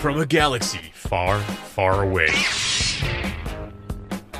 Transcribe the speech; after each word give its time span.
from 0.00 0.18
a 0.18 0.24
galaxy 0.24 0.90
far, 0.94 1.38
far 1.40 2.02
away. 2.04 2.30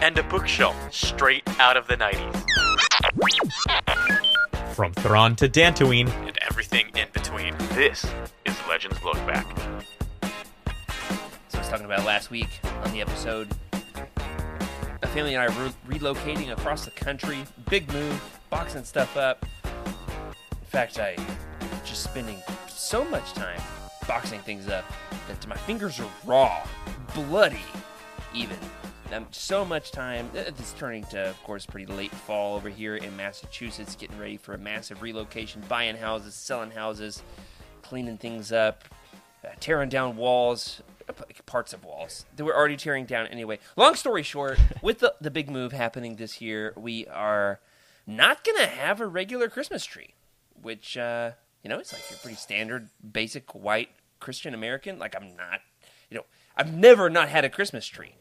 And 0.01 0.17
a 0.17 0.23
bookshelf 0.23 0.75
straight 0.91 1.43
out 1.61 1.77
of 1.77 1.87
the 1.87 1.99
90s. 1.99 2.45
From 4.75 4.95
Thrawn 4.95 5.37
to 5.37 5.51
Dantooine, 5.51 6.09
And 6.27 6.39
everything 6.49 6.87
in 6.97 7.09
between. 7.13 7.55
This 7.75 8.07
is 8.47 8.57
Legends 8.71 9.05
Look 9.05 9.17
Back. 9.27 9.47
So 11.49 11.59
I 11.59 11.59
was 11.59 11.69
talking 11.69 11.85
about 11.85 12.07
last 12.07 12.31
week 12.31 12.49
on 12.83 12.91
the 12.93 13.03
episode. 13.03 13.49
My 13.75 15.09
family 15.09 15.35
and 15.35 15.43
I 15.43 15.55
are 15.55 15.73
re- 15.87 15.99
relocating 15.99 16.53
across 16.53 16.87
the 16.87 16.91
country. 16.93 17.45
Big 17.69 17.93
move, 17.93 18.39
boxing 18.49 18.85
stuff 18.85 19.15
up. 19.19 19.45
In 19.65 20.67
fact, 20.67 20.99
I 20.99 21.17
just 21.85 22.03
spending 22.03 22.39
so 22.67 23.05
much 23.05 23.35
time 23.35 23.61
boxing 24.07 24.41
things 24.41 24.69
up 24.69 24.85
that 25.29 25.47
my 25.47 25.57
fingers 25.57 25.99
are 26.01 26.11
raw, 26.25 26.67
bloody, 27.15 27.61
even. 28.35 28.57
Um, 29.13 29.27
so 29.33 29.65
much 29.65 29.91
time. 29.91 30.31
uh, 30.37 30.39
It's 30.47 30.73
turning 30.75 31.03
to, 31.07 31.31
of 31.31 31.43
course, 31.43 31.67
pretty 31.67 31.87
late 31.93 32.13
fall 32.13 32.55
over 32.57 32.69
here 32.69 32.95
in 32.97 33.17
Massachusetts, 33.17 33.97
getting 33.97 34.19
ready 34.19 34.37
for 34.37 34.55
a 34.55 34.59
massive 34.59 35.03
relocation, 35.03 35.63
buying 35.69 35.97
houses, 35.97 36.35
selling 36.35 36.71
houses, 36.71 37.23
cleaning 37.83 38.19
things 38.19 38.53
up, 38.53 38.85
uh, 39.45 39.49
tearing 39.59 39.89
down 39.89 40.17
walls, 40.17 40.81
uh, 41.09 41.13
parts 41.47 41.73
of 41.73 41.85
walls 41.85 42.25
that 42.37 42.45
we're 42.45 42.55
already 42.55 42.77
tearing 42.77 43.05
down 43.05 43.27
anyway. 43.27 43.59
Long 43.77 43.97
story 43.97 44.23
short, 44.23 44.59
with 44.83 45.01
the, 45.01 45.13
the 45.21 45.31
big 45.31 45.51
move 45.51 45.73
happening 45.73 46.15
this 46.15 46.41
year, 46.41 46.73
we 46.77 47.07
are 47.09 47.59
not 48.07 48.45
going 48.45 48.59
to 48.59 48.67
have 48.69 49.01
a 49.01 49.07
regular 49.09 49.49
Christmas 49.49 49.85
tree, 49.85 50.15
which, 50.63 50.97
uh, 50.97 51.33
you 51.63 51.69
know, 51.71 51.79
it's 51.79 51.93
like 51.93 52.03
you're 52.11 52.19
pretty 52.19 52.37
standard, 52.37 52.89
basic 53.13 53.55
white 53.55 53.91
Christian 54.19 54.55
American. 54.55 54.99
Like, 54.99 55.15
I'm 55.17 55.37
not, 55.37 55.61
you 56.09 56.17
know, 56.17 56.25
I've 56.57 56.73
never 56.73 57.11
not 57.11 57.29
had 57.29 57.45
a 57.45 57.51
Christmas 57.51 57.87
tree. 57.87 58.15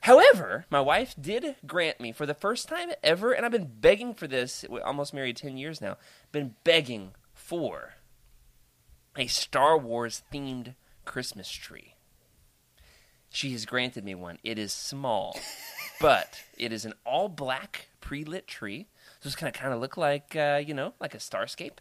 However, 0.00 0.66
my 0.68 0.82
wife 0.82 1.14
did 1.18 1.56
grant 1.66 1.98
me 1.98 2.12
for 2.12 2.26
the 2.26 2.34
first 2.34 2.68
time 2.68 2.90
ever, 3.02 3.32
and 3.32 3.46
I've 3.46 3.52
been 3.52 3.72
begging 3.80 4.12
for 4.12 4.26
this. 4.26 4.64
We're 4.68 4.82
almost 4.82 5.14
married 5.14 5.38
10 5.38 5.56
years 5.56 5.80
now. 5.80 5.96
Been 6.30 6.56
begging 6.62 7.12
for 7.32 7.94
a 9.16 9.26
Star 9.26 9.78
Wars 9.78 10.22
themed 10.32 10.74
Christmas 11.06 11.50
tree. 11.50 11.94
She 13.30 13.52
has 13.52 13.64
granted 13.64 14.04
me 14.04 14.14
one. 14.14 14.38
It 14.44 14.58
is 14.58 14.72
small, 14.72 15.38
but 16.00 16.42
it 16.58 16.70
is 16.70 16.84
an 16.84 16.92
all 17.06 17.28
black 17.28 17.88
pre 18.00 18.24
lit 18.24 18.46
tree. 18.46 18.88
So 19.24 19.28
it's 19.28 19.36
going 19.36 19.50
to 19.50 19.58
kind 19.58 19.72
of 19.72 19.80
look 19.80 19.96
like, 19.96 20.36
uh, 20.36 20.60
you 20.66 20.74
know, 20.74 20.92
like 21.00 21.14
a 21.14 21.18
starscape. 21.18 21.78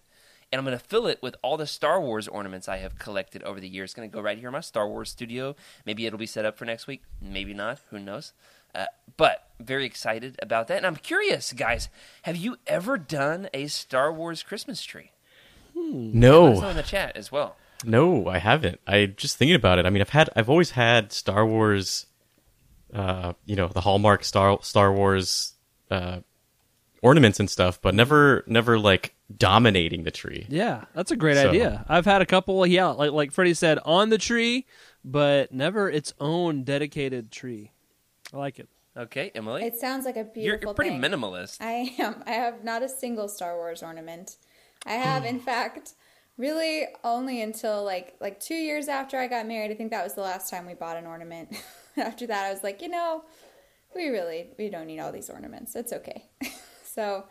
And 0.50 0.60
I'm 0.60 0.64
going 0.66 0.78
to 0.78 0.84
fill 0.86 1.08
it 1.08 1.20
with 1.22 1.36
all 1.42 1.58
the 1.58 1.68
Star 1.68 2.00
Wars 2.00 2.26
ornaments 2.30 2.70
I 2.70 2.78
have 2.78 2.98
collected 2.98 3.44
over 3.44 3.60
the 3.60 3.68
years. 3.68 3.88
It's 3.90 3.94
going 3.96 4.10
to 4.10 4.14
go 4.16 4.22
right 4.22 4.38
here 4.38 4.48
in 4.48 4.54
my 4.54 4.62
Star 4.62 4.88
Wars 4.88 5.10
studio. 5.10 5.54
Maybe 5.86 6.06
it'll 6.06 6.18
be 6.18 6.26
set 6.26 6.46
up 6.46 6.58
for 6.58 6.64
next 6.64 6.88
week. 6.88 7.02
Maybe 7.22 7.54
not. 7.54 7.82
Who 7.90 8.00
knows? 8.00 8.32
Uh, 8.74 8.86
but 9.18 9.50
very 9.60 9.84
excited 9.86 10.40
about 10.42 10.70
that. 10.70 10.78
And 10.78 10.88
I'm 10.88 10.96
curious, 10.96 11.52
guys, 11.52 11.90
have 12.22 12.38
you 12.38 12.56
ever 12.66 12.98
done 12.98 13.50
a 13.54 13.68
Star 13.68 14.14
Wars 14.14 14.42
Christmas 14.42 14.82
tree? 14.84 15.12
Let 15.76 15.84
us 15.86 15.92
know 16.14 16.54
No, 16.62 16.70
in 16.70 16.78
the 16.78 16.82
chat 16.84 17.18
as 17.18 17.30
well. 17.30 17.58
no, 17.84 18.28
I 18.30 18.38
haven't. 18.38 18.80
I 18.88 19.08
just 19.08 19.36
thinking 19.36 19.56
about 19.56 19.80
it. 19.80 19.86
I 19.86 19.90
mean, 19.90 20.00
I've 20.02 20.10
had, 20.12 20.30
I've 20.34 20.50
always 20.50 20.72
had 20.72 21.12
Star 21.12 21.46
Wars, 21.46 22.06
uh, 22.94 23.34
you 23.46 23.58
know, 23.58 23.68
the 23.68 23.82
Hallmark 23.82 24.24
Star 24.24 24.60
Star 24.62 24.94
Wars 24.94 25.56
uh, 25.92 26.20
ornaments 27.04 27.40
and 27.40 27.50
stuff, 27.50 27.80
but 27.82 27.94
never, 27.94 28.44
never 28.48 28.80
like 28.80 29.14
dominating 29.36 30.04
the 30.04 30.12
tree. 30.12 30.48
Yeah, 30.50 30.86
that's 30.96 31.12
a 31.12 31.16
great 31.16 31.36
So- 31.38 31.50
idea. 31.50 31.86
I've 31.88 32.06
had 32.06 32.22
a 32.22 32.26
couple. 32.26 32.66
Yeah, 32.66 32.88
like 32.88 33.12
like 33.12 33.32
Freddie 33.32 33.54
said, 33.54 33.78
on 33.86 34.10
the 34.10 34.18
tree, 34.18 34.66
but 35.06 35.52
never 35.52 35.90
its 35.90 36.14
own 36.20 36.64
dedicated 36.64 37.32
tree. 37.32 37.72
I 38.34 38.38
like 38.38 38.58
it. 38.58 38.70
Okay, 38.96 39.32
Emily. 39.36 39.64
It 39.64 39.78
sounds 39.78 40.06
like 40.06 40.16
a 40.18 40.20
You're, 40.20 40.58
beautiful 40.58 40.68
you're 40.70 40.74
pretty 40.76 41.00
thing. 41.00 41.02
minimalist. 41.02 41.58
I 41.62 41.94
am. 42.00 42.24
I 42.28 42.32
have 42.32 42.64
not 42.64 42.84
a 42.84 42.90
single 42.90 43.28
Star 43.28 43.56
Wars 43.56 43.82
ornament. 43.84 44.38
I 44.86 44.94
have, 44.94 45.26
in 45.26 45.40
fact, 45.50 45.94
really 46.38 46.86
only 47.04 47.42
until 47.42 47.84
like 47.84 48.16
like 48.22 48.40
two 48.40 48.56
years 48.56 48.88
after 48.88 49.18
I 49.18 49.28
got 49.28 49.48
married. 49.48 49.72
I 49.72 49.76
think 49.76 49.92
that 49.92 50.04
was 50.04 50.14
the 50.14 50.22
last 50.22 50.50
time 50.50 50.66
we 50.68 50.74
bought 50.76 50.98
an 50.98 51.06
ornament. 51.08 51.56
after 51.98 52.26
that, 52.28 52.46
I 52.46 52.54
was 52.54 52.64
like, 52.64 52.82
you 52.84 52.90
know, 52.90 53.24
we 53.96 54.10
really 54.10 54.50
we 54.60 54.70
don't 54.70 54.86
need 54.88 55.00
all 55.00 55.12
these 55.12 55.30
ornaments. 55.30 55.76
It's 55.76 55.92
okay. 55.94 56.26
so 56.94 57.26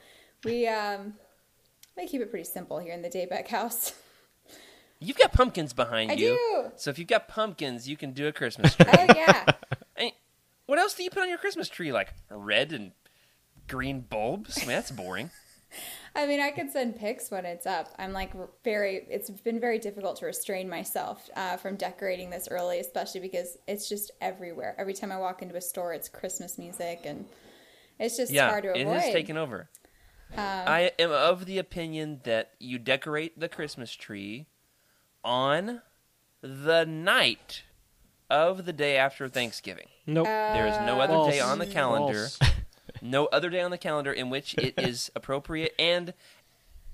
we 0.45 0.67
um 0.67 1.15
we 1.97 2.07
keep 2.07 2.21
it 2.21 2.31
pretty 2.31 2.45
simple 2.45 2.79
here 2.79 2.93
in 2.93 3.03
the 3.03 3.09
Daybeck 3.09 3.49
house. 3.49 3.95
You've 4.99 5.19
got 5.19 5.33
pumpkins 5.33 5.73
behind 5.73 6.13
I 6.13 6.15
you. 6.15 6.37
do. 6.37 6.71
So 6.77 6.91
if 6.91 6.99
you've 6.99 7.09
got 7.09 7.29
pumpkins, 7.29 7.89
you 7.89 7.97
can 7.97 8.13
do 8.13 8.29
a 8.29 8.33
Christmas 8.33 8.75
tree. 8.77 8.87
Oh 8.89 9.07
yeah. 9.15 9.47
Hey, 9.95 10.15
what 10.67 10.79
else 10.79 10.95
do 10.95 11.03
you 11.03 11.11
put 11.11 11.23
on 11.23 11.29
your 11.29 11.37
Christmas 11.39 11.69
tree? 11.69 11.93
Like 11.93 12.15
red 12.31 12.73
and 12.73 12.93
green 13.69 14.01
bulbs? 14.01 14.57
I 14.57 14.61
mean, 14.63 14.69
that's 14.69 14.91
boring. 14.91 15.31
I 16.15 16.27
mean, 16.27 16.41
I 16.41 16.51
could 16.51 16.71
send 16.71 16.97
pics 16.97 17.31
when 17.31 17.45
it's 17.45 17.67
up. 17.67 17.89
I'm 17.99 18.13
like 18.13 18.33
very, 18.65 19.07
it's 19.11 19.31
been 19.31 19.61
very 19.61 19.79
difficult 19.79 20.17
to 20.19 20.27
restrain 20.27 20.69
myself 20.69 21.29
uh, 21.37 21.57
from 21.57 21.77
decorating 21.77 22.31
this 22.31 22.49
early, 22.51 22.79
especially 22.79 23.21
because 23.21 23.59
it's 23.67 23.89
just 23.89 24.11
everywhere. 24.21 24.75
Every 24.79 24.95
time 24.95 25.13
I 25.13 25.19
walk 25.19 25.43
into 25.43 25.57
a 25.57 25.61
store, 25.61 25.93
it's 25.95 26.09
Christmas 26.09 26.59
music, 26.59 27.03
and 27.05 27.27
it's 27.99 28.17
just 28.17 28.33
yeah, 28.33 28.49
hard 28.49 28.65
to 28.65 28.71
avoid. 28.71 28.87
Um, 28.87 28.95
has 28.95 29.13
taken 29.13 29.37
over. 29.37 29.69
I 30.37 30.93
am 30.99 31.11
of 31.11 31.45
the 31.45 31.59
opinion 31.59 32.21
that 32.25 32.53
you 32.59 32.79
decorate 32.79 33.39
the 33.39 33.49
Christmas 33.49 33.93
tree 33.93 34.47
on 35.23 35.83
the 36.41 36.85
night 36.85 37.63
of 38.31 38.65
the 38.65 38.73
day 38.73 38.97
after 38.97 39.29
Thanksgiving. 39.29 39.89
Nope. 40.07 40.27
There 40.27 40.67
is 40.67 40.77
no 40.87 41.01
other 41.01 41.13
False. 41.13 41.33
day 41.33 41.41
on 41.41 41.59
the 41.59 41.67
calendar. 41.67 42.29
False. 42.29 42.39
no 43.03 43.27
other 43.27 43.51
day 43.51 43.61
on 43.61 43.71
the 43.71 43.79
calendar 43.79 44.13
in 44.13 44.31
which 44.31 44.55
it 44.55 44.75
is 44.79 45.11
appropriate 45.17 45.75
and 45.79 46.15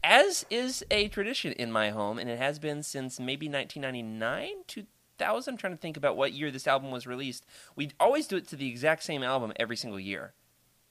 as 0.03 0.47
is 0.49 0.85
a 0.91 1.09
tradition 1.09 1.53
in 1.53 1.71
my 1.73 1.91
home 1.91 2.19
and 2.19 2.31
it 2.31 2.39
has 2.39 2.59
been 2.59 2.83
since 2.83 3.19
maybe 3.19 3.49
1999 3.49 4.65
2000 4.67 5.53
i'm 5.53 5.59
trying 5.59 5.73
to 5.73 5.79
think 5.79 5.97
about 5.97 6.17
what 6.17 6.33
year 6.33 6.51
this 6.51 6.67
album 6.67 6.91
was 6.91 7.07
released 7.07 7.45
we 7.75 7.91
always 7.99 8.27
do 8.27 8.37
it 8.37 8.47
to 8.47 8.57
the 8.57 8.69
exact 8.69 9.03
same 9.03 9.23
album 9.23 9.53
every 9.57 9.77
single 9.77 9.99
year 9.99 10.33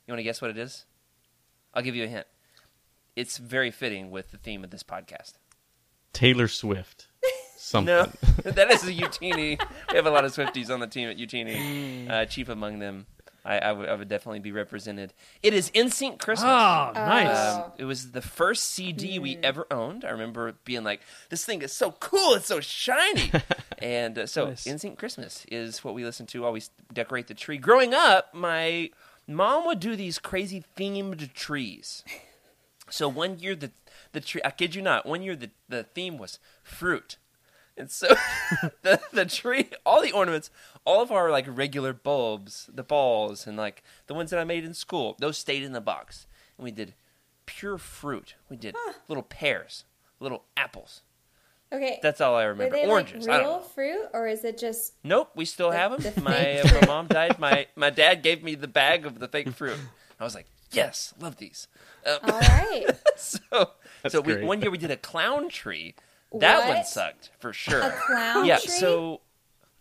you 0.07 0.12
want 0.13 0.19
to 0.19 0.23
guess 0.23 0.41
what 0.41 0.50
it 0.50 0.57
is 0.57 0.85
i'll 1.73 1.84
give 1.84 1.95
you 1.95 2.03
a 2.03 2.07
hint 2.07 2.25
it's 3.16 3.38
very 3.38 3.72
fitting 3.72 4.09
with 4.09 4.31
the 4.31 4.38
theme 4.38 4.63
of 4.63 4.69
this 4.69 4.84
podcast 4.84 5.34
Taylor 6.13 6.47
Swift, 6.47 7.07
something. 7.57 7.94
no 7.94 8.12
that 8.51 8.72
is 8.72 8.84
a 8.84 8.94
utini 8.94 9.59
we 9.91 9.96
have 9.96 10.06
a 10.07 10.09
lot 10.12 10.25
of 10.25 10.34
swifties 10.34 10.69
on 10.72 10.79
the 10.79 10.88
team 10.88 11.09
at 11.09 11.17
utini 11.17 12.09
uh, 12.09 12.25
chief 12.25 12.50
among 12.50 12.79
them 12.79 13.06
I, 13.46 13.59
I, 13.59 13.72
would, 13.72 14.09
definitely 14.09 14.40
be 14.40 14.51
represented 14.51 15.13
it 15.41 15.53
is 15.53 15.72
NSYNC 15.72 16.19
christmas 16.19 16.50
Oh, 16.50 16.91
nice. 16.94 17.56
Um, 17.56 17.72
it 17.78 17.85
was 17.85 18.12
the 18.12 18.22
first 18.22 18.66
CD 18.66 19.19
we 19.19 19.38
ever 19.38 19.66
owned. 19.72 20.03
I 20.03 20.09
remember 20.09 20.56
being 20.66 20.84
like, 20.84 21.00
"This 21.29 21.46
thing 21.46 21.62
is 21.62 21.72
so 21.72 21.91
cool! 21.91 22.34
It's 22.34 22.47
so 22.47 22.59
shiny!" 22.59 23.31
and 23.81 24.19
uh, 24.19 24.28
so, 24.28 24.47
Nice. 24.50 24.66
"NSYNC 24.66 24.97
Christmas" 24.97 25.46
is 25.50 25.81
what 25.81 25.94
we 25.94 26.03
listen 26.03 26.25
to 26.28 26.44
always 26.44 26.72
decorate 26.94 27.28
the 27.28 27.34
tree. 27.34 27.57
Growing 27.57 27.94
up, 27.94 28.34
my 28.34 28.90
mom 29.27 29.65
would 29.65 29.79
do 29.79 29.95
these 29.95 30.19
crazy 30.19 30.63
themed 30.77 31.33
trees. 31.33 32.03
So 32.89 33.09
one 33.09 33.39
year 33.39 33.55
the 33.55 33.71
the 34.13 34.21
tree, 34.21 34.41
I 34.45 34.51
kid 34.51 34.75
you 34.75 34.81
not, 34.81 35.05
one 35.05 35.21
year 35.21 35.35
the 35.35 35.49
the 35.67 35.83
theme 35.83 36.17
was 36.17 36.39
fruit. 36.63 37.17
And 37.75 37.91
so 37.91 38.07
the 38.81 38.99
the 39.11 39.25
tree, 39.25 39.69
all 39.85 40.01
the 40.01 40.11
ornaments, 40.11 40.49
all 40.85 41.01
of 41.01 41.11
our 41.11 41.29
like 41.29 41.45
regular 41.47 41.93
bulbs, 41.93 42.69
the 42.73 42.83
balls, 42.83 43.45
and 43.45 43.57
like 43.57 43.83
the 44.07 44.13
ones 44.13 44.31
that 44.31 44.39
I 44.39 44.43
made 44.45 44.63
in 44.63 44.73
school, 44.73 45.16
those 45.19 45.37
stayed 45.37 45.63
in 45.63 45.73
the 45.73 45.81
box. 45.81 46.27
And 46.57 46.63
we 46.63 46.71
did 46.71 46.93
pure 47.45 47.77
fruit. 47.77 48.35
We 48.49 48.57
did 48.57 48.75
little 49.07 49.23
pears, 49.23 49.84
little 50.19 50.46
apples. 50.55 51.02
Okay. 51.73 51.99
That's 52.02 52.22
all 52.22 52.35
I 52.35 52.46
Are 52.46 52.49
remember. 52.49 52.75
they 52.75 52.85
Oranges. 52.87 53.28
like 53.28 53.41
real 53.41 53.59
fruit, 53.59 54.08
or 54.14 54.28
is 54.28 54.43
it 54.46 54.58
just 54.58 54.93
Nope, 55.03 55.31
we 55.35 55.43
still 55.46 55.72
The- 55.72 55.78
have 55.78 56.02
the 56.02 56.09
them. 56.11 56.23
My, 56.23 56.59
uh, 56.61 56.79
my 56.81 56.87
mom 56.87 57.08
died. 57.08 57.40
My 57.40 57.67
my 57.75 57.90
dad 57.90 58.23
gave 58.23 58.41
me 58.43 58.55
the 58.55 58.67
bag 58.69 59.05
of 59.05 59.19
the 59.19 59.28
fake 59.28 59.49
fruit. 59.52 59.78
I 60.19 60.23
was 60.23 60.34
like, 60.34 60.47
yes, 60.72 61.14
love 61.19 61.35
these. 61.37 61.67
Uh, 62.05 62.17
all 62.23 62.40
right? 62.40 62.85
so 63.17 63.40
so 64.08 64.22
we, 64.22 64.43
one 64.43 64.61
year 64.61 64.72
we 64.72 64.78
did 64.78 64.91
a 64.91 64.97
clown 64.97 65.49
tree. 65.49 65.96
That 66.34 66.67
one 66.69 66.85
sucked 66.85 67.31
for 67.40 67.52
sure. 67.53 67.81
A 67.81 67.91
clown 67.91 68.46
yeah. 68.46 68.58
tree? 68.59 68.69
So, 68.69 69.22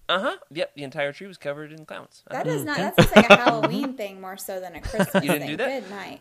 uh 0.09 0.19
huh. 0.21 0.37
Yep. 0.53 0.75
The 0.75 0.83
entire 0.85 1.13
tree 1.13 1.27
was 1.27 1.39
covered 1.39 1.73
in 1.73 1.85
clowns. 1.87 2.23
Uh-huh. 2.31 2.43
that 2.43 2.49
does 2.49 2.65
not. 2.65 2.77
That's 2.79 2.97
just 2.97 3.17
like 3.17 3.31
a 3.31 3.37
Halloween 3.37 3.95
thing 3.97 4.21
more 4.21 4.37
so 4.37 4.59
than 4.61 4.75
a 4.75 4.81
Christmas 4.81 5.15
You 5.25 5.31
didn't 5.33 5.39
thing. 5.41 5.51
do 5.51 5.57
that? 5.59 5.83
Good 5.83 5.91
night. 5.91 6.21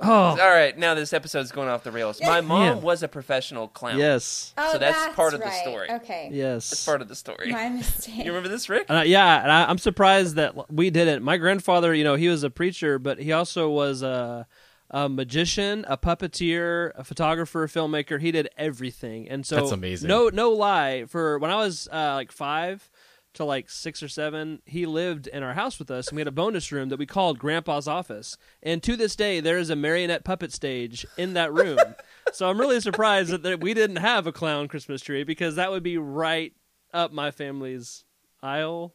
Oh, 0.00 0.08
All 0.08 0.36
right. 0.36 0.76
Now 0.76 0.94
this 0.94 1.12
episode's 1.12 1.52
going 1.52 1.68
off 1.68 1.84
the 1.84 1.92
rails. 1.92 2.20
My 2.22 2.40
mom 2.40 2.60
Man. 2.60 2.82
was 2.82 3.02
a 3.02 3.08
professional 3.08 3.68
clown. 3.68 3.98
yes, 3.98 4.54
Oh, 4.58 4.72
So 4.72 4.78
that's 4.78 5.14
part 5.14 5.34
of 5.34 5.40
the 5.40 5.46
right. 5.46 5.62
story. 5.62 5.90
Okay. 5.90 6.30
yes. 6.32 6.70
That's 6.70 6.84
part 6.84 7.02
of 7.02 7.08
the 7.08 7.14
story. 7.16 7.52
My 7.52 7.68
mistake. 7.70 8.16
You 8.24 8.30
remember 8.32 8.48
this, 8.48 8.68
Rick? 8.68 8.86
And 8.88 8.98
I, 8.98 9.04
yeah, 9.04 9.42
and 9.42 9.50
I, 9.52 9.64
I'm 9.64 9.78
surprised 9.78 10.36
that 10.36 10.72
we 10.72 10.90
did 10.90 11.08
it. 11.08 11.22
My 11.22 11.36
grandfather, 11.36 11.94
you 11.94 12.04
know, 12.04 12.14
he 12.14 12.28
was 12.28 12.42
a 12.42 12.50
preacher, 12.50 12.98
but 12.98 13.18
he 13.20 13.32
also 13.32 13.68
was 13.70 14.02
a 14.02 14.46
a 14.92 15.08
magician, 15.08 15.84
a 15.86 15.96
puppeteer, 15.96 16.90
a 16.96 17.04
photographer, 17.04 17.62
a 17.62 17.68
filmmaker. 17.68 18.20
He 18.20 18.32
did 18.32 18.48
everything, 18.56 19.28
and 19.28 19.46
so 19.46 19.54
That's 19.56 19.70
amazing. 19.70 20.08
No, 20.08 20.30
no 20.32 20.50
lie. 20.50 21.04
For 21.06 21.38
when 21.38 21.50
I 21.52 21.56
was 21.56 21.88
uh, 21.92 22.14
like 22.14 22.32
five 22.32 22.89
to 23.34 23.44
like 23.44 23.70
six 23.70 24.02
or 24.02 24.08
seven, 24.08 24.60
he 24.64 24.86
lived 24.86 25.26
in 25.26 25.42
our 25.42 25.54
house 25.54 25.78
with 25.78 25.90
us, 25.90 26.08
and 26.08 26.16
we 26.16 26.20
had 26.20 26.28
a 26.28 26.32
bonus 26.32 26.72
room 26.72 26.88
that 26.88 26.98
we 26.98 27.06
called 27.06 27.38
Grandpa's 27.38 27.86
office. 27.86 28.36
And 28.62 28.82
to 28.82 28.96
this 28.96 29.14
day, 29.14 29.40
there 29.40 29.58
is 29.58 29.70
a 29.70 29.76
marionette 29.76 30.24
puppet 30.24 30.52
stage 30.52 31.06
in 31.16 31.34
that 31.34 31.52
room. 31.52 31.78
so 32.32 32.48
I'm 32.48 32.58
really 32.58 32.80
surprised 32.80 33.30
that, 33.30 33.60
we 33.60 33.74
didn't 33.74 33.96
have 33.96 34.26
a 34.26 34.32
clown 34.32 34.68
Christmas 34.68 35.02
tree 35.02 35.22
because 35.24 35.56
that 35.56 35.70
would 35.70 35.82
be 35.82 35.98
right 35.98 36.52
up 36.92 37.12
my 37.12 37.30
family's 37.30 38.04
aisle. 38.42 38.94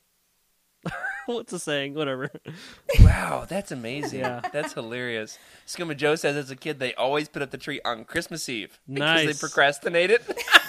What's 1.25 1.51
the 1.51 1.59
saying? 1.59 1.95
Whatever. 1.95 2.29
Wow, 2.99 3.45
that's 3.47 3.71
amazing. 3.71 4.19
Yeah. 4.19 4.41
That's 4.53 4.73
hilarious. 4.73 5.39
Skuma 5.65 5.97
Joe 5.97 6.15
says 6.15 6.35
as 6.35 6.51
a 6.51 6.55
kid 6.55 6.77
they 6.79 6.93
always 6.93 7.27
put 7.27 7.41
up 7.41 7.49
the 7.51 7.57
tree 7.57 7.81
on 7.83 8.05
Christmas 8.05 8.47
Eve 8.47 8.79
because 8.87 8.99
Nice. 8.99 9.27
they 9.27 9.39
procrastinated. 9.39 10.21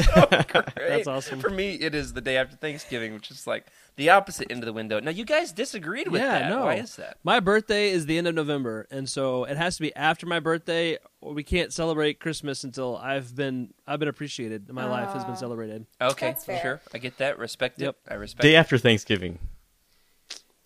which 0.00 0.06
is 0.08 0.14
so 0.52 0.62
great. 0.76 0.88
That's 0.88 1.06
awesome. 1.06 1.40
For 1.40 1.50
me, 1.50 1.74
it 1.74 1.94
is 1.94 2.12
the 2.12 2.20
day 2.20 2.36
after 2.36 2.56
Thanksgiving, 2.56 3.14
which 3.14 3.30
is 3.30 3.46
like 3.46 3.66
the 3.96 4.10
opposite 4.10 4.50
end 4.50 4.62
of 4.62 4.66
the 4.66 4.72
window. 4.72 4.98
Now, 5.00 5.10
you 5.10 5.24
guys 5.24 5.52
disagreed 5.52 6.08
with 6.08 6.22
yeah, 6.22 6.40
that. 6.40 6.48
no. 6.50 6.64
Why 6.64 6.76
is 6.76 6.96
that? 6.96 7.18
My 7.24 7.40
birthday 7.40 7.90
is 7.90 8.06
the 8.06 8.16
end 8.18 8.26
of 8.26 8.34
November, 8.34 8.86
and 8.90 9.08
so 9.08 9.44
it 9.44 9.56
has 9.56 9.76
to 9.76 9.82
be 9.82 9.94
after 9.94 10.26
my 10.26 10.40
birthday, 10.40 10.98
or 11.20 11.34
we 11.34 11.42
can't 11.42 11.72
celebrate 11.72 12.20
Christmas 12.20 12.64
until 12.64 12.96
I've 12.96 13.34
been 13.34 13.74
I've 13.86 13.98
been 13.98 14.08
appreciated. 14.08 14.68
My 14.72 14.86
life 14.86 15.10
has 15.10 15.24
been 15.24 15.36
celebrated. 15.36 15.86
Okay, 16.00 16.34
That's 16.38 16.62
sure. 16.62 16.80
I 16.94 16.98
get 16.98 17.18
that. 17.18 17.38
Respect 17.38 17.80
Yep. 17.80 17.96
it. 18.06 18.12
I 18.12 18.14
respect 18.14 18.42
Day 18.42 18.54
it. 18.54 18.58
after 18.58 18.78
Thanksgiving. 18.78 19.38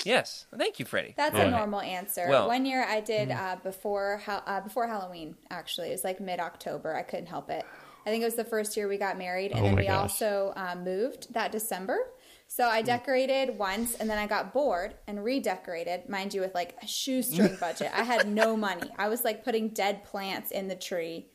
Yes. 0.05 0.47
Thank 0.57 0.79
you, 0.79 0.85
Freddie. 0.85 1.15
That's 1.17 1.35
Yeah. 1.35 1.45
a 1.45 1.51
normal 1.51 1.81
answer. 1.81 2.27
Well- 2.29 2.47
One 2.47 2.67
year 2.67 2.85
I 2.85 3.01
did 3.01 3.31
uh, 3.31 3.57
before 3.63 4.21
uh, 4.27 4.61
before 4.61 4.87
Halloween. 4.87 5.35
Actually, 5.51 5.89
it 5.89 5.93
was 5.93 6.05
like 6.05 6.21
mid 6.21 6.41
October. 6.41 6.95
I 6.95 7.03
couldn't 7.03 7.27
help 7.27 7.49
it. 7.51 7.65
I 8.07 8.11
think 8.11 8.23
it 8.23 8.27
was 8.27 8.35
the 8.35 8.45
first 8.45 8.77
year 8.77 8.87
we 8.89 8.99
got 8.99 9.17
married, 9.19 9.53
and 9.53 9.61
Oh 9.61 9.65
then 9.65 9.77
we 9.77 9.87
gosh. 9.87 10.01
also 10.01 10.53
uh, 10.57 10.75
moved 10.77 11.33
that 11.35 11.53
December. 11.53 11.99
So 12.47 12.69
I 12.69 12.83
decorated 12.83 13.59
once, 13.59 13.95
and 13.95 14.09
then 14.09 14.19
I 14.19 14.27
got 14.27 14.53
bored 14.53 14.95
and 15.07 15.25
redecorated. 15.25 16.09
Mind 16.09 16.35
you, 16.35 16.41
with 16.41 16.55
like 16.55 16.77
a 16.83 16.87
shoestring 16.87 17.57
budget. 17.59 17.91
I 17.95 18.03
had 18.03 18.29
no 18.29 18.57
money. 18.69 18.89
I 18.99 19.09
was 19.09 19.25
like 19.25 19.45
putting 19.45 19.71
dead 19.71 20.05
plants 20.05 20.51
in 20.51 20.69
the 20.69 20.77
tree. 20.77 21.27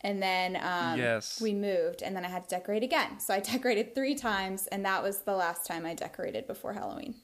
And 0.00 0.22
then 0.22 0.56
um, 0.62 0.98
Yes. 0.98 1.40
we 1.40 1.52
moved, 1.52 2.02
and 2.02 2.14
then 2.16 2.24
I 2.24 2.28
had 2.28 2.48
to 2.48 2.54
decorate 2.56 2.82
again. 2.82 3.20
So 3.20 3.34
I 3.34 3.40
decorated 3.52 3.94
three 3.94 4.14
times, 4.14 4.66
and 4.68 4.84
that 4.84 5.02
was 5.02 5.20
the 5.20 5.34
last 5.34 5.66
time 5.66 5.84
I 5.84 5.94
decorated 5.94 6.46
before 6.46 6.72
Halloween. 6.72 7.16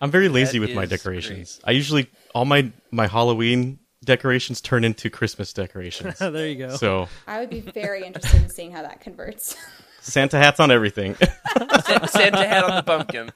I'm 0.00 0.10
very 0.10 0.28
lazy 0.28 0.58
That 0.58 0.66
with 0.66 0.76
my 0.76 0.82
is 0.84 0.90
decorations. 0.90 1.60
I 1.64 1.70
usually 1.70 2.10
all 2.34 2.44
my 2.44 2.70
my 2.90 3.06
Halloween 3.06 3.78
decorations 4.04 4.60
turn 4.60 4.84
into 4.84 5.10
Christmas 5.10 5.52
decorations. 5.52 6.18
there 6.18 6.48
you 6.48 6.56
go. 6.56 6.76
so 6.76 7.08
I 7.26 7.40
would 7.40 7.50
be 7.50 7.60
very 7.60 8.04
interested 8.04 8.42
in 8.42 8.48
seeing 8.48 8.72
how 8.72 8.82
that 8.82 9.00
converts. 9.00 9.56
Santa 10.00 10.36
hats 10.36 10.60
on 10.60 10.70
everything. 10.70 11.14
Sa- 11.56 12.06
Santa 12.06 12.46
hat 12.46 12.64
on 12.64 12.76
the 12.76 12.82
pumpkin. 12.84 13.30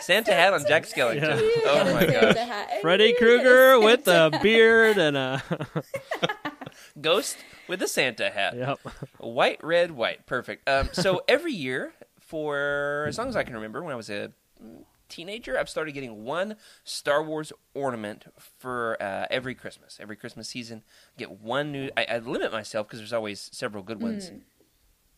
Santa 0.00 0.32
hat 0.32 0.52
on 0.54 0.64
Jack 0.64 0.84
Skellington. 0.84 1.40
Yeah. 1.40 1.62
Oh 1.66 1.92
my 1.92 2.06
gosh. 2.06 2.80
Freddy 2.82 3.14
Krueger 3.14 3.80
with 3.80 4.06
a 4.06 4.38
beard 4.40 4.96
and 4.96 5.16
a 5.16 5.42
Ghost 7.00 7.36
with 7.68 7.82
a 7.82 7.88
Santa 7.88 8.30
hat. 8.30 8.56
yep. 8.56 8.78
White, 9.18 9.62
red, 9.64 9.90
white. 9.90 10.24
Perfect. 10.26 10.68
Um, 10.68 10.88
so 10.92 11.22
every 11.26 11.52
year, 11.52 11.92
for 12.20 13.06
as 13.08 13.18
long 13.18 13.28
as 13.28 13.34
I 13.34 13.42
can 13.42 13.54
remember, 13.54 13.82
when 13.82 13.92
I 13.92 13.96
was 13.96 14.08
a 14.08 14.30
teenager, 15.08 15.58
I've 15.58 15.68
started 15.68 15.92
getting 15.92 16.24
one 16.24 16.56
Star 16.84 17.22
Wars 17.22 17.52
ornament 17.74 18.26
for 18.58 18.96
uh, 19.00 19.26
every 19.30 19.54
Christmas. 19.54 19.98
Every 20.00 20.16
Christmas 20.16 20.48
season, 20.48 20.82
I 21.16 21.18
get 21.18 21.30
one 21.30 21.72
new. 21.72 21.90
I, 21.96 22.04
I 22.04 22.18
limit 22.18 22.52
myself 22.52 22.86
because 22.86 23.00
there's 23.00 23.12
always 23.12 23.50
several 23.52 23.82
good 23.82 24.02
ones. 24.02 24.30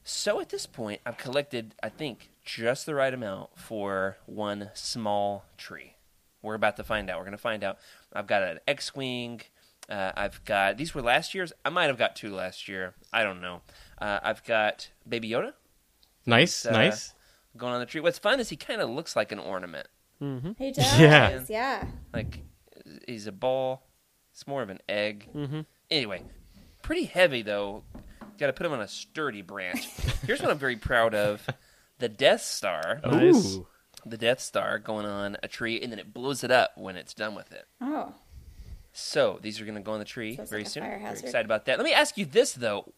So 0.04 0.40
at 0.40 0.50
this 0.50 0.66
point, 0.66 1.00
I've 1.04 1.18
collected, 1.18 1.74
I 1.82 1.88
think, 1.88 2.30
just 2.44 2.86
the 2.86 2.94
right 2.94 3.12
amount 3.12 3.50
for 3.58 4.18
one 4.26 4.70
small 4.74 5.44
tree. 5.58 5.94
We're 6.42 6.54
about 6.54 6.76
to 6.76 6.84
find 6.84 7.10
out. 7.10 7.18
We're 7.18 7.24
going 7.24 7.32
to 7.32 7.38
find 7.38 7.64
out. 7.64 7.78
I've 8.12 8.28
got 8.28 8.42
an 8.42 8.60
X-wing. 8.68 9.40
Uh, 9.88 10.12
I've 10.16 10.44
got 10.44 10.76
these 10.76 10.94
were 10.94 11.02
last 11.02 11.34
year's. 11.34 11.52
I 11.64 11.70
might 11.70 11.86
have 11.86 11.98
got 11.98 12.14
two 12.14 12.34
last 12.34 12.68
year. 12.68 12.94
I 13.12 13.24
don't 13.24 13.40
know. 13.40 13.62
Uh, 14.00 14.20
I've 14.22 14.44
got 14.44 14.90
Baby 15.08 15.30
Yoda 15.30 15.54
nice, 16.26 16.66
uh, 16.66 16.72
nice. 16.72 17.14
Going 17.56 17.72
on 17.74 17.80
the 17.80 17.86
tree. 17.86 18.00
What's 18.00 18.18
fun 18.18 18.40
is 18.40 18.48
he 18.48 18.56
kind 18.56 18.80
of 18.80 18.90
looks 18.90 19.16
like 19.16 19.32
an 19.32 19.38
ornament. 19.38 19.88
He 20.20 20.72
does. 20.72 20.98
Yeah. 20.98 21.40
Yeah. 21.48 21.84
Like 22.14 22.40
he's 23.06 23.26
a 23.26 23.32
ball. 23.32 23.82
It's 24.32 24.46
more 24.46 24.62
of 24.62 24.70
an 24.70 24.80
egg. 24.88 25.28
Mm-hmm. 25.34 25.60
Anyway, 25.90 26.22
pretty 26.82 27.04
heavy 27.04 27.42
though. 27.42 27.84
Got 28.38 28.48
to 28.48 28.52
put 28.52 28.66
him 28.66 28.72
on 28.72 28.80
a 28.80 28.88
sturdy 28.88 29.42
branch. 29.42 29.86
Here's 30.26 30.42
what 30.42 30.50
I'm 30.50 30.58
very 30.58 30.76
proud 30.76 31.14
of: 31.14 31.46
the 31.98 32.08
Death 32.08 32.42
Star. 32.42 33.00
Nice. 33.04 33.56
Ooh. 33.56 33.66
The 34.04 34.18
Death 34.18 34.40
Star 34.40 34.78
going 34.78 35.06
on 35.06 35.36
a 35.42 35.48
tree, 35.48 35.80
and 35.80 35.90
then 35.90 35.98
it 35.98 36.14
blows 36.14 36.44
it 36.44 36.50
up 36.50 36.72
when 36.76 36.96
it's 36.96 37.12
done 37.14 37.34
with 37.34 37.50
it. 37.50 37.64
Oh. 37.80 38.14
So 38.92 39.38
these 39.42 39.60
are 39.60 39.64
going 39.64 39.74
to 39.74 39.80
go 39.80 39.92
on 39.92 39.98
the 39.98 40.04
tree 40.04 40.36
So 40.36 40.44
very 40.44 40.62
like 40.62 40.70
soon. 40.70 40.82
fire 40.84 40.98
Very 40.98 41.10
excited 41.12 41.44
about 41.44 41.64
that. 41.66 41.76
Let 41.78 41.84
me 41.84 41.92
ask 41.92 42.16
you 42.16 42.24
this 42.24 42.52
though. 42.52 42.92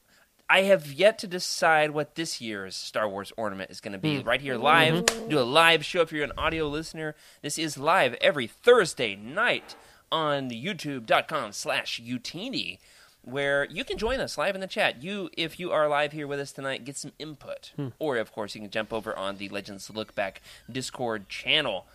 I 0.51 0.63
have 0.63 0.91
yet 0.91 1.19
to 1.19 1.27
decide 1.27 1.91
what 1.91 2.15
this 2.15 2.41
year's 2.41 2.75
Star 2.75 3.09
Wars 3.09 3.33
ornament 3.37 3.71
is 3.71 3.81
going 3.81 3.93
to 3.93 3.99
be. 3.99 4.21
Hmm. 4.21 4.29
Right 4.29 4.41
here, 4.41 4.57
live. 4.57 5.05
Mm-hmm. 5.05 5.29
Do 5.29 5.39
a 5.39 5.43
live 5.43 5.85
show 5.85 6.01
if 6.01 6.13
you're 6.13 6.25
an 6.25 6.33
audio 6.39 6.69
listener. 6.69 7.15
This 7.43 7.59
is 7.59 7.77
live 7.77 8.15
every 8.21 8.47
Thursday 8.47 9.15
night 9.15 9.77
on 10.11 10.49
YouTube.com 10.51 11.53
slash 11.53 12.01
Utini, 12.01 12.79
where 13.23 13.65
you 13.67 13.85
can 13.85 13.99
join 13.99 14.21
us 14.21 14.39
live 14.39 14.55
in 14.55 14.63
the 14.63 14.67
chat. 14.67 15.03
You, 15.03 15.29
if 15.37 15.61
you 15.61 15.71
are 15.71 15.87
live 15.87 16.13
here 16.13 16.27
with 16.27 16.41
us 16.41 16.53
tonight, 16.53 16.85
get 16.85 16.97
some 16.97 17.13
input. 17.19 17.73
Hmm. 17.77 17.89
Or, 17.99 18.17
of 18.17 18.33
course, 18.33 18.55
you 18.55 18.63
can 18.63 18.71
jump 18.71 18.93
over 18.93 19.15
on 19.17 19.37
the 19.37 19.51
Legends 19.51 19.91
Look 19.91 20.15
Back 20.15 20.41
Discord 20.71 21.29
channel 21.29 21.87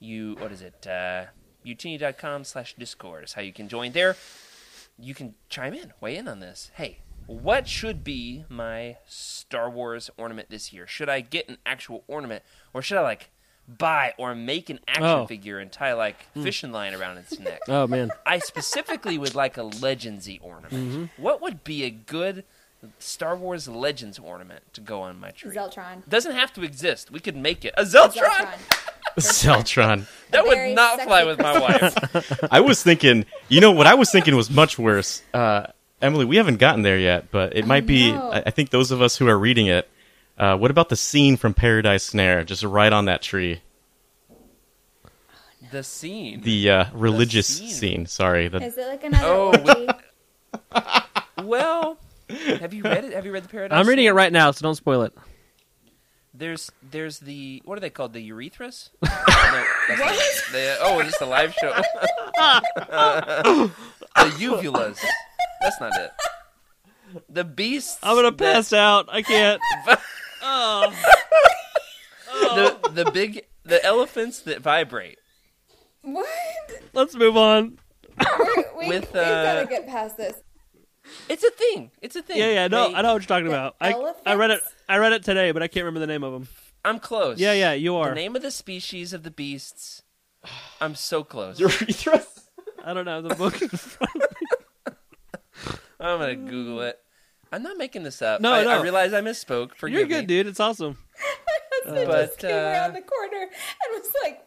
you 0.00 0.36
what 0.38 0.52
is 0.52 0.62
it 0.62 0.86
uh 0.86 1.24
utini.com 1.66 2.44
slash 2.44 2.74
discord 2.74 3.24
is 3.24 3.32
how 3.34 3.42
you 3.42 3.52
can 3.52 3.68
join 3.68 3.92
there 3.92 4.16
you 4.98 5.14
can 5.14 5.34
chime 5.48 5.74
in 5.74 5.92
weigh 6.00 6.16
in 6.16 6.28
on 6.28 6.40
this 6.40 6.70
hey 6.74 6.98
what 7.28 7.68
should 7.68 8.02
be 8.02 8.44
my 8.48 8.96
star 9.06 9.68
wars 9.70 10.10
ornament 10.16 10.48
this 10.50 10.72
year 10.72 10.86
should 10.86 11.08
i 11.08 11.20
get 11.20 11.46
an 11.48 11.58
actual 11.66 12.02
ornament 12.08 12.42
or 12.74 12.80
should 12.82 12.96
i 12.98 13.02
like 13.02 13.30
buy 13.68 14.14
or 14.16 14.34
make 14.34 14.70
an 14.70 14.80
action 14.88 15.04
Oh. 15.04 15.26
figure 15.26 15.58
and 15.58 15.70
tie 15.70 15.92
like 15.92 16.16
fishing 16.42 16.72
line 16.72 16.94
around 16.94 17.18
its 17.18 17.38
neck 17.38 17.60
Oh 17.68 17.86
man. 17.86 18.10
i 18.24 18.38
specifically 18.38 19.18
would 19.18 19.34
like 19.34 19.58
a 19.58 19.62
legendsy 19.62 20.38
ornament 20.42 21.10
what 21.18 21.42
would 21.42 21.62
be 21.64 21.84
a 21.84 21.90
good 21.90 22.44
star 22.98 23.36
wars 23.36 23.68
legends 23.68 24.18
ornament 24.18 24.62
to 24.72 24.80
go 24.80 25.02
on 25.02 25.20
my 25.20 25.30
tree 25.32 25.54
Zeltron. 25.54 26.08
doesn't 26.08 26.32
have 26.34 26.50
to 26.54 26.62
exist 26.62 27.10
we 27.10 27.20
could 27.20 27.36
make 27.36 27.64
it 27.66 27.74
a 27.76 27.82
zeltron, 27.82 28.30
Zeltron. 28.30 28.58
Zeltron. 29.18 30.06
that 30.30 30.46
would 30.46 30.74
not 30.74 31.02
fly 31.02 31.24
with 31.24 31.38
my 31.38 31.58
wife 31.58 32.44
I 32.52 32.60
was 32.60 32.82
thinking, 32.82 33.26
you 33.48 33.60
know, 33.60 33.72
what 33.72 33.86
I 33.86 33.94
was 33.94 34.10
thinking 34.10 34.34
was 34.36 34.48
much 34.50 34.78
worse. 34.78 35.22
Uh, 35.34 35.66
Emily, 36.00 36.24
we 36.24 36.36
haven't 36.36 36.56
gotten 36.58 36.82
there 36.82 36.98
yet, 36.98 37.30
but 37.30 37.56
it 37.56 37.66
might 37.66 37.86
be. 37.86 38.12
I 38.12 38.42
I 38.46 38.50
think 38.50 38.70
those 38.70 38.90
of 38.90 39.02
us 39.02 39.16
who 39.16 39.28
are 39.28 39.38
reading 39.38 39.66
it. 39.66 39.88
Uh, 40.38 40.56
what 40.56 40.70
about 40.70 40.88
the 40.88 40.94
scene 40.96 41.36
from 41.36 41.52
Paradise 41.52 42.04
Snare, 42.04 42.44
just 42.44 42.62
right 42.62 42.92
on 42.92 43.06
that 43.06 43.22
tree? 43.22 43.60
The 45.72 45.82
scene. 45.82 46.42
The 46.42 46.70
uh, 46.70 46.84
religious 46.92 47.48
scene. 47.48 47.68
scene. 47.70 48.06
Sorry, 48.06 48.46
the, 48.46 48.62
Is 48.62 48.78
it 48.78 48.86
like 48.86 49.02
another 49.10 49.26
Oh, 49.26 49.52
orgy? 49.52 49.88
well, 51.42 51.98
have 52.60 52.72
you 52.72 52.84
read 52.84 53.04
it? 53.04 53.12
Have 53.14 53.26
you 53.26 53.32
read 53.32 53.42
the 53.42 53.48
Paradise? 53.48 53.76
I'm 53.76 53.88
reading 53.88 54.04
it 54.04 54.12
right 54.12 54.32
now, 54.32 54.52
so 54.52 54.62
don't 54.62 54.76
spoil 54.76 55.02
it. 55.02 55.12
There's 56.32 56.70
there's 56.88 57.18
the 57.18 57.60
what 57.64 57.76
are 57.76 57.80
they 57.80 57.90
called? 57.90 58.12
The 58.12 58.30
urethras? 58.30 58.90
no, 59.02 59.08
that's 59.88 60.00
not 60.00 60.12
it. 60.12 60.44
The, 60.52 60.76
oh, 60.82 61.00
it's 61.00 61.18
the 61.18 61.26
live 61.26 61.52
show. 61.54 61.72
the 62.36 63.70
uvulas. 64.38 64.98
That's 65.60 65.80
not 65.80 65.92
it. 66.00 66.10
The 67.28 67.44
beasts. 67.44 67.98
I'm 68.02 68.16
gonna 68.16 68.30
that- 68.30 68.38
pass 68.38 68.72
out. 68.72 69.08
I 69.10 69.22
can't. 69.22 69.60
oh. 70.42 70.92
The 72.30 72.90
the 73.04 73.10
big 73.10 73.44
the 73.64 73.82
elephants 73.84 74.40
that 74.40 74.60
vibrate. 74.60 75.18
what? 76.02 76.26
Let's 76.92 77.14
move 77.14 77.36
on. 77.36 77.78
We, 78.78 78.88
With, 78.88 79.04
we've 79.04 79.12
got 79.12 79.56
uh, 79.56 79.60
to 79.62 79.66
get 79.68 79.86
past 79.86 80.16
this. 80.16 80.34
It's 81.28 81.42
a 81.44 81.50
thing. 81.50 81.90
It's 82.02 82.16
a 82.16 82.22
thing. 82.22 82.36
Yeah, 82.38 82.50
yeah. 82.50 82.68
No, 82.68 82.88
They- 82.88 82.94
I 82.94 83.02
know 83.02 83.12
what 83.14 83.22
you're 83.22 83.26
talking 83.28 83.46
about. 83.48 83.76
I 83.80 83.92
I 84.26 84.34
read 84.34 84.50
it. 84.50 84.60
I 84.88 84.98
read 84.98 85.12
it 85.12 85.24
today, 85.24 85.52
but 85.52 85.62
I 85.62 85.68
can't 85.68 85.84
remember 85.84 86.00
the 86.00 86.06
name 86.06 86.22
of 86.22 86.32
them. 86.32 86.48
I'm 86.84 86.98
close. 87.00 87.38
Yeah, 87.38 87.52
yeah. 87.52 87.72
You 87.72 87.96
are. 87.96 88.10
The 88.10 88.14
name 88.14 88.36
of 88.36 88.42
the 88.42 88.50
species 88.50 89.12
of 89.12 89.22
the 89.22 89.30
beasts. 89.30 90.02
I'm 90.80 90.94
so 90.94 91.24
close. 91.24 91.60
I 92.84 92.94
don't 92.94 93.04
know 93.04 93.20
the 93.20 93.34
book. 93.34 93.60
in 93.60 93.68
front 93.68 94.14
of 94.14 94.30
me. 94.37 94.37
I'm 96.00 96.18
gonna 96.18 96.36
Google 96.36 96.80
it. 96.82 96.98
I'm 97.50 97.62
not 97.62 97.76
making 97.78 98.02
this 98.02 98.20
up. 98.22 98.40
No, 98.40 98.52
I, 98.52 98.62
I 98.62 98.82
realize 98.82 99.12
I 99.12 99.20
misspoke. 99.20 99.74
Forgive 99.74 99.98
You're 100.00 100.08
good, 100.08 100.20
me. 100.22 100.26
dude. 100.26 100.46
It's 100.46 100.60
awesome. 100.60 100.98
Husband 101.84 102.06
but, 102.08 102.26
just 102.26 102.38
came 102.40 102.50
uh, 102.50 102.58
around 102.58 102.92
the 102.94 103.00
corner 103.02 103.42
and 103.42 104.02
was 104.02 104.12
like, 104.22 104.44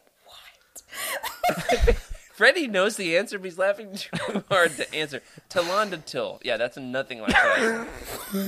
"What?" 1.86 1.96
Freddie 2.34 2.68
knows 2.68 2.96
the 2.96 3.16
answer, 3.16 3.38
but 3.38 3.44
he's 3.46 3.58
laughing 3.58 3.94
too 3.96 4.44
hard 4.50 4.76
to 4.76 4.94
answer. 4.94 5.20
t'landa 5.50 6.04
Til. 6.04 6.40
Yeah, 6.44 6.56
that's 6.56 6.76
nothing 6.76 7.20
like 7.20 7.32
that. 7.32 7.86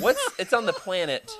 What's 0.00 0.20
it's 0.38 0.52
on 0.52 0.66
the 0.66 0.73
planet 0.73 1.30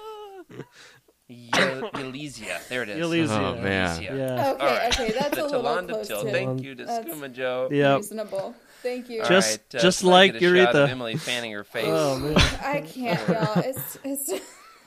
Ye- 1.29 1.51
Ylesia. 1.51 2.67
There 2.69 2.83
it 2.83 2.91
is. 2.91 3.05
Ylesia. 3.07 3.31
Oh, 3.31 3.61
man. 3.63 3.97
Ylesia. 3.99 4.03
Yeah. 4.17 4.51
Okay, 4.53 4.67
All 4.67 4.77
right. 4.77 5.01
okay, 5.01 5.13
that's 5.19 5.35
the 5.37 5.45
a 5.45 5.47
little 5.47 5.83
close 5.87 6.09
to 6.09 6.31
Thank 6.31 6.63
you 6.63 6.75
to 6.75 6.85
That's- 6.85 7.07
Skooma 7.07 7.33
Joe. 7.33 7.69
Yep. 7.71 7.97
reasonable. 7.97 8.55
Thank 8.85 9.09
you. 9.11 9.23
All 9.23 9.29
Just- 9.29 9.59
right, 9.73 9.81
uh, 9.81 9.83
just 9.83 10.01
can 10.03 10.11
like 10.11 10.33
get 10.39 10.43
a 10.53 10.65
shot 10.65 10.75
of 10.77 10.89
Aretha. 10.89 10.91
Emily 10.93 11.17
fanning 11.17 11.51
her 11.53 11.65
face. 11.65 11.87
Oh 11.89 12.19
man. 12.21 12.37
I 12.37 12.85
can't, 12.87 13.29
y'all. 13.29 13.59
It's 13.65 13.99
it's. 14.05 14.33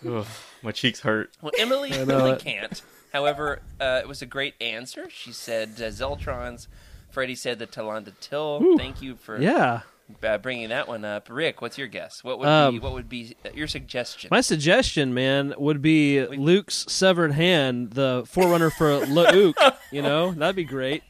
Ugh, 0.08 0.25
my 0.63 0.72
cheeks 0.72 1.01
hurt. 1.01 1.32
Well, 1.42 1.51
Emily 1.60 1.92
I 2.00 2.04
really 2.04 2.32
it. 2.32 2.39
can't. 2.39 2.82
However, 3.12 3.62
uh, 3.82 4.00
it 4.01 4.08
was 4.08 4.22
a 4.22 4.25
great 4.25 4.54
answer. 4.62 5.10
She 5.10 5.32
said 5.34 5.70
uh, 5.80 5.86
Zeltrons. 5.89 6.68
Freddie 7.10 7.36
said 7.36 7.58
the 7.60 7.68
t'landa 7.68 8.13
Til. 8.22 8.62
Ooh. 8.63 8.77
Thank 8.77 9.01
you 9.01 9.16
for 9.16 9.42
Yeah. 9.42 9.82
uh, 10.22 10.38
bringing 10.38 10.70
that 10.70 10.88
one 10.88 11.04
up. 11.04 11.30
Rick, 11.32 11.62
what's 11.62 11.77
your 11.77 11.88
guess? 11.88 12.24
What 12.24 12.38
would 12.38 12.46
be 12.46 12.50
Um, 12.50 12.80
what 12.82 12.94
would 12.94 13.10
be 13.10 13.36
uh, 13.46 13.50
your 13.56 13.68
suggestion? 13.68 14.27
My 14.30 14.42
suggestion, 14.42 15.13
man, 15.16 15.56
would 15.58 15.82
be 15.82 16.24
Luke's 16.27 16.86
severed 16.89 17.32
hand, 17.32 17.92
the 17.92 18.24
forerunner 18.27 18.70
for 18.70 19.00
Luke. 19.06 19.58
You 19.89 20.01
know, 20.01 20.32
that'd 20.34 20.56
be 20.58 20.66
great. 20.66 21.01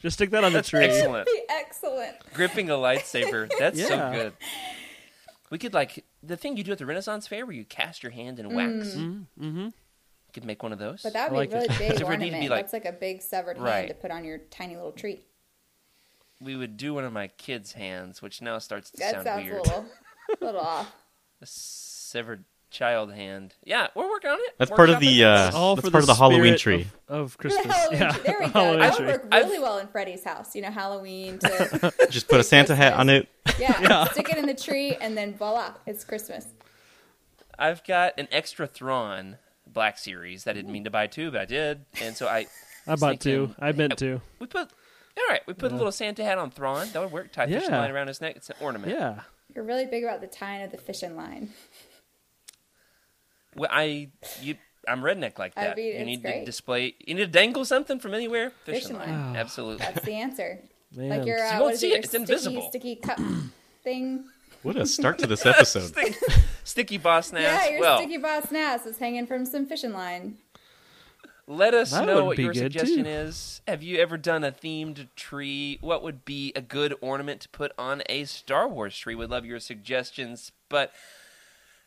Just 0.00 0.14
stick 0.16 0.30
that 0.30 0.44
on 0.44 0.52
the 0.52 0.62
tree. 0.62 0.84
excellent. 0.84 1.26
be 1.26 1.42
excellent. 1.50 2.16
Gripping 2.34 2.70
a 2.70 2.74
lightsaber. 2.74 3.50
That's 3.58 3.80
so 3.86 4.10
good. 4.12 4.32
We 5.50 5.58
could 5.58 5.74
like 5.74 6.04
the 6.22 6.36
thing 6.36 6.56
you 6.56 6.64
do 6.64 6.72
at 6.72 6.78
the 6.78 6.86
Renaissance 6.86 7.26
Fair 7.26 7.44
where 7.46 7.54
you 7.54 7.64
cast 7.64 8.02
your 8.02 8.12
hand 8.12 8.38
in 8.38 8.54
wax. 8.54 8.88
Mm-hmm. 8.94 9.44
You 9.66 9.72
could 10.32 10.44
make 10.44 10.62
one 10.62 10.72
of 10.72 10.78
those. 10.78 11.02
But 11.02 11.12
that 11.14 11.30
would 11.30 11.36
I 11.36 11.40
like 11.40 11.50
be 11.50 11.56
a 11.56 11.60
really 11.60 11.74
it. 11.74 11.78
big 11.78 11.90
Except 11.92 12.06
for 12.06 12.12
it 12.14 12.18
need 12.18 12.24
to 12.26 12.30
be 12.30 12.36
ornament. 12.36 12.50
like- 12.50 12.60
That's 12.64 12.72
like 12.72 12.84
a 12.84 12.92
big 12.92 13.20
severed 13.20 13.58
Right. 13.58 13.74
hand 13.76 13.88
to 13.88 13.94
put 13.94 14.10
on 14.10 14.24
your 14.24 14.38
tiny 14.38 14.76
little 14.76 14.92
tree. 14.92 15.20
we 16.40 16.56
would 16.56 16.76
do 16.78 16.94
one 16.94 17.04
of 17.04 17.12
my 17.12 17.26
kids' 17.28 17.72
hands, 17.72 18.22
which 18.22 18.40
now 18.40 18.58
starts 18.58 18.90
to 18.92 18.96
That 18.98 19.10
sound 19.12 19.24
sounds 19.24 19.44
weird. 19.44 19.56
a 19.58 19.62
little, 19.62 19.84
little 20.40 20.60
off. 20.62 20.90
A 21.42 21.46
severed 21.46 22.44
child 22.70 23.12
hand. 23.12 23.54
Yeah, 23.64 23.88
we're 23.94 24.08
working 24.08 24.30
on 24.30 24.38
it. 24.40 24.54
That's 24.58 24.70
part 24.70 24.90
of 24.90 25.00
the 25.00 25.24
uh. 25.24 25.50
All 25.56 25.76
that's 25.76 25.86
for 25.88 25.92
part 25.92 26.06
the 26.06 26.12
of 26.12 26.18
the 26.18 26.22
Halloween 26.22 26.56
tree. 26.56 26.86
of, 27.08 27.20
of 27.20 27.38
Christmas. 27.38 27.66
Halloween 27.66 28.00
yeah, 28.00 28.12
tree. 28.12 28.22
There 28.24 28.36
we 28.40 28.46
go. 28.46 28.52
Halloween 28.52 28.78
That 28.80 28.96
tree. 28.96 29.06
would 29.06 29.12
work 29.22 29.28
I've- 29.32 29.46
really 29.48 29.58
well 29.62 29.78
in 29.78 29.86
Freddy's 29.88 30.24
house. 30.24 30.54
You 30.54 30.62
know, 30.62 30.70
Halloween 30.70 31.38
to 31.40 31.92
Just 32.10 32.28
put 32.28 32.40
a 32.40 32.44
Santa 32.44 32.74
hat 32.76 32.94
on 32.94 33.08
it. 33.08 33.28
yeah, 33.58 33.80
yeah, 33.82 34.04
stick 34.04 34.30
it 34.30 34.38
in 34.38 34.46
the 34.46 34.54
tree, 34.54 34.94
and 35.00 35.16
then 35.16 35.34
voila, 35.34 35.74
it's 35.86 36.04
Christmas. 36.04 36.46
I've 37.58 37.84
got 37.84 38.14
an 38.18 38.28
extra 38.32 38.66
Thrawn 38.66 39.36
Black 39.66 39.98
Series 39.98 40.44
that 40.44 40.52
I 40.52 40.54
didn't 40.54 40.72
mean 40.72 40.84
to 40.84 40.90
buy 40.90 41.06
two, 41.06 41.30
but 41.30 41.40
I 41.42 41.44
did, 41.44 41.84
and 42.00 42.16
so 42.16 42.26
I. 42.26 42.46
I 42.86 42.96
bought 42.96 43.20
two. 43.20 43.46
thinking- 43.48 43.64
I 43.64 43.72
meant 43.72 43.98
to. 43.98 44.20
We 44.38 44.46
put. 44.46 44.70
All 45.18 45.26
right, 45.28 45.42
we 45.46 45.52
put 45.52 45.70
a 45.70 45.76
little 45.76 45.92
Santa 45.92 46.24
hat 46.24 46.38
on 46.38 46.50
Thrawn. 46.50 46.88
That 46.92 47.02
would 47.02 47.12
work. 47.12 47.32
Tie 47.32 47.46
fishing 47.46 47.68
Yeah. 47.70 47.78
line 47.80 47.90
around 47.90 48.06
his 48.08 48.20
neck. 48.22 48.36
It's 48.36 48.48
an 48.48 48.56
ornament. 48.60 48.92
Yeah. 48.92 49.20
You're 49.54 49.64
really 49.64 49.84
big 49.84 50.02
about 50.04 50.20
the 50.22 50.26
tying 50.28 50.62
of 50.62 50.70
the 50.70 50.78
fishing 50.78 51.14
line. 51.16 51.50
Well, 53.56 53.70
I 53.72 54.08
you 54.40 54.56
I'm 54.88 55.00
redneck 55.02 55.38
like 55.38 55.52
I 55.56 55.64
that. 55.64 55.76
mean, 55.76 55.86
you 55.86 55.92
it's 55.94 56.06
need 56.06 56.22
to 56.22 56.44
display. 56.44 56.94
You 57.06 57.14
need 57.14 57.20
to 57.20 57.26
dangle 57.26 57.64
something 57.64 57.98
from 57.98 58.14
anywhere. 58.14 58.50
Fishing, 58.64 58.80
Fishing 58.82 58.98
line. 58.98 59.08
line. 59.10 59.36
Absolutely. 59.36 59.78
That's 59.84 60.02
the 60.04 60.14
answer. 60.14 60.58
Man. 60.96 61.08
Like 61.10 61.26
your 61.26 61.38
You 61.38 61.42
uh, 61.44 61.60
won't 61.60 61.76
see 61.76 61.88
it? 61.88 61.90
it. 61.90 61.92
Your 61.92 61.98
It's 62.00 62.08
sticky, 62.08 62.22
invisible. 62.22 62.68
sticky 62.70 62.96
cup 62.96 63.20
thing. 63.84 64.24
What 64.62 64.76
a 64.76 64.86
start 64.86 65.18
to 65.20 65.26
this 65.26 65.46
episode. 65.46 65.88
Sticky, 65.94 66.16
sticky 66.64 66.98
boss 66.98 67.32
nass. 67.32 67.42
Yeah, 67.42 67.70
your 67.72 67.80
well, 67.80 67.98
sticky 67.98 68.18
boss 68.18 68.50
nass 68.50 68.86
is 68.86 68.98
hanging 68.98 69.26
from 69.26 69.46
some 69.46 69.66
fishing 69.66 69.92
line. 69.92 70.38
let 71.46 71.74
us 71.74 71.92
That 71.92 72.06
know 72.06 72.24
what 72.26 72.38
your 72.38 72.52
suggestion 72.54 73.04
too. 73.04 73.10
is. 73.10 73.60
Have 73.66 73.82
you 73.82 73.98
ever 73.98 74.16
done 74.16 74.44
a 74.44 74.52
themed 74.52 75.08
tree? 75.16 75.78
What 75.80 76.02
would 76.02 76.24
be 76.24 76.52
a 76.56 76.60
good 76.60 76.94
ornament 77.00 77.40
to 77.42 77.48
put 77.48 77.72
on 77.78 78.02
a 78.06 78.24
Star 78.24 78.68
Wars 78.68 78.96
tree? 78.96 79.14
We'd 79.14 79.30
love 79.30 79.44
your 79.46 79.60
suggestions, 79.60 80.52
but 80.68 80.92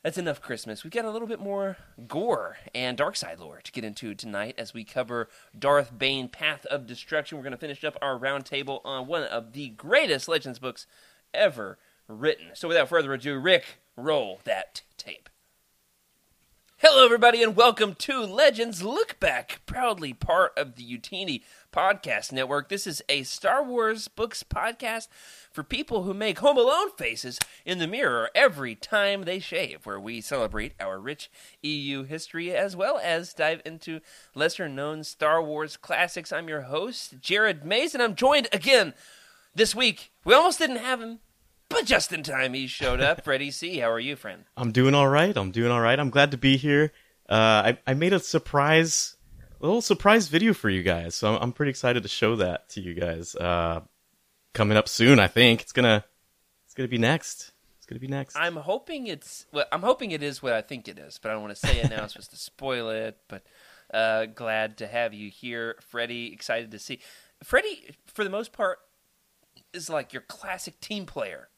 that's 0.04 0.18
enough 0.18 0.42
Christmas. 0.42 0.84
We've 0.84 0.92
got 0.92 1.06
a 1.06 1.10
little 1.10 1.28
bit 1.28 1.40
more 1.40 1.78
gore 2.08 2.58
and 2.76 2.98
dark 2.98 3.16
side 3.16 3.40
lore 3.40 3.62
to 3.64 3.72
get 3.72 3.86
into 3.86 4.14
tonight 4.14 4.56
as 4.58 4.74
we 4.74 4.84
cover 4.84 5.30
Darth 5.58 5.98
Bane 5.98 6.28
Path 6.28 6.66
of 6.66 6.86
Destruction. 6.86 7.38
We're 7.38 7.46
going 7.46 7.52
to 7.52 7.58
finish 7.58 7.84
up 7.86 7.98
our 8.02 8.20
roundtable 8.20 8.82
on 8.84 9.08
one 9.08 9.24
of 9.24 9.54
the 9.54 9.70
greatest 9.70 10.28
Legends 10.28 10.60
books 10.60 10.86
ever 11.34 11.80
written. 12.10 12.48
So 12.54 12.68
without 12.68 12.90
further 12.90 13.14
ado, 13.14 13.40
Rick, 13.40 13.80
roll 13.96 14.42
that 14.44 14.82
tape. 14.98 15.30
Hello, 16.80 17.06
everybody, 17.06 17.42
and 17.42 17.56
welcome 17.56 17.96
to 18.00 18.26
Legends 18.26 18.84
Look 18.84 19.18
Back, 19.22 19.62
proudly 19.66 20.12
part 20.12 20.52
of 20.58 20.76
the 20.76 20.84
Utini 20.84 21.44
Podcast 21.74 22.32
Network. 22.32 22.70
This 22.70 22.86
is 22.86 23.02
a 23.10 23.24
Star 23.24 23.64
Wars 23.64 24.08
books 24.08 24.44
podcast 24.44 25.08
for 25.52 25.64
people 25.64 26.04
who 26.04 26.14
make 26.14 26.40
Home 26.40 26.58
Alone 26.58 26.92
faces 26.98 27.40
in 27.66 27.80
the 27.80 27.88
mirror 27.88 28.30
every 28.36 28.76
time 28.76 29.24
they 29.24 29.40
shave, 29.40 29.86
where 29.86 30.00
we 30.00 30.22
celebrate 30.22 30.74
our 30.80 31.00
rich 31.00 31.32
EU 31.64 32.04
history 32.04 32.56
as 32.56 32.76
well 32.76 33.00
as 33.04 33.34
dive 33.34 33.62
into 33.66 34.00
lesser 34.36 34.70
known 34.70 35.04
Star 35.04 35.42
Wars 35.42 35.76
classics. 35.76 36.32
I'm 36.32 36.48
your 36.48 36.62
host, 36.62 37.20
Jared 37.20 37.66
Mays, 37.66 37.96
and 37.96 38.04
I'm 38.04 38.16
joined 38.16 38.48
again 38.54 38.94
this 39.56 39.74
week. 39.74 40.12
We 40.24 40.36
almost 40.36 40.60
didn't 40.60 40.78
have 40.78 41.02
him, 41.02 41.20
but 41.70 41.86
just 41.86 42.14
in 42.14 42.22
time 42.22 42.54
he 42.54 42.68
showed 42.68 43.02
up. 43.02 43.22
Freddie 43.26 43.52
C., 43.52 43.80
how 43.80 43.90
are 43.90 44.00
you, 44.00 44.16
friend? 44.16 44.44
I'm 44.56 44.72
doing 44.72 44.94
all 44.94 45.08
right. 45.08 45.36
I'm 45.36 45.50
doing 45.52 45.72
all 45.72 45.82
right. 45.82 46.00
I'm 46.00 46.12
glad 46.12 46.30
to 46.32 46.38
be 46.38 46.56
here. 46.56 46.94
Uh, 47.28 47.74
I, 47.74 47.78
I 47.88 47.94
made 47.96 48.14
a 48.14 48.20
surprise, 48.20 49.13
little 49.68 49.82
surprise 49.82 50.28
video 50.28 50.54
for 50.54 50.70
you 50.70 50.84
guys, 50.84 51.16
so 51.16 51.36
I'm, 51.36 51.44
I'm 51.44 51.52
pretty 51.54 51.70
excited 51.70 52.04
to 52.04 52.10
show 52.10 52.36
that 52.38 52.70
to 52.70 52.82
you 52.82 52.94
guys. 52.94 53.36
Uh, 53.36 53.82
coming 54.54 54.78
up 54.78 54.88
soon, 54.88 55.20
I 55.20 55.28
think 55.28 55.62
it's 55.62 55.72
gonna, 55.72 56.04
it's 56.66 56.74
gonna 56.74 56.90
be 56.90 56.98
next. 56.98 57.52
It's 57.78 57.86
gonna 57.86 58.00
be 58.00 58.08
next. 58.08 58.38
I'm 58.38 58.56
hoping 58.56 59.08
it's. 59.08 59.46
Well, 59.52 59.66
I'm 59.72 59.82
hoping 59.82 60.12
it 60.12 60.24
is 60.24 60.42
what 60.42 60.54
I 60.54 60.62
think 60.62 60.88
it 60.88 60.98
is, 60.98 61.20
but 61.22 61.30
I 61.30 61.34
don't 61.34 61.42
want 61.42 61.56
to 61.56 61.68
say 61.68 61.82
it 61.82 61.90
now. 61.90 62.04
it's 62.04 62.14
supposed 62.14 62.32
to 62.32 62.38
spoil 62.38 62.90
it. 62.90 63.18
But 63.28 63.44
uh, 63.94 64.28
glad 64.28 64.78
to 64.78 64.88
have 64.88 65.14
you 65.14 65.30
here, 65.30 65.76
Freddie. 65.82 66.32
Excited 66.32 66.72
to 66.72 66.80
see. 66.80 67.00
Freddie, 67.44 67.96
for 68.06 68.24
the 68.24 68.30
most 68.30 68.54
part, 68.54 68.80
is 69.74 69.90
like 69.90 70.14
your 70.14 70.22
classic 70.22 70.80
team 70.80 71.06
player. 71.06 71.50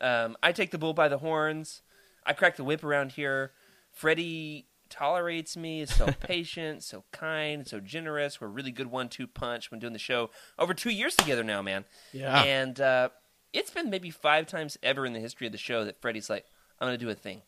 Um, 0.00 0.36
I 0.42 0.52
take 0.52 0.70
the 0.70 0.78
bull 0.78 0.94
by 0.94 1.08
the 1.08 1.18
horns. 1.18 1.82
I 2.24 2.32
crack 2.32 2.56
the 2.56 2.64
whip 2.64 2.82
around 2.82 3.12
here. 3.12 3.52
Freddie 3.92 4.66
tolerates 4.90 5.56
me. 5.56 5.80
Is 5.80 5.94
so 5.94 6.06
patient, 6.20 6.82
so 6.82 7.04
kind, 7.12 7.66
so 7.66 7.80
generous. 7.80 8.40
We're 8.40 8.48
a 8.48 8.50
really 8.50 8.72
good 8.72 8.90
one-two 8.90 9.26
punch. 9.26 9.70
Been 9.70 9.78
doing 9.78 9.92
the 9.92 9.98
show 9.98 10.30
over 10.58 10.74
two 10.74 10.90
years 10.90 11.14
together 11.16 11.42
now, 11.44 11.62
man. 11.62 11.84
Yeah. 12.12 12.42
And 12.42 12.78
uh, 12.80 13.08
it's 13.52 13.70
been 13.70 13.88
maybe 13.90 14.10
five 14.10 14.46
times 14.46 14.76
ever 14.82 15.06
in 15.06 15.12
the 15.12 15.20
history 15.20 15.46
of 15.46 15.52
the 15.52 15.58
show 15.58 15.84
that 15.84 16.00
Freddie's 16.00 16.28
like, 16.28 16.44
I'm 16.80 16.88
going 16.88 16.98
to 16.98 17.04
do 17.04 17.10
a 17.10 17.14
thing. 17.14 17.42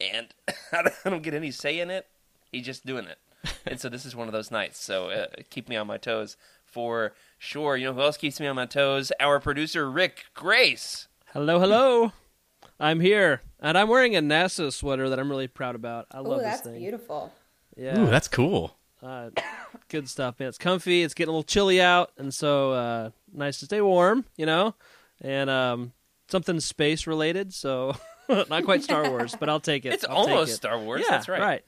And 0.00 0.28
I 0.72 0.82
don't- 0.82 0.94
I 1.04 1.10
don't 1.10 1.22
get 1.22 1.34
any 1.34 1.50
say 1.50 1.78
in 1.78 1.90
it. 1.90 2.06
He's 2.50 2.64
just 2.66 2.84
doing 2.86 3.06
it. 3.06 3.18
and 3.66 3.78
so 3.80 3.88
this 3.88 4.04
is 4.06 4.16
one 4.16 4.26
of 4.28 4.32
those 4.32 4.50
nights. 4.50 4.82
So 4.82 5.10
uh, 5.10 5.26
keep 5.50 5.68
me 5.68 5.76
on 5.76 5.86
my 5.86 5.98
toes 5.98 6.36
for 6.64 7.12
sure. 7.38 7.76
You 7.76 7.86
know 7.86 7.92
who 7.94 8.00
else 8.00 8.16
keeps 8.16 8.40
me 8.40 8.46
on 8.46 8.56
my 8.56 8.66
toes? 8.66 9.12
Our 9.20 9.38
producer, 9.38 9.90
Rick 9.90 10.24
Grace. 10.34 11.08
Hello, 11.32 11.58
hello. 11.60 12.12
I'm 12.80 13.00
here, 13.00 13.42
and 13.60 13.78
I'm 13.78 13.88
wearing 13.88 14.16
a 14.16 14.20
NASA 14.20 14.72
sweater 14.72 15.08
that 15.08 15.18
I'm 15.18 15.30
really 15.30 15.46
proud 15.48 15.74
about. 15.74 16.06
I 16.10 16.20
love 16.20 16.40
that's 16.40 16.58
this 16.58 16.60
thing. 16.62 16.72
That's 16.72 16.82
beautiful. 16.82 17.32
Yeah, 17.76 17.98
Ooh, 18.00 18.06
that's 18.06 18.28
cool. 18.28 18.76
uh, 19.02 19.30
good 19.88 20.08
stuff, 20.08 20.38
man. 20.38 20.48
It's 20.48 20.58
comfy. 20.58 21.02
It's 21.02 21.14
getting 21.14 21.28
a 21.28 21.32
little 21.32 21.44
chilly 21.44 21.80
out, 21.80 22.12
and 22.18 22.32
so 22.32 22.72
uh, 22.72 23.10
nice 23.32 23.60
to 23.60 23.66
stay 23.66 23.80
warm, 23.80 24.24
you 24.36 24.46
know. 24.46 24.74
And 25.20 25.48
um, 25.48 25.92
something 26.28 26.58
space 26.60 27.06
related, 27.06 27.54
so 27.54 27.96
not 28.28 28.64
quite 28.64 28.82
Star 28.82 29.08
Wars, 29.08 29.36
but 29.38 29.48
I'll 29.48 29.60
take 29.60 29.84
it. 29.84 29.94
It's 29.94 30.04
I'll 30.04 30.16
almost 30.16 30.52
it. 30.52 30.56
Star 30.56 30.78
Wars. 30.78 31.02
Yeah, 31.04 31.10
That's 31.12 31.28
right. 31.28 31.40
Right. 31.40 31.64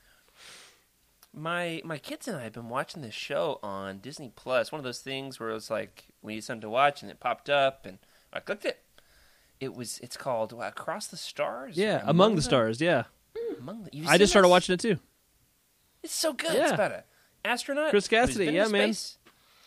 My 1.33 1.83
my 1.85 1.99
kids 1.99 2.27
and 2.29 2.37
I 2.37 2.45
have 2.45 2.55
been 2.55 2.71
watching 2.71 3.03
this 3.03 3.15
show 3.15 3.59
on 3.63 3.99
Disney 3.99 4.33
Plus. 4.35 4.73
One 4.73 4.79
of 4.79 4.85
those 4.85 5.01
things 5.01 5.39
where 5.39 5.51
it 5.51 5.55
was 5.55 5.71
like 5.71 6.07
we 6.23 6.35
need 6.35 6.45
something 6.45 6.63
to 6.63 6.71
watch, 6.71 7.03
and 7.03 7.11
it 7.11 7.21
popped 7.21 7.51
up, 7.51 7.85
and 7.85 7.99
I 8.33 8.41
clicked 8.41 8.65
it. 8.65 8.83
It 9.61 9.75
was. 9.75 9.99
It's 10.03 10.17
called 10.17 10.53
what, 10.53 10.69
Across 10.69 11.09
the 11.09 11.17
Stars. 11.17 11.77
Yeah, 11.77 11.99
Or 12.07 12.11
Among 12.11 12.31
the 12.33 12.43
Them? 12.43 12.43
Stars. 12.43 12.81
Yeah, 12.81 13.05
Among 13.59 13.85
the, 13.85 13.91
I 14.07 14.13
seen 14.13 14.19
just 14.19 14.33
started 14.33 14.47
this? 14.49 14.51
watching 14.51 14.75
it 14.75 14.81
too. 14.81 14.99
It's 16.03 16.15
so 16.15 16.33
good. 16.33 16.53
Yeah. 16.55 16.65
It's 16.65 16.73
about 16.73 16.93
a 16.93 17.05
astronaut. 17.45 17.91
Chris 17.91 18.07
Cassidy, 18.09 18.47
yeah, 18.53 18.69
man. 18.69 18.93
space 18.93 19.19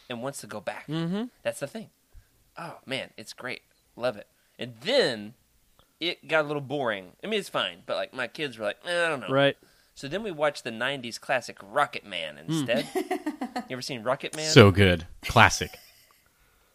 And 0.10 0.22
wants 0.22 0.42
to 0.42 0.48
go 0.48 0.60
back. 0.62 0.88
Mm-hmm. 0.88 1.24
That's 1.44 1.60
the 1.60 1.68
thing. 1.68 1.90
Oh 2.58 2.78
man, 2.86 3.10
it's 3.18 3.34
great. 3.34 3.62
Love 3.96 4.16
it. 4.18 4.28
And 4.58 4.74
then 4.82 5.34
it 6.00 6.28
got 6.28 6.46
a 6.46 6.48
little 6.48 6.62
boring. 6.62 7.14
I 7.24 7.28
mean, 7.28 7.40
it's 7.40 7.50
fine, 7.50 7.80
but 7.86 7.96
like 7.98 8.14
my 8.14 8.28
kids 8.28 8.58
were 8.58 8.66
like, 8.66 8.78
eh, 8.86 9.06
I 9.06 9.10
don't 9.10 9.22
know. 9.22 9.30
Right. 9.30 9.58
So 9.96 10.08
then 10.08 10.24
we 10.24 10.32
watched 10.32 10.64
the 10.64 10.70
'90s 10.72 11.20
classic 11.20 11.58
Rocket 11.62 12.06
Man 12.06 12.38
Hmm. 12.38 12.52
instead. 12.52 12.88
you 12.96 13.72
ever 13.72 13.82
seen 13.82 14.04
Rocket 14.04 14.36
Man? 14.36 14.50
So 14.50 14.72
good. 14.72 15.08
Classic. 15.26 15.72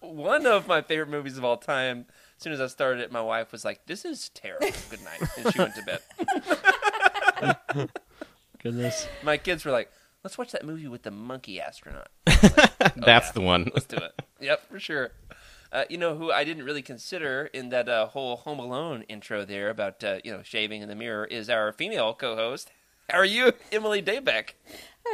one 0.01 0.45
of 0.47 0.67
my 0.69 0.83
favorite 0.83 1.09
movies 1.09 1.39
of 1.39 1.45
all 1.45 1.57
time. 1.57 2.07
As 2.45 2.47
soon 2.47 2.53
as 2.53 2.61
I 2.61 2.67
started 2.67 3.01
it, 3.01 3.11
my 3.11 3.23
wife 3.23 3.53
was 3.53 3.65
like, 3.65 3.87
"This 3.87 4.05
is 4.05 4.29
terrible. 4.29 4.69
Good 4.91 5.01
night," 5.03 5.23
and 5.39 5.51
she 5.51 5.59
went 5.59 5.75
to 5.77 5.83
bed. 7.73 7.89
Goodness. 8.63 9.09
My 9.23 9.39
kids 9.39 9.65
were 9.65 9.73
like, 9.73 9.91
let's 10.23 10.37
watch 10.37 10.53
that 10.53 10.63
movie 10.63 10.87
with 10.87 11.05
the 11.05 11.11
monkey 11.11 11.59
astronaut. 11.59 12.09
That's 12.27 12.99
yeah. 12.99 13.33
the 13.33 13.41
one. 13.41 13.71
Let's 13.73 13.87
do 13.87 13.97
it. 13.97 14.21
Yep, 14.41 14.69
for 14.69 14.79
sure. 14.79 15.13
Uh, 15.73 15.85
you 15.89 15.97
know 15.97 16.17
who 16.17 16.31
I 16.31 16.45
didn't 16.45 16.65
really 16.65 16.83
consider 16.83 17.49
in 17.55 17.71
that 17.71 17.89
uh, 17.89 18.09
whole 18.09 18.37
Home 18.37 18.59
Alone 18.59 19.05
intro 19.09 19.47
there 19.47 19.71
about 19.71 20.05
uh, 20.05 20.19
you 20.23 20.31
know 20.31 20.43
shaving 20.43 20.83
in 20.83 20.91
the 20.91 20.95
mirror 20.95 21.25
is 21.25 21.49
our 21.49 21.73
female 21.73 22.13
co-host. 22.13 22.71
How 23.09 23.17
are 23.17 23.25
you, 23.25 23.55
Emily 23.73 24.03
Daybeck? 24.03 24.51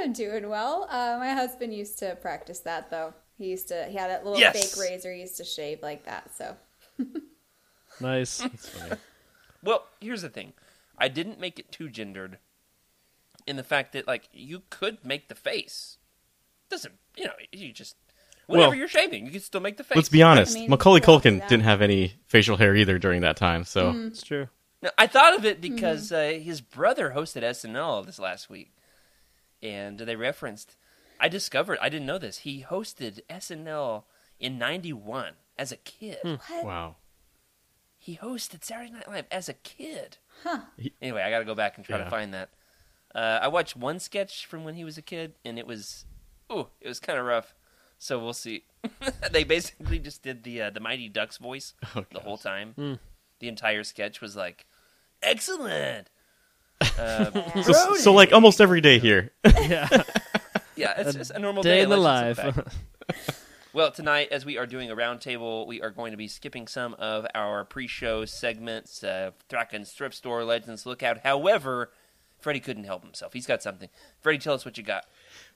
I'm 0.01 0.13
doing 0.13 0.49
well. 0.49 0.89
Uh, 0.91 1.17
my 1.21 1.31
husband 1.33 1.73
used 1.73 2.01
to 2.01 2.17
practice 2.17 2.59
that 2.59 2.91
though. 2.91 3.15
He 3.39 3.51
used 3.51 3.69
to. 3.69 3.85
He 3.85 3.97
had 3.97 4.11
a 4.11 4.25
little 4.25 4.41
Yes. 4.41 4.75
fake 4.75 4.85
razor. 4.85 5.13
He 5.13 5.21
used 5.21 5.37
to 5.37 5.45
shave 5.45 5.81
like 5.81 6.07
that. 6.07 6.35
So 6.35 6.57
Nice. 8.01 8.43
Well, 9.63 9.85
here's 10.01 10.23
the 10.23 10.31
thing. 10.31 10.55
I 10.97 11.09
didn't 11.09 11.39
make 11.39 11.59
it 11.59 11.71
too 11.71 11.91
gendered 11.91 12.39
in 13.47 13.57
the 13.57 13.63
fact 13.63 13.93
that 13.93 14.07
like 14.07 14.29
you 14.33 14.63
could 14.71 15.05
make 15.05 15.29
the 15.29 15.35
face. 15.35 15.99
Doesn't 16.71 16.95
you 17.17 17.25
know, 17.27 17.33
you 17.53 17.73
just 17.73 17.97
whenever 18.47 18.71
Well- 18.71 18.79
you're 18.79 18.89
shaving, 18.89 19.27
you 19.27 19.33
can 19.33 19.41
still 19.41 19.61
make 19.61 19.77
the 19.77 19.85
face. 19.85 19.97
Let's 19.97 20.09
be 20.09 20.23
honest. 20.23 20.57
I 20.57 20.61
mean, 20.61 20.71
Macaulay 20.71 21.01
we 21.01 21.07
Culkin 21.07 21.41
that. 21.41 21.49
didn't 21.51 21.65
have 21.65 21.83
any 21.83 22.15
facial 22.27 22.57
hair 22.57 22.75
either 22.75 22.99
during 22.99 23.21
that 23.21 23.37
time, 23.37 23.65
so 23.65 23.91
It's 24.07 24.23
true. 24.23 24.49
Now, 24.83 24.91
I 24.97 25.07
thought 25.07 25.37
of 25.37 25.45
it 25.45 25.61
because 25.61 26.11
uh, 26.11 26.39
his 26.43 26.63
brother 26.63 27.13
hosted 27.15 27.43
SNL 27.43 28.07
this 28.07 28.19
last 28.19 28.49
week, 28.49 28.75
and 29.63 29.99
they 29.99 30.17
referenced. 30.17 30.77
I 31.21 31.29
discovered 31.29 31.79
I 31.83 31.91
didn't 31.91 32.07
know 32.07 32.17
this. 32.17 32.39
He 32.39 32.65
hosted 32.67 33.21
SNL 33.29 34.05
in 34.39 34.57
'91 34.57 35.35
as 35.61 35.71
a 35.73 35.77
kid. 35.77 36.19
wow. 36.63 36.97
He 37.99 38.17
hosted 38.17 38.65
Saturday 38.65 38.91
Night 38.91 39.07
Live 39.09 39.27
as 39.31 39.49
a 39.51 39.53
kid. 39.55 40.17
Huh. 40.43 40.61
Anyway, 41.03 41.21
I 41.21 41.29
got 41.31 41.41
to 41.41 41.45
go 41.45 41.55
back 41.55 41.77
and 41.77 41.85
try 41.85 41.99
to 41.99 42.05
Yeah. 42.05 42.09
find 42.11 42.33
that. 42.33 42.49
Uh, 43.15 43.39
I 43.43 43.49
watched 43.49 43.77
one 43.77 43.99
sketch 44.01 44.47
from 44.47 44.65
when 44.65 44.75
he 44.75 44.85
was 44.85 44.97
a 44.97 45.03
kid, 45.03 45.35
and 45.45 45.59
it 45.59 45.67
was, 45.67 46.07
oh, 46.49 46.69
it 46.81 46.89
was 46.89 46.99
kind 46.99 47.19
of 47.19 47.27
rough. 47.27 47.55
So 47.99 48.19
we'll 48.19 48.33
see. 48.33 48.65
they 49.33 49.45
basically 49.45 49.99
just 49.99 50.23
did 50.23 50.45
the 50.45 50.63
uh, 50.63 50.71
the 50.71 50.81
Mighty 50.81 51.11
Ducks 51.11 51.37
voice 51.37 51.75
Oh, 51.95 52.07
the 52.11 52.21
whole 52.21 52.39
time. 52.39 52.73
Hmm. 52.75 52.95
The 53.41 53.49
entire 53.49 53.85
sketch 53.85 54.23
was 54.23 54.35
like, 54.35 54.65
excellent. 55.23 56.09
Uh, 56.99 57.31
So, 57.63 57.95
so 57.97 58.13
like 58.15 58.33
almost 58.33 58.63
every 58.63 58.81
day 58.81 58.99
here. 58.99 59.33
Yeah. 59.45 59.89
yeah, 60.77 60.95
it's 60.97 61.15
just 61.15 61.31
a 61.33 61.39
normal 61.39 61.63
Day 61.63 61.77
day, 61.77 61.83
in 61.83 61.91
the 61.91 61.99
Legends 61.99 62.39
life. 62.39 63.40
Effect. 63.71 63.75
Well, 63.75 63.91
tonight, 63.93 64.29
as 64.31 64.45
we 64.45 64.59
are 64.59 64.67
doing 64.67 64.91
a 64.91 64.97
roundtable, 64.97 65.67
we 65.67 65.81
are 65.81 65.91
going 65.91 66.11
to 66.11 66.17
be 66.17 66.29
skipping 66.29 66.67
some 66.67 66.95
of 66.95 67.27
our 67.35 67.65
pre-show 67.65 68.25
segments, 68.25 69.05
uh, 69.05 69.31
Thraken's 69.49 69.93
Thrift 69.93 70.15
Store, 70.15 70.45
Legends 70.45 70.87
Lookout. 70.87 71.19
However, 71.19 71.91
Freddie 72.41 72.61
couldn't 72.61 72.85
help 72.85 73.05
himself. 73.05 73.33
He's 73.33 73.47
got 73.47 73.63
something. 73.63 73.89
Freddie, 74.21 74.39
tell 74.39 74.55
us 74.55 74.65
what 74.65 74.77
you 74.77 74.83
got. 74.85 75.05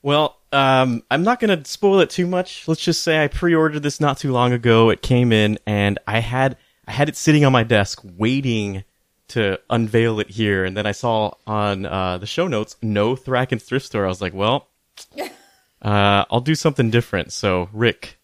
Well, 0.02 0.38
um, 0.52 1.02
I'm 1.10 1.22
not 1.22 1.40
gonna 1.40 1.64
spoil 1.64 2.00
it 2.00 2.10
too 2.10 2.26
much. 2.26 2.68
Let's 2.68 2.82
just 2.82 3.02
say 3.02 3.24
I 3.24 3.28
pre-ordered 3.28 3.82
this 3.82 4.00
not 4.00 4.18
too 4.18 4.32
long 4.32 4.52
ago. 4.52 4.90
It 4.90 5.02
came 5.02 5.32
in, 5.32 5.58
and 5.66 5.98
I 6.06 6.20
had 6.20 6.56
I 6.86 6.92
had 6.92 7.08
it 7.08 7.16
sitting 7.16 7.44
on 7.44 7.52
my 7.52 7.62
desk 7.62 8.00
waiting 8.04 8.84
to 9.28 9.58
unveil 9.70 10.20
it 10.20 10.30
here. 10.30 10.64
And 10.64 10.76
then 10.76 10.86
I 10.86 10.92
saw 10.92 11.32
on 11.46 11.86
uh, 11.86 12.18
the 12.18 12.26
show 12.26 12.46
notes 12.46 12.76
no 12.82 13.16
Thraken's 13.16 13.64
thrift 13.64 13.86
store. 13.86 14.04
I 14.04 14.08
was 14.08 14.20
like, 14.20 14.34
well, 14.34 14.68
uh, 15.84 16.24
I'll 16.30 16.40
do 16.40 16.54
something 16.54 16.90
different. 16.90 17.32
So 17.32 17.68
Rick, 17.72 18.18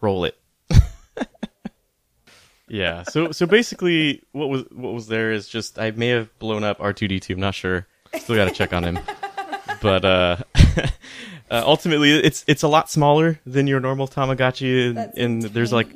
roll 0.00 0.24
it. 0.24 0.38
yeah. 2.68 3.02
So 3.04 3.30
so 3.32 3.46
basically, 3.46 4.22
what 4.32 4.48
was 4.48 4.64
what 4.72 4.94
was 4.94 5.06
there 5.06 5.30
is 5.32 5.48
just 5.48 5.78
I 5.78 5.92
may 5.92 6.08
have 6.08 6.36
blown 6.38 6.64
up 6.64 6.78
R2D2. 6.78 7.34
I'm 7.34 7.40
not 7.40 7.54
sure. 7.54 7.86
Still 8.18 8.36
got 8.36 8.46
to 8.46 8.54
check 8.54 8.72
on 8.72 8.82
him 8.82 8.98
but 9.80 10.04
uh, 10.04 10.36
uh, 11.50 11.62
ultimately 11.64 12.10
it's 12.10 12.44
it's 12.46 12.62
a 12.62 12.68
lot 12.68 12.90
smaller 12.90 13.40
than 13.46 13.66
your 13.66 13.80
normal 13.80 14.08
Tamagotchi, 14.08 14.90
and, 14.90 14.98
and 15.16 15.42
there's 15.42 15.72
like 15.72 15.88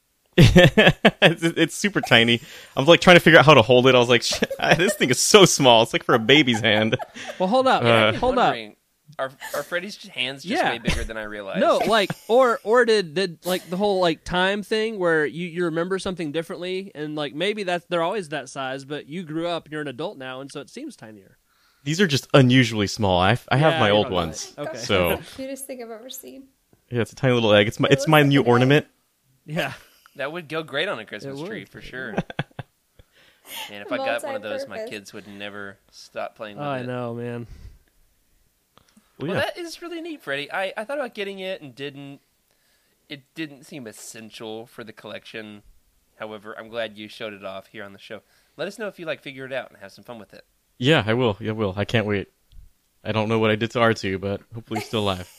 it's, 0.36 1.42
it's 1.42 1.74
super 1.74 2.00
tiny. 2.00 2.40
I'm 2.76 2.84
like 2.86 3.00
trying 3.00 3.16
to 3.16 3.20
figure 3.20 3.38
out 3.38 3.46
how 3.46 3.54
to 3.54 3.62
hold 3.62 3.86
it. 3.86 3.94
I 3.94 3.98
was 3.98 4.08
like, 4.08 4.24
this 4.78 4.94
thing 4.94 5.10
is 5.10 5.18
so 5.18 5.44
small. 5.44 5.82
It's 5.82 5.92
like 5.92 6.04
for 6.04 6.14
a 6.14 6.18
baby's 6.18 6.60
hand. 6.60 6.96
Well, 7.38 7.48
hold 7.48 7.66
up. 7.66 7.82
Uh, 7.82 8.12
hold 8.14 8.38
up. 8.38 8.54
Wondering, 9.18 9.38
Are, 9.54 9.58
are 9.58 9.62
Freddie's 9.62 10.06
hands 10.08 10.42
just 10.42 10.62
Yeah. 10.62 10.70
way 10.70 10.78
bigger 10.78 11.04
than 11.04 11.16
I 11.16 11.24
realized? 11.24 11.60
No, 11.60 11.78
like 11.86 12.10
or 12.28 12.60
or 12.64 12.84
did 12.84 13.14
did 13.14 13.44
like 13.44 13.68
the 13.68 13.76
whole 13.76 14.00
like 14.00 14.24
time 14.24 14.62
thing 14.62 14.98
where 14.98 15.26
you 15.26 15.46
you 15.48 15.64
remember 15.66 15.98
something 15.98 16.32
differently 16.32 16.90
and 16.94 17.14
like 17.16 17.34
maybe 17.34 17.62
that's 17.64 17.84
they're 17.86 18.02
always 18.02 18.28
that 18.30 18.48
size, 18.48 18.84
but 18.84 19.06
you 19.06 19.22
grew 19.22 19.46
up 19.48 19.64
and 19.64 19.72
you're 19.72 19.82
an 19.82 19.88
adult 19.88 20.18
now, 20.18 20.40
and 20.40 20.50
so 20.50 20.60
it 20.60 20.70
seems 20.70 20.96
tinier. 20.96 21.38
These 21.84 22.00
are 22.00 22.06
just 22.06 22.28
unusually 22.34 22.86
small. 22.88 23.20
I, 23.20 23.38
I 23.50 23.56
have 23.56 23.74
Yeah, 23.74 23.80
my 23.80 23.90
old 23.90 24.10
ones. 24.10 24.54
Okay. 24.58 24.76
So- 24.78 25.16
the 25.16 25.22
cutest 25.36 25.66
thing 25.66 25.82
I've 25.82 25.90
ever 25.90 26.10
seen. 26.10 26.48
Yeah, 26.90 27.02
it's 27.02 27.12
a 27.12 27.16
tiny 27.16 27.34
little 27.34 27.52
egg. 27.52 27.68
It's 27.68 27.78
my 27.80 27.88
It 27.88 27.92
it's 27.94 28.08
my 28.08 28.20
like 28.20 28.28
new 28.28 28.40
an 28.40 28.46
egg. 28.46 28.50
ornament. 28.50 28.86
Yeah. 29.46 29.72
That 30.16 30.32
would 30.32 30.48
go 30.48 30.62
great 30.64 30.88
on 30.88 30.98
a 30.98 31.04
Christmas 31.06 31.38
It 31.38 31.42
would. 31.42 31.48
tree 31.48 31.64
for 31.64 31.80
sure. 31.80 32.14
And 33.70 33.82
if 33.82 33.90
I 33.90 33.96
got 33.96 34.22
one 34.22 34.34
of 34.34 34.42
those, 34.42 34.68
my 34.68 34.84
kids 34.86 35.14
would 35.14 35.26
never 35.26 35.78
stop 35.90 36.36
playing 36.36 36.58
with 36.58 36.66
Oh, 36.66 36.70
I 36.70 36.82
know, 36.82 37.14
man. 37.14 37.46
Well, 39.18 39.28
Well, 39.30 39.36
yeah. 39.38 39.44
that 39.46 39.58
is 39.58 39.82
really 39.82 40.00
neat, 40.00 40.22
Freddie. 40.22 40.50
I, 40.52 40.72
I 40.76 40.84
thought 40.84 40.98
about 40.98 41.14
getting 41.14 41.38
it 41.40 41.60
and 41.60 41.74
didn't. 41.74 42.20
It 43.08 43.22
didn't 43.34 43.64
seem 43.64 43.86
essential 43.86 44.66
for 44.66 44.84
the 44.84 44.92
collection. 44.92 45.62
However, 46.16 46.54
I'm 46.58 46.68
glad 46.68 46.98
you 46.98 47.08
showed 47.08 47.32
it 47.32 47.44
off 47.44 47.68
here 47.68 47.84
on 47.84 47.92
the 47.92 47.98
show. 47.98 48.20
Let 48.56 48.68
us 48.68 48.78
know 48.78 48.86
if 48.88 48.98
you 48.98 49.06
like 49.06 49.22
figure 49.22 49.44
it 49.46 49.52
out 49.52 49.70
and 49.70 49.78
have 49.80 49.92
some 49.92 50.04
fun 50.04 50.18
with 50.18 50.34
it. 50.34 50.44
yeah, 50.78 51.02
I 51.06 51.14
will. 51.14 51.36
Yeah, 51.40 51.50
I 51.50 51.52
will. 51.54 51.74
I 51.76 51.84
can't 51.84 52.06
wait. 52.06 52.28
I 53.04 53.12
don't 53.12 53.28
know 53.28 53.38
what 53.38 53.50
I 53.50 53.56
did 53.56 53.70
to 53.72 53.78
R2, 53.78 54.20
but 54.20 54.42
hopefully 54.54 54.80
he's 54.80 54.88
still 54.88 55.00
alive. 55.04 55.32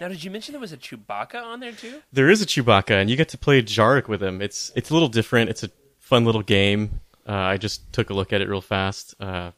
Now, 0.00 0.08
did 0.08 0.22
you 0.22 0.30
mention 0.30 0.52
there 0.52 0.60
was 0.60 0.72
a 0.72 0.76
Chewbacca 0.76 1.42
on 1.42 1.60
there 1.60 1.72
too? 1.72 2.00
There 2.12 2.28
is 2.30 2.42
a 2.42 2.46
Chewbacca, 2.46 2.90
and 3.00 3.08
you 3.08 3.16
get 3.16 3.28
to 3.30 3.38
play 3.38 3.62
Jarek 3.62 4.06
with 4.08 4.22
him. 4.22 4.40
It's 4.42 4.70
it's 4.76 4.90
a 4.90 4.92
little 4.92 5.08
different. 5.08 5.50
It's 5.50 5.62
a 5.64 5.70
fun 5.98 6.24
little 6.24 6.42
game. 6.42 7.00
Uh, 7.26 7.32
I 7.32 7.56
just 7.56 7.92
took 7.92 8.10
a 8.10 8.14
look 8.14 8.32
at 8.32 8.40
it 8.40 8.48
real 8.48 8.60
fast. 8.60 9.14
Uh, 9.20 9.52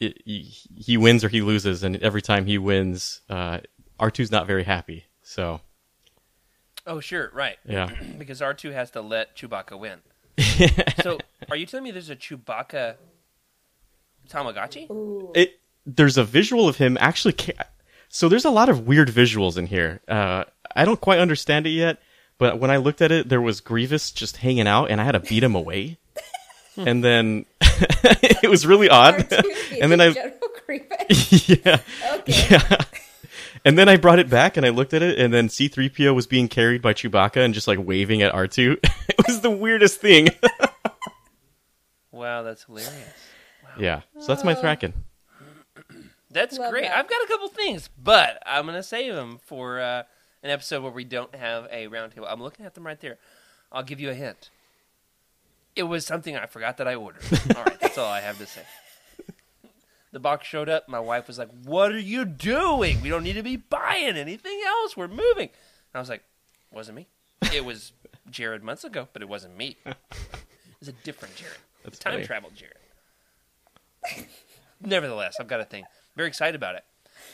it, 0.00 0.22
he, 0.24 0.42
he 0.76 0.96
wins 0.96 1.24
or 1.24 1.28
he 1.28 1.40
loses, 1.42 1.82
and 1.82 1.96
every 1.96 2.22
time 2.22 2.46
he 2.46 2.58
wins, 2.58 3.20
uh, 3.28 3.60
R2's 3.98 4.30
not 4.30 4.46
very 4.46 4.64
happy. 4.64 5.04
So 5.22 5.60
Oh, 6.86 7.00
sure, 7.00 7.30
right. 7.34 7.56
yeah, 7.66 7.90
because 8.18 8.40
R2 8.40 8.72
has 8.72 8.90
to 8.92 9.00
let 9.02 9.36
Chewbacca 9.36 9.78
win. 9.78 9.98
so, 11.02 11.18
are 11.50 11.56
you 11.56 11.66
telling 11.66 11.84
me 11.84 11.90
there's 11.90 12.10
a 12.10 12.16
Chewbacca 12.16 12.94
Tamagotchi? 14.28 15.30
It 15.36 15.58
there's 15.86 16.16
a 16.18 16.24
visual 16.24 16.68
of 16.68 16.76
him 16.76 16.96
actually. 17.00 17.32
Ca- 17.34 17.64
so 18.08 18.28
there's 18.28 18.44
a 18.44 18.50
lot 18.50 18.68
of 18.68 18.86
weird 18.86 19.08
visuals 19.08 19.56
in 19.58 19.66
here. 19.66 20.00
Uh, 20.08 20.44
I 20.74 20.84
don't 20.84 21.00
quite 21.00 21.18
understand 21.18 21.66
it 21.66 21.70
yet, 21.70 22.00
but 22.38 22.58
when 22.58 22.70
I 22.70 22.76
looked 22.76 23.02
at 23.02 23.10
it, 23.12 23.28
there 23.28 23.40
was 23.40 23.60
Grievous 23.60 24.10
just 24.10 24.38
hanging 24.38 24.66
out, 24.66 24.90
and 24.90 25.00
I 25.00 25.04
had 25.04 25.12
to 25.12 25.20
beat 25.20 25.42
him 25.42 25.54
away. 25.54 25.98
And 26.78 27.02
then 27.04 27.44
it 27.60 28.48
was 28.48 28.66
really 28.66 28.88
odd. 28.88 29.26
And 29.80 29.92
then 29.92 30.00
I 30.00 30.10
General 30.12 30.38
Grievous. 30.66 31.48
yeah. 31.48 31.80
Okay. 32.14 32.46
Yeah. 32.50 32.84
And 33.64 33.76
then 33.78 33.88
I 33.88 33.96
brought 33.96 34.18
it 34.18 34.28
back 34.30 34.56
and 34.56 34.64
I 34.66 34.70
looked 34.70 34.92
at 34.94 35.02
it 35.02 35.18
and 35.18 35.32
then 35.32 35.48
C3PO 35.48 36.14
was 36.14 36.26
being 36.26 36.48
carried 36.48 36.80
by 36.82 36.94
Chewbacca 36.94 37.44
and 37.44 37.52
just 37.54 37.68
like 37.68 37.78
waving 37.80 38.22
at 38.22 38.32
R2. 38.32 38.78
it 38.82 39.26
was 39.26 39.40
the 39.40 39.50
weirdest 39.50 40.00
thing. 40.00 40.28
Wow, 42.10 42.42
that's 42.42 42.64
hilarious. 42.64 42.94
yeah. 43.78 44.00
So 44.20 44.26
that's 44.28 44.44
my 44.44 44.54
Oh. 44.54 44.62
Thraken. 44.62 44.92
That's 46.30 46.58
Love 46.58 46.70
great. 46.72 46.84
that. 46.84 46.96
I've 46.96 47.08
got 47.08 47.22
a 47.22 47.26
couple 47.26 47.48
things, 47.48 47.88
but 48.02 48.42
I'm 48.44 48.64
going 48.64 48.76
to 48.76 48.82
save 48.82 49.14
them 49.14 49.38
for 49.44 49.80
uh, 49.80 50.02
an 50.42 50.50
episode 50.50 50.82
where 50.82 50.92
we 50.92 51.04
don't 51.04 51.34
have 51.34 51.66
a 51.70 51.86
roundtable. 51.88 52.26
I'm 52.28 52.42
looking 52.42 52.66
at 52.66 52.74
them 52.74 52.86
right 52.86 53.00
there. 53.00 53.18
I'll 53.72 53.82
give 53.82 54.00
you 54.00 54.10
a 54.10 54.14
hint. 54.14 54.50
It 55.78 55.84
was 55.84 56.04
something 56.04 56.36
I 56.36 56.46
forgot 56.46 56.76
that 56.78 56.88
I 56.88 56.96
ordered. 56.96 57.22
all 57.56 57.62
right, 57.62 57.78
that's 57.80 57.96
all 57.96 58.10
I 58.10 58.20
have 58.20 58.36
to 58.38 58.46
say. 58.46 58.62
The 60.10 60.18
box 60.18 60.44
showed 60.46 60.68
up. 60.68 60.88
My 60.88 60.98
wife 60.98 61.28
was 61.28 61.38
like, 61.38 61.50
"What 61.64 61.92
are 61.92 61.98
you 62.00 62.24
doing? 62.24 63.00
We 63.00 63.08
don't 63.10 63.22
need 63.22 63.34
to 63.34 63.42
be 63.44 63.56
buying 63.56 64.16
anything 64.16 64.60
else. 64.66 64.96
We're 64.96 65.06
moving." 65.06 65.50
I 65.94 66.00
was 66.00 66.08
like, 66.08 66.24
"Wasn't 66.72 66.96
me. 66.96 67.06
It 67.54 67.64
was 67.64 67.92
Jared 68.28 68.64
months 68.64 68.82
ago, 68.82 69.06
but 69.12 69.22
it 69.22 69.28
wasn't 69.28 69.56
me. 69.56 69.76
It 69.86 69.96
was 70.80 70.88
a 70.88 70.92
different 70.92 71.36
Jared. 71.36 71.58
That's 71.84 71.98
Time 71.98 72.14
funny. 72.14 72.24
travel 72.26 72.50
Jared." 72.56 74.26
Nevertheless, 74.80 75.36
I've 75.38 75.46
got 75.48 75.60
a 75.60 75.64
thing. 75.64 75.84
Very 76.16 76.28
excited 76.28 76.54
about 76.56 76.74
it. 76.74 76.84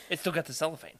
It's 0.09 0.21
still 0.21 0.33
got 0.33 0.45
the 0.45 0.53
cellophane. 0.53 0.99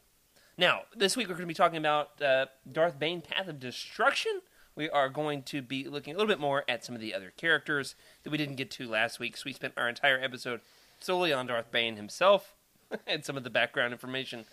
Now, 0.58 0.82
this 0.96 1.16
week 1.16 1.28
we're 1.28 1.34
going 1.34 1.44
to 1.44 1.48
be 1.48 1.54
talking 1.54 1.78
about 1.78 2.20
uh, 2.22 2.46
Darth 2.70 2.98
Bane 2.98 3.20
Path 3.20 3.48
of 3.48 3.60
Destruction. 3.60 4.40
We 4.76 4.90
are 4.90 5.08
going 5.08 5.42
to 5.44 5.62
be 5.62 5.88
looking 5.88 6.14
a 6.14 6.18
little 6.18 6.28
bit 6.28 6.38
more 6.38 6.62
at 6.68 6.84
some 6.84 6.94
of 6.94 7.00
the 7.00 7.14
other 7.14 7.32
characters 7.36 7.94
that 8.22 8.30
we 8.30 8.36
didn't 8.36 8.56
get 8.56 8.70
to 8.72 8.86
last 8.86 9.18
week. 9.18 9.36
So 9.36 9.44
we 9.46 9.54
spent 9.54 9.72
our 9.76 9.88
entire 9.88 10.20
episode 10.20 10.60
solely 11.00 11.32
on 11.32 11.46
Darth 11.46 11.70
Bane 11.70 11.96
himself 11.96 12.54
and 13.06 13.24
some 13.24 13.38
of 13.38 13.44
the 13.44 13.50
background 13.50 13.92
information 13.92 14.44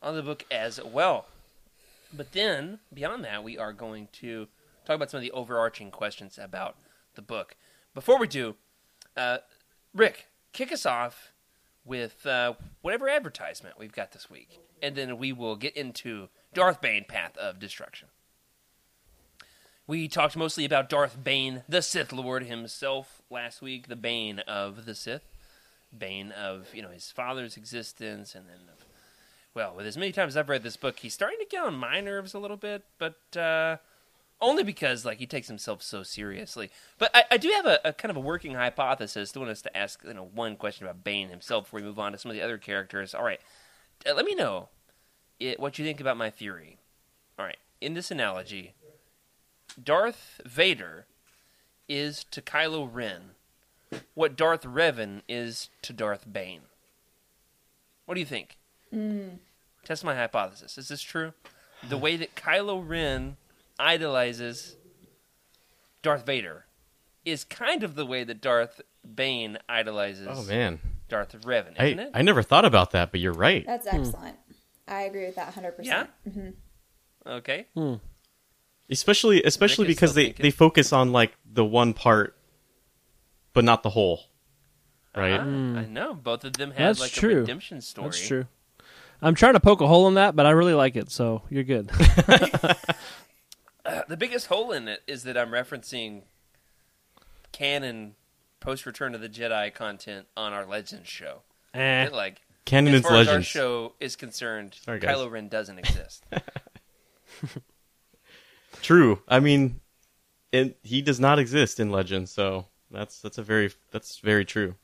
on 0.00 0.14
the 0.14 0.22
book 0.22 0.44
as 0.50 0.80
well. 0.82 1.26
But 2.12 2.32
then, 2.32 2.78
beyond 2.94 3.24
that, 3.24 3.42
we 3.42 3.58
are 3.58 3.72
going 3.72 4.08
to 4.14 4.46
talk 4.84 4.96
about 4.96 5.10
some 5.10 5.18
of 5.18 5.22
the 5.22 5.32
overarching 5.32 5.90
questions 5.90 6.38
about 6.40 6.76
the 7.14 7.22
book. 7.22 7.56
Before 7.94 8.18
we 8.18 8.28
do, 8.28 8.54
uh, 9.16 9.38
Rick, 9.92 10.28
kick 10.52 10.70
us 10.70 10.86
off 10.86 11.32
with 11.84 12.26
uh, 12.26 12.54
whatever 12.80 13.08
advertisement 13.08 13.78
we've 13.78 13.92
got 13.92 14.12
this 14.12 14.30
week, 14.30 14.60
and 14.82 14.94
then 14.94 15.18
we 15.18 15.32
will 15.32 15.56
get 15.56 15.76
into 15.76 16.28
Darth 16.54 16.80
Bane 16.80 17.04
Path 17.08 17.36
of 17.36 17.58
Destruction. 17.58 18.08
We 19.86 20.06
talked 20.06 20.36
mostly 20.36 20.64
about 20.64 20.88
Darth 20.88 21.22
Bane, 21.22 21.64
the 21.68 21.82
Sith 21.82 22.12
Lord 22.12 22.44
himself, 22.44 23.20
last 23.28 23.60
week, 23.60 23.88
the 23.88 23.96
Bane 23.96 24.38
of 24.40 24.84
the 24.84 24.94
Sith, 24.94 25.24
Bane 25.96 26.30
of 26.30 26.68
you 26.72 26.82
know 26.82 26.90
his 26.90 27.10
father's 27.10 27.56
existence, 27.56 28.36
and 28.36 28.46
then 28.48 28.60
of, 28.72 28.84
well, 29.54 29.74
with 29.74 29.86
as 29.86 29.96
many 29.96 30.12
times 30.12 30.36
I've 30.36 30.48
read 30.48 30.62
this 30.62 30.76
book, 30.76 31.00
he's 31.00 31.14
starting 31.14 31.40
to 31.40 31.46
get 31.50 31.64
on 31.64 31.74
my 31.74 32.00
nerves 32.00 32.32
a 32.32 32.38
little 32.38 32.56
bit, 32.56 32.84
but 32.98 33.36
uh, 33.36 33.78
only 34.40 34.62
because 34.62 35.04
like 35.04 35.18
he 35.18 35.26
takes 35.26 35.48
himself 35.48 35.82
so 35.82 36.04
seriously. 36.04 36.70
But 36.96 37.10
I, 37.12 37.24
I 37.32 37.36
do 37.36 37.48
have 37.50 37.66
a, 37.66 37.80
a 37.84 37.92
kind 37.92 38.10
of 38.10 38.16
a 38.16 38.20
working 38.20 38.54
hypothesis. 38.54 39.32
I 39.34 39.40
want 39.40 39.50
us 39.50 39.62
to 39.62 39.76
ask 39.76 40.04
you 40.04 40.14
know 40.14 40.30
one 40.32 40.54
question 40.54 40.86
about 40.86 41.02
Bane 41.02 41.28
himself 41.28 41.64
before 41.64 41.80
we 41.80 41.86
move 41.86 41.98
on 41.98 42.12
to 42.12 42.18
some 42.18 42.30
of 42.30 42.36
the 42.36 42.42
other 42.42 42.56
characters. 42.56 43.14
All 43.14 43.24
right, 43.24 43.40
uh, 44.08 44.14
let 44.14 44.26
me 44.26 44.36
know 44.36 44.68
it, 45.40 45.58
what 45.58 45.76
you 45.76 45.84
think 45.84 46.00
about 46.00 46.16
my 46.16 46.30
theory. 46.30 46.78
All 47.36 47.44
right, 47.44 47.58
in 47.80 47.94
this 47.94 48.12
analogy, 48.12 48.74
Darth 49.82 50.40
Vader 50.44 51.06
is 51.88 52.24
to 52.30 52.40
Kylo 52.40 52.88
Ren 52.90 53.32
what 54.14 54.36
Darth 54.36 54.62
Revan 54.62 55.22
is 55.28 55.70
to 55.82 55.92
Darth 55.92 56.30
Bane. 56.30 56.62
What 58.06 58.14
do 58.14 58.20
you 58.20 58.26
think? 58.26 58.56
Hmm. 58.90 59.28
Test 59.84 60.04
my 60.04 60.14
hypothesis. 60.14 60.78
Is 60.78 60.88
this 60.88 61.02
true? 61.02 61.32
The 61.88 61.98
way 61.98 62.16
that 62.16 62.34
Kylo 62.34 62.82
Ren 62.86 63.36
idolizes 63.78 64.76
Darth 66.02 66.26
Vader 66.26 66.66
is 67.24 67.44
kind 67.44 67.82
of 67.82 67.94
the 67.94 68.06
way 68.06 68.24
that 68.24 68.40
Darth 68.40 68.80
Bane 69.14 69.58
idolizes 69.68 70.28
Oh 70.30 70.44
man, 70.44 70.78
Darth 71.08 71.32
Revan, 71.42 71.74
I 71.78 71.86
isn't 71.86 72.00
it? 72.00 72.10
I 72.14 72.22
never 72.22 72.42
thought 72.42 72.64
about 72.64 72.92
that, 72.92 73.10
but 73.10 73.20
you're 73.20 73.32
right. 73.32 73.64
That's 73.66 73.88
hmm. 73.88 73.96
excellent. 73.96 74.36
I 74.86 75.02
agree 75.02 75.26
with 75.26 75.36
that 75.36 75.54
100%. 75.54 75.74
yeah. 75.82 76.06
Mm-hmm. 76.28 76.50
Okay. 77.26 77.66
Hmm. 77.74 77.94
Especially 78.90 79.42
especially 79.42 79.86
Rick 79.86 79.96
because 79.96 80.14
they 80.14 80.24
thinking. 80.26 80.42
they 80.42 80.50
focus 80.50 80.92
on 80.92 81.12
like 81.12 81.32
the 81.50 81.64
one 81.64 81.94
part, 81.94 82.36
but 83.54 83.64
not 83.64 83.82
the 83.82 83.90
whole. 83.90 84.24
Right. 85.16 85.38
Ah, 85.38 85.42
I 85.42 85.86
know. 85.86 86.14
Both 86.14 86.44
of 86.44 86.54
them 86.54 86.70
have 86.70 86.78
That's 86.96 87.00
like 87.00 87.10
true. 87.12 87.38
a 87.38 87.40
redemption 87.40 87.80
story. 87.80 88.06
That's 88.08 88.26
true. 88.26 88.46
I'm 89.20 89.34
trying 89.34 89.52
to 89.54 89.60
poke 89.60 89.80
a 89.80 89.86
hole 89.86 90.08
in 90.08 90.14
that, 90.14 90.34
but 90.34 90.46
I 90.46 90.50
really 90.50 90.74
like 90.74 90.96
it, 90.96 91.10
so 91.10 91.42
you're 91.50 91.64
good. 91.64 91.90
Uh, 93.84 94.02
the 94.06 94.16
biggest 94.16 94.46
hole 94.46 94.70
in 94.70 94.86
it 94.86 95.02
is 95.08 95.24
that 95.24 95.36
I'm 95.36 95.50
referencing 95.50 96.22
canon 97.50 98.14
post 98.60 98.86
Return 98.86 99.12
of 99.12 99.20
the 99.20 99.28
Jedi 99.28 99.74
content 99.74 100.28
on 100.36 100.52
our 100.52 100.64
Legends 100.64 101.08
show. 101.08 101.42
eh. 101.74 102.08
Like 102.12 102.42
Canon 102.64 102.94
as 102.94 103.00
is 103.00 103.06
far 103.06 103.16
as 103.16 103.26
our 103.26 103.32
legends. 103.34 103.48
show 103.48 103.94
is 103.98 104.14
concerned, 104.14 104.76
Sorry, 104.84 105.00
guys. 105.00 105.16
Kylo 105.16 105.28
Ren 105.32 105.48
doesn't 105.48 105.80
exist. 105.80 106.24
True. 108.82 109.22
I 109.28 109.40
mean, 109.40 109.80
it, 110.52 110.78
he 110.82 111.00
does 111.02 111.18
not 111.20 111.38
exist 111.38 111.80
in 111.80 111.90
Legend, 111.90 112.28
so 112.28 112.66
that's 112.90 113.20
that's 113.20 113.38
a 113.38 113.42
very 113.42 113.70
that's 113.90 114.18
very 114.18 114.44
true. 114.44 114.74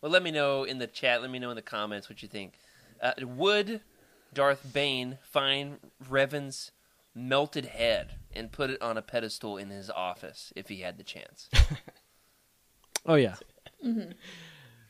well, 0.00 0.10
let 0.10 0.22
me 0.22 0.30
know 0.30 0.64
in 0.64 0.78
the 0.78 0.86
chat. 0.86 1.20
Let 1.22 1.30
me 1.30 1.38
know 1.38 1.50
in 1.50 1.56
the 1.56 1.62
comments 1.62 2.08
what 2.08 2.22
you 2.22 2.28
think. 2.28 2.54
Uh, 3.00 3.12
would 3.22 3.80
Darth 4.34 4.72
Bane 4.72 5.18
find 5.22 5.78
Revan's 6.08 6.72
melted 7.14 7.66
head 7.66 8.14
and 8.32 8.50
put 8.50 8.70
it 8.70 8.80
on 8.82 8.96
a 8.96 9.02
pedestal 9.02 9.56
in 9.56 9.70
his 9.70 9.88
office 9.90 10.52
if 10.56 10.68
he 10.68 10.80
had 10.80 10.98
the 10.98 11.04
chance? 11.04 11.48
Oh 13.06 13.14
yeah. 13.14 13.36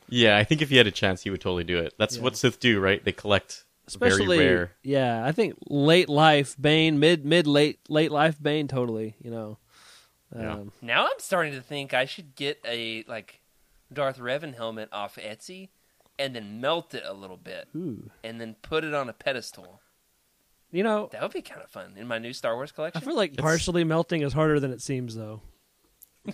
Yeah, 0.09 0.37
I 0.39 0.43
think 0.45 0.61
if 0.63 0.71
he 0.71 0.77
had 0.77 0.87
a 0.89 0.91
chance, 0.91 1.23
he 1.23 1.31
would 1.31 1.41
totally 1.41 1.63
do 1.63 1.79
it. 1.79 1.95
That's 1.99 2.17
Yeah. 2.17 2.23
what 2.23 2.37
Sith 2.37 2.59
do, 2.59 2.81
right? 2.81 3.05
They 3.05 3.13
collect 3.13 3.65
Especially 3.89 4.37
very 4.39 4.55
rare. 4.55 4.71
yeah, 4.83 5.25
I 5.25 5.33
think 5.33 5.55
late 5.69 6.09
life 6.09 6.57
Bane, 6.61 6.99
mid 6.99 7.25
mid 7.25 7.47
late 7.47 7.81
late 7.89 8.11
life 8.13 8.41
Bane 8.43 8.69
totally, 8.69 9.17
you 9.21 9.31
know. 9.31 9.59
Yeah. 10.37 10.53
Um, 10.55 10.73
Now 10.83 11.05
I'm 11.07 11.19
starting 11.19 11.55
to 11.55 11.61
think 11.63 11.95
I 11.95 12.05
should 12.05 12.35
get 12.35 12.61
a 12.65 13.05
like 13.09 13.41
Darth 13.93 14.19
Revan 14.19 14.55
helmet 14.55 14.89
off 14.93 15.17
Etsy 15.17 15.71
and 16.19 16.35
then 16.37 16.61
melt 16.61 16.95
it 16.95 17.03
a 17.07 17.13
little 17.15 17.37
bit 17.39 17.69
ooh. 17.75 18.11
and 18.23 18.41
then 18.41 18.55
put 18.63 18.85
it 18.85 18.93
on 18.95 19.09
a 19.09 19.13
pedestal. 19.13 19.81
You 20.71 20.83
know, 20.83 21.09
That 21.13 21.23
would 21.23 21.33
be 21.33 21.41
kind 21.41 21.63
of 21.63 21.71
fun 21.71 21.95
in 21.97 22.07
my 22.07 22.19
new 22.19 22.35
Star 22.35 22.55
Wars 22.55 22.71
I 22.73 22.75
collection. 22.75 23.01
feel 23.03 23.17
like 23.17 23.33
It's- 23.33 23.43
partially 23.43 23.85
melting 23.85 24.21
is 24.23 24.35
harder 24.35 24.61
than 24.61 24.71
it 24.71 24.83
seems 24.83 25.15
though. 25.15 25.41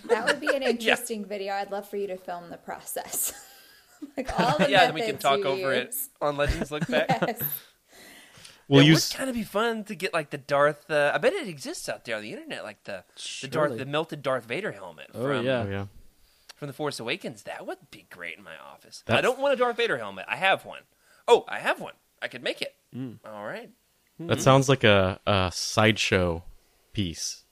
That 0.09 0.25
would 0.25 0.41
be 0.41 0.53
an 0.53 0.61
interesting 0.73 1.23
video. 1.23 1.53
I'd 1.53 1.71
love 1.71 1.87
for 1.87 1.95
you 1.95 2.07
to 2.07 2.17
film 2.17 2.49
the 2.49 2.57
process. 2.57 3.33
like 4.17 4.39
all 4.39 4.57
the 4.57 4.69
yeah, 4.69 4.85
then 4.85 4.93
we 4.93 5.01
can 5.01 5.17
talk 5.17 5.39
you 5.39 5.45
over 5.45 5.73
it 5.73 5.95
on 6.21 6.37
Legends 6.37 6.71
Look 6.71 6.87
Back. 6.87 7.09
Yes. 7.27 7.43
We'll 8.67 8.81
it 8.81 8.87
use 8.87 9.11
would 9.11 9.17
kind 9.17 9.29
of 9.29 9.35
be 9.35 9.43
fun 9.43 9.83
to 9.83 9.93
get 9.95 10.11
like 10.11 10.31
the 10.31 10.39
Darth. 10.39 10.89
Uh, 10.89 11.11
I 11.13 11.19
bet 11.19 11.33
it 11.33 11.47
exists 11.47 11.87
out 11.87 12.03
there 12.03 12.15
on 12.15 12.23
the 12.23 12.31
internet, 12.33 12.63
like 12.63 12.83
the 12.85 13.03
the 13.41 13.47
Darth, 13.47 13.77
the 13.77 13.85
melted 13.85 14.23
Darth 14.23 14.45
Vader 14.45 14.71
helmet 14.71 15.11
Oh, 15.13 15.21
from 15.21 15.45
yeah. 15.45 15.63
Oh 15.67 15.69
yeah. 15.69 15.85
from 16.55 16.67
the 16.67 16.73
Force 16.73 16.99
Awakens. 16.99 17.43
That 17.43 17.67
would 17.67 17.77
be 17.91 18.07
great 18.09 18.39
in 18.39 18.43
my 18.43 18.57
office. 18.57 19.03
I 19.07 19.21
don't 19.21 19.37
want 19.37 19.53
a 19.53 19.57
Darth 19.57 19.77
Vader 19.77 19.99
helmet. 19.99 20.25
I 20.27 20.37
have 20.37 20.65
one. 20.65 20.81
Oh, 21.27 21.45
I 21.47 21.59
have 21.59 21.79
one. 21.79 21.93
I 22.23 22.27
could 22.27 22.41
make 22.41 22.59
it. 22.59 22.73
Mm. 22.95 23.19
All 23.23 23.45
right. 23.45 23.69
That 24.19 24.41
sounds 24.41 24.67
like 24.67 24.83
a, 24.83 25.19
a 25.27 25.51
sideshow 25.53 26.43
piece. 26.93 27.43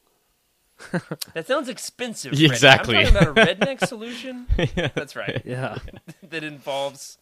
That 1.33 1.47
sounds 1.47 1.69
expensive. 1.69 2.33
Yeah, 2.33 2.47
redneck. 2.49 2.51
exactly. 2.51 2.97
I'm 2.97 3.13
talking 3.13 3.27
about 3.29 3.37
a 3.49 3.55
redneck 3.55 3.87
solution. 3.87 4.47
That's 4.95 5.15
right. 5.15 5.41
Yeah. 5.45 5.77
that 6.29 6.43
involves 6.43 7.17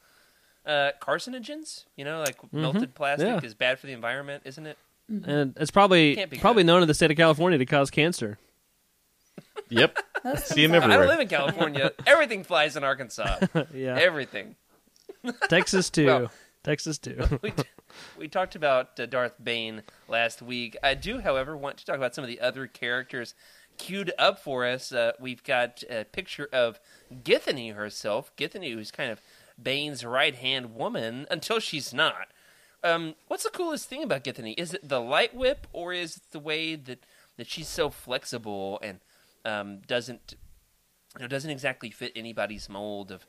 uh, 0.65 0.91
carcinogens. 1.01 1.85
You 1.95 2.05
know, 2.05 2.19
like 2.21 2.37
melted 2.53 2.93
plastic 2.95 3.27
Mm-hmm. 3.27 3.39
Yeah. 3.43 3.47
is 3.47 3.53
bad 3.55 3.79
for 3.79 3.87
the 3.87 3.93
environment, 3.93 4.43
isn't 4.45 4.65
it? 4.65 4.77
and 5.25 5.57
it's 5.59 5.71
probably 5.71 6.15
Can't 6.15 6.29
be 6.29 6.37
probably 6.37 6.63
good. 6.63 6.67
known 6.67 6.81
in 6.83 6.87
the 6.87 6.93
state 6.93 7.11
of 7.11 7.17
California 7.17 7.57
to 7.57 7.65
cause 7.65 7.89
cancer. 7.91 8.37
Yep. 9.69 9.97
Those 10.23 10.43
See 10.45 10.63
'em 10.63 10.71
things 10.71 10.83
are- 10.83 10.91
I 10.91 10.97
don't 10.97 11.07
live 11.07 11.19
in 11.19 11.27
California. 11.27 11.91
Everything 12.05 12.43
flies 12.43 12.75
in 12.77 12.83
Arkansas. 12.83 13.39
Yeah. 13.73 13.97
Everything. 13.99 14.55
Texas 15.49 15.89
too. 15.89 16.05
Well- 16.05 16.31
Texas 16.63 16.97
too. 16.99 17.17
We, 17.41 17.53
we 18.17 18.27
talked 18.27 18.55
about 18.55 18.99
uh, 18.99 19.05
Darth 19.05 19.35
Bane 19.43 19.83
last 20.07 20.41
week. 20.41 20.77
I 20.83 20.93
do, 20.93 21.19
however, 21.19 21.55
want 21.55 21.77
to 21.77 21.85
talk 21.85 21.95
about 21.95 22.15
some 22.15 22.23
of 22.23 22.29
the 22.29 22.39
other 22.39 22.67
characters 22.67 23.33
queued 23.77 24.11
up 24.17 24.39
for 24.39 24.65
us. 24.65 24.91
Uh, 24.91 25.13
we've 25.19 25.43
got 25.43 25.83
a 25.89 26.05
picture 26.05 26.47
of 26.51 26.79
Githany 27.23 27.73
herself. 27.75 28.31
Githany, 28.37 28.73
who's 28.73 28.91
kind 28.91 29.11
of 29.11 29.21
Bane's 29.61 30.05
right 30.05 30.35
hand 30.35 30.75
woman 30.75 31.27
until 31.29 31.59
she's 31.59 31.93
not. 31.93 32.27
Um, 32.83 33.15
what's 33.27 33.43
the 33.43 33.49
coolest 33.49 33.87
thing 33.87 34.03
about 34.03 34.23
Githany? 34.23 34.55
Is 34.57 34.73
it 34.73 34.87
the 34.87 35.01
light 35.01 35.35
whip, 35.35 35.67
or 35.71 35.93
is 35.93 36.17
it 36.17 36.23
the 36.31 36.39
way 36.39 36.75
that, 36.75 37.05
that 37.37 37.47
she's 37.47 37.67
so 37.67 37.89
flexible 37.89 38.79
and 38.81 38.99
um, 39.45 39.79
doesn't 39.87 40.35
you 41.17 41.23
know, 41.23 41.27
doesn't 41.27 41.51
exactly 41.51 41.89
fit 41.89 42.11
anybody's 42.15 42.69
mold 42.69 43.11
of 43.11 43.25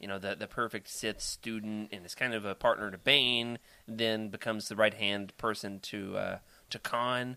you 0.00 0.08
know 0.08 0.18
the 0.18 0.34
the 0.34 0.46
perfect 0.46 0.88
Sith 0.88 1.20
student 1.20 1.90
and 1.92 2.04
is 2.04 2.14
kind 2.14 2.34
of 2.34 2.44
a 2.44 2.54
partner 2.54 2.90
to 2.90 2.98
Bane, 2.98 3.58
then 3.86 4.28
becomes 4.28 4.68
the 4.68 4.76
right 4.76 4.94
hand 4.94 5.36
person 5.38 5.80
to 5.80 6.16
uh, 6.16 6.38
to 6.70 6.78
Kaan. 6.78 7.36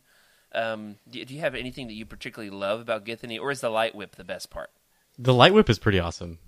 Um, 0.53 0.95
do, 1.09 1.23
do 1.23 1.33
you 1.33 1.41
have 1.41 1.55
anything 1.55 1.87
that 1.87 1.93
you 1.93 2.05
particularly 2.05 2.49
love 2.49 2.79
about 2.81 3.05
Githany, 3.05 3.39
or 3.39 3.51
is 3.51 3.61
the 3.61 3.69
light 3.69 3.93
whip 3.93 4.15
the 4.15 4.23
best 4.23 4.49
part? 4.49 4.71
The 5.17 5.33
light 5.33 5.53
whip 5.53 5.69
is 5.69 5.79
pretty 5.79 5.99
awesome. 5.99 6.39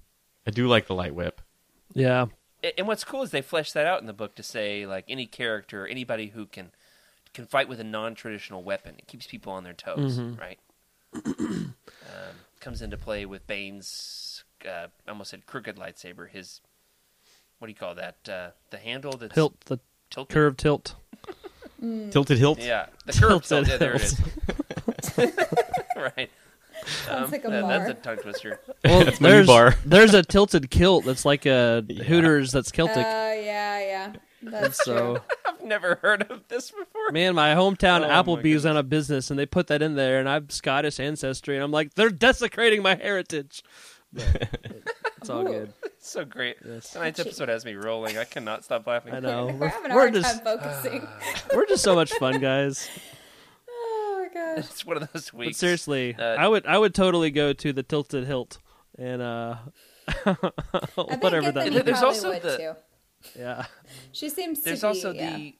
I 0.47 0.52
do 0.52 0.67
like 0.67 0.88
the 0.88 0.95
light 0.95 1.13
whip. 1.13 1.41
yeah. 1.93 2.28
And 2.78 2.86
what's 2.88 3.04
cool 3.04 3.24
is 3.24 3.32
they 3.32 3.41
flesh 3.41 3.71
that 3.71 3.88
out 3.88 4.02
in 4.02 4.08
the 4.08 4.13
book 4.13 4.36
to 4.36 4.43
say 4.43 4.86
like 4.86 5.06
any 5.08 5.26
character, 5.26 5.88
anybody 5.88 6.28
who 6.28 6.45
can 6.45 6.71
can 7.34 7.45
fight 7.45 7.67
with 7.67 7.80
a 7.80 7.84
non 7.84 8.13
traditional 8.15 8.62
weapon, 8.63 8.95
it 8.97 9.08
keeps 9.08 9.26
people 9.26 9.54
on 9.54 9.63
their 9.63 9.74
toes, 9.74 10.19
right? 10.39 10.60
um, 11.26 11.74
comes 12.60 12.82
into 12.82 12.97
play 12.97 13.26
with 13.26 13.47
Bane's, 13.47 14.43
uh, 14.67 14.88
almost 15.08 15.32
said 15.32 15.45
crooked 15.45 15.78
lightsaber. 15.78 16.30
His, 16.30 16.62
what 17.60 17.67
do 17.67 17.71
you 17.71 17.78
call 17.78 17.95
that? 17.95 18.17
Uh, 18.30 18.50
the 18.69 18.78
handle 18.78 19.13
that's 19.13 19.34
Hilt 19.36 19.60
the 19.65 19.80
tilted. 20.10 20.34
curved 20.34 20.60
tilt. 20.60 20.95
Tilted 22.12 22.38
hilt. 22.38 22.60
Yeah, 22.62 22.88
the 23.06 23.13
curved 23.13 23.47
Tilted 23.47 23.67
tilt. 23.67 23.67
Yeah, 23.67 23.78
there 23.78 23.95
it 23.95 24.02
is. 24.04 24.17
hilt. 24.17 25.30
is. 25.30 25.36
right. 25.95 26.30
Sounds 27.06 27.32
like 27.32 27.43
a 27.45 27.50
that- 27.50 27.67
that's 27.67 27.89
a 27.89 27.93
tongue 27.95 28.17
twister. 28.17 28.60
Well, 28.86 29.02
It's 29.08 29.19
my 29.21 29.30
new 29.30 29.36
there's 29.36 29.47
bar. 29.47 29.76
there's 29.86 30.13
a 30.13 30.24
tilted 30.24 30.69
kilt 30.71 31.06
that's 31.06 31.26
like 31.26 31.45
a 31.45 31.82
Hooters 32.08 32.52
that's 32.52 32.69
Oh 32.69 32.76
Celtic. 32.76 32.97
yeah, 33.06 33.80
yeah. 33.80 34.13
That's 34.43 34.84
so 34.84 35.15
true. 35.17 35.24
I've 35.47 35.63
never 35.63 35.95
heard 36.02 36.24
of 36.32 36.47
this 36.47 36.71
before. 36.71 37.12
man, 37.12 37.36
my 37.36 37.54
hometown 37.54 38.02
Oh, 38.04 38.08
my 38.08 38.13
Applebee's 38.41 38.65
on 38.65 38.78
a 38.78 38.82
business 38.84 39.30
and 39.30 39.38
they 39.39 39.45
put 39.45 39.67
that 39.67 39.84
in 39.84 39.93
there, 39.95 40.19
and 40.19 40.28
I'm 40.28 40.50
Scottish 40.50 41.00
ancestry, 41.00 41.56
and 41.56 41.63
I'm 41.63 41.71
like, 41.71 41.93
they're 41.93 42.10
desecrating 42.10 42.82
my 42.82 42.95
heritage. 42.95 43.63
But 44.13 44.50
it's 45.17 45.30
all 45.30 45.43
good. 45.43 45.74
It's 45.84 46.10
so 46.10 46.26
great. 46.26 46.58
Yes. 46.65 46.91
Tonight's 46.91 47.19
episode 47.19 47.50
has 47.50 47.63
me 47.65 47.76
rolling. 47.76 48.17
I 48.17 48.24
cannot 48.26 48.63
stop 48.63 48.86
laughing. 48.88 49.13
I 49.13 49.19
know. 49.19 49.45
We're 49.47 49.54
We're, 49.54 49.67
having 49.69 49.91
a 49.91 49.95
we're 49.95 50.02
hard 50.02 50.13
just 50.13 50.43
time 50.43 50.58
focusing. 50.60 51.08
we're 51.56 51.65
just 51.67 51.84
so 51.84 51.95
much 51.95 52.12
fun, 52.13 52.39
guys. 52.39 52.89
oh 53.69 54.28
my 54.28 54.34
gosh. 54.34 54.65
It's 54.69 54.86
one 54.86 54.97
of 55.02 55.10
those 55.13 55.30
But 55.32 55.39
weeks. 55.39 55.58
seriously, 55.58 56.15
Uh, 56.17 56.24
I 56.24 56.47
would 56.47 56.65
I 56.65 56.78
would 56.78 56.93
totally 56.93 57.32
go 57.32 57.54
to 57.54 57.71
the 57.74 57.84
tilted 57.84 58.26
hilt 58.26 58.60
and 58.97 59.21
uh 59.21 59.56
Whatever 60.95 61.52
that 61.52 61.67
Githany 61.67 61.74
There- 61.74 61.84
there's 61.84 62.04
also 62.04 62.30
would 62.32 62.41
the- 62.41 62.58
too. 62.58 62.74
Yeah. 63.39 63.65
She 64.12 64.30
seems 64.30 64.62
There's 64.63 64.80
to 64.82 64.86
be. 64.86 64.88
also 64.88 65.13
yeah. 65.13 65.36
the 65.38 65.56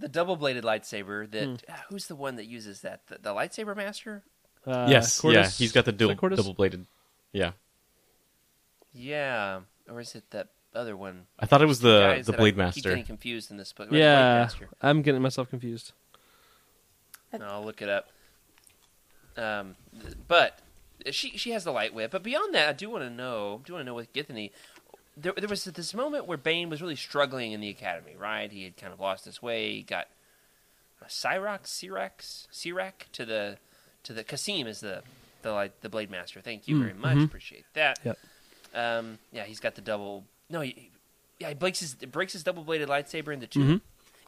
the 0.00 0.08
double 0.08 0.36
bladed 0.36 0.64
lightsaber 0.64 1.30
that 1.30 1.44
Hmm. 1.44 1.54
ah, 1.68 1.84
who's 1.90 2.06
the 2.06 2.16
one 2.16 2.36
that 2.36 2.46
uses 2.46 2.80
that? 2.80 3.06
The, 3.06 3.18
the 3.20 3.30
lightsaber 3.34 3.76
master? 3.76 4.24
Uh, 4.66 4.86
yes, 4.90 5.20
yeah, 5.24 5.48
he's 5.48 5.72
got 5.72 5.84
the 5.86 5.92
is 5.92 5.96
that 5.98 6.04
double 6.04 6.16
Cordis? 6.16 6.38
double 6.38 6.54
bladed. 6.54 6.86
Yeah, 7.32 7.52
Yeah. 8.92 9.60
Or 9.88 10.00
is 10.00 10.14
it 10.14 10.24
that 10.30 10.48
other 10.74 10.96
one? 10.96 11.26
I 11.38 11.46
thought 11.46 11.62
it 11.62 11.66
was 11.66 11.80
the 11.80 12.00
Guys 12.00 12.26
the 12.26 12.32
blade 12.32 12.48
I 12.48 12.50
Keep 12.50 12.56
master. 12.56 12.88
getting 12.90 13.04
confused 13.04 13.50
in 13.50 13.56
this 13.56 13.72
book. 13.72 13.90
Right, 13.90 13.98
Yeah, 13.98 14.48
I'm 14.82 15.02
getting 15.02 15.22
myself 15.22 15.50
confused. 15.50 15.92
I'll 17.40 17.64
look 17.64 17.82
it 17.82 17.88
up. 17.88 18.10
Um, 19.36 19.76
but 20.28 20.58
she 21.10 21.30
she 21.36 21.50
has 21.52 21.64
the 21.64 21.72
light 21.72 21.94
whip. 21.94 22.10
But 22.10 22.22
beyond 22.22 22.54
that, 22.54 22.68
I 22.68 22.72
do 22.72 22.90
want 22.90 23.04
to 23.04 23.10
know. 23.10 23.60
Do 23.64 23.72
want 23.74 23.82
to 23.82 23.86
know 23.86 23.94
with 23.94 24.12
Githany. 24.12 24.50
There, 25.16 25.32
there 25.36 25.48
was 25.48 25.64
this 25.64 25.94
moment 25.94 26.26
where 26.26 26.38
Bane 26.38 26.70
was 26.70 26.80
really 26.82 26.96
struggling 26.96 27.52
in 27.52 27.60
the 27.60 27.68
academy, 27.68 28.16
right? 28.18 28.50
He 28.50 28.64
had 28.64 28.76
kind 28.76 28.92
of 28.92 29.00
lost 29.00 29.24
his 29.24 29.40
way. 29.42 29.74
He 29.74 29.82
got 29.82 30.08
uh, 31.02 31.06
Cyrax, 31.06 31.62
Cyrax, 31.66 32.46
Sirak 32.52 33.10
to 33.12 33.24
the 33.24 33.58
to 34.04 34.12
the 34.12 34.24
Kas'im 34.24 34.66
is 34.66 34.80
the 34.80 35.02
the 35.42 35.70
the 35.80 35.88
blade 35.88 36.10
master. 36.10 36.40
Thank 36.40 36.68
you 36.68 36.76
Mm, 36.76 36.80
very 36.80 36.94
much. 36.94 37.16
mhm. 37.18 37.24
Appreciate 37.26 37.64
that. 37.74 37.98
Yep. 38.04 38.18
Um, 38.74 39.18
yeah, 39.32 39.44
he's 39.44 39.60
got 39.60 39.74
the 39.74 39.80
double. 39.80 40.24
No, 40.48 40.60
he, 40.60 40.90
yeah, 41.38 41.48
he 41.48 41.54
breaks 41.54 41.80
his 41.80 41.94
breaks 41.94 42.32
his 42.32 42.42
double 42.44 42.62
bladed 42.64 42.88
lightsaber 42.88 43.32
into 43.32 43.46
2 43.46 43.60
Mhm. 43.60 43.80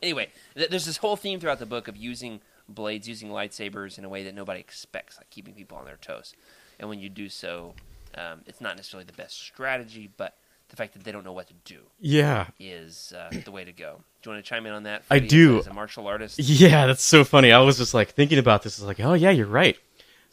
Anyway, 0.03 0.29
th- 0.57 0.68
there's 0.70 0.85
this 0.87 0.96
whole 0.96 1.16
theme 1.16 1.38
throughout 1.38 1.59
the 1.61 1.66
book 1.66 1.87
of 1.87 1.96
using 1.96 2.40
blades, 2.68 3.09
using 3.09 3.29
lightsabers 3.29 3.98
in 3.98 4.05
a 4.05 4.09
way 4.09 4.25
that 4.25 4.35
nobody 4.35 4.59
expects, 4.61 5.16
like 5.16 5.31
keeping 5.31 5.55
people 5.55 5.79
on 5.79 5.85
their 5.85 5.96
toes. 5.96 6.35
And 6.81 6.88
when 6.88 6.98
you 6.98 7.09
do 7.09 7.29
so, 7.29 7.75
um, 8.16 8.40
it's 8.46 8.61
not 8.61 8.77
necessarily 8.77 9.05
the 9.05 9.12
best 9.12 9.38
strategy, 9.38 10.11
but 10.16 10.37
the 10.70 10.77
fact 10.77 10.94
that 10.94 11.05
they 11.05 11.12
don't 11.12 11.22
know 11.25 11.33
what 11.33 11.46
to 11.48 11.55
do 11.64 11.81
Yeah, 12.01 12.46
is 12.59 13.12
uh, 13.16 13.31
the 13.44 13.53
way 13.53 13.62
to 13.64 13.72
go. 13.72 14.03
Do 14.22 14.31
you 14.31 14.35
want 14.35 14.44
to 14.44 14.48
chime 14.48 14.64
in 14.66 14.72
on 14.72 14.83
that? 14.85 15.05
I 15.11 15.18
do. 15.18 15.59
As 15.59 15.66
a 15.68 15.75
martial 15.75 16.07
artist, 16.09 16.38
Yeah, 16.38 16.87
that's 16.87 17.03
so 17.03 17.22
funny. 17.25 17.53
I 17.53 17.59
was 17.61 17.77
just 17.79 17.94
like 17.94 18.11
thinking 18.12 18.38
about 18.38 18.62
this. 18.62 18.81
I 18.81 18.83
was 18.83 18.88
like, 18.88 19.01
oh 19.07 19.12
yeah, 19.14 19.31
you're 19.31 19.46
right. 19.46 19.77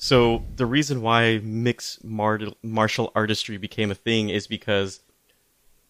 So 0.01 0.45
the 0.55 0.65
reason 0.65 1.01
why 1.01 1.39
mixed 1.43 2.05
mar- 2.05 2.39
martial 2.63 3.12
artistry 3.15 3.57
became 3.57 3.91
a 3.91 3.95
thing 3.95 4.29
is 4.29 4.47
because 4.47 5.01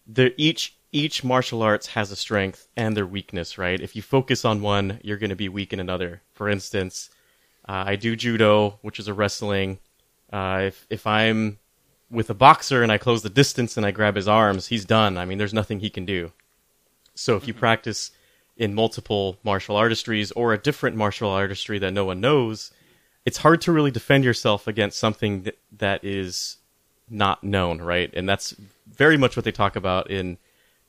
there 0.04 0.32
each 0.36 0.74
each 0.90 1.22
martial 1.22 1.62
arts 1.62 1.86
has 1.86 2.10
a 2.10 2.16
strength 2.16 2.66
and 2.76 2.96
their 2.96 3.06
weakness, 3.06 3.56
right? 3.56 3.80
If 3.80 3.94
you 3.94 4.02
focus 4.02 4.44
on 4.44 4.62
one, 4.62 4.98
you're 5.04 5.16
going 5.16 5.30
to 5.30 5.36
be 5.36 5.48
weak 5.48 5.72
in 5.72 5.78
another. 5.78 6.22
For 6.34 6.48
instance, 6.48 7.08
uh, 7.68 7.84
I 7.86 7.94
do 7.94 8.16
judo, 8.16 8.80
which 8.82 8.98
is 8.98 9.06
a 9.06 9.14
wrestling. 9.14 9.78
Uh, 10.32 10.62
if 10.64 10.86
if 10.90 11.06
I'm 11.06 11.60
with 12.10 12.30
a 12.30 12.34
boxer 12.34 12.82
and 12.82 12.90
I 12.90 12.98
close 12.98 13.22
the 13.22 13.30
distance 13.30 13.76
and 13.76 13.86
I 13.86 13.92
grab 13.92 14.16
his 14.16 14.26
arms, 14.26 14.66
he's 14.66 14.84
done. 14.84 15.18
I 15.18 15.24
mean, 15.24 15.38
there's 15.38 15.54
nothing 15.54 15.78
he 15.78 15.88
can 15.88 16.04
do. 16.04 16.32
So 17.14 17.36
if 17.36 17.46
you 17.46 17.54
practice 17.54 18.10
in 18.56 18.74
multiple 18.74 19.38
martial 19.44 19.76
artistries 19.76 20.32
or 20.34 20.52
a 20.52 20.58
different 20.58 20.96
martial 20.96 21.30
artistry 21.30 21.78
that 21.78 21.92
no 21.92 22.04
one 22.04 22.20
knows, 22.20 22.72
it's 23.24 23.38
hard 23.38 23.60
to 23.62 23.72
really 23.72 23.90
defend 23.90 24.24
yourself 24.24 24.66
against 24.66 24.98
something 24.98 25.42
that, 25.42 25.58
that 25.78 26.04
is 26.04 26.56
not 27.08 27.42
known, 27.42 27.80
right? 27.80 28.10
And 28.14 28.28
that's 28.28 28.54
very 28.88 29.16
much 29.16 29.36
what 29.36 29.44
they 29.44 29.52
talk 29.52 29.76
about 29.76 30.10
in 30.10 30.38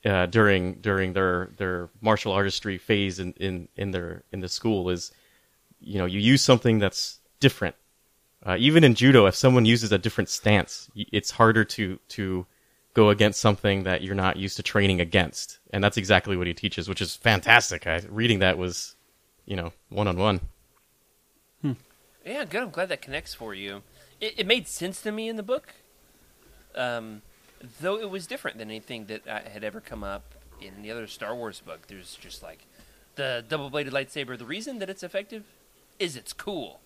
uh, 0.06 0.26
during 0.28 0.76
during 0.76 1.14
their 1.14 1.50
their 1.58 1.90
martial 2.02 2.32
artistry 2.32 2.78
phase 2.78 3.20
in, 3.20 3.34
in 3.34 3.68
in 3.76 3.92
their 3.92 4.24
in 4.32 4.40
the 4.40 4.50
school 4.50 4.90
is 4.90 5.12
you 5.80 6.00
know 6.00 6.06
you 6.06 6.20
use 6.20 6.42
something 6.42 6.80
that's 6.80 7.20
different. 7.40 7.76
Uh, 8.44 8.56
even 8.58 8.84
in 8.84 8.96
judo, 8.96 9.28
if 9.28 9.36
someone 9.36 9.66
uses 9.66 9.92
a 9.92 10.00
different 10.00 10.30
stance, 10.30 10.90
it's 10.96 11.32
harder 11.32 11.64
to 11.64 12.00
to 12.10 12.46
go 12.94 13.10
against 13.10 13.40
something 13.40 13.84
that 13.84 14.02
you're 14.02 14.16
not 14.16 14.38
used 14.38 14.58
to 14.58 14.64
training 14.64 15.00
against, 15.00 15.60
and 15.72 15.84
that's 15.84 15.98
exactly 15.98 16.36
what 16.36 16.48
he 16.48 16.54
teaches, 16.54 16.90
which 16.90 17.02
is 17.02 17.16
fantastic. 17.16 17.86
I, 17.86 18.02
reading 18.10 18.40
that 18.40 18.58
was, 18.58 18.96
you 19.46 19.56
know, 19.56 19.72
one 19.90 20.08
on 20.08 20.18
one. 20.18 20.42
Yeah, 22.26 22.46
good. 22.46 22.62
I'm 22.64 22.70
glad 22.70 22.90
that 22.90 23.02
connects 23.02 23.34
for 23.34 23.54
you. 23.54 23.82
It, 24.20 24.36
it 24.40 24.48
made 24.48 24.68
sense 24.68 25.02
to 25.02 25.12
me 25.12 25.28
in 25.28 25.38
the 25.38 25.44
book, 25.44 25.74
um, 26.76 27.22
though 27.80 27.98
it 27.98 28.10
was 28.10 28.28
different 28.28 28.58
than 28.58 28.70
anything 28.70 29.06
that 29.06 29.28
I 29.28 29.50
had 29.50 29.64
ever 29.64 29.82
come 29.82 30.04
up 30.04 30.36
in 30.62 30.84
the 30.84 30.92
other 30.92 31.08
Star 31.08 31.36
Wars 31.36 31.62
book. 31.62 31.88
There's 31.88 32.16
just 32.16 32.44
like 32.44 32.66
the 33.16 33.44
double-bladed 33.48 33.92
lightsaber. 33.92 34.38
The 34.38 34.46
reason 34.46 34.80
that 34.80 34.90
it's 34.90 35.02
effective 35.02 35.44
is 35.98 36.16
it's 36.16 36.34
cool. 36.34 36.82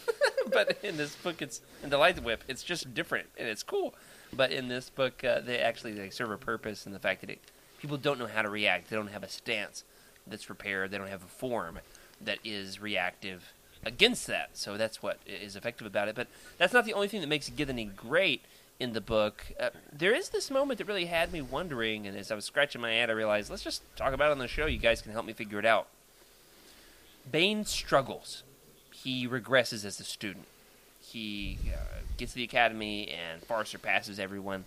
but 0.52 0.78
in 0.82 0.98
this 0.98 1.16
book, 1.16 1.40
it's 1.40 1.62
in 1.82 1.88
the 1.88 1.98
light 1.98 2.22
whip. 2.22 2.44
It's 2.46 2.62
just 2.62 2.92
different 2.94 3.28
and 3.38 3.48
it's 3.48 3.62
cool. 3.62 3.94
But 4.32 4.52
in 4.52 4.68
this 4.68 4.90
book, 4.90 5.24
uh, 5.24 5.40
they 5.40 5.58
actually 5.58 5.92
they 5.92 6.10
serve 6.10 6.30
a 6.30 6.36
purpose 6.36 6.86
in 6.86 6.92
the 6.92 6.98
fact 6.98 7.22
that 7.22 7.30
it, 7.30 7.40
people 7.78 7.96
don't 7.96 8.18
know 8.18 8.26
how 8.26 8.42
to 8.42 8.50
react. 8.50 8.90
They 8.90 8.96
don't 8.96 9.08
have 9.08 9.22
a 9.22 9.28
stance 9.28 9.84
that's 10.26 10.44
prepared. 10.44 10.90
They 10.90 10.98
don't 10.98 11.08
have 11.08 11.22
a 11.22 11.28
form 11.28 11.78
that 12.20 12.38
is 12.44 12.80
reactive 12.80 13.52
against 13.86 14.26
that. 14.26 14.50
So 14.54 14.76
that's 14.76 15.02
what 15.02 15.18
is 15.26 15.56
effective 15.56 15.86
about 15.86 16.08
it. 16.08 16.14
But 16.14 16.28
that's 16.58 16.72
not 16.72 16.84
the 16.84 16.94
only 16.94 17.08
thing 17.08 17.20
that 17.20 17.28
makes 17.28 17.48
Githany 17.50 17.94
great 17.94 18.42
in 18.80 18.92
the 18.92 19.00
book. 19.00 19.44
Uh, 19.58 19.70
there 19.92 20.14
is 20.14 20.30
this 20.30 20.50
moment 20.50 20.78
that 20.78 20.86
really 20.86 21.06
had 21.06 21.32
me 21.32 21.40
wondering, 21.40 22.06
and 22.06 22.16
as 22.16 22.30
I 22.30 22.34
was 22.34 22.44
scratching 22.44 22.80
my 22.80 22.92
head, 22.92 23.10
I 23.10 23.12
realized 23.12 23.50
let's 23.50 23.62
just 23.62 23.82
talk 23.96 24.12
about 24.12 24.30
it 24.30 24.32
on 24.32 24.38
the 24.38 24.48
show. 24.48 24.66
You 24.66 24.78
guys 24.78 25.02
can 25.02 25.12
help 25.12 25.26
me 25.26 25.32
figure 25.32 25.58
it 25.58 25.66
out. 25.66 25.88
Bane 27.30 27.64
struggles. 27.64 28.42
He 28.92 29.28
regresses 29.28 29.84
as 29.84 30.00
a 30.00 30.04
student. 30.04 30.46
He 31.00 31.58
uh, 31.72 32.00
gets 32.16 32.32
to 32.32 32.36
the 32.36 32.44
academy 32.44 33.08
and 33.08 33.42
far 33.42 33.64
surpasses 33.64 34.18
everyone. 34.18 34.64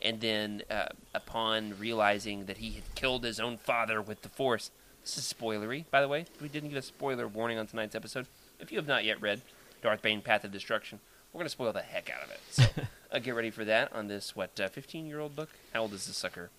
And 0.00 0.20
then, 0.20 0.62
uh, 0.70 0.86
upon 1.12 1.74
realizing 1.78 2.44
that 2.44 2.58
he 2.58 2.72
had 2.72 2.94
killed 2.94 3.24
his 3.24 3.40
own 3.40 3.56
father 3.56 4.00
with 4.00 4.22
the 4.22 4.28
Force, 4.28 4.70
this 5.02 5.18
is 5.18 5.32
spoilery, 5.32 5.86
by 5.90 6.00
the 6.00 6.08
way. 6.08 6.26
We 6.40 6.48
didn't 6.48 6.68
get 6.68 6.78
a 6.78 6.82
spoiler 6.82 7.26
warning 7.26 7.58
on 7.58 7.66
tonight's 7.66 7.96
episode. 7.96 8.26
If 8.60 8.72
you 8.72 8.78
have 8.78 8.86
not 8.86 9.04
yet 9.04 9.20
read 9.20 9.42
Darth 9.82 10.02
Bane: 10.02 10.20
Path 10.20 10.44
of 10.44 10.52
Destruction, 10.52 11.00
we're 11.32 11.38
going 11.38 11.46
to 11.46 11.50
spoil 11.50 11.72
the 11.72 11.82
heck 11.82 12.10
out 12.10 12.22
of 12.22 12.30
it. 12.30 12.40
So 12.50 12.64
uh, 13.12 13.18
get 13.18 13.34
ready 13.34 13.50
for 13.50 13.64
that 13.64 13.92
on 13.92 14.08
this 14.08 14.34
what 14.34 14.56
15 14.56 15.06
year 15.06 15.20
old 15.20 15.36
book. 15.36 15.50
How 15.72 15.82
old 15.82 15.92
is 15.92 16.06
this 16.06 16.16
sucker? 16.16 16.50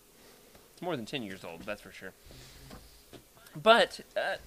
It's 0.74 0.82
more 0.82 0.96
than 0.96 1.06
10 1.06 1.24
years 1.24 1.44
old, 1.44 1.64
that's 1.64 1.82
for 1.82 1.92
sure. 1.92 2.14
But 3.62 4.00
uh, 4.16 4.38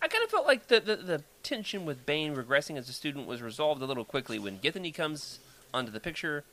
I 0.00 0.08
kind 0.08 0.24
of 0.24 0.30
felt 0.30 0.46
like 0.46 0.68
the, 0.68 0.80
the, 0.80 0.96
the 0.96 1.22
tension 1.42 1.84
with 1.84 2.06
Bane 2.06 2.34
regressing 2.34 2.78
as 2.78 2.88
a 2.88 2.92
student 2.92 3.26
was 3.26 3.42
resolved 3.42 3.82
a 3.82 3.84
little 3.84 4.04
quickly 4.04 4.38
when 4.38 4.58
Githany 4.58 4.94
comes 4.94 5.38
onto 5.74 5.92
the 5.92 6.00
picture. 6.00 6.44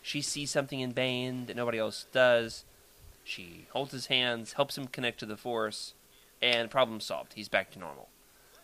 She 0.00 0.22
sees 0.22 0.50
something 0.50 0.80
in 0.80 0.92
Bane 0.92 1.46
that 1.46 1.56
nobody 1.56 1.78
else 1.78 2.06
does. 2.12 2.64
She 3.24 3.66
holds 3.72 3.92
his 3.92 4.06
hands, 4.06 4.54
helps 4.54 4.78
him 4.78 4.86
connect 4.86 5.20
to 5.20 5.26
the 5.26 5.36
Force, 5.36 5.92
and 6.40 6.70
problem 6.70 7.00
solved. 7.00 7.34
He's 7.34 7.48
back 7.48 7.70
to 7.72 7.78
normal. 7.78 8.08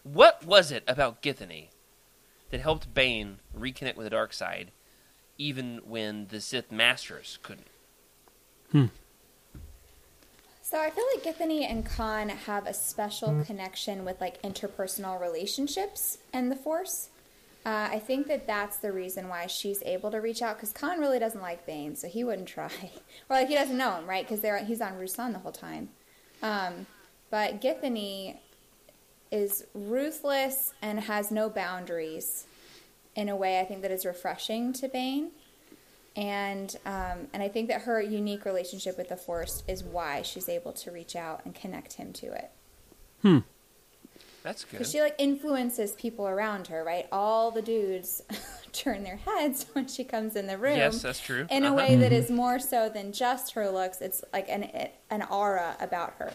What 0.05 0.45
was 0.45 0.71
it 0.71 0.85
about 0.87 1.23
Githany 1.23 1.69
that 2.51 2.61
helped 2.61 2.93
Bane 2.93 3.39
reconnect 3.59 3.97
with 3.97 4.05
the 4.05 4.11
dark 4.11 4.33
side, 4.33 4.71
even 5.39 5.81
when 5.85 6.29
the 6.29 6.41
Sith 6.41 6.71
Masters 6.71 7.39
couldn't? 7.43 7.67
Hmm. 8.71 8.87
So 10.63 10.79
I 10.79 10.91
feel 10.91 11.05
like 11.15 11.25
Githany 11.25 11.63
and 11.63 11.87
Kaan 11.87 12.29
have 12.31 12.67
a 12.67 12.75
special 12.75 13.43
connection 13.47 14.05
with 14.05 14.21
like 14.21 14.43
interpersonal 14.43 15.21
relationships 15.21 16.19
and 16.33 16.51
the 16.51 16.57
Force. 16.57 17.09
Uh, 17.65 17.89
I 17.93 17.99
think 17.99 18.27
that 18.27 18.47
that's 18.47 18.77
the 18.77 18.93
reason 18.93 19.29
why 19.29 19.47
she's 19.47 19.83
able 19.85 20.11
to 20.11 20.21
reach 20.21 20.43
out 20.43 20.57
because 20.57 20.73
Kaan 20.73 20.99
really 20.99 21.19
doesn't 21.19 21.41
like 21.41 21.65
Bane, 21.65 21.97
so 21.97 22.09
he 22.09 22.25
wouldn't 22.25 22.49
try, 22.57 22.71
or 23.31 23.37
like 23.37 23.49
he 23.49 23.55
doesn't 23.55 23.79
know 23.79 23.95
him, 23.97 24.07
right? 24.07 24.29
Because 24.29 24.43
he's 24.67 24.83
on 24.83 24.93
Ruusan 24.95 25.33
the 25.33 25.39
whole 25.39 25.53
time. 25.53 25.89
Um, 26.43 26.87
but 27.31 27.63
Githany 27.63 28.37
is 29.35 29.65
ruthless 29.75 30.73
and 30.81 31.01
has 31.01 31.31
no 31.31 31.49
boundaries 31.51 32.47
in 33.17 33.29
a 33.29 33.37
way 33.37 33.61
I 33.61 33.65
think 33.65 33.83
that 33.83 33.91
is 33.91 34.05
refreshing 34.07 34.73
to 34.75 34.89
Bane 34.89 35.31
and 36.17 36.77
um, 36.87 37.19
and 37.33 37.43
I 37.43 37.49
think 37.49 37.69
that 37.69 37.83
her 37.83 38.01
unique 38.01 38.45
relationship 38.45 38.97
with 38.97 39.09
the 39.09 39.17
Force 39.17 39.65
is 39.67 39.83
why 39.83 40.23
she's 40.23 40.49
able 40.49 40.73
to 40.73 40.91
reach 40.93 41.17
out 41.17 41.41
and 41.45 41.53
connect 41.55 41.95
him 41.95 42.13
to 42.15 42.27
it. 42.33 42.51
Hmm. 43.23 43.39
That's 44.45 44.63
good. 44.65 44.73
Because 44.73 44.93
she 44.93 45.01
like 45.01 45.17
influences 45.19 45.93
people 45.93 46.29
around 46.29 46.67
her, 46.69 46.85
right? 46.85 47.07
All 47.11 47.51
the 47.51 47.63
dudes 47.63 48.23
turn 48.73 49.03
their 49.03 49.17
heads 49.17 49.67
when 49.73 49.89
she 49.89 50.05
comes 50.05 50.37
in 50.37 50.47
the 50.47 50.59
room. 50.59 50.77
Yes, 50.77 51.03
that's 51.03 51.19
true. 51.21 51.47
In 51.51 51.65
a 51.65 51.69
Uh-huh. 51.69 51.77
way 51.77 51.97
that 51.97 52.13
is 52.13 52.31
more 52.31 52.59
so 52.61 52.89
than 52.89 53.13
just 53.13 53.55
her 53.55 53.69
looks. 53.71 54.01
It's 54.01 54.23
like 54.33 54.49
an 54.49 54.65
an 55.11 55.23
aura 55.23 55.77
about 55.81 56.15
her. 56.19 56.33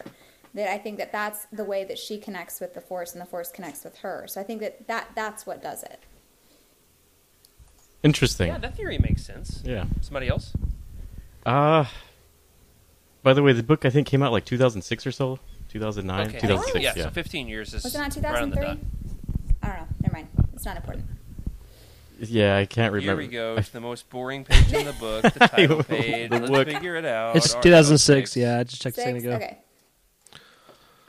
That 0.54 0.68
I 0.68 0.78
think 0.78 0.98
that 0.98 1.12
that's 1.12 1.46
the 1.52 1.64
way 1.64 1.84
that 1.84 1.96
she 1.98 2.18
connects 2.18 2.60
with 2.60 2.74
the 2.74 2.80
Force, 2.80 3.12
and 3.12 3.20
the 3.20 3.26
Force 3.26 3.50
connects 3.52 3.84
with 3.84 3.98
her. 3.98 4.24
So 4.26 4.40
I 4.40 4.44
think 4.44 4.60
that, 4.60 4.86
that 4.88 5.08
that's 5.14 5.46
what 5.46 5.62
does 5.62 5.82
it. 5.84 6.00
Interesting. 8.02 8.48
Yeah, 8.48 8.58
that 8.58 8.76
theory 8.76 8.98
makes 8.98 9.24
sense. 9.24 9.62
Yeah. 9.64 9.84
Somebody 10.00 10.28
else? 10.28 10.52
Uh 11.44 11.84
by 13.22 13.34
the 13.34 13.42
way, 13.42 13.52
the 13.52 13.62
book 13.62 13.84
I 13.84 13.90
think 13.90 14.06
came 14.06 14.22
out 14.22 14.32
like 14.32 14.46
2006 14.46 15.06
or 15.06 15.12
so, 15.12 15.38
2009, 15.68 16.28
Okay. 16.28 16.38
2006. 16.40 16.82
Yeah, 16.82 16.92
yeah. 16.96 17.02
so 17.04 17.10
15 17.10 17.48
years 17.48 17.74
is 17.74 17.84
Was 17.84 17.94
it 17.94 17.98
not 17.98 18.16
right 18.16 18.42
on 18.42 18.50
2003? 18.50 18.64
dot. 18.64 18.78
I 19.62 19.66
don't 19.68 19.76
know. 19.80 19.86
Never 20.02 20.14
mind. 20.14 20.28
It's 20.54 20.64
not 20.64 20.76
important. 20.76 21.04
Yeah, 22.18 22.56
I 22.56 22.64
can't 22.66 22.92
remember. 22.92 23.20
Here 23.22 23.28
we 23.28 23.32
go. 23.32 23.56
It's 23.56 23.68
the 23.70 23.80
most 23.80 24.08
boring 24.10 24.44
page 24.44 24.72
in 24.72 24.86
the 24.86 24.92
book. 24.94 25.22
The 25.22 25.30
title 25.48 25.82
page. 25.82 26.30
The 26.30 26.38
Let's 26.38 26.50
book. 26.50 26.68
figure 26.68 26.96
it 26.96 27.04
out. 27.04 27.36
It's 27.36 27.54
2006. 27.54 28.36
Yeah, 28.36 28.58
I 28.58 28.64
just 28.64 28.80
checked 28.82 28.96
a 28.98 29.00
second 29.02 29.20
Six? 29.20 29.24
ago. 29.26 29.36
Okay. 29.36 29.58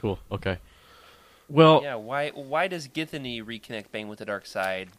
Cool. 0.02 0.18
Okay. 0.32 0.58
Well, 1.48 1.82
Yeah. 1.84 1.96
Why? 1.96 2.30
Why 2.30 2.68
does 2.68 2.88
Githany 2.88 3.44
reconnect 3.44 3.92
Bane 3.92 4.08
with 4.08 4.20
the 4.20 4.26
dark 4.26 4.48
side? 4.48 4.90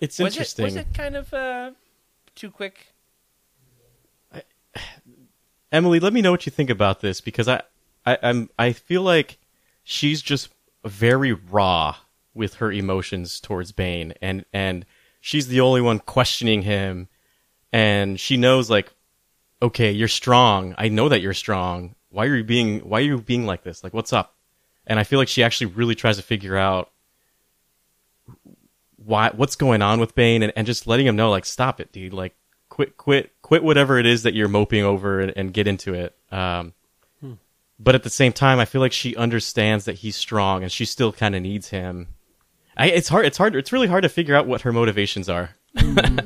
it's 0.00 0.18
Was 0.18 0.34
interesting. 0.34 0.62
it? 0.62 0.66
Was 0.66 0.76
it 0.76 0.94
kind 0.94 1.16
of 1.16 1.34
uh, 1.34 1.70
too 2.36 2.50
quick? 2.50 2.92
Emily, 5.72 5.98
let 5.98 6.12
me 6.12 6.22
know 6.22 6.30
what 6.30 6.46
you 6.46 6.52
think 6.52 6.70
about 6.70 7.00
this 7.00 7.20
because 7.20 7.48
I, 7.48 7.62
I, 8.06 8.16
I'm, 8.22 8.48
I 8.56 8.72
feel 8.72 9.02
like 9.02 9.38
she's 9.82 10.22
just 10.22 10.50
very 10.84 11.32
raw 11.32 11.96
with 12.32 12.54
her 12.54 12.70
emotions 12.70 13.40
towards 13.40 13.72
Bane, 13.72 14.14
and 14.22 14.44
and 14.52 14.86
she's 15.20 15.48
the 15.48 15.60
only 15.60 15.80
one 15.80 15.98
questioning 15.98 16.62
him, 16.62 17.08
and 17.72 18.20
she 18.20 18.36
knows 18.36 18.70
like, 18.70 18.92
okay, 19.62 19.90
you're 19.90 20.06
strong. 20.06 20.74
I 20.78 20.88
know 20.88 21.08
that 21.08 21.22
you're 21.22 21.34
strong. 21.34 21.96
Why 22.10 22.26
are 22.26 22.36
you 22.36 22.44
being 22.44 22.80
Why 22.80 23.00
are 23.00 23.04
you 23.04 23.20
being 23.20 23.46
like 23.46 23.64
this? 23.64 23.82
Like, 23.82 23.94
what's 23.94 24.12
up? 24.12 24.36
And 24.86 24.98
I 24.98 25.04
feel 25.04 25.18
like 25.18 25.28
she 25.28 25.42
actually 25.42 25.68
really 25.68 25.94
tries 25.94 26.16
to 26.16 26.22
figure 26.22 26.56
out 26.56 26.90
why 28.96 29.30
what's 29.34 29.56
going 29.56 29.82
on 29.82 30.00
with 30.00 30.14
Bane, 30.14 30.42
and, 30.42 30.52
and 30.56 30.66
just 30.66 30.86
letting 30.86 31.06
him 31.06 31.16
know 31.16 31.30
like, 31.30 31.44
stop 31.44 31.80
it, 31.80 31.92
dude. 31.92 32.12
Like, 32.12 32.34
quit 32.74 32.96
quit 32.96 33.30
quit 33.40 33.62
whatever 33.62 33.98
it 33.98 34.06
is 34.06 34.24
that 34.24 34.34
you're 34.34 34.48
moping 34.48 34.82
over 34.82 35.20
and, 35.20 35.32
and 35.36 35.52
get 35.52 35.68
into 35.68 35.94
it 35.94 36.12
um, 36.32 36.72
but 37.78 37.94
at 37.94 38.02
the 38.02 38.10
same 38.10 38.32
time 38.32 38.58
i 38.58 38.64
feel 38.64 38.80
like 38.80 38.90
she 38.90 39.14
understands 39.14 39.84
that 39.84 39.96
he's 39.96 40.16
strong 40.16 40.64
and 40.64 40.72
she 40.72 40.84
still 40.84 41.12
kind 41.12 41.36
of 41.36 41.42
needs 41.42 41.68
him 41.68 42.08
I, 42.76 42.88
it's 42.88 43.08
hard 43.08 43.26
it's 43.26 43.38
hard 43.38 43.54
it's 43.54 43.70
really 43.70 43.86
hard 43.86 44.02
to 44.02 44.08
figure 44.08 44.34
out 44.34 44.48
what 44.48 44.62
her 44.62 44.72
motivations 44.72 45.28
are 45.28 45.50
Yeah. 45.74 46.20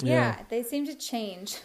Yeah. 0.00 0.36
they 0.48 0.62
seem 0.62 0.86
to 0.86 0.94
change 0.94 1.56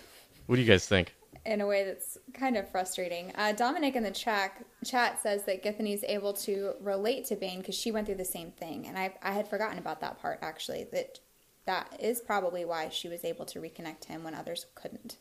what 0.47 0.55
do 0.55 0.61
you 0.63 0.67
guys 0.67 0.87
think 0.87 1.13
in 1.47 1.61
a 1.61 1.65
way 1.65 1.83
that's 1.85 2.17
kind 2.33 2.57
of 2.57 2.69
frustrating. 2.69 3.31
Uh, 3.35 3.53
Dominic 3.53 3.95
in 3.95 4.03
the 4.03 4.11
chat 4.11 4.63
chat 4.85 5.19
says 5.21 5.43
that 5.45 5.63
Githany 5.63 5.93
is 5.93 6.03
able 6.07 6.33
to 6.33 6.73
relate 6.81 7.25
to 7.25 7.35
Bane 7.35 7.59
because 7.59 7.75
she 7.75 7.91
went 7.91 8.05
through 8.05 8.15
the 8.15 8.25
same 8.25 8.51
thing, 8.51 8.85
and 8.87 8.97
I 8.99 9.15
I 9.23 9.31
had 9.31 9.47
forgotten 9.47 9.79
about 9.79 10.01
that 10.01 10.19
part 10.19 10.39
actually. 10.41 10.85
That 10.91 11.19
that 11.65 11.97
is 11.99 12.21
probably 12.21 12.63
why 12.65 12.89
she 12.89 13.07
was 13.09 13.25
able 13.25 13.45
to 13.45 13.59
reconnect 13.59 14.05
him 14.05 14.23
when 14.23 14.35
others 14.35 14.67
couldn't. 14.75 15.17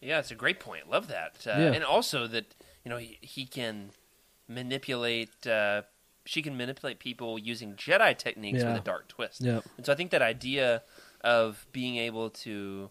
Yeah, 0.00 0.18
it's 0.18 0.30
a 0.30 0.34
great 0.34 0.60
point. 0.60 0.90
Love 0.90 1.08
that. 1.08 1.46
Uh, 1.46 1.50
Yeah. 1.58 1.72
And 1.72 1.82
also 1.84 2.26
that 2.26 2.54
you 2.84 2.90
know 2.90 2.98
he, 2.98 3.18
he 3.20 3.46
can 3.46 3.90
manipulate. 4.48 5.46
Uh, 5.46 5.82
she 6.24 6.42
can 6.42 6.56
manipulate 6.56 6.98
people 6.98 7.38
using 7.38 7.74
Jedi 7.74 8.16
techniques 8.16 8.60
Yeah. 8.62 8.72
with 8.72 8.82
a 8.82 8.84
dark 8.84 9.08
twist. 9.08 9.40
Yep. 9.42 9.64
And 9.76 9.86
so 9.86 9.92
I 9.92 9.96
think 9.96 10.10
that 10.10 10.22
idea 10.22 10.82
of 11.22 11.66
being 11.72 11.96
able 11.96 12.30
to 12.30 12.90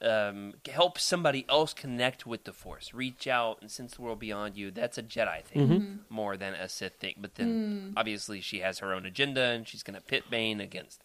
um, 0.00 0.54
help 0.70 0.98
somebody 0.98 1.44
else 1.48 1.72
connect 1.74 2.24
with 2.26 2.44
the 2.44 2.52
Force, 2.52 2.94
reach 2.94 3.26
out 3.26 3.58
and 3.60 3.70
sense 3.70 3.94
the 3.96 4.02
world 4.02 4.20
beyond 4.20 4.56
you, 4.56 4.70
that's 4.70 4.96
a 4.98 5.02
Jedi 5.02 5.42
thing 5.44 5.68
Mm-hmm. 5.68 5.94
more 6.08 6.36
than 6.36 6.54
a 6.54 6.68
Sith 6.68 6.94
thing. 7.00 7.14
But 7.18 7.34
then 7.34 7.94
obviously 7.96 8.40
she 8.40 8.60
has 8.60 8.78
her 8.78 8.92
own 8.94 9.04
agenda 9.06 9.40
and 9.42 9.66
she's 9.66 9.82
going 9.82 9.96
to 9.96 10.00
pit 10.00 10.24
Bane 10.30 10.60
against 10.60 11.02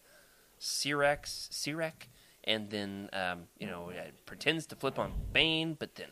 Sirex, 0.60 1.48
Sirak, 1.50 2.06
and 2.44 2.70
then 2.70 3.08
um, 3.12 3.42
you 3.58 3.66
know 3.66 3.90
uh, 3.90 4.10
pretends 4.26 4.66
to 4.66 4.76
flip 4.76 4.98
on 4.98 5.12
Bane, 5.32 5.76
but 5.78 5.96
then 5.96 6.08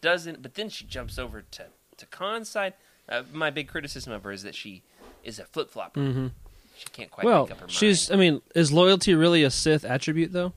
doesn't. 0.00 0.42
But 0.42 0.54
then 0.54 0.68
she 0.68 0.84
jumps 0.84 1.18
over 1.18 1.42
to 1.42 1.66
to 1.96 2.06
Kaan's 2.06 2.48
side. 2.48 2.74
Uh, 3.08 3.22
my 3.32 3.50
big 3.50 3.66
criticism 3.68 4.12
of 4.12 4.22
her 4.24 4.32
is 4.32 4.42
that 4.42 4.54
she 4.54 4.82
is 5.24 5.38
a 5.38 5.44
flip 5.44 5.70
flopper. 5.70 6.30
She 6.76 6.86
can't 6.92 7.10
quite 7.10 7.24
Well, 7.26 7.42
make 7.42 7.52
up 7.52 7.60
her 7.60 7.68
she's. 7.68 8.10
I 8.10 8.16
mean, 8.16 8.40
is 8.54 8.72
loyalty 8.72 9.14
really 9.14 9.42
a 9.42 9.50
Sith 9.50 9.84
attribute, 9.84 10.32
though? 10.32 10.52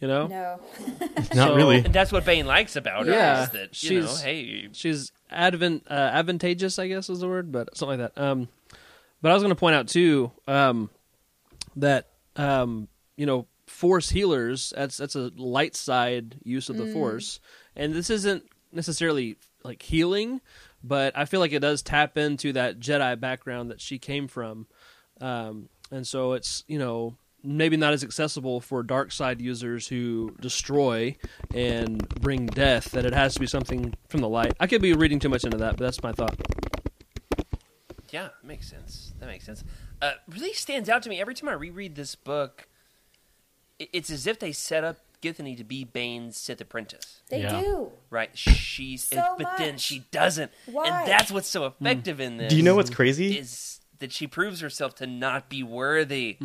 You 0.00 0.06
know, 0.08 0.26
No, 0.28 0.60
not 1.34 1.34
So- 1.34 1.56
really. 1.56 1.78
and 1.78 1.92
that's 1.92 2.12
what 2.12 2.24
Bane 2.24 2.46
likes 2.46 2.76
about 2.76 3.06
her. 3.06 3.12
Yeah, 3.12 3.42
is 3.44 3.50
that 3.50 3.82
you 3.82 4.00
know, 4.00 4.06
she's- 4.06 4.22
hey, 4.22 4.68
she's 4.72 5.12
advent 5.30 5.86
uh, 5.90 5.94
advantageous, 5.94 6.78
I 6.78 6.86
guess 6.88 7.08
is 7.10 7.20
the 7.20 7.28
word, 7.28 7.50
but 7.50 7.76
something 7.76 7.98
like 8.00 8.14
that. 8.14 8.22
Um, 8.22 8.48
but 9.20 9.30
I 9.32 9.34
was 9.34 9.42
going 9.42 9.50
to 9.54 9.58
point 9.58 9.74
out 9.74 9.88
too 9.88 10.30
um, 10.46 10.90
that 11.76 12.08
um, 12.36 12.86
you 13.16 13.26
know 13.26 13.46
force 13.66 14.08
healers 14.08 14.72
that's 14.76 14.96
that's 14.96 15.16
a 15.16 15.30
light 15.36 15.74
side 15.74 16.36
use 16.44 16.68
of 16.70 16.76
the 16.76 16.86
force, 16.92 17.40
and 17.74 17.92
this 17.92 18.08
isn't 18.10 18.44
necessarily 18.72 19.36
like 19.64 19.82
healing, 19.82 20.40
but 20.84 21.16
I 21.18 21.24
feel 21.24 21.40
like 21.40 21.52
it 21.52 21.58
does 21.58 21.82
tap 21.82 22.16
into 22.16 22.52
that 22.52 22.78
Jedi 22.78 23.18
background 23.18 23.72
that 23.72 23.80
she 23.80 23.98
came 23.98 24.28
from, 24.28 24.68
um, 25.20 25.68
and 25.90 26.06
so 26.06 26.34
it's 26.34 26.62
you 26.68 26.78
know 26.78 27.16
maybe 27.56 27.76
not 27.76 27.92
as 27.92 28.04
accessible 28.04 28.60
for 28.60 28.82
dark 28.82 29.10
side 29.12 29.40
users 29.40 29.88
who 29.88 30.34
destroy 30.40 31.16
and 31.54 32.08
bring 32.20 32.46
death 32.46 32.90
that 32.92 33.04
it 33.06 33.14
has 33.14 33.34
to 33.34 33.40
be 33.40 33.46
something 33.46 33.94
from 34.08 34.20
the 34.20 34.28
light 34.28 34.52
i 34.60 34.66
could 34.66 34.82
be 34.82 34.92
reading 34.92 35.18
too 35.18 35.28
much 35.28 35.44
into 35.44 35.56
that 35.56 35.76
but 35.76 35.84
that's 35.84 36.02
my 36.02 36.12
thought 36.12 36.36
yeah, 38.10 38.28
makes 38.42 38.68
sense. 38.70 39.12
That 39.20 39.26
makes 39.26 39.44
sense. 39.44 39.64
Uh, 40.00 40.12
really 40.28 40.54
stands 40.54 40.88
out 40.88 41.02
to 41.02 41.10
me 41.10 41.20
every 41.20 41.34
time 41.34 41.48
I 41.48 41.52
reread 41.52 41.94
this 41.94 42.14
book. 42.14 42.66
It's 43.78 44.10
as 44.10 44.26
if 44.26 44.38
they 44.38 44.52
set 44.52 44.82
up 44.82 44.98
Githany 45.22 45.56
to 45.56 45.64
be 45.64 45.84
Bane's 45.84 46.36
Sith 46.38 46.60
apprentice. 46.60 47.20
they 47.28 47.42
Yeah. 47.42 47.60
do. 47.60 47.92
Right, 48.08 48.30
she's, 48.36 49.04
So 49.04 49.34
but 49.38 49.58
then 49.58 49.76
she 49.78 50.04
doesn't, 50.10 50.50
Why? 50.66 50.86
and 50.86 51.06
that's 51.08 51.30
what's 51.30 51.48
so 51.48 51.66
effective 51.66 52.18
in 52.20 52.38
this. 52.38 52.50
do 52.50 52.56
you 52.56 52.62
know 52.62 52.74
what's 52.76 52.90
crazy 52.90 53.36
is 53.38 53.80
that 53.98 54.12
she 54.12 54.26
proves 54.26 54.60
herself 54.60 54.94
to 54.96 55.06
not 55.06 55.48
be 55.50 55.62
worthy. 55.62 56.38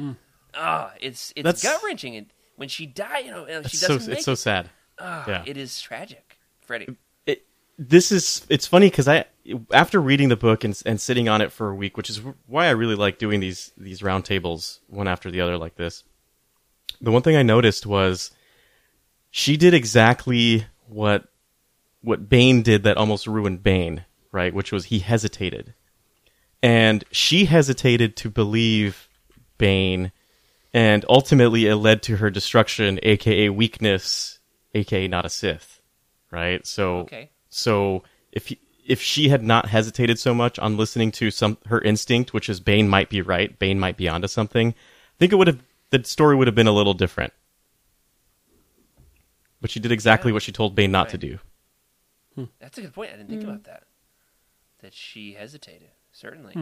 Ah, 0.55 0.93
it's 1.01 1.33
it's 1.35 1.63
gut 1.63 1.81
wrenching, 1.83 2.15
and 2.15 2.27
when 2.55 2.69
she 2.69 2.85
died, 2.85 3.25
you 3.25 3.31
know, 3.31 3.43
uh, 3.43 3.61
she 3.63 3.77
it's 3.77 3.79
so 3.79 3.87
doesn't 3.89 4.09
make 4.09 4.17
it's 4.17 4.25
so 4.25 4.35
sad 4.35 4.69
Ah, 4.99 5.25
yeah. 5.27 5.43
it 5.45 5.57
is 5.57 5.79
tragic, 5.81 6.37
Freddie. 6.61 6.95
it, 7.25 7.45
this 7.77 8.11
is 8.11 8.45
it's 8.49 8.67
funny 8.67 8.89
because 8.89 9.07
I 9.07 9.25
after 9.71 9.99
reading 10.01 10.29
the 10.29 10.35
book 10.35 10.63
and 10.63 10.79
and 10.85 11.01
sitting 11.01 11.27
on 11.27 11.41
it 11.41 11.51
for 11.51 11.69
a 11.69 11.75
week, 11.75 11.97
which 11.97 12.09
is 12.09 12.21
why 12.47 12.67
I 12.67 12.71
really 12.71 12.95
like 12.95 13.17
doing 13.17 13.39
these 13.39 13.71
these 13.77 14.01
roundtables 14.01 14.79
one 14.87 15.07
after 15.07 15.31
the 15.31 15.41
other 15.41 15.57
like 15.57 15.75
this. 15.75 16.03
The 17.01 17.11
one 17.11 17.21
thing 17.23 17.35
I 17.35 17.43
noticed 17.43 17.85
was 17.85 18.31
she 19.31 19.57
did 19.57 19.73
exactly 19.73 20.65
what 20.87 21.25
what 22.01 22.29
Bane 22.29 22.61
did 22.61 22.83
that 22.83 22.97
almost 22.97 23.25
ruined 23.27 23.63
Bane, 23.63 24.05
right? 24.31 24.53
Which 24.53 24.71
was 24.71 24.85
he 24.85 24.99
hesitated, 24.99 25.73
and 26.61 27.03
she 27.11 27.45
hesitated 27.45 28.15
to 28.17 28.29
believe 28.29 29.09
Bane, 29.57 30.11
and 30.73 31.05
ultimately 31.07 31.67
it 31.67 31.75
led 31.75 32.01
to 32.03 32.17
her 32.17 32.29
destruction, 32.29 32.99
aka 33.03 33.49
weakness, 33.49 34.39
aka 34.73 35.07
not 35.07 35.25
a 35.25 35.29
Sith, 35.29 35.81
right? 36.31 36.65
So 36.65 36.99
Okay. 37.01 37.29
so 37.49 38.03
if 38.31 38.47
he, 38.47 38.59
if 38.86 39.01
she 39.01 39.29
had 39.29 39.43
not 39.43 39.67
hesitated 39.67 40.19
so 40.19 40.33
much 40.33 40.57
on 40.59 40.75
listening 40.77 41.12
to 41.13 41.31
some 41.31 41.57
her 41.67 41.79
instinct, 41.81 42.33
which 42.33 42.49
is 42.49 42.59
Bane 42.59 42.88
might 42.89 43.09
be 43.09 43.21
right, 43.21 43.57
Bane 43.59 43.79
might 43.79 43.97
be 43.97 44.09
onto 44.09 44.27
something, 44.27 44.69
I 44.69 45.15
think 45.19 45.31
it 45.31 45.36
would 45.36 45.47
have 45.47 45.62
the 45.91 46.03
story 46.03 46.36
would 46.36 46.47
have 46.47 46.55
been 46.55 46.67
a 46.67 46.71
little 46.73 46.93
different. 46.95 47.33
But 49.62 49.69
she 49.71 49.79
did 49.79 49.91
exactly 49.91 50.31
Yeah. 50.31 50.33
what 50.33 50.43
she 50.43 50.51
told 50.51 50.75
Bane 50.75 50.91
not 50.91 51.09
to 51.09 51.17
Right. 51.17 51.39
do. 52.36 52.47
That's 52.59 52.77
a 52.79 52.81
good 52.81 52.93
point. 52.93 53.12
I 53.13 53.17
didn't 53.17 53.29
think 53.29 53.43
about 53.43 53.63
that. 53.65 53.83
That 54.79 54.93
she 54.93 55.33
hesitated. 55.33 55.91
Certainly. 56.12 56.53
Hmm. 56.53 56.62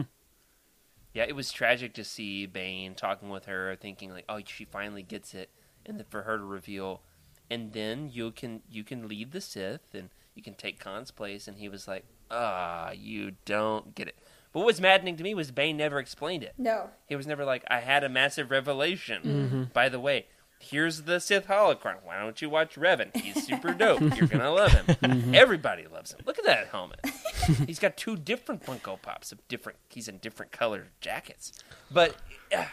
Yeah, 1.14 1.24
it 1.24 1.36
was 1.36 1.52
tragic 1.52 1.92
to 1.94 2.04
see 2.04 2.46
Bane 2.46 2.94
talking 2.94 3.28
with 3.28 3.44
her, 3.46 3.76
thinking 3.76 4.10
like, 4.10 4.24
"Oh, 4.28 4.40
she 4.46 4.64
finally 4.64 5.02
gets 5.02 5.34
it," 5.34 5.50
and 5.84 5.98
then 5.98 6.06
for 6.08 6.22
her 6.22 6.38
to 6.38 6.44
reveal, 6.44 7.02
and 7.50 7.72
then 7.72 8.08
you 8.10 8.30
can 8.30 8.62
you 8.70 8.82
can 8.84 9.08
lead 9.08 9.32
the 9.32 9.40
Sith 9.40 9.94
and 9.94 10.08
you 10.34 10.42
can 10.42 10.54
take 10.54 10.80
Kaan's 10.80 11.10
place, 11.10 11.46
and 11.46 11.58
he 11.58 11.68
was 11.68 11.86
like, 11.86 12.04
"Ah, 12.30 12.92
you 12.92 13.32
don't 13.44 13.94
get 13.94 14.08
it." 14.08 14.16
But 14.52 14.60
what 14.60 14.66
was 14.66 14.80
maddening 14.80 15.16
to 15.16 15.22
me 15.22 15.34
was 15.34 15.50
Bane 15.50 15.76
never 15.76 15.98
explained 15.98 16.42
it. 16.42 16.54
No, 16.58 16.90
He 17.08 17.16
was 17.16 17.26
never 17.26 17.42
like, 17.44 17.64
I 17.68 17.80
had 17.80 18.04
a 18.04 18.08
massive 18.10 18.50
revelation. 18.50 19.70
By 19.72 19.88
the 19.88 19.98
way, 20.00 20.26
here's 20.62 21.02
the 21.02 21.18
Sith 21.20 21.46
holocron. 21.48 21.96
Why 22.04 22.18
don't 22.20 22.40
you 22.40 22.48
watch 22.48 22.76
Revan? 22.76 23.14
He's 23.16 23.46
super 23.46 23.72
dope. 23.74 24.00
You're 24.16 24.28
gonna 24.28 24.50
love 24.50 24.72
him. 24.72 25.34
Everybody 25.34 25.86
loves 25.92 26.12
him. 26.12 26.20
Look 26.24 26.38
at 26.38 26.44
that 26.44 26.68
helmet. 26.68 27.00
he's 27.66 27.78
got 27.78 27.96
two 27.96 28.16
different 28.16 28.62
Funko 28.64 29.00
Pops 29.00 29.32
of 29.32 29.46
different. 29.48 29.78
He's 29.88 30.08
in 30.08 30.18
different 30.18 30.52
colored 30.52 30.88
jackets, 31.00 31.52
but 31.90 32.16
uh, 32.56 32.66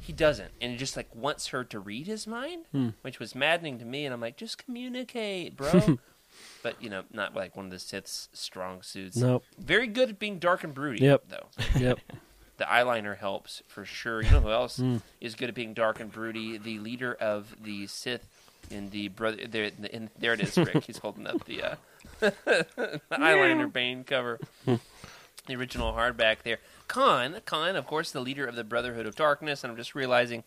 he 0.00 0.12
doesn't, 0.12 0.50
and 0.60 0.72
he 0.72 0.78
just 0.78 0.96
like 0.96 1.14
wants 1.14 1.48
her 1.48 1.62
to 1.64 1.78
read 1.78 2.06
his 2.06 2.26
mind, 2.26 2.64
which 3.02 3.18
was 3.20 3.34
maddening 3.34 3.78
to 3.78 3.84
me. 3.84 4.04
And 4.04 4.14
I'm 4.14 4.20
like, 4.20 4.36
just 4.36 4.64
communicate, 4.64 5.56
bro. 5.56 5.98
but 6.62 6.82
you 6.82 6.88
know, 6.88 7.04
not 7.12 7.34
like 7.36 7.56
one 7.56 7.66
of 7.66 7.70
the 7.70 7.78
Sith's 7.78 8.28
strong 8.32 8.82
suits. 8.82 9.16
Nope. 9.16 9.44
Very 9.58 9.86
good 9.86 10.08
at 10.10 10.18
being 10.18 10.38
dark 10.38 10.64
and 10.64 10.72
broody, 10.74 11.04
Yep. 11.04 11.24
though 11.28 11.46
yep 11.78 11.98
the 12.60 12.66
eyeliner 12.66 13.16
helps 13.16 13.62
for 13.66 13.86
sure. 13.86 14.20
You 14.22 14.32
know 14.32 14.40
who 14.40 14.50
else 14.50 14.80
is 15.20 15.34
good 15.34 15.48
at 15.48 15.54
being 15.54 15.72
dark 15.72 15.98
and 15.98 16.12
broody? 16.12 16.58
The 16.58 16.78
leader 16.78 17.14
of 17.14 17.56
the 17.60 17.86
Sith 17.86 18.28
in 18.70 18.90
the 18.90 19.08
brother. 19.08 19.46
There, 19.48 19.70
in, 19.90 20.10
there 20.18 20.34
it 20.34 20.40
is, 20.40 20.56
Rick. 20.58 20.84
He's 20.86 20.98
holding 20.98 21.26
up 21.26 21.44
the, 21.46 21.62
uh, 21.62 21.74
the 22.20 23.00
eyeliner 23.10 23.72
Bane 23.72 24.04
cover. 24.04 24.38
the 24.66 25.56
original 25.56 25.94
hardback 25.94 26.42
there. 26.44 26.58
Kaan, 26.86 27.40
Kaan, 27.42 27.76
of 27.76 27.86
course, 27.86 28.12
the 28.12 28.20
leader 28.20 28.46
of 28.46 28.56
the 28.56 28.64
Brotherhood 28.64 29.06
of 29.06 29.16
Darkness, 29.16 29.64
and 29.64 29.70
I'm 29.70 29.76
just 29.78 29.94
realizing 29.94 30.44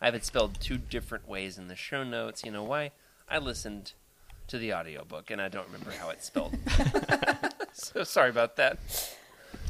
I 0.00 0.06
have 0.06 0.14
it 0.14 0.24
spelled 0.24 0.58
two 0.60 0.78
different 0.78 1.28
ways 1.28 1.58
in 1.58 1.68
the 1.68 1.76
show 1.76 2.04
notes. 2.04 2.42
You 2.42 2.52
know 2.52 2.64
why? 2.64 2.92
I 3.28 3.36
listened 3.36 3.92
to 4.48 4.56
the 4.56 4.72
audiobook 4.72 5.30
and 5.30 5.42
I 5.42 5.48
don't 5.48 5.66
remember 5.66 5.90
how 5.92 6.08
it's 6.08 6.24
spelled. 6.26 6.56
so 7.74 8.02
sorry 8.02 8.30
about 8.30 8.56
that. 8.56 8.78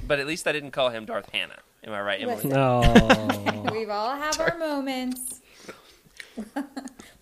But 0.06 0.20
at 0.20 0.26
least 0.26 0.46
I 0.46 0.52
didn't 0.52 0.70
call 0.70 0.90
him 0.90 1.04
Darth 1.04 1.30
Hannah. 1.30 1.58
Am 1.84 1.92
I 1.92 2.00
right, 2.00 2.20
Emily? 2.20 2.36
Listen. 2.36 2.50
No. 2.50 3.70
We've 3.72 3.90
all 3.90 4.16
have 4.16 4.38
our 4.40 4.58
moments. 4.58 5.40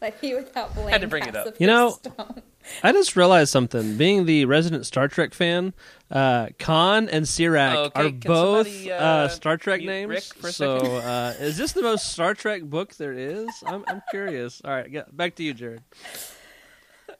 but 0.00 0.14
he 0.20 0.34
without 0.34 0.74
blame. 0.74 0.88
Had 0.88 1.00
to 1.02 1.08
bring 1.08 1.24
it 1.24 1.36
up. 1.36 1.54
You 1.58 1.66
know- 1.66 1.90
stone. 1.90 2.42
I 2.82 2.92
just 2.92 3.16
realized 3.16 3.50
something. 3.50 3.96
Being 3.96 4.26
the 4.26 4.44
resident 4.44 4.84
Star 4.86 5.08
Trek 5.08 5.32
fan, 5.32 5.72
uh, 6.10 6.48
Kaan 6.58 7.08
and 7.10 7.24
Sirak 7.24 7.74
Okay, 7.74 8.00
are 8.00 8.10
can 8.10 8.18
both 8.18 8.66
somebody, 8.66 8.92
uh, 8.92 8.96
uh, 8.96 9.28
Star 9.28 9.56
Trek 9.56 9.80
names. 9.80 10.10
Rick 10.10 10.22
for 10.22 10.48
a 10.48 10.52
so, 10.52 10.76
uh, 10.76 11.34
is 11.40 11.56
this 11.56 11.72
the 11.72 11.82
most 11.82 12.12
Star 12.12 12.34
Trek 12.34 12.62
book 12.62 12.94
there 12.96 13.12
is? 13.12 13.48
I'm, 13.66 13.84
I'm 13.88 14.02
curious. 14.10 14.60
All 14.64 14.70
right, 14.70 14.90
get, 14.90 15.16
back 15.16 15.36
to 15.36 15.42
you, 15.42 15.54
Jared. 15.54 15.82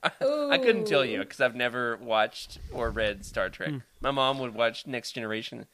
I 0.03 0.57
couldn't 0.57 0.85
tell 0.85 1.03
you 1.03 1.19
because 1.19 1.41
I've 1.41 1.55
never 1.55 1.97
watched 1.97 2.59
or 2.71 2.89
read 2.89 3.25
Star 3.25 3.49
Trek. 3.49 3.73
My 4.01 4.11
mom 4.11 4.39
would 4.39 4.53
watch 4.53 4.87
Next 4.87 5.11
Generation 5.11 5.65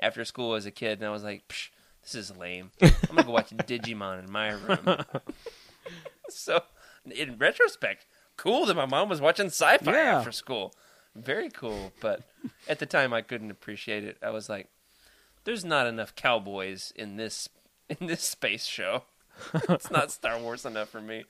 after 0.00 0.24
school 0.24 0.54
as 0.54 0.66
a 0.66 0.70
kid, 0.70 0.98
and 0.98 1.06
I 1.06 1.10
was 1.10 1.24
like, 1.24 1.46
Psh, 1.48 1.68
"This 2.02 2.14
is 2.14 2.36
lame. 2.36 2.70
I'm 2.82 2.90
gonna 3.08 3.24
go 3.24 3.32
watch 3.32 3.50
Digimon 3.50 4.24
in 4.24 4.30
my 4.30 4.50
room." 4.50 5.04
so, 6.28 6.62
in 7.10 7.38
retrospect, 7.38 8.06
cool 8.36 8.66
that 8.66 8.74
my 8.76 8.86
mom 8.86 9.08
was 9.08 9.20
watching 9.20 9.46
sci-fi 9.46 9.90
Yeah. 9.92 10.18
after 10.18 10.32
school. 10.32 10.74
Very 11.14 11.50
cool, 11.50 11.92
but 12.00 12.22
at 12.68 12.78
the 12.78 12.86
time 12.86 13.12
I 13.12 13.22
couldn't 13.22 13.50
appreciate 13.50 14.04
it. 14.04 14.18
I 14.22 14.30
was 14.30 14.48
like, 14.48 14.68
"There's 15.44 15.64
not 15.64 15.86
enough 15.86 16.14
cowboys 16.14 16.92
in 16.96 17.16
this 17.16 17.48
in 17.88 18.06
this 18.06 18.22
space 18.22 18.66
show. 18.66 19.04
it's 19.54 19.90
not 19.90 20.10
Star 20.12 20.38
Wars 20.38 20.64
enough 20.64 20.88
for 20.90 21.00
me." 21.00 21.24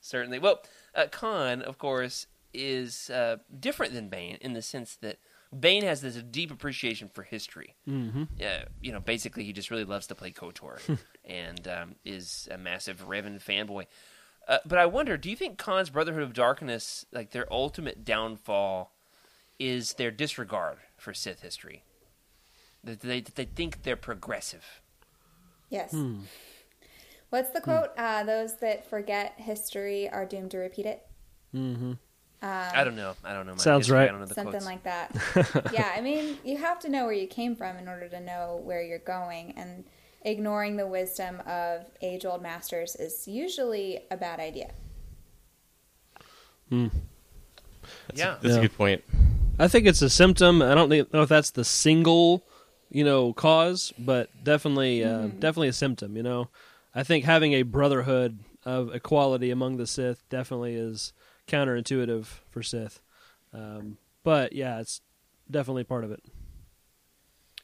Certainly. 0.00 0.38
Well, 0.38 0.60
uh, 0.94 1.06
Kaan, 1.10 1.60
of 1.60 1.76
course, 1.78 2.26
is 2.54 3.10
uh, 3.10 3.38
different 3.58 3.92
than 3.94 4.08
Bane 4.08 4.38
in 4.40 4.52
the 4.52 4.62
sense 4.62 4.94
that 5.02 5.18
Bane 5.58 5.82
has 5.84 6.00
this 6.00 6.16
deep 6.16 6.50
appreciation 6.50 7.08
for 7.08 7.22
history. 7.22 7.74
Mm-hmm. 7.88 8.24
Uh, 8.40 8.64
you 8.82 8.92
know, 8.92 9.00
basically, 9.00 9.44
he 9.44 9.52
just 9.52 9.70
really 9.70 9.84
loves 9.84 10.06
to 10.08 10.14
play 10.14 10.30
KOTOR 10.30 10.98
and 11.24 11.66
um, 11.68 11.94
is 12.04 12.48
a 12.50 12.58
massive 12.58 13.06
Revan 13.08 13.42
fanboy. 13.42 13.86
Uh, 14.46 14.58
but 14.64 14.78
I 14.78 14.86
wonder, 14.86 15.16
do 15.16 15.30
you 15.30 15.36
think 15.36 15.58
Kaan's 15.58 15.90
Brotherhood 15.90 16.22
of 16.22 16.32
Darkness, 16.32 17.06
like 17.12 17.30
their 17.30 17.50
ultimate 17.52 18.04
downfall, 18.04 18.92
is 19.58 19.94
their 19.94 20.10
disregard 20.10 20.78
for 20.96 21.12
Sith 21.12 21.42
history? 21.42 21.84
That 22.84 23.00
they, 23.00 23.20
that 23.20 23.34
they 23.34 23.44
think 23.44 23.82
they're 23.82 23.96
progressive. 23.96 24.82
Yes. 25.68 25.90
Hmm. 25.90 26.20
What's 27.30 27.50
the 27.50 27.60
quote? 27.60 27.90
Uh, 27.98 28.24
those 28.24 28.56
that 28.58 28.88
forget 28.88 29.34
history 29.36 30.08
are 30.08 30.24
doomed 30.24 30.50
to 30.52 30.58
repeat 30.58 30.86
it. 30.86 31.06
I 32.40 32.80
um, 32.80 32.84
don't 32.84 32.96
know. 32.96 33.14
I 33.24 33.32
don't 33.32 33.46
know. 33.46 33.52
My 33.52 33.58
Sounds 33.58 33.86
history. 33.86 33.98
I 33.98 34.00
right. 34.02 34.10
don't 34.10 34.20
know 34.20 34.26
the 34.26 34.34
Something 34.34 34.60
quotes. 34.60 34.66
like 34.66 34.82
that. 34.84 35.70
yeah, 35.72 35.92
I 35.96 36.00
mean, 36.00 36.38
you 36.44 36.56
have 36.58 36.78
to 36.80 36.88
know 36.88 37.04
where 37.04 37.12
you 37.12 37.26
came 37.26 37.56
from 37.56 37.76
in 37.76 37.88
order 37.88 38.08
to 38.08 38.20
know 38.20 38.60
where 38.62 38.82
you're 38.82 38.98
going, 39.00 39.54
and 39.56 39.84
ignoring 40.22 40.76
the 40.76 40.86
wisdom 40.86 41.42
of 41.46 41.86
age 42.02 42.24
old 42.24 42.42
masters 42.42 42.94
is 42.96 43.26
usually 43.26 44.00
a 44.10 44.16
bad 44.16 44.40
idea. 44.40 44.70
Hmm. 46.68 46.88
yeah. 48.14 48.36
That's 48.40 48.54
Yeah. 48.54 48.58
a 48.58 48.62
good 48.62 48.76
point. 48.76 49.04
I 49.58 49.68
think 49.68 49.86
it's 49.86 50.02
a 50.02 50.10
symptom. 50.10 50.62
I 50.62 50.74
don't 50.74 50.88
know 50.90 51.22
if 51.22 51.28
that's 51.28 51.50
the 51.50 51.64
single, 51.64 52.44
you 52.90 53.04
know, 53.04 53.32
cause, 53.32 53.92
but 53.98 54.30
definitely, 54.44 55.02
uh, 55.02 55.08
mm-hmm. 55.08 55.38
definitely 55.40 55.68
a 55.68 55.72
symptom. 55.72 56.16
You 56.16 56.22
know, 56.22 56.48
I 56.94 57.02
think 57.02 57.24
having 57.24 57.54
a 57.54 57.62
brotherhood 57.62 58.38
of 58.64 58.94
equality 58.94 59.50
among 59.50 59.78
the 59.78 59.86
Sith 59.86 60.22
definitely 60.28 60.74
is 60.74 61.12
counterintuitive 61.48 62.26
for 62.50 62.62
Sith. 62.62 63.02
Um, 63.52 63.98
but 64.22 64.52
yeah, 64.52 64.80
it's 64.80 65.00
definitely 65.50 65.84
part 65.84 66.04
of 66.04 66.10
it. 66.10 66.22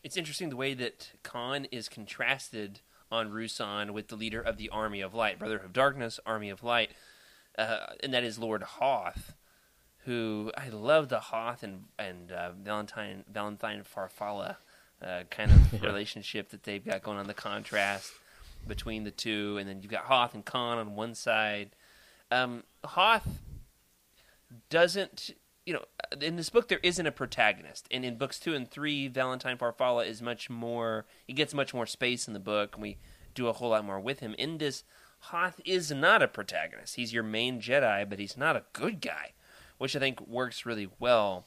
It's 0.03 0.17
interesting 0.17 0.51
the 0.51 0.57
way 0.57 0.75
that 0.75 1.13
Kaan 1.23 1.67
is 1.71 1.89
contrasted 1.89 2.81
on 3.11 3.31
Ruusan 3.31 3.91
with 3.91 4.09
the 4.09 4.17
leader 4.17 4.41
of 4.41 4.57
the 4.57 4.69
Army 4.71 5.01
of 5.01 5.15
Light, 5.15 5.39
Brotherhood 5.39 5.67
of 5.67 5.73
Darkness, 5.73 6.21
Army 6.27 6.51
of 6.51 6.63
Light, 6.63 6.91
uh, 7.57 7.87
and 8.03 8.13
that 8.13 8.25
is 8.25 8.39
Lord 8.39 8.63
Hoth, 8.63 9.35
who 10.05 10.51
I 10.57 10.69
love 10.69 11.09
the 11.09 11.21
Hoth 11.21 11.63
and 11.63 11.85
and 11.99 12.33
uh, 12.33 12.51
Valenthyne 12.53 13.25
Valenthyne 13.33 13.85
Farfalla 13.85 14.57
uh, 15.03 15.23
kind 15.31 15.51
of 15.51 15.83
relationship 15.83 16.51
that 16.51 16.65
they've 16.65 16.85
got 16.85 17.03
going 17.03 17.19
on. 17.19 17.27
The 17.27 17.35
contrast 17.35 18.13
between 18.67 19.05
the 19.05 19.11
two, 19.11 19.57
and 19.59 19.69
then 19.69 19.81
you've 19.83 19.91
got 19.91 20.05
Hoth 20.05 20.35
and 20.35 20.45
Kaan 20.45 20.79
on 20.79 20.97
one 20.97 21.15
side. 21.15 21.71
Um, 22.31 22.65
Hoth 22.85 23.41
doesn't 24.71 25.31
you 25.67 25.73
know 25.73 25.85
in 26.21 26.37
this 26.37 26.51
book 26.51 26.69
there 26.69 26.81
isn't 26.83 27.07
a 27.07 27.13
protagonist. 27.13 27.87
And 27.91 28.05
in 28.05 28.17
books 28.17 28.39
two 28.39 28.55
and 28.55 28.71
three 28.71 29.09
valenthyne 29.09 29.59
farfalla 29.59 30.07
is 30.07 30.23
much 30.23 30.51
more 30.51 31.07
he 31.27 31.33
gets 31.33 31.55
much 31.55 31.75
more 31.75 31.87
space 31.87 32.27
in 32.27 32.35
the 32.35 32.41
book 32.41 32.75
and 32.75 32.83
we 32.83 32.99
do 33.35 33.49
a 33.49 33.53
whole 33.53 33.71
lot 33.71 33.85
more 33.85 34.01
with 34.01 34.21
him. 34.21 34.35
In 34.39 34.59
this 34.59 34.85
hoth 35.21 35.61
is 35.65 35.91
not 35.91 36.23
a 36.23 36.29
protagonist. 36.29 36.97
He's 36.97 37.13
your 37.13 37.23
main 37.23 37.61
jedi 37.61 38.09
but 38.09 38.19
he's 38.19 38.37
not 38.37 38.57
a 38.57 38.65
good 38.73 39.01
guy 39.01 39.33
which 39.79 39.97
i 39.97 39.99
think 39.99 40.21
works 40.27 40.67
really 40.67 40.89
well. 40.99 41.47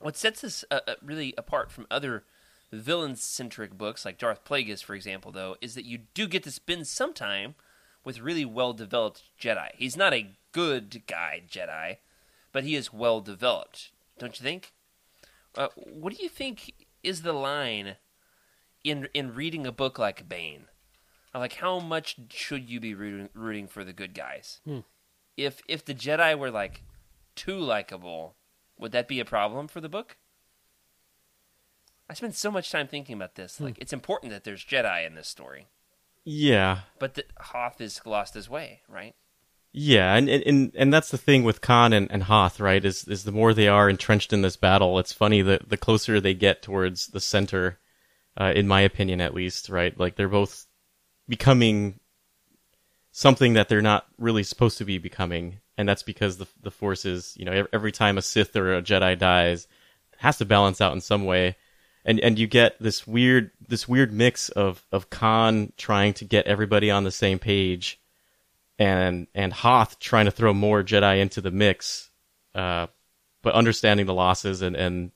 What 0.00 0.16
sets 0.16 0.40
this 0.40 0.64
uh, 0.70 0.80
uh, 0.88 0.94
really 1.02 1.34
apart 1.36 1.70
from 1.70 1.86
other 1.90 2.24
villain-centric 2.72 3.76
books 3.76 4.04
like 4.04 4.16
darth 4.16 4.44
plagueis 4.44 4.82
for 4.82 4.94
example 4.94 5.32
though 5.32 5.56
is 5.60 5.74
that 5.74 5.84
you 5.84 5.98
do 6.14 6.28
get 6.28 6.44
to 6.44 6.52
spend 6.52 6.86
some 6.86 7.12
time 7.12 7.56
with 8.04 8.20
really 8.20 8.44
well-developed 8.44 9.22
jedi. 9.38 9.68
He's 9.74 9.96
not 9.96 10.14
a 10.14 10.36
good 10.52 11.02
guy 11.06 11.42
jedi 11.48 11.96
but 12.52 12.64
he 12.64 12.74
is 12.74 12.92
well 12.92 13.20
developed, 13.20 13.90
don't 14.18 14.38
you 14.38 14.44
think? 14.44 14.72
Uh, 15.54 15.68
what 15.76 16.16
do 16.16 16.22
you 16.22 16.28
think 16.28 16.86
is 17.02 17.22
the 17.22 17.32
line 17.32 17.96
in 18.84 19.08
in 19.14 19.34
reading 19.34 19.66
a 19.66 19.72
book 19.72 19.98
like 19.98 20.28
Bane? 20.28 20.64
Like, 21.32 21.54
how 21.54 21.78
much 21.78 22.16
should 22.30 22.68
you 22.68 22.80
be 22.80 22.94
rooting, 22.94 23.28
rooting 23.34 23.68
for 23.68 23.84
the 23.84 23.92
good 23.92 24.14
guys? 24.14 24.60
If 25.36 25.62
if 25.68 25.84
the 25.84 25.94
Jedi 25.94 26.36
were 26.36 26.50
like 26.50 26.82
too 27.36 27.58
likable, 27.58 28.34
would 28.78 28.92
that 28.92 29.08
be 29.08 29.20
a 29.20 29.24
problem 29.24 29.68
for 29.68 29.80
the 29.80 29.88
book? 29.88 30.16
I 32.08 32.14
spend 32.14 32.34
so 32.34 32.50
much 32.50 32.72
time 32.72 32.88
thinking 32.88 33.14
about 33.14 33.36
this. 33.36 33.60
Like, 33.60 33.78
it's 33.78 33.92
important 33.92 34.32
that 34.32 34.42
there's 34.42 34.64
Jedi 34.64 35.06
in 35.06 35.14
this 35.14 35.28
story, 35.28 35.68
Yeah, 36.24 36.80
but 36.98 37.14
that 37.14 37.30
Hoth 37.38 37.80
is 37.80 38.00
lost 38.04 38.34
his 38.34 38.50
way, 38.50 38.80
right? 38.88 39.14
Yeah, 39.72 40.16
and 40.16 40.28
and 40.28 40.72
and 40.74 40.92
that's 40.92 41.10
the 41.10 41.18
thing 41.18 41.44
with 41.44 41.60
Kaan 41.60 41.92
and, 41.92 42.10
and 42.10 42.24
Hoth, 42.24 42.58
right? 42.58 42.84
Is 42.84 43.06
is 43.06 43.22
the 43.22 43.32
more 43.32 43.54
they 43.54 43.68
are 43.68 43.88
entrenched 43.88 44.32
in 44.32 44.42
this 44.42 44.56
battle, 44.56 44.98
it's 44.98 45.12
funny 45.12 45.42
that 45.42 45.68
the 45.68 45.76
closer 45.76 46.20
they 46.20 46.34
get 46.34 46.60
towards 46.60 47.08
the 47.08 47.20
center, 47.20 47.78
uh, 48.36 48.52
in 48.54 48.66
my 48.66 48.80
opinion, 48.80 49.20
at 49.20 49.34
least, 49.34 49.68
right? 49.68 49.96
Like 49.96 50.16
they're 50.16 50.28
both 50.28 50.66
becoming 51.28 52.00
something 53.12 53.54
that 53.54 53.68
they're 53.68 53.82
not 53.82 54.06
really 54.18 54.42
supposed 54.42 54.78
to 54.78 54.84
be 54.84 54.98
becoming, 54.98 55.60
and 55.78 55.88
that's 55.88 56.02
because 56.02 56.38
the 56.38 56.48
the 56.62 56.72
force 56.72 57.04
is, 57.04 57.36
you 57.38 57.44
know, 57.44 57.66
every 57.72 57.92
time 57.92 58.18
a 58.18 58.22
Sith 58.22 58.56
or 58.56 58.74
a 58.74 58.82
Jedi 58.82 59.16
dies, 59.16 59.68
has 60.18 60.38
to 60.38 60.44
balance 60.44 60.80
out 60.80 60.94
in 60.94 61.00
some 61.00 61.26
way, 61.26 61.56
and 62.04 62.18
and 62.18 62.40
you 62.40 62.48
get 62.48 62.74
this 62.80 63.06
weird 63.06 63.52
this 63.68 63.88
weird 63.88 64.12
mix 64.12 64.48
of 64.48 64.84
of 64.90 65.10
Kaan 65.10 65.72
trying 65.76 66.12
to 66.14 66.24
get 66.24 66.46
everybody 66.46 66.90
on 66.90 67.04
the 67.04 67.12
same 67.12 67.38
page 67.38 68.00
and 68.80 69.26
and 69.34 69.52
Hoth 69.52 70.00
trying 70.00 70.24
to 70.24 70.30
throw 70.32 70.54
more 70.54 70.82
Jedi 70.82 71.20
into 71.20 71.40
the 71.42 71.50
mix, 71.50 72.10
uh, 72.54 72.86
but 73.42 73.54
understanding 73.54 74.06
the 74.06 74.14
losses 74.14 74.62
and 74.62 74.74
and 74.74 75.12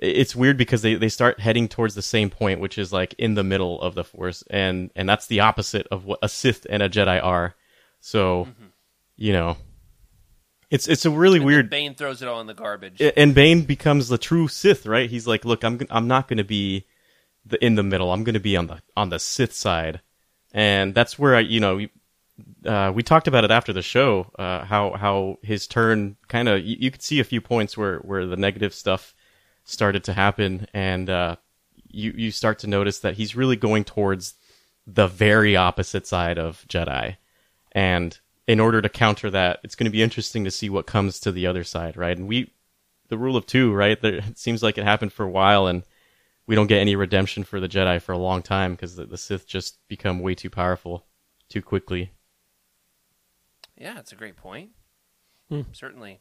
it's 0.00 0.36
weird 0.36 0.56
because 0.56 0.82
they, 0.82 0.94
they 0.94 1.08
start 1.08 1.40
heading 1.40 1.66
towards 1.66 1.96
the 1.96 2.02
same 2.02 2.30
point, 2.30 2.60
which 2.60 2.78
is 2.78 2.92
like 2.92 3.14
in 3.18 3.34
the 3.34 3.42
middle 3.42 3.80
of 3.82 3.96
the 3.96 4.04
Force, 4.04 4.44
and 4.48 4.90
and 4.94 5.08
that's 5.08 5.26
the 5.26 5.40
opposite 5.40 5.88
of 5.90 6.04
what 6.04 6.20
a 6.22 6.28
Sith 6.28 6.66
and 6.70 6.80
a 6.82 6.88
Jedi 6.88 7.22
are. 7.22 7.56
So, 8.00 8.46
you 9.16 9.32
know, 9.32 9.56
it's 10.70 10.86
it's 10.86 11.04
a 11.04 11.10
really 11.10 11.38
And 11.38 11.46
weird. 11.46 11.70
Bane 11.70 11.96
throws 11.96 12.22
it 12.22 12.28
all 12.28 12.40
in 12.40 12.46
the 12.46 12.54
garbage. 12.54 13.02
and 13.16 13.34
Bane 13.34 13.62
becomes 13.62 14.06
the 14.06 14.18
true 14.18 14.46
Sith, 14.46 14.86
right? 14.86 15.10
He's 15.10 15.26
like, 15.26 15.44
look, 15.44 15.64
I'm 15.64 15.80
I'm 15.90 16.06
not 16.06 16.28
going 16.28 16.38
to 16.38 16.44
be 16.44 16.86
the 17.44 17.62
in 17.64 17.74
the 17.74 17.82
middle. 17.82 18.12
I'm 18.12 18.22
going 18.22 18.34
to 18.34 18.40
be 18.40 18.56
on 18.56 18.68
the 18.68 18.80
on 18.96 19.08
the 19.08 19.18
Sith 19.18 19.52
side, 19.52 20.00
and 20.52 20.94
that's 20.94 21.18
where 21.18 21.34
I, 21.34 21.40
you 21.40 21.58
know, 21.58 21.80
uh, 22.64 22.92
we 22.94 23.02
talked 23.02 23.28
about 23.28 23.44
it 23.44 23.50
after 23.50 23.72
the 23.72 23.82
show. 23.82 24.30
Uh, 24.38 24.64
how 24.64 24.92
how 24.92 25.38
his 25.42 25.66
turn 25.66 26.16
kind 26.28 26.48
of 26.48 26.64
you, 26.64 26.76
you 26.78 26.90
could 26.90 27.02
see 27.02 27.20
a 27.20 27.24
few 27.24 27.40
points 27.40 27.76
where 27.76 27.98
where 27.98 28.26
the 28.26 28.36
negative 28.36 28.74
stuff 28.74 29.14
started 29.64 30.04
to 30.04 30.12
happen, 30.12 30.66
and 30.72 31.10
uh, 31.10 31.36
you 31.88 32.12
you 32.16 32.30
start 32.30 32.58
to 32.60 32.66
notice 32.66 33.00
that 33.00 33.14
he's 33.14 33.36
really 33.36 33.56
going 33.56 33.84
towards 33.84 34.34
the 34.86 35.06
very 35.06 35.56
opposite 35.56 36.06
side 36.06 36.38
of 36.38 36.64
Jedi, 36.68 37.16
and 37.72 38.18
in 38.46 38.60
order 38.60 38.80
to 38.80 38.88
counter 38.88 39.30
that, 39.30 39.60
it's 39.62 39.74
going 39.74 39.84
to 39.84 39.90
be 39.90 40.02
interesting 40.02 40.44
to 40.44 40.50
see 40.50 40.70
what 40.70 40.86
comes 40.86 41.20
to 41.20 41.30
the 41.30 41.46
other 41.46 41.64
side, 41.64 41.96
right? 41.96 42.16
And 42.16 42.26
we 42.26 42.52
the 43.08 43.18
rule 43.18 43.36
of 43.36 43.46
two, 43.46 43.72
right? 43.72 44.00
There, 44.00 44.14
it 44.14 44.38
seems 44.38 44.62
like 44.62 44.78
it 44.78 44.84
happened 44.84 45.12
for 45.12 45.24
a 45.24 45.30
while, 45.30 45.66
and 45.66 45.82
we 46.46 46.54
don't 46.54 46.66
get 46.66 46.80
any 46.80 46.96
redemption 46.96 47.44
for 47.44 47.60
the 47.60 47.68
Jedi 47.68 48.00
for 48.00 48.12
a 48.12 48.18
long 48.18 48.42
time 48.42 48.72
because 48.72 48.96
the, 48.96 49.04
the 49.04 49.18
Sith 49.18 49.46
just 49.46 49.86
become 49.88 50.20
way 50.20 50.34
too 50.34 50.50
powerful 50.50 51.06
too 51.48 51.62
quickly. 51.62 52.12
Yeah, 53.78 53.94
that's 53.94 54.12
a 54.12 54.16
great 54.16 54.36
point. 54.36 54.70
Hmm. 55.48 55.62
Certainly. 55.72 56.20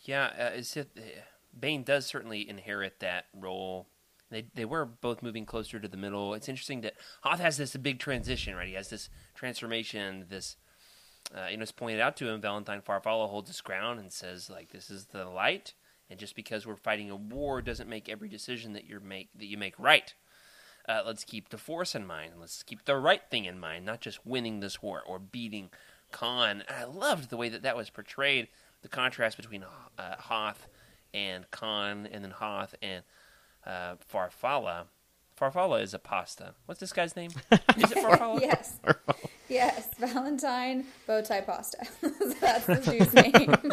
Yeah, 0.00 0.30
uh, 0.38 0.56
is 0.56 0.76
it, 0.76 0.90
uh, 0.96 1.02
Bane 1.58 1.82
does 1.82 2.06
certainly 2.06 2.48
inherit 2.48 3.00
that 3.00 3.26
role. 3.34 3.86
They 4.30 4.46
they 4.54 4.64
were 4.64 4.86
both 4.86 5.22
moving 5.22 5.44
closer 5.44 5.78
to 5.78 5.88
the 5.88 5.96
middle. 5.96 6.34
It's 6.34 6.48
interesting 6.48 6.80
that 6.82 6.94
Hoth 7.22 7.40
has 7.40 7.56
this 7.56 7.76
big 7.76 7.98
transition, 7.98 8.54
right? 8.54 8.68
He 8.68 8.74
has 8.74 8.88
this 8.88 9.10
transformation. 9.34 10.26
This, 10.28 10.56
uh, 11.36 11.48
you 11.50 11.56
know, 11.56 11.62
it's 11.62 11.72
pointed 11.72 12.00
out 12.00 12.16
to 12.18 12.28
him. 12.28 12.40
Valenthyne 12.40 12.80
Farfalla 12.80 13.28
holds 13.28 13.48
his 13.48 13.60
ground 13.60 14.00
and 14.00 14.12
says, 14.12 14.48
like, 14.48 14.70
this 14.70 14.88
is 14.88 15.06
the 15.06 15.24
light, 15.26 15.74
and 16.08 16.18
just 16.18 16.36
because 16.36 16.66
we're 16.66 16.76
fighting 16.76 17.10
a 17.10 17.16
war 17.16 17.60
doesn't 17.60 17.90
make 17.90 18.08
every 18.08 18.28
decision 18.28 18.72
that 18.72 18.88
you 18.88 19.00
make 19.00 19.28
that 19.36 19.46
you 19.46 19.58
make 19.58 19.78
right. 19.78 20.14
Uh, 20.88 21.02
let's 21.04 21.24
keep 21.24 21.50
the 21.50 21.58
force 21.58 21.94
in 21.94 22.06
mind. 22.06 22.32
Let's 22.38 22.62
keep 22.62 22.84
the 22.84 22.96
right 22.96 23.22
thing 23.30 23.44
in 23.44 23.58
mind, 23.58 23.84
not 23.84 24.00
just 24.00 24.26
winning 24.26 24.60
this 24.60 24.80
war 24.80 25.02
or 25.06 25.18
beating 25.18 25.70
Kaan. 26.12 26.50
And 26.52 26.64
I 26.68 26.84
loved 26.84 27.30
the 27.30 27.36
way 27.36 27.48
that 27.48 27.62
that 27.62 27.76
was 27.76 27.90
portrayed. 27.90 28.48
The 28.82 28.88
contrast 28.88 29.36
between 29.36 29.64
uh, 29.98 30.16
Hoth 30.18 30.66
and 31.12 31.50
Kaan, 31.50 32.08
and 32.10 32.24
then 32.24 32.30
Hoth 32.30 32.74
and 32.80 33.02
uh, 33.66 33.96
Farfalla. 34.12 34.84
Farfalla 35.38 35.82
is 35.82 35.94
a 35.94 35.98
pasta. 35.98 36.54
What's 36.66 36.80
this 36.80 36.92
guy's 36.92 37.16
name? 37.16 37.30
Is 37.76 37.90
it 37.92 37.98
Farfalla? 37.98 38.40
yes. 38.40 38.78
yes. 39.48 39.88
Valentine 39.98 40.84
Bowtie 41.08 41.44
Pasta. 41.46 41.78
That's 42.40 42.66
the 42.66 42.74
dude's 42.76 43.14
name. 43.14 43.72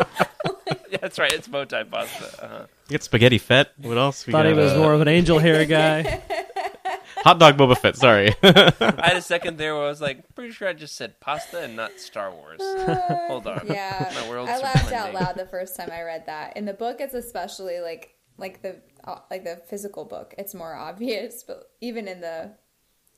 That's 1.02 1.20
right. 1.20 1.34
It's 1.34 1.48
bowtie 1.48 1.90
pasta. 1.90 2.44
Uh-huh. 2.46 2.66
You 2.88 2.92
get 2.92 3.04
spaghetti 3.04 3.38
fett. 3.38 3.72
What 3.82 3.98
else? 3.98 4.26
We 4.26 4.32
Thought 4.32 4.46
he 4.46 4.54
got, 4.54 4.62
was 4.62 4.74
uh, 4.74 4.78
more 4.78 4.94
of 4.94 5.02
an 5.02 5.08
angel 5.10 5.40
hair 5.40 5.66
guy. 5.66 6.22
Hot 7.28 7.40
dog 7.40 7.58
Boba 7.58 7.78
Fett. 7.78 7.98
Sorry. 7.98 8.34
I 8.44 9.08
had 9.08 9.18
a 9.18 9.22
second 9.34 9.58
there 9.58 9.76
where 9.76 9.86
I 9.86 9.90
was 9.90 10.00
like, 10.00 10.34
pretty 10.34 10.54
sure 10.54 10.68
I 10.68 10.74
just 10.74 10.96
said 10.96 11.20
pasta 11.20 11.62
and 11.62 11.76
not 11.76 12.00
Star 12.00 12.32
Wars. 12.32 12.62
Hold 13.28 13.48
on. 13.48 13.68
Yeah. 13.68 14.12
My 14.16 14.30
world's 14.30 14.52
I 14.52 14.60
laughed 14.60 14.94
out 14.94 15.14
loud 15.14 15.36
the 15.36 15.46
first 15.46 15.76
time 15.76 15.90
I 15.92 16.04
read 16.04 16.26
that. 16.28 16.56
In 16.56 16.66
the 16.66 16.74
book, 16.74 16.98
it's 17.00 17.14
especially 17.14 17.80
like 17.80 18.16
like 18.38 18.62
the 18.62 18.78
uh, 19.04 19.20
like 19.30 19.44
the 19.44 19.62
physical 19.68 20.06
book. 20.06 20.34
It's 20.38 20.54
more 20.54 20.74
obvious, 20.74 21.44
but 21.44 21.72
even 21.82 22.08
in 22.08 22.22
the 22.22 22.54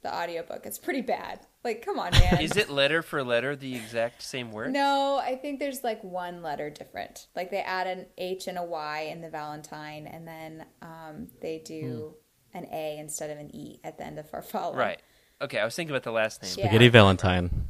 the 0.01 0.16
audiobook, 0.16 0.66
it's 0.66 0.80
pretty 0.80 1.01
bad. 1.01 1.41
Like, 1.62 1.86
come 1.86 1.99
on, 1.99 2.12
man. 2.12 2.39
Is 2.39 2.55
it 2.55 2.70
letter 2.70 3.01
for 3.01 3.22
letter 3.22 3.53
the 3.53 3.76
exact 3.76 4.22
same 4.22 4.53
word? 4.53 4.72
No, 4.72 5.18
I 5.22 5.36
think 5.36 5.60
there's 5.60 5.84
like 5.84 6.01
one 6.03 6.41
letter 6.41 6.70
different. 6.70 7.28
Like 7.36 7.51
they 7.51 7.60
add 7.60 7.86
an 7.86 8.05
H 8.18 8.47
and 8.47 8.57
a 8.57 8.64
Y 8.64 9.10
in 9.12 9.22
the 9.22 9.30
Valentine, 9.30 10.07
and 10.07 10.26
then 10.26 10.66
um, 10.82 11.28
they 11.41 11.62
do 11.64 12.16
an 12.54 12.68
A 12.72 12.97
instead 12.97 13.30
of 13.30 13.38
an 13.38 13.54
E 13.56 13.80
at 13.84 13.97
the 13.97 14.06
end 14.06 14.20
of 14.20 14.30
Farfalla. 14.30 14.76
Right. 14.76 15.00
Okay, 15.41 15.60
I 15.60 15.66
was 15.66 15.76
thinking 15.76 15.95
about 15.95 16.04
the 16.04 16.12
last 16.12 16.41
name. 16.41 16.52
Yeah. 16.58 16.66
Spaghetti 16.66 16.89
Valentine. 16.89 17.70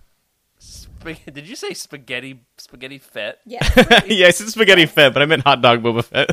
Spag- 0.60 1.34
Did 1.34 1.48
you 1.48 1.56
say 1.56 1.74
spaghetti 1.74 2.42
spaghetti 2.58 2.98
fett? 2.98 3.40
Yeah. 3.46 3.68
yeah, 4.06 4.28
I 4.28 4.32
said 4.32 4.50
spaghetti 4.50 4.86
fett, 4.88 5.14
but 5.14 5.22
I 5.22 5.26
meant 5.26 5.44
hot 5.44 5.62
dog 5.62 5.82
Boba 5.82 6.04
Fett. 6.04 6.30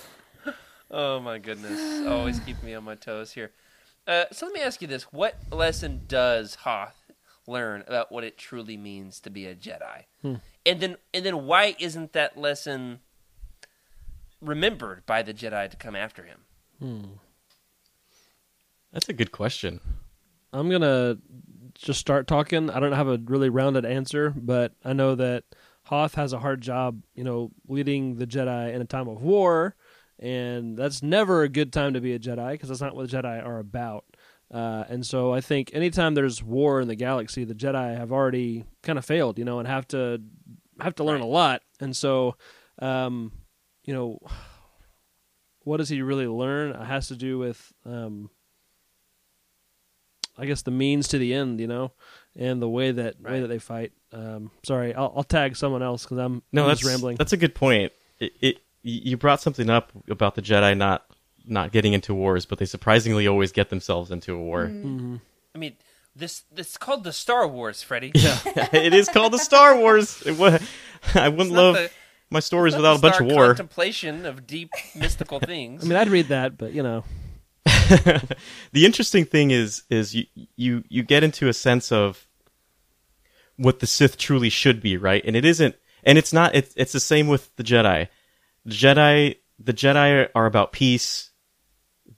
Oh 0.90 1.20
my 1.20 1.38
goodness! 1.38 2.06
Always 2.06 2.38
keep 2.40 2.62
me 2.62 2.74
on 2.74 2.84
my 2.84 2.94
toes 2.94 3.32
here. 3.32 3.50
Uh, 4.06 4.24
so 4.30 4.46
let 4.46 4.54
me 4.54 4.60
ask 4.60 4.80
you 4.80 4.86
this: 4.88 5.02
What 5.12 5.36
lesson 5.50 6.02
does 6.06 6.54
Hoth 6.54 7.10
learn 7.46 7.82
about 7.88 8.12
what 8.12 8.22
it 8.24 8.38
truly 8.38 8.76
means 8.76 9.20
to 9.20 9.30
be 9.30 9.46
a 9.46 9.54
Jedi? 9.54 10.04
And 10.22 10.80
then, 10.80 10.96
and 11.12 11.26
then, 11.26 11.44
why 11.46 11.76
isn't 11.78 12.12
that 12.12 12.38
lesson 12.38 13.00
remembered 14.46 15.04
by 15.06 15.22
the 15.22 15.34
Jedi 15.34 15.70
to 15.70 15.76
come 15.76 15.96
after 15.96 16.24
him? 16.24 16.40
Hmm. 16.80 17.04
That's 18.92 19.08
a 19.08 19.12
good 19.12 19.32
question. 19.32 19.80
I'm 20.52 20.70
gonna 20.70 21.18
just 21.74 22.00
start 22.00 22.26
talking. 22.26 22.70
I 22.70 22.80
don't 22.80 22.92
have 22.92 23.08
a 23.08 23.20
really 23.24 23.50
rounded 23.50 23.84
answer, 23.84 24.32
but 24.34 24.72
I 24.84 24.92
know 24.92 25.14
that 25.16 25.44
Hoth 25.84 26.14
has 26.14 26.32
a 26.32 26.38
hard 26.38 26.60
job, 26.60 27.02
you 27.14 27.24
know, 27.24 27.50
leading 27.68 28.16
the 28.16 28.26
Jedi 28.26 28.72
in 28.72 28.80
a 28.80 28.86
time 28.86 29.08
of 29.08 29.22
war, 29.22 29.76
and 30.18 30.76
that's 30.76 31.02
never 31.02 31.42
a 31.42 31.48
good 31.48 31.72
time 31.72 31.94
to 31.94 32.00
be 32.00 32.14
a 32.14 32.18
Jedi 32.18 32.52
because 32.52 32.68
that's 32.68 32.80
not 32.80 32.96
what 32.96 33.10
the 33.10 33.16
Jedi 33.16 33.44
are 33.44 33.58
about. 33.58 34.04
Uh, 34.52 34.84
and 34.88 35.04
so 35.04 35.32
I 35.34 35.40
think 35.40 35.70
anytime 35.74 36.14
there's 36.14 36.42
war 36.42 36.80
in 36.80 36.88
the 36.88 36.94
galaxy, 36.94 37.44
the 37.44 37.54
Jedi 37.54 37.96
have 37.96 38.12
already 38.12 38.64
kind 38.82 38.98
of 38.98 39.04
failed, 39.04 39.38
you 39.38 39.44
know, 39.44 39.58
and 39.58 39.68
have 39.68 39.88
to 39.88 40.22
have 40.80 40.94
to 40.96 41.04
learn 41.04 41.20
a 41.20 41.26
lot. 41.26 41.62
And 41.80 41.96
so, 41.96 42.36
um, 42.78 43.32
you 43.86 43.94
know, 43.94 44.18
what 45.64 45.78
does 45.78 45.88
he 45.88 46.02
really 46.02 46.26
learn? 46.26 46.70
It 46.72 46.84
has 46.84 47.08
to 47.08 47.16
do 47.16 47.38
with 47.38 47.72
um, 47.86 48.28
I 50.38 50.44
guess 50.46 50.62
the 50.62 50.70
means 50.70 51.08
to 51.08 51.18
the 51.18 51.32
end, 51.32 51.60
you 51.60 51.66
know, 51.66 51.92
and 52.38 52.60
the 52.60 52.68
way 52.68 52.92
that 52.92 53.20
way 53.20 53.40
that 53.40 53.46
they 53.48 53.58
fight. 53.58 53.92
Um, 54.12 54.50
sorry, 54.64 54.94
I'll, 54.94 55.12
I'll 55.16 55.24
tag 55.24 55.56
someone 55.56 55.82
else 55.82 56.02
because 56.04 56.18
I'm 56.18 56.42
No, 56.52 56.62
I'm 56.62 56.68
that's 56.68 56.80
just 56.80 56.90
rambling. 56.90 57.16
That's 57.16 57.32
a 57.32 57.36
good 57.38 57.54
point. 57.54 57.92
It, 58.18 58.32
it 58.40 58.56
you 58.82 59.16
brought 59.16 59.40
something 59.40 59.68
up 59.70 59.92
about 60.08 60.34
the 60.34 60.42
Jedi 60.42 60.76
not 60.76 61.04
not 61.46 61.72
getting 61.72 61.92
into 61.94 62.14
wars, 62.14 62.44
but 62.44 62.58
they 62.58 62.66
surprisingly 62.66 63.26
always 63.26 63.50
get 63.52 63.70
themselves 63.70 64.10
into 64.10 64.34
a 64.34 64.38
war. 64.38 64.64
I 64.66 65.58
mean, 65.58 65.76
this 66.14 66.42
this 66.52 66.70
is 66.72 66.76
called 66.76 67.04
the 67.04 67.12
Star 67.12 67.48
Wars, 67.48 67.82
Freddy. 67.82 68.12
Yeah, 68.14 68.38
it 68.72 68.92
is 68.92 69.08
called 69.08 69.32
the 69.32 69.38
Star 69.38 69.76
Wars. 69.76 70.22
It 70.26 70.36
wa- 70.38 70.58
I 71.14 71.28
wouldn't 71.30 71.52
not 71.52 71.62
love 71.62 71.74
the- 71.76 71.90
my 72.30 72.40
stories 72.40 72.74
It's 72.74 72.82
not 72.82 72.94
without 72.94 72.98
a 72.98 73.02
bunch 73.02 73.20
of 73.20 73.36
war. 73.36 73.46
Contemplation 73.48 74.26
of 74.26 74.46
deep 74.46 74.70
mystical 74.94 75.40
things. 75.40 75.84
I 75.84 75.88
mean, 75.88 75.96
I'd 75.96 76.08
read 76.08 76.28
that, 76.28 76.58
but 76.58 76.72
you 76.72 76.82
know, 76.82 77.04
the 77.64 78.36
interesting 78.74 79.24
thing 79.24 79.50
is 79.50 79.82
is 79.90 80.14
you 80.14 80.26
you 80.56 80.84
you 80.88 81.02
get 81.02 81.24
into 81.24 81.48
a 81.48 81.52
sense 81.52 81.92
of 81.92 82.26
what 83.56 83.80
the 83.80 83.86
Sith 83.86 84.16
truly 84.16 84.50
should 84.50 84.80
be, 84.80 84.96
right? 84.96 85.22
And 85.24 85.36
it 85.36 85.44
isn't 85.44 85.76
and 86.04 86.16
it's 86.16 86.32
not 86.32 86.54
it's 86.54 86.72
it's 86.76 86.92
the 86.92 87.00
same 87.00 87.28
with 87.28 87.54
the 87.56 87.64
Jedi. 87.64 88.08
The 88.64 88.74
Jedi 88.74 89.36
the 89.58 89.74
Jedi 89.74 90.28
are 90.34 90.46
about 90.46 90.72
peace. 90.72 91.30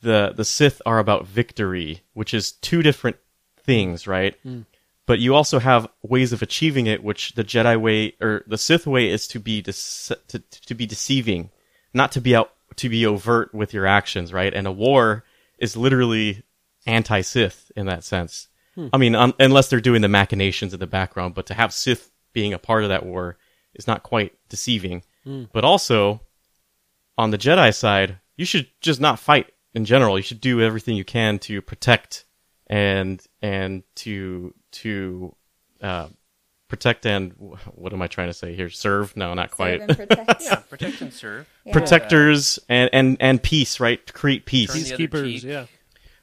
The 0.03 0.33
the 0.37 0.45
Sith 0.45 0.81
are 0.87 0.99
about 0.99 1.27
victory, 1.27 2.03
which 2.13 2.35
is 2.35 2.53
two 2.53 2.83
different 2.83 3.17
things, 3.63 4.07
right? 4.07 4.37
Mm. 4.47 4.67
But 5.09 5.21
you 5.21 5.35
also 5.35 5.59
have 5.59 5.89
ways 6.03 6.35
of 6.35 6.43
achieving 6.43 6.87
it, 6.87 7.03
which 7.03 7.33
the 7.33 7.43
Jedi 7.43 7.81
way 7.81 8.13
or 8.21 8.45
the 8.47 8.59
Sith 8.59 8.87
way 8.87 9.09
is 9.09 9.27
to 9.29 9.41
be 9.41 9.63
dece- 9.63 10.15
to, 10.29 10.39
to 10.39 10.75
be 10.75 10.85
deceiving, 10.85 11.49
not 11.95 12.13
to 12.13 12.21
be 12.21 12.37
out 12.37 12.53
to 12.77 12.91
be 12.91 13.07
overt 13.07 13.55
with 13.55 13.73
your 13.73 13.87
actions, 13.87 14.35
right? 14.35 14.53
And 14.53 14.67
a 14.67 14.71
war 14.71 15.25
is 15.59 15.79
literally 15.79 16.43
anti-Sith 16.87 17.73
in 17.75 17.87
that 17.87 18.05
sense. 18.05 18.49
Hmm. 18.75 18.89
I 18.93 18.99
mean, 18.99 19.15
un- 19.15 19.33
unless 19.41 19.71
they're 19.71 19.81
doing 19.81 20.03
the 20.03 20.09
machinations 20.09 20.75
in 20.75 20.79
the 20.79 20.87
background, 20.87 21.35
but 21.35 21.47
to 21.47 21.55
have 21.55 21.73
Sith 21.73 22.11
being 22.35 22.53
a 22.53 22.59
part 22.59 22.83
of 22.83 22.91
that 22.91 23.07
war 23.07 23.39
is 23.73 23.87
not 23.87 24.03
quite 24.03 24.35
deceiving. 24.51 25.05
Hmm. 25.25 25.45
But 25.55 25.65
also, 25.65 26.21
on 27.17 27.31
the 27.31 27.39
Jedi 27.39 27.75
side, 27.75 28.19
you 28.37 28.45
should 28.45 28.69
just 28.83 29.01
not 29.01 29.19
fight 29.19 29.55
in 29.73 29.87
general. 29.87 30.19
You 30.19 30.23
should 30.23 30.43
do 30.43 30.61
everything 30.61 30.97
you 30.97 31.05
can 31.05 31.39
to 31.39 31.63
protect 31.63 32.27
and 32.67 33.27
and 33.41 33.85
to 33.95 34.53
to 34.73 35.35
uh, 35.81 36.09
protect 36.69 37.07
and 37.07 37.33
what 37.75 37.93
am 37.93 38.03
I 38.03 38.07
trying 38.07 38.29
to 38.29 38.35
say 38.35 38.55
here? 38.55 38.71
Serve? 38.71 39.17
No, 39.17 39.35
not 39.35 39.51
quite. 39.51 39.81
Serve 39.81 39.89
and 39.91 40.09
protect. 40.09 40.41
yeah, 40.43 40.55
protect 40.57 41.01
and 41.01 41.13
serve. 41.13 41.49
Yeah. 41.65 41.73
Protectors 41.75 42.59
and, 42.71 42.89
and 42.95 43.17
and 43.21 43.43
peace, 43.43 43.79
right? 43.79 44.05
To 44.07 44.13
create 44.13 44.47
peace. 44.47 44.73
Turn 44.73 44.83
the 44.83 44.95
other 44.95 45.07
peacekeepers, 45.09 45.43
yeah. 45.45 45.67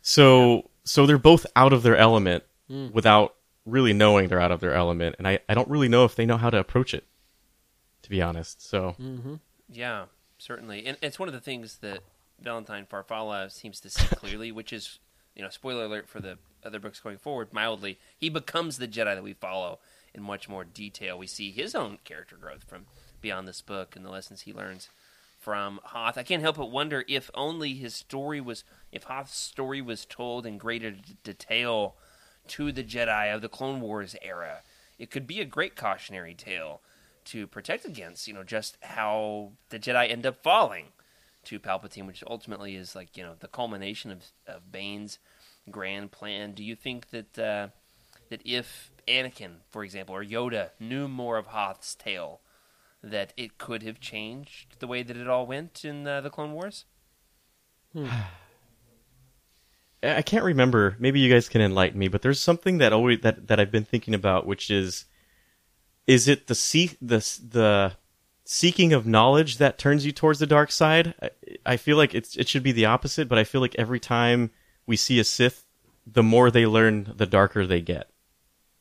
So 0.02 0.70
so 0.84 1.06
they're 1.06 1.18
both 1.20 1.46
out 1.56 1.72
of 1.74 1.84
their 1.84 1.96
element 1.96 2.43
without 2.93 3.36
really 3.66 3.93
knowing 3.93 4.28
they're 4.28 4.41
out 4.41 4.52
of 4.52 4.60
their 4.60 4.74
element, 4.74 5.16
and 5.20 5.28
I, 5.28 5.39
I 5.48 5.54
don't 5.54 5.68
really 5.70 5.88
know 5.88 6.04
if 6.06 6.16
they 6.16 6.26
know 6.26 6.38
how 6.38 6.50
to 6.50 6.58
approach 6.58 6.93
it, 6.96 7.04
to 8.02 8.10
be 8.10 8.22
honest. 8.24 8.68
So 8.68 8.96
Yeah, 9.70 10.06
certainly, 10.39 10.86
and 10.86 10.98
it's 11.02 11.20
one 11.20 11.28
of 11.28 11.34
the 11.34 11.41
things 11.41 11.78
that 11.78 12.00
Valenthyne 12.41 12.88
Farfalla 12.88 13.52
seems 13.52 13.80
to 13.82 13.89
see 13.89 14.08
clearly, 14.16 14.52
which 14.52 14.74
is, 14.74 14.98
you 15.36 15.44
know, 15.44 15.50
spoiler 15.50 15.86
alert 15.86 16.08
for 16.08 16.20
the 16.20 16.38
other 16.64 16.80
books 16.80 17.00
going 17.00 17.18
forward. 17.18 17.54
Mildly, 17.54 18.00
he 18.18 18.30
becomes 18.30 18.78
the 18.78 18.88
Jedi 18.88 19.16
that 19.16 19.24
we 19.24 19.34
follow 19.34 19.80
in 20.14 20.24
much 20.24 20.50
more 20.50 20.64
detail. 20.64 21.18
We 21.18 21.28
see 21.28 21.52
his 21.52 21.76
own 21.76 22.00
character 22.04 22.38
growth 22.38 22.64
from 22.64 22.86
beyond 23.22 23.48
this 23.48 23.62
book 23.62 23.96
and 23.96 24.06
the 24.06 24.10
lessons 24.10 24.42
he 24.42 24.54
learns 24.54 24.90
from 25.40 25.80
Hoth. 25.84 26.18
I 26.18 26.24
can't 26.24 26.42
help 26.42 26.58
but 26.58 26.72
wonder 26.72 27.04
if 27.08 27.30
only 27.34 27.74
his 27.76 27.94
story 27.94 28.42
was, 28.42 28.64
if 28.92 29.04
Hoth's 29.04 29.38
story 29.38 29.82
was 29.82 30.06
told 30.06 30.46
in 30.46 30.58
greater 30.58 30.92
d- 30.92 31.18
detail 31.24 31.96
to 32.48 32.72
the 32.72 32.84
Jedi 32.84 33.34
of 33.34 33.42
the 33.42 33.50
Clone 33.50 33.82
Wars 33.82 34.16
era, 34.22 34.62
it 34.98 35.12
could 35.12 35.28
be 35.28 35.42
a 35.42 35.46
great 35.46 35.76
cautionary 35.76 36.34
tale 36.34 36.82
to 37.26 37.48
protect 37.48 37.86
against, 37.86 38.28
you 38.28 38.34
know, 38.34 38.44
just 38.44 38.78
how 38.82 39.52
the 39.70 39.80
Jedi 39.80 40.10
end 40.10 40.26
up 40.26 40.42
falling 40.42 40.88
to 41.46 41.60
Palpatine, 41.60 42.08
which 42.08 42.24
ultimately 42.28 42.76
is 42.76 42.96
like, 42.96 43.16
you 43.18 43.24
know, 43.24 43.36
the 43.39 43.48
culmination 43.48 44.12
of, 44.12 44.24
of 44.48 44.72
Bane's 44.72 45.20
grand 45.70 46.12
plan. 46.12 46.54
Do 46.54 46.64
you 46.64 46.76
think 46.76 47.10
that 47.10 47.39
uh, 47.39 47.68
that 48.30 48.41
if 48.46 48.91
Anakin, 49.08 49.58
for 49.70 49.84
example, 49.84 50.16
or 50.16 50.24
Yoda 50.24 50.70
knew 50.80 51.08
more 51.08 51.38
of 51.38 51.48
Hoth's 51.48 51.96
tale, 51.96 52.41
that 53.04 53.34
it 53.38 53.58
could 53.58 53.84
have 53.84 54.00
changed 54.00 54.80
the 54.80 54.88
way 54.88 55.04
that 55.04 55.18
it 55.18 55.28
all 55.28 55.46
went 55.46 55.86
in 55.86 56.08
uh, 56.08 56.22
the 56.22 56.30
Clone 56.30 56.54
Wars? 56.54 56.86
I 60.04 60.22
can't 60.22 60.43
remember. 60.43 60.96
Maybe 61.00 61.20
you 61.20 61.32
guys 61.32 61.50
can 61.50 61.62
enlighten 61.62 61.98
me. 61.98 62.08
But 62.08 62.22
there's 62.22 62.39
something 62.39 62.78
that 62.78 62.93
always 62.93 63.22
that, 63.22 63.48
that 63.48 63.60
I've 63.60 63.72
been 63.72 63.86
thinking 63.86 64.14
about, 64.14 64.46
which 64.46 64.70
is, 64.70 65.06
is 66.06 66.28
it 66.28 66.46
the 66.48 66.54
see 66.54 66.91
the 67.02 67.18
the 67.50 67.93
seeking 68.46 68.93
of 68.93 69.06
knowledge 69.06 69.58
that 69.58 69.78
turns 69.78 70.06
you 70.06 70.12
towards 70.12 70.39
the 70.39 70.48
dark 70.48 70.72
side? 70.72 71.14
I, 71.22 71.30
I 71.66 71.78
feel 71.78 71.98
like 71.98 72.16
it's 72.16 72.36
it 72.38 72.48
should 72.48 72.64
be 72.64 72.72
the 72.72 72.86
opposite, 72.86 73.28
but 73.28 73.38
I 73.38 73.43
feel 73.43 73.60
like 73.62 73.76
every 73.76 74.00
time 74.00 74.52
we 74.86 74.96
see 74.96 75.20
a 75.20 75.24
Sith, 75.24 75.66
the 76.08 76.24
more 76.24 76.50
they 76.52 76.66
learn, 76.66 77.12
the 77.18 77.26
darker 77.26 77.66
they 77.66 77.82
get. 77.82 78.10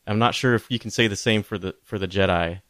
I'm 0.07 0.19
not 0.19 0.35
sure 0.35 0.53
if 0.53 0.69
you 0.69 0.77
can 0.79 0.91
say 0.91 1.07
the 1.07 1.15
same 1.15 1.41
for 1.43 1.57
the 1.57 1.75
for 1.83 1.97
the 1.97 2.07
Jedi, 2.07 2.61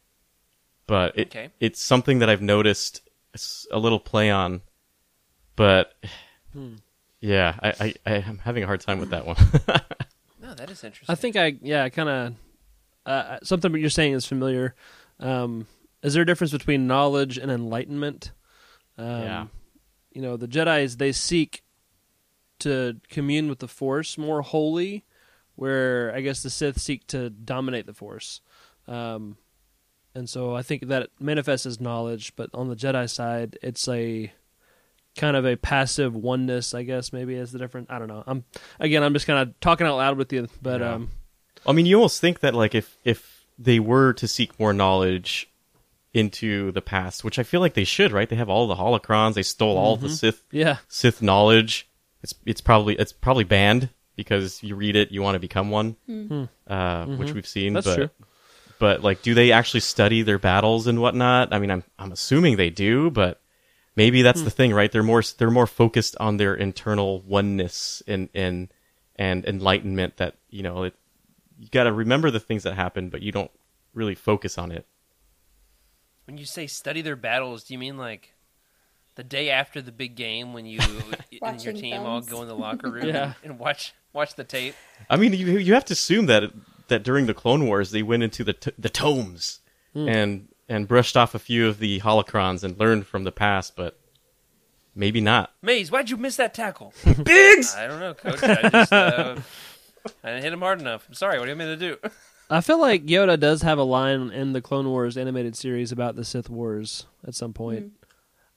but 0.86 1.16
it 1.18 1.28
Okay. 1.28 1.50
it's 1.60 1.80
something 1.82 2.18
that 2.20 2.30
I've 2.30 2.42
noticed 2.42 3.02
a 3.70 3.78
little 3.78 4.00
play 4.00 4.30
on. 4.30 4.62
But 5.54 5.92
yeah, 7.20 7.56
I, 7.62 7.94
I 8.06 8.12
I'm 8.26 8.38
having 8.38 8.62
a 8.62 8.66
hard 8.66 8.80
time 8.80 8.98
with 8.98 9.10
that 9.10 9.26
one. 9.26 9.36
No, 10.40 10.54
that 10.54 10.70
is 10.70 10.84
interesting. 10.84 11.12
I 11.12 11.16
think 11.16 11.34
I 11.34 11.56
yeah 11.60 11.82
I 11.82 11.88
kind 11.90 12.08
of 12.08 12.34
uh, 13.04 13.38
something 13.42 13.74
you're 13.74 13.90
saying 13.90 14.12
is 14.12 14.24
familiar. 14.26 14.76
Um, 15.18 15.66
is 16.06 16.14
there 16.14 16.22
a 16.22 16.26
difference 16.26 16.52
between 16.52 16.86
knowledge 16.86 17.36
and 17.36 17.50
enlightenment? 17.50 18.32
Um, 18.96 19.06
Yeah. 19.22 19.46
You 20.12 20.22
know, 20.22 20.36
the 20.38 20.48
Jedi's 20.48 20.96
they 20.96 21.12
seek 21.12 21.62
to 22.60 22.98
commune 23.10 23.48
with 23.48 23.58
the 23.58 23.68
Force 23.68 24.16
more 24.16 24.40
wholly, 24.42 25.04
where 25.56 26.14
I 26.14 26.20
guess 26.22 26.42
the 26.42 26.48
Sith 26.50 26.80
seek 26.80 27.06
to 27.08 27.28
dominate 27.28 27.84
the 27.86 27.92
Force. 27.92 28.40
Um, 28.88 29.36
and 30.14 30.28
so 30.28 30.54
I 30.54 30.62
think 30.62 30.86
that 30.88 31.10
manifests 31.20 31.66
as 31.66 31.80
knowledge, 31.80 32.34
but 32.36 32.48
on 32.54 32.68
the 32.68 32.76
Jedi 32.76 33.10
side, 33.10 33.58
it's 33.62 33.86
a 33.88 34.32
kind 35.16 35.36
of 35.36 35.44
a 35.44 35.56
passive 35.56 36.14
oneness, 36.16 36.72
I 36.72 36.82
guess 36.82 37.12
maybe 37.12 37.34
is 37.34 37.52
the 37.52 37.58
difference. 37.58 37.88
I 37.90 37.98
don't 37.98 38.08
know. 38.08 38.22
I'm 38.26 38.44
again, 38.80 39.02
I'm 39.02 39.12
just 39.12 39.26
kind 39.26 39.46
of 39.46 39.58
talking 39.60 39.86
out 39.86 39.96
loud 39.96 40.16
with 40.16 40.32
you, 40.32 40.48
but 40.62 40.80
Yeah. 40.80 40.94
um, 40.94 41.10
I 41.66 41.72
mean, 41.72 41.84
you 41.84 41.96
almost 41.96 42.20
think 42.20 42.40
that 42.40 42.54
like 42.54 42.74
if 42.74 42.96
if 43.04 43.44
they 43.58 43.80
were 43.80 44.12
to 44.14 44.28
seek 44.28 44.58
more 44.60 44.72
knowledge 44.72 45.50
into 46.16 46.72
the 46.72 46.80
past, 46.82 47.22
which 47.24 47.38
I 47.38 47.42
feel 47.42 47.60
like 47.60 47.74
they 47.74 47.84
should, 47.84 48.10
right? 48.12 48.28
They 48.28 48.36
have 48.36 48.48
all 48.48 48.66
the 48.66 48.74
holocrons. 48.74 49.34
They 49.34 49.42
stole 49.42 49.76
all 49.76 49.96
Mm-hmm. 49.96 50.06
the 50.06 50.12
Sith 50.12 50.42
yeah, 50.50 50.78
Sith 50.88 51.20
knowledge. 51.22 51.88
It's 52.22 52.34
it's 52.44 52.60
probably 52.60 52.96
it's 52.96 53.12
probably 53.12 53.44
banned 53.44 53.90
because 54.16 54.62
you 54.62 54.74
read 54.76 54.96
it, 54.96 55.12
you 55.12 55.20
want 55.22 55.34
to 55.34 55.38
become 55.40 55.70
one, 55.70 55.96
uh, 56.66 57.06
which 57.06 57.32
we've 57.34 57.46
seen. 57.46 57.70
Hmm. 57.70 57.74
That's 57.74 57.86
but, 57.86 57.96
true. 57.96 58.10
But 58.78 59.02
like, 59.02 59.22
do 59.22 59.34
they 59.34 59.52
actually 59.52 59.80
study 59.80 60.22
their 60.22 60.38
battles 60.38 60.86
and 60.86 61.00
whatnot? 61.00 61.52
I 61.52 61.58
mean, 61.58 61.70
I'm 61.70 61.84
I'm 61.98 62.12
assuming 62.12 62.56
they 62.56 62.70
do, 62.70 63.10
but 63.10 63.40
maybe 63.94 64.22
that's 64.22 64.40
Hmm. 64.40 64.44
the 64.46 64.50
thing, 64.50 64.72
right? 64.74 64.90
They're 64.90 65.02
more 65.02 65.22
they're 65.38 65.50
more 65.50 65.66
focused 65.66 66.16
on 66.18 66.36
their 66.38 66.54
internal 66.54 67.20
oneness 67.22 68.02
and 68.06 68.28
and 68.34 68.68
and 69.16 69.44
enlightenment. 69.44 70.16
That 70.16 70.34
you 70.50 70.62
know, 70.62 70.84
it, 70.84 70.94
you 71.58 71.68
got 71.70 71.84
to 71.84 71.92
remember 71.92 72.30
the 72.30 72.40
things 72.40 72.62
that 72.64 72.74
happen, 72.74 73.08
but 73.10 73.22
you 73.22 73.32
don't 73.32 73.50
really 73.94 74.14
focus 74.14 74.58
on 74.58 74.72
it. 74.72 74.86
When 76.26 76.38
you 76.38 76.44
say 76.44 76.66
study 76.66 77.02
their 77.02 77.16
battles, 77.16 77.64
do 77.64 77.74
you 77.74 77.78
mean 77.78 77.96
like 77.96 78.34
the 79.14 79.24
day 79.24 79.48
after 79.50 79.80
the 79.80 79.92
big 79.92 80.14
game 80.14 80.52
when 80.52 80.66
you 80.66 80.78
and 81.42 81.62
your 81.64 81.72
Watching 81.72 81.76
team 81.76 82.02
all 82.02 82.20
go 82.20 82.42
in 82.42 82.48
the 82.48 82.54
locker 82.54 82.90
room 82.92 83.06
Yeah. 83.06 83.32
and 83.42 83.58
watch 83.58 83.94
watch 84.12 84.34
the 84.34 84.44
tape? 84.44 84.74
I 85.08 85.16
mean, 85.16 85.32
you 85.32 85.58
you 85.58 85.74
have 85.74 85.84
to 85.86 85.92
assume 85.92 86.26
that 86.26 86.52
that 86.88 87.02
during 87.02 87.26
the 87.26 87.34
Clone 87.34 87.66
Wars 87.66 87.90
they 87.90 88.02
went 88.02 88.22
into 88.22 88.44
the 88.44 88.52
t- 88.52 88.72
the 88.78 88.90
tomes 88.90 89.60
and 89.94 90.48
and 90.68 90.86
brushed 90.86 91.16
off 91.16 91.34
a 91.34 91.38
few 91.38 91.66
of 91.68 91.78
the 91.78 92.00
holocrons 92.00 92.62
and 92.62 92.78
learned 92.78 93.06
from 93.06 93.24
the 93.24 93.32
past, 93.32 93.74
but 93.76 93.98
maybe 94.94 95.20
not. 95.20 95.52
Maze, 95.62 95.90
why'd 95.90 96.10
you 96.10 96.16
miss 96.18 96.36
that 96.36 96.52
tackle? 96.54 96.92
Biggs. 97.22 97.74
I 97.74 97.86
don't 97.86 98.00
know, 98.00 98.12
coach. 98.12 98.42
I 98.42 98.68
just 98.68 98.92
uh, 98.92 99.36
I 100.22 100.28
didn't 100.28 100.42
hit 100.42 100.52
him 100.52 100.60
hard 100.60 100.80
enough. 100.80 101.06
I'm 101.08 101.14
sorry. 101.14 101.38
What 101.38 101.46
do 101.46 101.50
you 101.52 101.56
mean 101.56 101.68
to 101.68 101.76
do? 101.76 101.96
I 102.48 102.60
feel 102.60 102.80
like 102.80 103.06
Yoda 103.06 103.38
does 103.38 103.62
have 103.62 103.78
a 103.78 103.82
line 103.82 104.30
in 104.30 104.52
the 104.52 104.60
Clone 104.60 104.88
Wars 104.88 105.16
animated 105.16 105.56
series 105.56 105.90
about 105.92 106.14
the 106.16 106.24
Sith 106.24 106.48
Wars 106.48 107.06
at 107.26 107.34
some 107.34 107.52
point. 107.52 107.92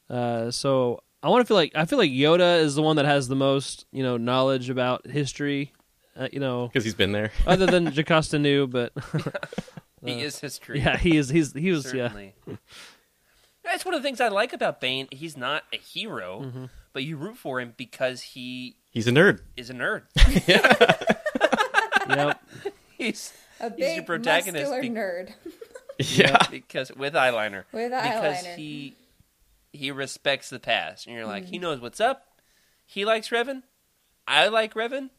Uh, 0.10 0.52
so 0.52 1.02
I 1.24 1.30
want 1.30 1.42
to 1.42 1.46
feel 1.48 1.58
like 1.58 1.72
I 1.76 1.86
feel 1.86 1.98
like 2.00 2.12
Yoda 2.12 2.60
is 2.60 2.76
the 2.76 2.82
one 2.84 2.96
that 2.98 3.06
has 3.06 3.28
the 3.28 3.36
most 3.36 3.86
you 3.92 4.04
know 4.04 4.18
knowledge 4.18 4.70
about 4.70 5.08
history. 5.08 5.74
Uh, 6.16 6.28
you 6.34 6.40
know, 6.40 6.68
Because 6.68 6.84
he's 6.84 6.94
been 6.96 7.14
there. 7.14 7.32
other 7.48 7.66
than 7.66 7.92
Jocasta 7.94 8.38
Nu, 8.40 8.68
but 8.68 8.92
He 10.06 10.22
is 10.22 10.40
history. 10.40 10.80
yeah, 10.80 10.98
he 10.98 11.18
is. 11.18 11.30
He's 11.30 11.54
he 11.54 11.72
was 11.72 11.86
yeah. 11.86 12.08
certainly. 12.10 12.36
That's 13.64 13.86
one 13.86 13.94
of 13.94 14.02
the 14.02 14.08
things 14.08 14.20
I 14.22 14.28
like 14.30 14.54
about 14.54 14.82
Bane. 14.82 15.08
He's 15.12 15.36
not 15.38 15.64
a 15.74 15.78
hero, 15.78 16.42
Mm-hmm. 16.42 16.66
but 16.94 17.04
you 17.04 17.18
root 17.18 17.38
for 17.38 17.60
him 17.60 17.74
because 17.78 18.22
he 18.22 18.76
He's 18.92 19.08
a 19.08 19.12
nerd. 19.12 19.42
is 19.58 19.70
a 19.70 19.74
nerd. 19.74 20.04
Yep. 22.10 22.42
he's 22.98 23.34
A 23.60 23.70
He's 23.70 23.78
big 23.78 23.96
your 23.98 24.06
protagonist 24.06 24.72
muscular 24.72 24.82
be- 24.82 24.90
nerd 24.90 25.34
Yeah. 26.18 26.38
because 26.50 26.92
with 26.94 27.14
eyeliner. 27.14 27.64
with 27.72 27.92
because 27.92 28.44
eyeliner. 28.44 28.56
he 28.56 28.96
he 29.74 29.92
respects 29.92 30.50
the 30.50 30.60
past, 30.60 31.06
and 31.08 31.16
you're 31.16 31.26
like, 31.28 31.46
Mm. 31.46 31.50
he 31.50 31.60
knows 31.60 31.80
what's 31.80 32.00
up. 32.00 32.26
He 32.86 33.06
likes 33.06 33.30
Revan. 33.30 33.62
I 34.28 34.48
like 34.48 34.74
Revan. 34.74 35.10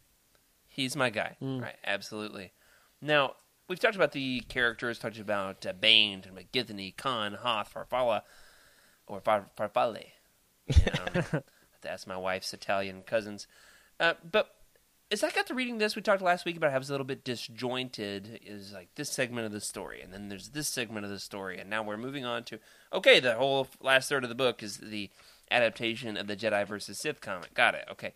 He's 0.68 0.97
my 0.97 1.11
guy. 1.11 1.36
Mm. 1.43 1.62
Right? 1.62 1.76
Absolutely. 1.84 2.53
Now 3.01 3.34
we've 3.68 3.78
talked 3.78 3.95
about 3.97 4.12
the 4.12 4.41
characters, 4.49 4.99
talked 4.99 5.18
about 5.18 5.64
uh, 5.66 5.72
Bane, 5.72 6.22
talked 6.22 6.32
about 6.32 6.51
Githany, 6.53 6.95
Kaan, 6.97 7.36
Hoth, 7.36 7.72
Farfalla, 7.74 8.22
or 9.07 9.20
Far- 9.20 9.51
Farfalle. 9.59 10.05
Yeah, 10.66 10.76
I 10.93 10.97
don't 10.97 11.14
know. 11.14 11.20
I 11.32 11.36
have 11.36 11.80
to 11.82 11.91
ask 11.91 12.07
my 12.07 12.16
wife's 12.16 12.53
Italian 12.55 13.03
cousins. 13.03 13.47
Uh, 13.99 14.14
but 14.28 14.55
as 15.11 15.25
I 15.25 15.31
got 15.31 15.47
to 15.49 15.55
reading 15.55 15.79
this, 15.79 15.97
we 15.97 16.03
talked 16.03 16.23
last 16.23 16.45
week 16.45 16.57
about 16.57 16.71
how 16.71 16.77
it 16.77 16.81
was 16.81 16.91
a 16.91 16.93
little 16.93 17.07
bit 17.07 17.25
disjointed. 17.25 18.41
Is 18.45 18.73
like 18.73 18.89
this 18.95 19.11
segment 19.11 19.47
of 19.47 19.53
the 19.53 19.61
story, 19.61 20.01
and 20.03 20.13
then 20.13 20.29
there's 20.29 20.51
this 20.51 20.69
segment 20.69 21.05
of 21.05 21.11
the 21.11 21.19
story, 21.19 21.59
and 21.59 21.69
now 21.69 21.83
we're 21.83 21.97
moving 21.97 22.25
on 22.25 22.45
to 22.45 22.59
okay, 22.93 23.21
the 23.21 23.35
whole 23.35 23.69
last 23.81 24.09
third 24.09 24.25
of 24.25 24.29
the 24.29 24.37
book 24.37 24.63
is 24.63 24.79
the 24.79 25.11
adaptation 25.51 26.17
of 26.17 26.27
the 26.27 26.37
Jedi 26.37 26.67
versus 26.67 27.01
Sith 27.01 27.21
comic. 27.21 27.55
Got 27.55 27.75
it. 27.75 27.85
Okay. 27.91 28.15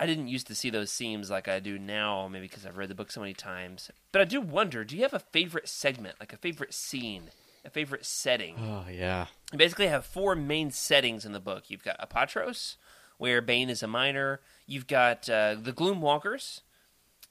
I 0.00 0.06
didn't 0.06 0.28
used 0.28 0.46
to 0.46 0.54
see 0.54 0.70
those 0.70 0.92
seams 0.92 1.28
like 1.28 1.48
I 1.48 1.58
do 1.58 1.76
now, 1.76 2.28
maybe 2.28 2.46
because 2.46 2.64
I've 2.64 2.76
read 2.76 2.88
the 2.88 2.94
book 2.94 3.10
so 3.10 3.20
many 3.20 3.34
times. 3.34 3.90
But 4.12 4.22
I 4.22 4.26
do 4.26 4.40
wonder, 4.40 4.84
do 4.84 4.94
you 4.94 5.02
have 5.02 5.14
a 5.14 5.18
favorite 5.18 5.68
segment, 5.68 6.16
like 6.20 6.32
a 6.32 6.36
favorite 6.36 6.72
scene, 6.72 7.30
a 7.64 7.70
favorite 7.70 8.06
setting? 8.06 8.54
Oh 8.58 8.84
yeah. 8.90 9.26
You 9.52 9.58
basically 9.58 9.88
have 9.88 10.04
four 10.04 10.36
main 10.36 10.70
settings 10.70 11.24
in 11.24 11.32
the 11.32 11.40
book. 11.40 11.64
You've 11.68 11.84
got 11.84 11.98
Apatros, 12.00 12.76
where 13.18 13.40
Bane 13.42 13.68
is 13.68 13.82
a 13.82 13.86
miner. 13.86 14.40
You've 14.66 14.86
got 14.86 15.28
uh, 15.28 15.56
the 15.60 15.72
Gloomwalkers, 15.72 16.62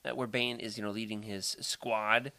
uh, 0.05 0.15
where 0.15 0.27
Bane 0.27 0.59
is 0.59 0.77
you 0.77 0.83
know 0.83 0.91
leading 0.91 1.23
his 1.23 1.57
squad, 1.59 2.31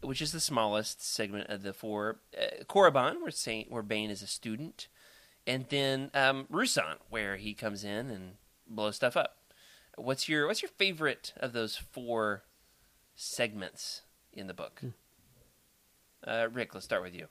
which 0.00 0.20
is 0.20 0.32
the 0.32 0.40
smallest 0.40 1.04
segment 1.04 1.48
of 1.48 1.62
the 1.62 1.72
four. 1.72 2.20
Uh, 2.36 2.64
Korriban, 2.64 3.20
where 3.20 3.30
Saint, 3.30 3.70
where 3.70 3.82
Bane 3.82 4.10
is 4.10 4.22
a 4.22 4.26
student, 4.26 4.88
and 5.46 5.66
then 5.68 6.10
um, 6.14 6.46
Ruusan, 6.50 6.96
where 7.08 7.36
he 7.36 7.54
comes 7.54 7.84
in 7.84 8.10
and 8.10 8.32
blows 8.66 8.96
stuff 8.96 9.16
up. 9.16 9.36
What's 9.96 10.28
your 10.28 10.46
What's 10.46 10.62
your 10.62 10.70
favorite 10.78 11.32
of 11.36 11.52
those 11.52 11.76
four 11.76 12.44
segments 13.14 14.02
in 14.32 14.46
the 14.46 14.54
book? 14.54 14.82
Uh, 16.26 16.48
Rick, 16.52 16.74
let's 16.74 16.84
start 16.84 17.02
with 17.02 17.14
you. 17.14 17.26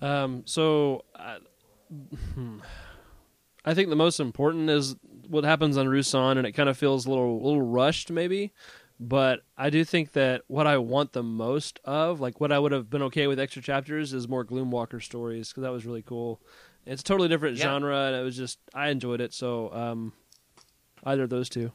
Um, 0.00 0.42
so 0.44 1.04
hmm. 2.34 2.58
I 3.66 3.74
think 3.74 3.88
the 3.90 3.96
most 3.96 4.20
important 4.20 4.70
is 4.70 4.94
what 5.28 5.44
happens 5.44 5.76
on 5.76 5.86
Ruusan, 5.86 6.38
and 6.38 6.46
it 6.46 6.52
kind 6.52 6.68
of 6.68 6.76
feels 6.78 7.04
a 7.06 7.10
little 7.10 7.42
little 7.42 7.62
rushed, 7.62 8.10
maybe. 8.10 8.52
But 8.98 9.40
I 9.58 9.68
do 9.68 9.84
think 9.84 10.12
that 10.12 10.42
what 10.46 10.66
I 10.66 10.78
want 10.78 11.12
the 11.12 11.22
most 11.22 11.80
of, 11.84 12.18
like 12.20 12.40
what 12.40 12.50
I 12.52 12.58
would 12.58 12.72
have 12.72 12.88
been 12.88 13.02
okay 13.02 13.26
with 13.26 13.38
extra 13.38 13.60
chapters, 13.60 14.12
is 14.14 14.26
more 14.28 14.44
Gloomwalker 14.44 15.02
stories 15.02 15.48
because 15.48 15.62
that 15.64 15.72
was 15.72 15.84
really 15.84 16.00
cool. 16.02 16.40
It's 16.86 17.02
a 17.02 17.04
totally 17.04 17.28
different 17.28 17.58
Yeah. 17.58 17.64
genre, 17.64 18.06
and 18.06 18.16
it 18.16 18.22
was 18.22 18.36
just 18.36 18.58
I 18.72 18.88
enjoyed 18.88 19.20
it. 19.20 19.34
So 19.34 19.72
um, 19.74 20.12
either 21.04 21.24
of 21.24 21.30
those 21.30 21.48
two. 21.48 21.72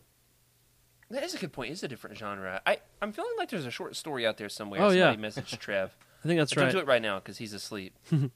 That 1.12 1.24
is 1.24 1.34
a 1.34 1.38
good 1.38 1.52
point. 1.52 1.72
It's 1.74 1.84
a 1.84 1.90
different 1.90 2.18
genre. 2.18 2.62
I, 2.66 2.78
I'm 3.02 3.12
feeling 3.12 3.34
like 3.38 3.50
there's 3.50 3.66
a 3.66 3.72
short 3.72 3.98
story 3.98 4.26
out 4.26 4.38
there 4.38 4.48
somewhere. 4.48 4.82
Oh, 4.82 4.92
yeah. 4.92 5.14
message 5.18 5.60
Trev. 5.60 5.92
I 6.24 6.28
think 6.28 6.40
that's 6.40 6.52
Don't 6.52 6.66
right. 6.66 6.72
do 6.72 6.78
it 6.80 6.88
right 6.88 7.02
now 7.02 7.20
because 7.20 7.38
he's 7.38 7.54
asleep. 7.54 7.94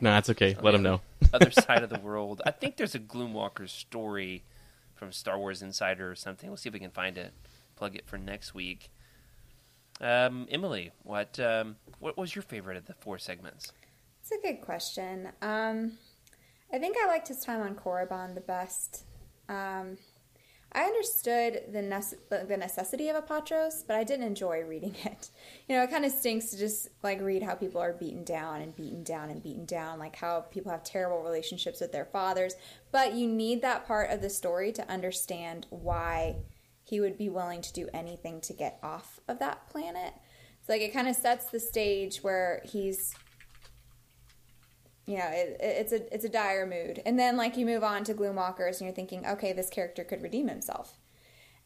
No, 0.00 0.10
that's 0.10 0.30
okay. 0.30 0.56
Let 0.60 0.74
him 0.74 0.82
know. 0.82 1.00
Other 1.32 1.50
side 1.52 1.82
of 1.82 1.90
the 1.90 1.98
world. 2.00 2.40
I 2.46 2.50
think 2.50 2.76
there's 2.76 2.94
a 2.94 2.98
Gloomwalker 2.98 3.68
story 3.68 4.44
from 4.94 5.12
Star 5.12 5.38
Wars 5.38 5.62
Insider 5.62 6.10
or 6.10 6.14
something. 6.14 6.48
We'll 6.48 6.56
see 6.56 6.68
if 6.68 6.72
we 6.72 6.80
can 6.80 6.90
find 6.90 7.18
it. 7.18 7.32
Plug 7.76 7.94
it 7.94 8.06
for 8.06 8.18
next 8.18 8.54
week. 8.54 8.90
Um, 10.00 10.46
Emily, 10.50 10.90
what 11.02 11.38
um, 11.38 11.76
what 12.00 12.16
was 12.16 12.34
your 12.34 12.42
favorite 12.42 12.76
of 12.76 12.86
the 12.86 12.94
four 12.94 13.18
segments? 13.18 13.72
It's 14.20 14.32
a 14.32 14.40
good 14.40 14.60
question. 14.62 15.28
Um, 15.42 15.92
I 16.72 16.78
think 16.78 16.96
I 17.00 17.06
liked 17.06 17.28
his 17.28 17.40
time 17.40 17.60
on 17.60 17.74
Korriban 17.76 18.34
the 18.34 18.40
best. 18.40 19.04
I 20.74 20.84
understood 20.84 21.64
the 21.70 21.80
nece- 21.80 22.16
the 22.30 22.56
necessity 22.56 23.08
of 23.08 23.16
Apatros, 23.16 23.86
but 23.86 23.96
I 23.96 24.04
didn't 24.04 24.26
enjoy 24.26 24.62
reading 24.62 24.94
it. 25.04 25.30
You 25.68 25.76
know, 25.76 25.82
it 25.82 25.90
kind 25.90 26.04
of 26.04 26.12
stinks 26.12 26.46
to 26.46 26.58
just 26.58 26.88
like 27.02 27.20
read 27.20 27.42
how 27.42 27.54
people 27.54 27.80
are 27.80 27.92
beaten 27.92 28.24
down 28.24 28.62
and 28.62 28.74
beaten 28.74 29.02
down 29.02 29.28
and 29.28 29.42
beaten 29.42 29.66
down, 29.66 29.98
like 29.98 30.16
how 30.16 30.40
people 30.40 30.72
have 30.72 30.82
terrible 30.82 31.22
relationships 31.22 31.80
with 31.80 31.92
their 31.92 32.06
fathers. 32.06 32.54
But 32.90 33.14
you 33.14 33.28
need 33.28 33.62
that 33.62 33.86
part 33.86 34.10
of 34.10 34.22
the 34.22 34.30
story 34.30 34.72
to 34.72 34.90
understand 34.90 35.66
why 35.70 36.36
he 36.84 37.00
would 37.00 37.18
be 37.18 37.28
willing 37.28 37.62
to 37.62 37.72
do 37.72 37.88
anything 37.92 38.40
to 38.42 38.52
get 38.52 38.78
off 38.82 39.20
of 39.28 39.38
that 39.40 39.68
planet. 39.68 40.14
So 40.66 40.72
like 40.72 40.82
it 40.82 40.92
kind 40.92 41.08
of 41.08 41.16
sets 41.16 41.50
the 41.50 41.60
stage 41.60 42.18
where 42.18 42.62
he's 42.64 43.14
you 45.06 45.18
know, 45.18 45.28
it, 45.30 45.56
it's 45.60 45.92
a 45.92 46.14
it's 46.14 46.24
a 46.24 46.28
dire 46.28 46.66
mood. 46.66 47.02
And 47.04 47.18
then 47.18 47.36
like 47.36 47.56
you 47.56 47.66
move 47.66 47.82
on 47.84 48.04
to 48.04 48.14
Gloomwalkers 48.14 48.78
and 48.78 48.82
you're 48.82 48.94
thinking, 48.94 49.26
okay, 49.26 49.52
this 49.52 49.68
character 49.70 50.04
could 50.04 50.22
redeem 50.22 50.48
himself. 50.48 50.98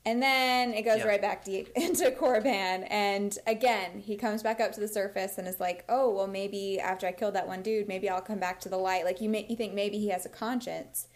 And 0.04 0.22
then 0.22 0.72
it 0.72 0.82
goes 0.82 0.98
Yeah. 0.98 1.08
right 1.08 1.20
back 1.20 1.44
deep 1.44 1.68
into 1.76 2.10
Korriban, 2.12 2.86
and 2.90 3.36
again 3.46 3.98
he 3.98 4.16
comes 4.16 4.40
back 4.42 4.60
up 4.60 4.70
to 4.72 4.80
the 4.80 4.86
surface 4.88 5.36
and 5.36 5.48
is 5.48 5.58
like, 5.60 5.84
"Oh, 5.88 6.14
well, 6.14 6.28
maybe 6.28 6.78
after 6.80 7.06
I 7.08 7.12
killed 7.12 7.34
that 7.34 7.48
one 7.48 7.60
dude, 7.62 7.88
maybe 7.88 8.08
I'll 8.08 8.20
come 8.20 8.38
back 8.38 8.60
to 8.60 8.68
the 8.68 8.76
light." 8.78 9.04
Like 9.04 9.20
you, 9.20 9.28
may, 9.28 9.46
you 9.48 9.56
think 9.56 9.74
maybe 9.74 9.98
he 9.98 10.08
has 10.10 10.24
a 10.24 10.28
conscience, 10.28 11.08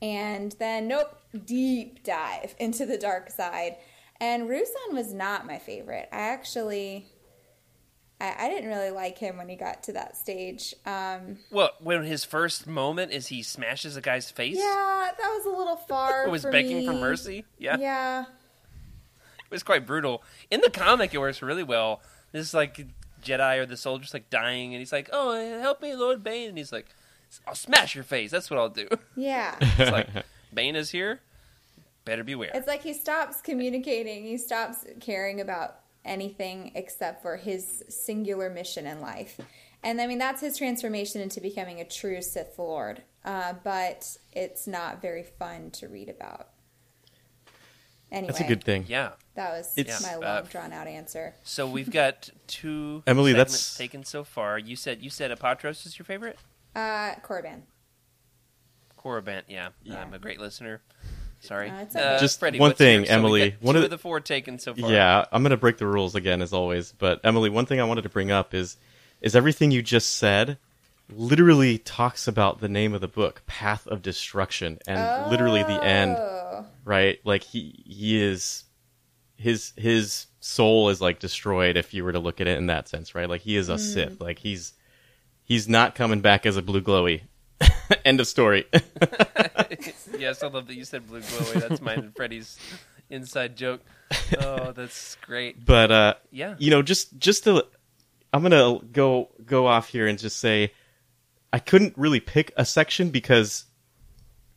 and 0.00 0.52
then 0.58 0.88
nope, 0.88 1.14
deep 1.44 2.02
dive 2.02 2.54
into 2.60 2.86
the 2.86 2.96
dark 2.98 3.30
side. 3.30 3.76
And 4.20 4.48
Ruusan 4.48 4.94
was 4.94 5.12
not 5.12 5.46
my 5.46 5.58
favorite. 5.58 6.08
I 6.10 6.16
actually, 6.16 7.06
I, 8.20 8.34
I 8.46 8.48
didn't 8.48 8.68
really 8.68 8.90
like 8.90 9.16
him 9.18 9.36
when 9.36 9.48
he 9.48 9.54
got 9.56 9.84
to 9.84 9.92
that 9.92 10.16
stage. 10.16 10.74
Um, 10.84 11.38
Well, 11.50 11.70
when 11.80 12.02
his 12.02 12.24
first 12.24 12.66
moment 12.66 13.12
is 13.12 13.28
he 13.28 13.42
smashes 13.42 13.96
a 13.96 14.00
guy's 14.00 14.30
face. 14.30 14.56
yeah, 14.58 15.10
that 15.16 15.28
was 15.36 15.46
a 15.46 15.50
little 15.56 15.76
far. 15.76 16.24
It 16.26 16.30
was 16.30 16.42
for 16.42 16.50
begging 16.50 16.78
me. 16.78 16.86
for 16.86 16.92
mercy. 16.94 17.44
Yeah. 17.58 17.76
Yeah. 17.78 18.22
It 18.22 19.50
was 19.50 19.62
quite 19.62 19.86
brutal. 19.86 20.22
In 20.50 20.60
the 20.60 20.70
comic, 20.70 21.14
it 21.14 21.18
works 21.18 21.40
really 21.42 21.62
well. 21.62 22.02
This 22.32 22.46
is 22.46 22.54
like 22.54 22.86
Jedi 23.22 23.58
or 23.58 23.66
the 23.66 23.76
soldier's 23.76 24.12
like 24.12 24.28
dying, 24.30 24.74
and 24.74 24.78
he's 24.80 24.92
like, 24.92 25.08
"Oh, 25.12 25.32
help 25.60 25.80
me, 25.80 25.94
Lord 25.94 26.22
Bane!" 26.22 26.50
And 26.50 26.58
he's 26.58 26.70
like, 26.72 26.86
"I'll 27.46 27.54
smash 27.54 27.94
your 27.94 28.04
face. 28.04 28.30
That's 28.30 28.50
what 28.50 28.58
I'll 28.58 28.68
do." 28.68 28.88
Yeah. 29.16 29.56
It's 29.60 29.90
like 29.90 30.08
Bane 30.52 30.76
is 30.76 30.90
here. 30.90 31.20
Better 32.04 32.24
beware. 32.24 32.50
It's 32.54 32.66
like 32.68 32.82
he 32.82 32.92
stops 32.92 33.40
communicating. 33.40 34.24
He 34.24 34.36
stops 34.38 34.84
caring 35.00 35.40
about 35.40 35.76
anything 36.08 36.72
except 36.74 37.22
for 37.22 37.36
his 37.36 37.84
singular 37.88 38.50
mission 38.50 38.86
in 38.86 39.00
life. 39.00 39.40
And 39.82 40.00
I 40.00 40.06
mean, 40.08 40.18
that's 40.18 40.40
his 40.40 40.56
transformation 40.58 41.20
into 41.20 41.40
becoming 41.40 41.80
a 41.80 41.84
true 41.84 42.20
Sith 42.22 42.58
Lord. 42.58 43.02
Uh, 43.24 43.54
but 43.62 44.16
it's 44.32 44.66
not 44.66 45.00
very 45.02 45.22
fun 45.22 45.70
to 45.72 45.86
read 45.88 46.08
about. 46.08 46.48
Anyway, 48.10 48.28
That's 48.28 48.40
a 48.40 48.44
good 48.44 48.64
thing. 48.64 48.86
yeah. 48.88 49.10
that 49.34 49.50
was 49.52 49.74
It's- 49.76 50.02
my 50.02 50.14
uh, 50.14 50.20
long, 50.36 50.44
drawn 50.46 50.72
out 50.72 50.86
answer. 50.86 51.34
So 51.44 51.68
we've 51.68 51.90
got 51.90 52.30
two 52.46 53.02
Emily, 53.06 53.32
segments 53.32 53.52
that's- 53.52 53.76
taken 53.76 54.02
so 54.04 54.24
far. 54.24 54.58
You 54.58 54.76
said 54.76 55.02
you 55.02 55.10
said 55.10 55.30
Apatros 55.30 55.84
is 55.86 55.98
your 55.98 56.06
favorite. 56.06 56.38
Uh, 56.74 57.14
Korriban. 57.22 57.62
Korriban, 58.98 59.42
yeah. 59.46 59.68
I'm 59.90 60.14
a 60.14 60.18
great 60.18 60.40
listener. 60.40 60.80
Sorry. 61.40 61.70
Uh, 61.70 61.80
it's 61.82 61.94
okay. 61.96 62.16
Just 62.20 62.38
Freddie, 62.40 62.58
one 62.58 62.70
what's 62.70 62.80
yours? 62.80 62.88
thing, 62.88 63.06
So 63.06 63.12
Emily. 63.12 63.50
got 63.50 63.62
One 63.62 63.74
two 63.74 63.78
of 63.78 63.84
of 63.84 63.90
the- 63.90 63.96
the 63.96 64.00
four 64.02 64.20
taken 64.20 64.58
so 64.58 64.74
far. 64.74 64.90
Yeah, 64.90 65.24
I'm 65.32 65.42
gonna 65.42 65.56
break 65.56 65.78
the 65.78 65.86
rules 65.86 66.14
again 66.14 66.42
as 66.42 66.52
always. 66.52 66.92
But 66.92 67.20
Emily, 67.24 67.48
one 67.50 67.66
thing 67.66 67.80
I 67.80 67.84
wanted 67.84 68.02
to 68.02 68.08
bring 68.08 68.30
up 68.30 68.54
is 68.54 68.76
is 69.20 69.34
everything 69.36 69.70
you 69.70 69.82
just 69.82 70.16
said 70.16 70.58
literally 71.10 71.78
talks 71.78 72.28
about 72.28 72.60
the 72.60 72.68
name 72.68 72.92
of 72.94 73.00
the 73.00 73.08
book, 73.08 73.42
Path 73.46 73.86
of 73.86 74.02
Destruction, 74.02 74.78
and 74.86 75.30
literally 75.30 75.62
the 75.62 75.82
end, 75.82 76.16
Oh, 76.18 76.66
right? 76.84 77.18
Like 77.24 77.42
he 77.44 77.82
he 77.86 78.20
is 78.22 78.64
his 79.36 79.72
his 79.76 80.26
soul 80.40 80.88
is 80.90 81.00
like 81.00 81.18
destroyed 81.20 81.76
if 81.76 81.94
you 81.94 82.04
were 82.04 82.12
to 82.12 82.18
look 82.18 82.40
at 82.40 82.46
it 82.46 82.58
in 82.58 82.66
that 82.66 82.88
sense, 82.88 83.14
right? 83.14 83.28
Like 83.28 83.40
he 83.42 83.56
is 83.56 83.68
a 83.68 83.78
Sith. 83.78 84.20
Like 84.20 84.38
he's 84.38 84.72
he's 85.44 85.68
not 85.68 85.94
coming 85.94 86.20
back 86.20 86.44
as 86.46 86.56
a 86.56 86.62
blue 86.62 86.82
glowy. 86.82 87.22
End 88.04 88.20
of 88.20 88.26
story. 88.26 88.66
yes, 90.18 90.42
I 90.42 90.48
love 90.48 90.66
that 90.66 90.74
you 90.76 90.84
said 90.84 91.06
blue 91.06 91.20
glowy. 91.20 91.60
That's 91.68 91.80
mine 91.80 91.98
and 92.00 92.14
Freddie's 92.16 92.58
inside 93.10 93.56
joke. 93.56 93.80
Oh, 94.40 94.72
that's 94.72 95.16
great. 95.22 95.64
but 95.64 95.90
uh 95.90 96.14
Yeah. 96.30 96.54
you 96.58 96.70
know 96.70 96.82
just 96.82 97.18
just 97.18 97.44
to 97.44 97.64
i'm 98.32 98.42
gonna 98.42 98.78
go 98.92 99.30
go 99.44 99.66
off 99.66 99.88
here 99.88 100.06
and 100.06 100.18
just 100.18 100.38
say 100.38 100.72
i 101.52 101.58
couldn't 101.58 101.92
really 101.96 102.20
pick 102.20 102.52
a 102.56 102.64
section 102.64 103.08
because 103.10 103.64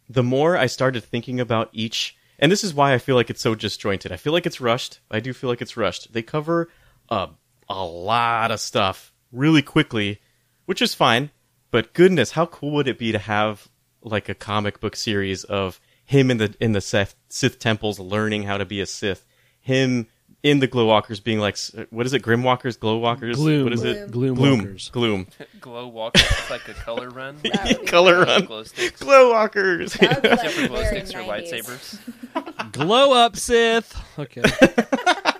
the 0.10 0.24
more 0.24 0.58
i 0.58 0.66
started 0.68 1.04
thinking 1.04 1.40
about 1.42 1.70
each 1.74 2.16
and 2.40 2.50
this 2.52 2.64
is 2.64 2.74
why 2.74 2.94
i 2.94 2.98
feel 2.98 3.16
like 3.16 3.30
it's 3.30 3.42
so 3.42 3.56
disjointed 3.56 4.12
i 4.12 4.18
feel 4.18 4.32
like 4.34 4.46
it's 4.46 4.60
rushed 4.62 5.00
i 5.10 5.20
do 5.22 5.34
feel 5.34 5.50
like 5.50 5.62
it's 5.62 5.76
rushed 5.78 6.12
they 6.14 6.22
cover 6.22 6.70
a, 7.10 7.30
a 7.70 7.86
lot 7.86 8.52
of 8.52 8.60
stuff 8.60 9.14
really 9.32 9.62
quickly 9.62 10.20
which 10.66 10.82
is 10.82 10.94
fine 10.94 11.30
but 11.72 11.94
goodness 11.94 12.32
how 12.32 12.46
cool 12.46 12.72
would 12.72 12.88
it 12.88 13.00
be 13.00 13.12
to 13.12 13.20
have 13.20 13.68
like 14.04 14.30
a 14.30 14.36
comic 14.36 14.80
book 14.80 14.96
series 14.96 15.44
of 15.46 15.80
him 16.06 16.30
in 16.32 16.38
the 16.38 16.54
in 16.60 16.74
the 16.74 16.82
Sith, 16.82 17.16
Sith 17.30 17.60
temples 17.60 18.00
learning 18.00 18.44
how 18.44 18.58
to 18.58 18.66
be 18.66 18.82
a 18.82 18.86
Sith 18.86 19.26
him 19.60 20.08
in 20.44 20.60
the 20.60 20.68
Glowwalkers 20.68 21.24
being 21.24 21.40
like 21.40 21.58
what 21.92 22.06
is 22.06 22.14
it 22.14 22.24
Grimwalkers 22.24 22.78
Glowwalkers 22.80 23.36
Gloom. 23.36 23.64
what 23.64 23.74
is 23.74 23.84
it 23.84 24.12
Gloom 24.12 24.36
gloom 24.36 24.60
walkers. 24.60 24.90
gloom 24.90 25.28
Glow 25.62 25.88
walk 25.88 26.14
it's 26.16 26.50
like 26.50 26.68
a 26.68 26.74
color 26.74 27.10
run. 27.10 27.38
that 27.44 27.78
would 27.80 27.88
color 27.88 28.26
great. 28.26 28.28
run 28.28 28.46
Glow 28.46 28.64
sticks. 28.64 29.02
Glowwalkers 29.02 29.98
That 30.00 30.24
like 30.24 30.52
for 30.52 30.68
glow 30.68 30.82
very 30.82 31.06
sticks 31.06 31.14
or 31.14 31.20
lightsabers. 31.20 32.00
Glow 32.72 33.14
up, 33.14 33.36
Sith. 33.36 33.96
Okay. 34.18 34.42
That's 34.42 35.38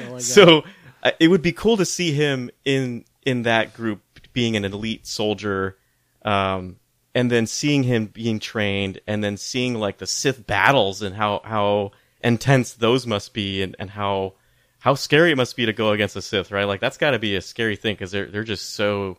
all 0.00 0.08
I 0.08 0.10
got. 0.10 0.22
so 0.22 0.62
uh, 1.02 1.10
it 1.20 1.28
would 1.28 1.42
be 1.42 1.52
cool 1.52 1.76
to 1.76 1.84
see 1.84 2.12
him 2.12 2.50
in 2.64 3.04
in 3.24 3.42
that 3.42 3.74
group 3.74 4.00
being 4.34 4.56
an 4.56 4.64
elite 4.64 5.06
soldier 5.06 5.78
um 6.24 6.76
and 7.14 7.30
then 7.30 7.46
seeing 7.46 7.84
him 7.84 8.06
being 8.06 8.38
trained 8.38 9.00
and 9.06 9.22
then 9.22 9.36
seeing 9.36 9.74
like 9.74 9.98
the 9.98 10.06
sith 10.06 10.46
battles 10.46 11.00
and 11.00 11.14
how 11.14 11.40
how 11.44 11.92
intense 12.22 12.72
those 12.72 13.06
must 13.06 13.32
be 13.32 13.62
and, 13.62 13.76
and 13.78 13.90
how 13.90 14.34
how 14.80 14.94
scary 14.94 15.30
it 15.30 15.36
must 15.36 15.56
be 15.56 15.64
to 15.64 15.72
go 15.72 15.92
against 15.92 16.16
a 16.16 16.22
sith 16.22 16.50
right? 16.50 16.64
Like 16.64 16.80
that's 16.80 16.98
got 16.98 17.12
to 17.12 17.18
be 17.18 17.36
a 17.36 17.40
scary 17.40 17.76
thing 17.76 17.94
because 17.94 18.10
they're 18.10 18.26
they're 18.26 18.44
just 18.44 18.74
so 18.74 19.18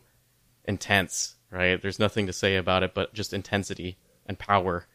intense 0.64 1.34
right? 1.50 1.80
There's 1.80 1.98
nothing 1.98 2.26
to 2.26 2.32
say 2.32 2.56
about 2.56 2.82
it 2.82 2.94
but 2.94 3.14
just 3.14 3.32
intensity 3.32 3.96
and 4.26 4.38
power. 4.38 4.86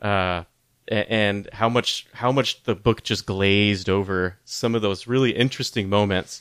Uh 0.00 0.44
and 0.90 1.48
how 1.52 1.68
much 1.68 2.06
how 2.14 2.32
much 2.32 2.62
the 2.62 2.74
book 2.74 3.02
just 3.02 3.26
glazed 3.26 3.90
over 3.90 4.38
some 4.44 4.74
of 4.74 4.80
those 4.80 5.06
really 5.06 5.32
interesting 5.32 5.90
moments. 5.90 6.40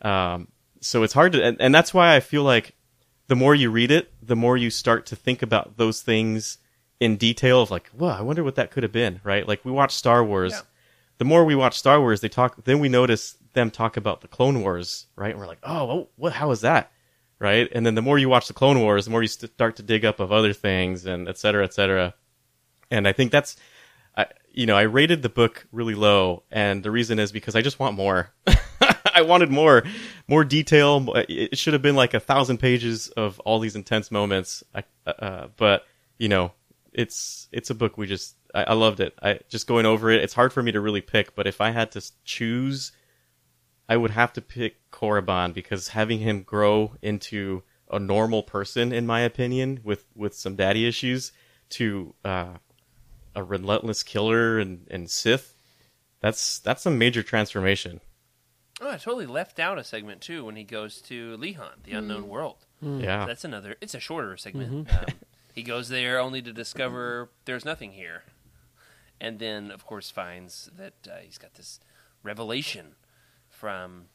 Um, 0.00 0.48
so 0.84 1.02
it's 1.02 1.14
hard 1.14 1.32
to, 1.32 1.42
and, 1.42 1.56
and 1.60 1.74
that's 1.74 1.94
why 1.94 2.14
I 2.14 2.20
feel 2.20 2.42
like 2.42 2.74
the 3.28 3.36
more 3.36 3.54
you 3.54 3.70
read 3.70 3.90
it, 3.90 4.12
the 4.22 4.36
more 4.36 4.56
you 4.56 4.70
start 4.70 5.06
to 5.06 5.16
think 5.16 5.42
about 5.42 5.76
those 5.76 6.02
things 6.02 6.58
in 7.00 7.16
detail. 7.16 7.62
Of 7.62 7.70
like, 7.70 7.90
well, 7.94 8.10
I 8.10 8.20
wonder 8.20 8.44
what 8.44 8.56
that 8.56 8.70
could 8.70 8.82
have 8.82 8.92
been, 8.92 9.20
right? 9.24 9.46
Like 9.46 9.64
we 9.64 9.72
watch 9.72 9.94
Star 9.94 10.22
Wars. 10.24 10.52
Yeah. 10.52 10.60
The 11.18 11.24
more 11.24 11.44
we 11.44 11.54
watch 11.54 11.78
Star 11.78 12.00
Wars, 12.00 12.20
they 12.20 12.28
talk. 12.28 12.64
Then 12.64 12.80
we 12.80 12.88
notice 12.88 13.36
them 13.54 13.70
talk 13.70 13.96
about 13.96 14.20
the 14.20 14.28
Clone 14.28 14.60
Wars, 14.60 15.06
right? 15.16 15.30
And 15.30 15.38
we're 15.38 15.46
like, 15.46 15.60
oh, 15.62 15.84
well, 15.86 16.08
what? 16.16 16.32
How 16.34 16.50
is 16.50 16.60
that? 16.62 16.92
Right? 17.38 17.68
And 17.72 17.84
then 17.86 17.94
the 17.94 18.02
more 18.02 18.18
you 18.18 18.28
watch 18.28 18.48
the 18.48 18.54
Clone 18.54 18.80
Wars, 18.80 19.06
the 19.06 19.10
more 19.10 19.22
you 19.22 19.28
st- 19.28 19.52
start 19.52 19.76
to 19.76 19.82
dig 19.82 20.04
up 20.04 20.20
of 20.20 20.32
other 20.32 20.52
things, 20.52 21.06
and 21.06 21.28
et 21.28 21.38
cetera, 21.38 21.64
et 21.64 21.74
cetera. 21.74 22.14
And 22.90 23.08
I 23.08 23.12
think 23.12 23.32
that's 23.32 23.56
I, 24.16 24.26
you 24.52 24.66
know, 24.66 24.76
I 24.76 24.82
rated 24.82 25.22
the 25.22 25.28
book 25.28 25.66
really 25.72 25.94
low, 25.94 26.42
and 26.50 26.82
the 26.82 26.90
reason 26.90 27.18
is 27.18 27.32
because 27.32 27.56
I 27.56 27.62
just 27.62 27.78
want 27.78 27.96
more. 27.96 28.30
I 29.14 29.22
wanted 29.22 29.50
more, 29.50 29.84
more 30.28 30.44
detail. 30.44 31.12
It 31.28 31.56
should 31.56 31.72
have 31.72 31.82
been 31.82 31.96
like 31.96 32.14
a 32.14 32.20
thousand 32.20 32.58
pages 32.58 33.08
of 33.08 33.40
all 33.40 33.60
these 33.60 33.76
intense 33.76 34.10
moments. 34.10 34.64
I, 34.74 34.84
uh, 35.06 35.48
but 35.56 35.86
you 36.18 36.28
know, 36.28 36.52
it's 36.92 37.48
it's 37.52 37.70
a 37.70 37.74
book 37.74 37.96
we 37.98 38.06
just 38.06 38.36
I, 38.54 38.64
I 38.64 38.72
loved 38.74 39.00
it. 39.00 39.14
I 39.22 39.40
just 39.48 39.66
going 39.66 39.86
over 39.86 40.10
it. 40.10 40.22
It's 40.22 40.34
hard 40.34 40.52
for 40.52 40.62
me 40.62 40.72
to 40.72 40.80
really 40.80 41.00
pick, 41.00 41.34
but 41.34 41.46
if 41.46 41.60
I 41.60 41.70
had 41.70 41.92
to 41.92 42.02
choose, 42.24 42.92
I 43.88 43.96
would 43.96 44.12
have 44.12 44.32
to 44.34 44.40
pick 44.40 44.90
Korriban 44.90 45.52
because 45.52 45.88
having 45.88 46.20
him 46.20 46.42
grow 46.42 46.94
into 47.02 47.62
a 47.90 47.98
normal 47.98 48.42
person, 48.42 48.92
in 48.92 49.06
my 49.06 49.20
opinion, 49.20 49.80
with 49.84 50.06
with 50.14 50.34
some 50.34 50.56
daddy 50.56 50.86
issues, 50.86 51.32
to 51.70 52.14
uh, 52.24 52.54
a 53.34 53.42
relentless 53.42 54.02
killer 54.02 54.58
and, 54.58 54.86
and 54.90 55.10
Sith, 55.10 55.54
that's 56.20 56.60
that's 56.60 56.86
a 56.86 56.90
major 56.90 57.22
transformation. 57.22 58.00
Oh, 58.80 58.90
I 58.90 58.96
totally 58.96 59.26
left 59.26 59.60
out 59.60 59.78
a 59.78 59.84
segment 59.84 60.20
too 60.20 60.44
when 60.44 60.56
he 60.56 60.64
goes 60.64 61.00
to 61.02 61.36
Lehon, 61.36 61.84
the 61.84 61.92
unknown 61.92 62.28
world. 62.28 62.66
Yeah, 62.82 63.24
That's 63.24 63.44
another. 63.44 63.76
It's 63.80 63.94
a 63.94 64.00
shorter 64.00 64.36
segment. 64.36 64.88
Mm-hmm. 64.88 64.98
Um, 64.98 65.06
he 65.54 65.62
goes 65.62 65.88
there 65.88 66.18
only 66.18 66.42
to 66.42 66.52
discover 66.52 67.30
there's 67.44 67.64
nothing 67.64 67.92
here, 67.92 68.24
and 69.20 69.38
then 69.38 69.70
of 69.70 69.86
course 69.86 70.10
finds 70.10 70.70
that 70.76 70.94
uh, 71.08 71.18
he's 71.22 71.38
got 71.38 71.54
this 71.54 71.80
revelation 72.22 72.96
from 73.48 74.06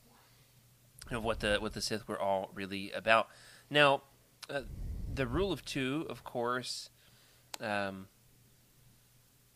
of 1.10 1.24
what 1.24 1.40
the 1.40 1.58
what 1.60 1.74
the 1.74 1.82
Sith 1.82 2.08
were 2.08 2.20
all 2.20 2.52
really 2.54 2.92
about. 2.92 3.30
Now, 3.70 4.04
uh, 4.50 4.62
the 5.14 5.26
rule 5.26 5.52
of 5.52 5.64
two, 5.66 6.06
of 6.10 6.24
course. 6.24 6.90
Um, 7.62 8.08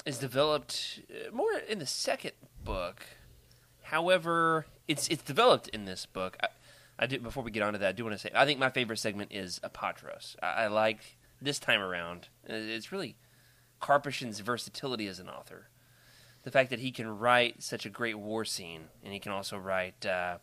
is 0.05 0.17
developed 0.17 1.01
uh, 1.09 1.33
more 1.33 1.53
in 1.67 1.79
the 1.79 1.85
second 1.85 2.33
book. 2.63 3.05
However, 3.83 4.65
it's 4.87 5.07
it's 5.07 5.23
developed 5.23 5.67
in 5.69 5.85
this 5.85 6.05
book. 6.05 6.37
I, 6.41 6.47
I 6.99 7.05
do 7.07 7.19
before 7.19 7.43
we 7.43 7.51
get 7.51 7.63
on 7.63 7.73
to 7.73 7.79
that. 7.79 7.89
I 7.89 7.91
do 7.93 8.03
want 8.05 8.15
to 8.15 8.19
say 8.19 8.31
I 8.35 8.45
think 8.45 8.59
my 8.59 8.69
favorite 8.69 8.97
segment 8.99 9.31
is 9.31 9.59
Apatros. 9.63 10.35
I, 10.41 10.63
I 10.63 10.67
like 10.67 11.17
this 11.41 11.59
time 11.59 11.81
around. 11.81 12.27
uh, 12.49 12.53
It's 12.53 12.91
really 12.91 13.15
Karpyshyn's 13.81 14.39
versatility 14.39 15.07
as 15.07 15.19
an 15.19 15.29
author. 15.29 15.67
The 16.43 16.51
fact 16.51 16.69
that 16.71 16.79
he 16.79 16.91
can 16.91 17.07
write 17.19 17.63
such 17.63 17.85
a 17.85 17.89
great 17.89 18.15
war 18.19 18.43
scene, 18.45 18.85
and 19.03 19.13
he 19.13 19.19
can 19.19 19.31
also 19.31 19.57
write 19.57 20.05
uh, 20.05 20.37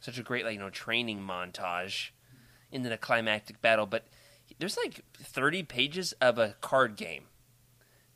such 0.00 0.18
a 0.18 0.22
great 0.22 0.44
like 0.44 0.54
you 0.54 0.60
know 0.60 0.70
training 0.70 1.20
montage 1.20 2.10
into 2.70 2.88
the 2.88 2.96
climactic 2.96 3.60
battle. 3.60 3.86
But 3.86 4.06
there's 4.58 4.76
like 4.76 5.04
30 5.14 5.64
pages 5.64 6.12
of 6.20 6.38
a 6.38 6.54
card 6.60 6.96
game 6.96 7.24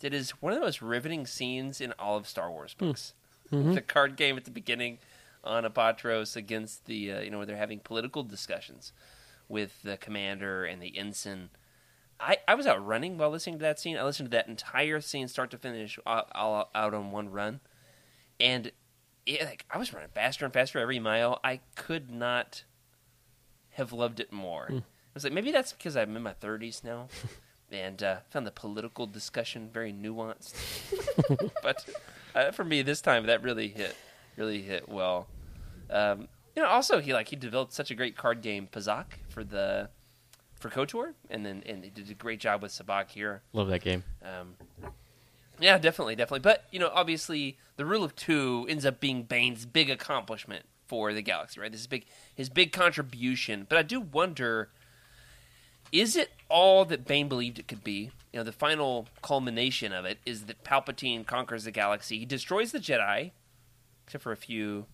that 0.01 0.14
is 0.14 0.31
one 0.43 0.53
of 0.53 0.59
the 0.61 0.64
most 0.64 0.81
riveting 0.83 1.27
scenes 1.27 1.81
in 1.81 1.93
all 1.99 2.17
of 2.17 2.29
Star 2.29 2.51
Wars 2.51 2.75
books. 2.75 3.12
The 3.75 3.81
card 3.81 4.17
game 4.17 4.37
at 4.37 4.45
the 4.45 4.51
beginning 4.51 4.99
on 5.47 5.65
Apatros 5.65 6.37
against 6.37 6.87
the 6.87 7.13
uh, 7.13 7.21
you 7.21 7.31
know 7.31 7.39
where 7.39 7.47
they're 7.47 7.57
having 7.57 7.81
political 7.81 8.23
discussions 8.23 8.93
with 9.49 9.83
the 9.83 9.97
commander 9.97 10.65
and 10.65 10.83
the 10.83 10.99
ensign. 10.99 11.51
I, 12.19 12.39
I 12.49 12.55
was 12.55 12.67
out 12.67 12.85
running 12.85 13.19
while 13.19 13.31
listening 13.31 13.59
to 13.59 13.63
that 13.63 13.79
scene. 13.79 13.99
I 13.99 14.03
listened 14.03 14.31
to 14.31 14.37
that 14.37 14.49
entire 14.49 15.03
scene, 15.03 15.29
start 15.29 15.51
to 15.51 15.59
finish, 15.59 15.99
all, 16.07 16.27
all 16.35 16.71
out 16.75 16.95
on 16.95 17.11
one 17.11 17.31
run, 17.31 17.61
and 18.41 18.73
it, 19.27 19.43
like 19.45 19.65
I 19.71 19.79
was 19.79 19.93
running 19.93 20.09
faster 20.15 20.45
and 20.45 20.55
faster 20.55 20.79
every 20.79 20.99
mile. 20.99 21.41
I 21.45 21.61
could 21.75 22.11
not 22.11 22.65
have 23.71 23.93
loved 23.93 24.21
it 24.21 24.33
more. 24.33 24.69
I 24.71 24.83
was 25.15 25.25
like, 25.25 25.33
maybe 25.33 25.51
that's 25.51 25.73
because 25.73 25.97
I'm 25.97 26.17
in 26.17 26.23
my 26.23 26.33
30s 26.33 26.83
now, 26.83 27.09
and 27.71 28.03
uh, 28.03 28.17
found 28.31 28.47
the 28.47 28.51
political 28.51 29.07
discussion 29.07 29.69
very 29.73 29.93
nuanced. 29.93 30.55
but 31.63 31.85
uh, 32.35 32.51
for 32.51 32.65
me, 32.65 32.83
this 32.83 33.01
time 33.01 33.27
that 33.27 33.43
really 33.43 33.69
hit, 33.69 33.97
really 34.37 34.63
hit 34.63 34.89
well. 34.89 35.27
Um, 35.91 36.28
you 36.55 36.62
know, 36.62 36.68
also 36.68 37.01
he 37.01 37.12
like 37.12 37.28
he 37.28 37.37
developed 37.37 37.72
such 37.72 37.91
a 37.91 37.95
great 37.95 38.16
card 38.16 38.41
game, 38.43 38.68
Pazaak, 38.70 39.07
for 39.28 39.45
the 39.45 39.91
for 40.59 40.70
Kotor, 40.70 41.14
and 41.28 41.45
then 41.45 41.62
and 41.66 41.84
he 41.84 41.91
did 41.91 42.11
a 42.11 42.14
great 42.14 42.41
job 42.41 42.62
with 42.62 42.72
Sabacc 42.72 43.11
here. 43.11 43.43
Love 43.53 43.68
that 43.68 43.82
game. 43.82 44.05
Um, 44.22 44.55
yeah, 45.61 45.78
definitely, 45.78 46.16
definitely. 46.16 46.41
But 46.41 46.64
you 46.70 46.78
know, 46.78 46.91
obviously, 46.93 47.59
the 47.76 47.84
rule 47.84 48.05
of 48.05 48.16
two 48.16 48.66
ends 48.68 48.84
up 48.84 49.01
being 49.01 49.22
Bane's 49.22 49.66
big 49.66 49.91
accomplishment 49.91 50.64
for 50.87 51.12
the 51.12 51.22
galaxy, 51.22 51.61
right? 51.61 51.70
This 51.70 51.82
is 51.82 51.87
big, 51.87 52.07
his 52.34 52.49
big 52.49 52.72
contribution. 52.72 53.66
But 53.68 53.78
I 53.78 53.82
do 53.82 54.01
wonder: 54.01 54.70
is 55.93 56.16
it 56.16 56.30
all 56.49 56.84
that 56.87 57.07
Bane 57.07 57.28
believed 57.28 57.59
it 57.59 57.68
could 57.68 57.84
be? 57.84 58.11
You 58.32 58.41
know, 58.41 58.45
the 58.45 58.53
final 58.53 59.09
culmination 59.22 59.93
of 59.93 60.05
it 60.05 60.18
is 60.26 60.45
that 60.45 60.62
Palpatine 60.62 61.26
conquers 61.26 61.64
the 61.64 61.70
galaxy. 61.70 62.18
He 62.18 62.26
destroys 62.26 62.72
the 62.72 62.78
Jedi, 62.78 63.32
except 64.07 64.22
for 64.22 64.32
a 64.32 64.37
few, 64.37 64.87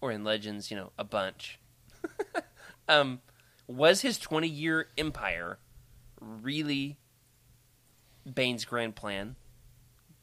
or 0.00 0.10
in 0.10 0.24
Legends, 0.24 0.70
you 0.70 0.76
know, 0.76 0.92
a 0.98 1.04
bunch. 1.04 1.58
um, 2.88 3.20
was 3.66 4.02
his 4.02 4.18
twenty-year 4.18 4.88
empire 4.96 5.58
really 6.20 6.98
Bane's 8.32 8.64
grand 8.64 8.96
plan 8.96 9.36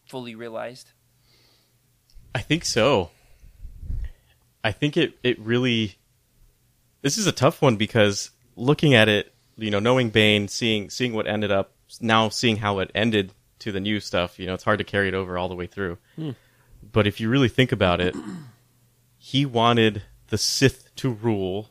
fully 0.06 0.36
realized? 0.36 0.92
I 2.36 2.40
think 2.40 2.66
so. 2.66 3.12
I 4.64 4.72
think 4.72 4.98
it 4.98 5.18
it 5.24 5.40
really 5.40 5.96
this 7.02 7.18
is 7.18 7.28
a 7.28 7.32
tough 7.32 7.62
one 7.62 7.76
because 7.76 8.32
looking 8.56 8.94
at 8.94 9.10
it, 9.10 9.34
you 9.58 9.72
know, 9.72 9.80
knowing 9.80 10.10
Bane, 10.10 10.48
seeing 10.48 10.90
seeing 10.90 11.14
what 11.14 11.28
ended 11.28 11.52
up, 11.52 11.74
now 12.02 12.30
seeing 12.30 12.58
how 12.58 12.80
it 12.80 12.92
ended 12.96 13.34
to 13.60 13.72
the 13.72 13.80
new 13.80 14.00
stuff, 14.00 14.40
you 14.40 14.46
know, 14.46 14.54
it's 14.54 14.64
hard 14.64 14.80
to 14.80 14.84
carry 14.84 15.08
it 15.08 15.14
over 15.14 15.38
all 15.38 15.50
the 15.50 15.56
way 15.56 15.68
through. 15.68 15.98
But 16.92 17.08
if 17.08 17.20
you 17.20 17.30
really 17.30 17.50
think 17.50 17.72
about 17.72 18.02
it, 18.02 18.16
he 19.26 19.46
wanted 19.46 20.02
the 20.28 20.38
Sith 20.38 20.94
to 20.98 21.10
rule. 21.10 21.70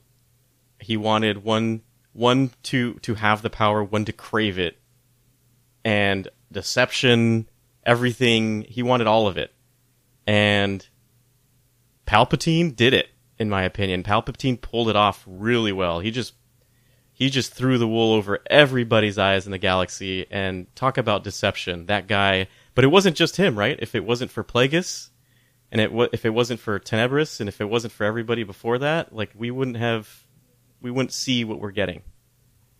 He 0.80 0.96
wanted 0.96 1.44
one 1.44 1.82
one 2.14 2.52
to 2.62 2.94
to 3.00 3.16
have 3.16 3.42
the 3.42 3.50
power, 3.50 3.84
one 3.84 4.06
to 4.06 4.12
crave 4.12 4.58
it, 4.58 4.78
and 5.84 6.28
deception, 6.50 7.50
everything. 7.84 8.62
He 8.62 8.82
wanted 8.82 9.06
all 9.06 9.26
of 9.26 9.36
it, 9.36 9.52
and 10.26 10.88
Palpatine 12.06 12.74
did 12.74 12.94
it. 12.94 13.10
In 13.38 13.50
my 13.50 13.64
opinion, 13.64 14.02
Palpatine 14.02 14.58
pulled 14.58 14.88
it 14.88 14.96
off 14.96 15.22
really 15.26 15.72
well. 15.72 16.00
He 16.00 16.10
just 16.10 16.32
he 17.12 17.28
just 17.28 17.52
threw 17.52 17.76
the 17.76 17.86
wool 17.86 18.14
over 18.14 18.40
everybody's 18.46 19.18
eyes 19.18 19.44
in 19.44 19.52
the 19.52 19.58
galaxy. 19.58 20.26
And 20.30 20.74
talk 20.74 20.96
about 20.96 21.22
deception, 21.22 21.84
that 21.84 22.06
guy. 22.06 22.48
But 22.74 22.84
it 22.84 22.88
wasn't 22.88 23.14
just 23.16 23.36
him, 23.36 23.58
right? 23.58 23.78
If 23.78 23.94
it 23.94 24.06
wasn't 24.06 24.30
for 24.30 24.42
Plagueis, 24.42 25.10
and 25.72 25.80
it 25.80 25.90
wa- 25.92 26.08
if 26.12 26.24
it 26.24 26.30
wasn't 26.30 26.60
for 26.60 26.78
Tenebrous, 26.78 27.40
and 27.40 27.48
if 27.48 27.60
it 27.60 27.64
wasn't 27.64 27.92
for 27.92 28.04
everybody 28.04 28.44
before 28.44 28.78
that, 28.78 29.12
like 29.12 29.30
we 29.34 29.50
wouldn't 29.50 29.78
have, 29.78 30.24
we 30.80 30.90
wouldn't 30.92 31.12
see 31.12 31.44
what 31.44 31.58
we're 31.58 31.72
getting. 31.72 32.02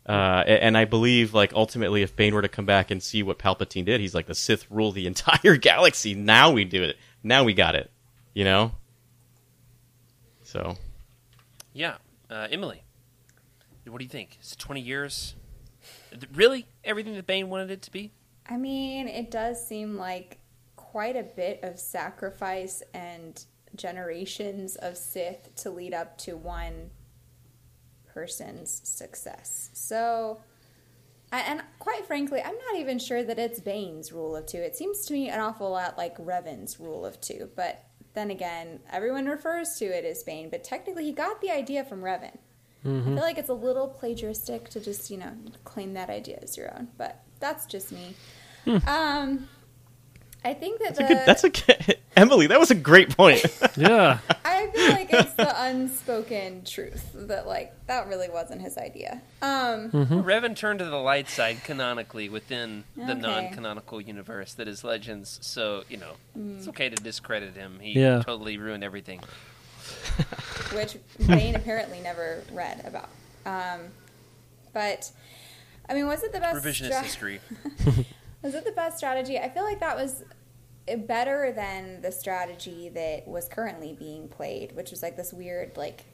Uh, 0.06 0.42
and 0.46 0.76
I 0.76 0.84
believe, 0.84 1.32
like 1.32 1.52
ultimately, 1.54 2.02
if 2.02 2.14
Bane 2.14 2.34
were 2.34 2.42
to 2.42 2.48
come 2.48 2.66
back 2.66 2.90
and 2.90 3.02
see 3.02 3.22
what 3.22 3.38
Palpatine 3.38 3.84
did, 3.84 4.00
he's 4.00 4.14
like 4.14 4.26
the 4.26 4.34
Sith 4.34 4.70
rule 4.70 4.92
the 4.92 5.06
entire 5.08 5.56
galaxy. 5.56 6.14
Now 6.14 6.50
we 6.52 6.64
do 6.64 6.82
it. 6.82 6.96
Now 7.22 7.44
we 7.44 7.54
got 7.54 7.74
it. 7.74 7.90
You 8.34 8.44
know. 8.44 8.72
So 10.42 10.76
Yeah, 11.72 11.94
uh, 12.28 12.48
Emily, 12.50 12.82
what 13.86 13.98
do 13.98 14.04
you 14.04 14.10
think? 14.10 14.38
Is 14.42 14.52
it 14.52 14.58
twenty 14.58 14.82
years? 14.82 15.34
Really, 16.34 16.66
everything 16.84 17.14
that 17.14 17.26
Bane 17.26 17.48
wanted 17.48 17.70
it 17.70 17.82
to 17.82 17.90
be? 17.90 18.12
I 18.46 18.56
mean, 18.58 19.08
it 19.08 19.30
does 19.30 19.66
seem 19.66 19.96
like 19.96 20.38
quite 20.92 21.16
a 21.16 21.22
bit 21.22 21.58
of 21.62 21.78
sacrifice 21.78 22.82
and 22.92 23.46
generations 23.74 24.76
of 24.76 24.94
Sith 24.94 25.48
to 25.56 25.70
lead 25.70 25.94
up 25.94 26.18
to 26.18 26.36
one 26.36 26.90
person's 28.12 28.82
success. 28.84 29.70
So, 29.72 30.42
and 31.32 31.62
quite 31.78 32.04
frankly, 32.04 32.42
I'm 32.44 32.58
not 32.68 32.78
even 32.78 32.98
sure 32.98 33.22
that 33.24 33.38
it's 33.38 33.58
Bane's 33.58 34.12
rule 34.12 34.36
of 34.36 34.44
two. 34.44 34.58
It 34.58 34.76
seems 34.76 35.06
to 35.06 35.14
me 35.14 35.30
an 35.30 35.40
awful 35.40 35.70
lot 35.70 35.96
like 35.96 36.14
Revan's 36.18 36.78
rule 36.78 37.06
of 37.06 37.18
two. 37.22 37.48
But 37.56 37.82
then 38.12 38.30
again, 38.30 38.80
everyone 38.90 39.24
refers 39.24 39.78
to 39.78 39.86
it 39.86 40.04
as 40.04 40.22
Bane, 40.22 40.50
but 40.50 40.62
technically 40.62 41.04
he 41.04 41.12
got 41.12 41.40
the 41.40 41.50
idea 41.50 41.84
from 41.84 42.02
Revan. 42.02 42.36
I 42.84 43.04
feel 43.14 43.14
like 43.22 43.38
it's 43.38 43.48
a 43.48 43.54
little 43.54 43.88
plagiaristic 43.88 44.68
to 44.70 44.80
just, 44.80 45.10
you 45.10 45.16
know, 45.16 45.32
claim 45.64 45.94
that 45.94 46.10
idea 46.10 46.38
as 46.42 46.58
your 46.58 46.76
own, 46.76 46.88
but 46.98 47.22
that's 47.40 47.64
just 47.64 47.92
me. 47.92 48.14
Um, 48.86 49.48
I 50.44 50.54
think 50.54 50.80
that 50.80 50.96
that's 50.96 50.98
a 50.98 51.02
the, 51.02 51.08
good. 51.14 51.26
That's 51.26 51.44
a 51.44 51.50
good- 51.50 51.98
Emily. 52.16 52.46
That 52.48 52.58
was 52.60 52.70
a 52.70 52.74
great 52.74 53.16
point. 53.16 53.44
Yeah. 53.76 54.18
I 54.44 54.66
feel 54.74 54.90
like 54.90 55.12
it's 55.12 55.32
the 55.34 55.62
unspoken 55.64 56.64
truth 56.64 57.10
that 57.14 57.46
like 57.46 57.72
that 57.86 58.06
really 58.08 58.28
wasn't 58.28 58.60
his 58.60 58.76
idea. 58.76 59.22
Um, 59.40 59.90
Revan 59.90 60.54
turned 60.54 60.80
to 60.80 60.84
the 60.84 60.96
light 60.98 61.28
side 61.28 61.64
canonically 61.64 62.28
within 62.28 62.84
the 62.96 63.12
Okay. 63.12 63.20
non-canonical 63.20 64.00
universe 64.00 64.52
that 64.54 64.68
is 64.68 64.84
Legends. 64.84 65.38
So 65.42 65.84
you 65.88 65.96
know, 65.96 66.12
it's 66.56 66.68
okay 66.68 66.88
to 66.90 66.96
discredit 66.96 67.54
him. 67.56 67.78
He 67.80 67.98
Yeah. 67.98 68.22
totally 68.22 68.58
ruined 68.58 68.84
everything. 68.84 69.20
which 70.74 70.96
Bane 71.26 71.54
apparently 71.56 72.00
never 72.00 72.42
read 72.52 72.82
about. 72.86 73.08
Um, 73.46 73.80
but 74.72 75.10
I 75.88 75.94
mean, 75.94 76.06
was 76.06 76.22
it 76.22 76.32
the 76.32 76.40
best? 76.40 76.62
Revisionist 76.64 76.86
stra- 76.92 77.02
history. 77.02 77.40
Was 78.42 78.54
it 78.54 78.64
the 78.64 78.72
best 78.72 78.98
strategy? 78.98 79.38
I 79.38 79.48
feel 79.48 79.64
like 79.64 79.80
that 79.80 79.96
was 79.96 80.24
better 81.06 81.52
than 81.52 82.00
the 82.02 82.10
strategy 82.10 82.88
that 82.88 83.26
was 83.26 83.48
currently 83.48 83.94
being 83.96 84.28
played, 84.28 84.74
which 84.74 84.90
was 84.90 85.02
like 85.02 85.16
this 85.16 85.32
weird 85.32 85.76
like 85.76 86.04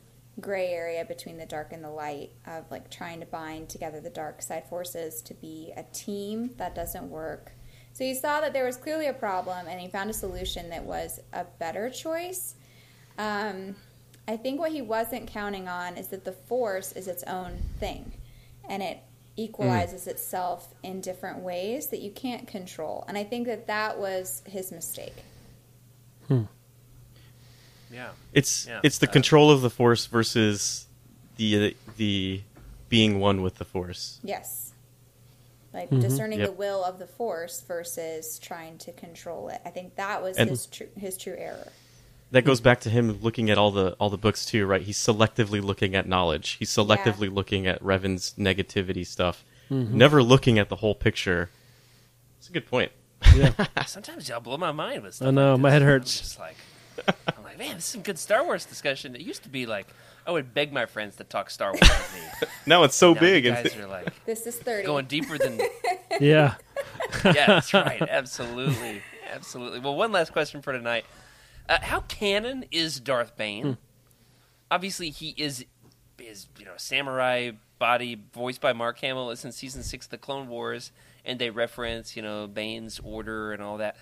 gray 0.40 0.68
area 0.68 1.04
between 1.04 1.36
the 1.36 1.46
dark 1.46 1.72
and 1.72 1.82
the 1.82 1.90
light 1.90 2.30
of 2.46 2.70
like 2.70 2.90
trying 2.90 3.20
to 3.20 3.26
bind 3.26 3.68
together 3.68 4.00
the 4.00 4.10
dark 4.10 4.42
side 4.42 4.68
forces 4.68 5.20
to 5.22 5.34
be 5.34 5.72
a 5.76 5.82
team 5.94 6.50
that 6.58 6.74
doesn't 6.74 7.08
work. 7.08 7.52
So 7.92 8.04
he 8.04 8.14
saw 8.14 8.40
that 8.40 8.52
there 8.52 8.64
was 8.64 8.76
clearly 8.76 9.06
a 9.06 9.12
problem 9.12 9.66
and 9.66 9.80
he 9.80 9.88
found 9.88 10.10
a 10.10 10.12
solution 10.12 10.70
that 10.70 10.84
was 10.84 11.18
a 11.32 11.44
better 11.58 11.90
choice. 11.90 12.54
Um, 13.16 13.74
I 14.28 14.36
think 14.36 14.60
what 14.60 14.70
he 14.70 14.82
wasn't 14.82 15.26
counting 15.26 15.66
on 15.66 15.96
is 15.96 16.08
that 16.08 16.24
the 16.24 16.32
force 16.32 16.92
is 16.92 17.08
its 17.08 17.24
own 17.24 17.58
thing 17.80 18.12
and 18.68 18.82
it 18.82 19.00
equalizes 19.38 20.06
itself 20.06 20.74
in 20.82 21.00
different 21.00 21.38
ways 21.38 21.86
that 21.88 22.00
you 22.00 22.10
can't 22.10 22.46
control. 22.48 23.04
And 23.08 23.16
I 23.16 23.24
think 23.24 23.46
that 23.46 23.66
that 23.68 23.98
was 23.98 24.42
his 24.46 24.72
mistake. 24.72 25.14
Hmm. 26.26 26.42
Yeah. 27.90 28.10
It's 28.34 28.66
Yeah. 28.66 28.80
it's 28.82 28.98
the 28.98 29.08
Uh, 29.08 29.12
control 29.12 29.50
of 29.50 29.62
the 29.62 29.70
force 29.70 30.06
versus 30.06 30.86
the 31.36 31.74
the 31.96 32.42
being 32.88 33.20
one 33.20 33.42
with 33.42 33.56
the 33.56 33.64
force. 33.64 34.18
Yes. 34.22 34.72
Like 35.72 35.90
discerning 35.90 36.40
Yep. 36.40 36.48
the 36.48 36.54
will 36.54 36.82
of 36.84 36.98
the 36.98 37.06
force 37.06 37.60
versus 37.60 38.38
trying 38.38 38.78
to 38.78 38.92
control 38.92 39.48
it. 39.50 39.60
I 39.64 39.70
think 39.70 39.94
that 39.96 40.22
was 40.22 40.36
And- 40.36 40.50
his 40.50 40.66
true 40.66 40.88
his 40.96 41.16
true 41.16 41.36
error. 41.38 41.68
That 42.30 42.44
goes 42.44 42.60
back 42.60 42.80
to 42.80 42.90
him 42.90 43.20
looking 43.22 43.48
at 43.48 43.56
all 43.56 43.70
the 43.70 43.92
all 43.98 44.10
the 44.10 44.18
books 44.18 44.44
too, 44.44 44.66
right? 44.66 44.82
He's 44.82 44.98
selectively 44.98 45.62
looking 45.62 45.94
at 45.94 46.06
knowledge. 46.06 46.56
He's 46.58 46.70
selectively 46.70 47.32
looking 47.32 47.66
at 47.66 47.82
Revan's 47.82 48.34
negativity 48.38 49.06
stuff, 49.06 49.44
mm-hmm. 49.70 49.96
never 49.96 50.22
looking 50.22 50.58
at 50.58 50.68
the 50.68 50.76
whole 50.76 50.94
picture. 50.94 51.48
It's 52.38 52.48
a 52.48 52.52
good 52.52 52.66
point. 52.66 52.92
Yeah. 53.34 53.52
Sometimes 53.86 54.28
y'all 54.28 54.40
blow 54.40 54.58
my 54.58 54.72
mind 54.72 55.02
with 55.02 55.14
stuff. 55.14 55.28
I 55.28 55.30
know, 55.30 55.52
like 55.52 55.60
my 55.60 55.70
this. 55.70 55.72
head 55.74 55.82
I'm 55.82 55.88
hurts. 55.88 56.18
just 56.18 56.38
like, 56.38 56.56
I'm 57.08 57.44
like, 57.44 57.58
man, 57.58 57.76
this 57.76 57.84
is 57.84 57.90
some 57.90 58.02
good 58.02 58.18
Star 58.18 58.44
Wars 58.44 58.64
discussion. 58.64 59.14
It 59.16 59.22
used 59.22 59.42
to 59.44 59.48
be 59.48 59.64
like, 59.66 59.86
I 60.26 60.30
would 60.30 60.52
beg 60.52 60.72
my 60.72 60.84
friends 60.84 61.16
to 61.16 61.24
talk 61.24 61.48
Star 61.48 61.72
Wars 61.72 61.80
with 61.80 62.14
me. 62.14 62.48
Now 62.66 62.82
it's 62.82 62.94
so 62.94 63.14
Now 63.14 63.20
big. 63.20 63.44
you 63.44 63.52
and 63.52 63.64
guys 63.64 63.76
are 63.78 63.86
like 63.86 64.24
This 64.26 64.46
is 64.46 64.56
30. 64.56 64.84
going 64.84 65.06
deeper 65.06 65.38
than. 65.38 65.58
yeah. 66.20 66.56
Yeah, 67.24 67.46
that's 67.46 67.72
right. 67.72 68.02
Absolutely, 68.02 69.00
absolutely. 69.32 69.80
Well, 69.80 69.96
one 69.96 70.12
last 70.12 70.32
question 70.32 70.60
for 70.60 70.74
tonight: 70.74 71.06
uh, 71.68 71.78
How 71.82 72.00
canon 72.00 72.64
is 72.70 73.00
Darth 73.00 73.36
Bane? 73.36 73.64
Hmm. 73.64 73.72
Obviously, 74.70 75.10
he 75.10 75.34
is 75.36 75.64
is 76.18 76.46
you 76.58 76.64
know 76.64 76.72
samurai 76.76 77.52
body 77.78 78.20
voiced 78.34 78.60
by 78.60 78.72
Mark 78.72 78.98
Hamill. 79.00 79.30
It's 79.30 79.44
in 79.44 79.52
season 79.52 79.82
six 79.82 80.06
of 80.06 80.10
the 80.10 80.18
Clone 80.18 80.48
Wars, 80.48 80.92
and 81.24 81.38
they 81.38 81.50
reference 81.50 82.16
you 82.16 82.22
know 82.22 82.46
Bane's 82.46 83.00
order 83.02 83.52
and 83.52 83.62
all 83.62 83.78
that. 83.78 83.96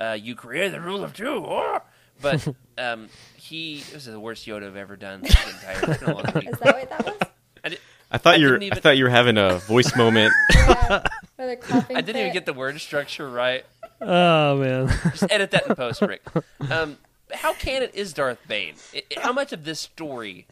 Uh, 0.00 0.16
you 0.20 0.34
created 0.34 0.72
the 0.72 0.80
rule 0.80 1.02
of 1.02 1.12
two, 1.12 1.26
oh! 1.46 1.80
but 2.20 2.46
um, 2.78 3.08
he 3.36 3.78
this 3.78 4.06
is 4.06 4.12
the 4.12 4.20
worst 4.20 4.46
Yoda 4.46 4.66
I've 4.66 4.76
ever 4.76 4.96
done. 4.96 5.22
The 5.22 5.28
entire, 5.28 5.90
it's 5.92 6.00
been 6.02 6.10
a 6.10 6.14
long 6.14 6.24
week. 6.34 6.48
Is 6.48 6.58
that 6.60 6.74
what 6.74 6.88
that 6.90 7.04
was? 7.04 7.28
I, 7.64 7.68
did, 7.70 7.80
I 8.10 8.18
thought 8.18 8.34
I 8.34 8.36
you 8.38 8.48
were. 8.48 8.56
even- 8.58 8.78
I 8.78 8.80
thought 8.80 8.96
you 8.96 9.04
were 9.04 9.10
having 9.10 9.36
a 9.36 9.58
voice 9.58 9.94
moment. 9.96 10.32
Yeah. 10.54 11.02
Or 11.38 11.46
the 11.46 11.56
coughing 11.56 11.96
I 11.96 12.00
didn't 12.00 12.20
even 12.20 12.32
get 12.32 12.46
the 12.46 12.52
word 12.52 12.80
structure 12.80 13.28
right. 13.28 13.64
Oh 14.00 14.56
man. 14.56 14.88
Just 15.10 15.30
edit 15.30 15.50
that 15.52 15.66
in 15.66 15.74
post, 15.74 16.02
Rick. 16.02 16.22
Um, 16.70 16.98
how 17.32 17.54
canon 17.54 17.90
is 17.94 18.12
Darth 18.12 18.38
Bane? 18.46 18.74
How 19.16 19.32
much 19.32 19.52
of 19.52 19.64
this 19.64 19.80
story 19.80 20.46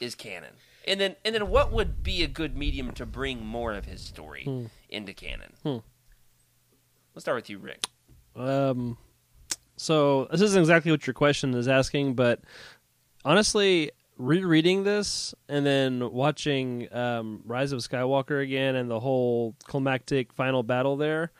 is 0.00 0.14
canon? 0.14 0.54
And 0.86 1.00
then, 1.00 1.16
and 1.24 1.34
then, 1.34 1.48
what 1.48 1.72
would 1.72 2.02
be 2.02 2.22
a 2.22 2.26
good 2.26 2.56
medium 2.56 2.90
to 2.92 3.06
bring 3.06 3.44
more 3.44 3.72
of 3.72 3.84
his 3.84 4.00
story 4.00 4.68
into 4.88 5.12
canon? 5.12 5.52
Hmm. 5.62 5.76
Let's 7.14 7.24
start 7.24 7.36
with 7.36 7.50
you, 7.50 7.58
Rick. 7.58 7.86
Um, 8.34 8.98
so 9.76 10.26
this 10.30 10.40
isn't 10.40 10.60
exactly 10.60 10.90
what 10.90 11.06
your 11.06 11.14
question 11.14 11.54
is 11.54 11.68
asking, 11.68 12.14
but 12.14 12.40
honestly, 13.24 13.90
rereading 14.16 14.84
this 14.84 15.34
and 15.48 15.64
then 15.64 16.12
watching 16.12 16.92
um, 16.94 17.42
Rise 17.44 17.72
of 17.72 17.80
Skywalker 17.80 18.42
again 18.42 18.76
and 18.76 18.90
the 18.90 19.00
whole 19.00 19.54
climactic 19.64 20.32
final 20.32 20.62
battle 20.62 20.96
there, 20.96 21.32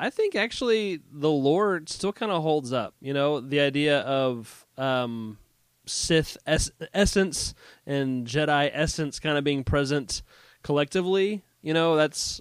I 0.00 0.08
think 0.08 0.34
actually 0.34 1.02
the 1.12 1.30
lore 1.30 1.82
still 1.84 2.12
kind 2.14 2.32
of 2.32 2.42
holds 2.42 2.72
up. 2.72 2.94
You 3.02 3.12
know, 3.12 3.38
the 3.40 3.60
idea 3.60 4.00
of 4.00 4.66
um, 4.78 5.36
Sith 5.84 6.38
es- 6.46 6.70
essence 6.94 7.52
and 7.86 8.26
Jedi 8.26 8.70
essence 8.72 9.20
kind 9.20 9.36
of 9.36 9.44
being 9.44 9.62
present 9.62 10.22
collectively. 10.62 11.42
You 11.60 11.74
know, 11.74 11.96
that's 11.96 12.40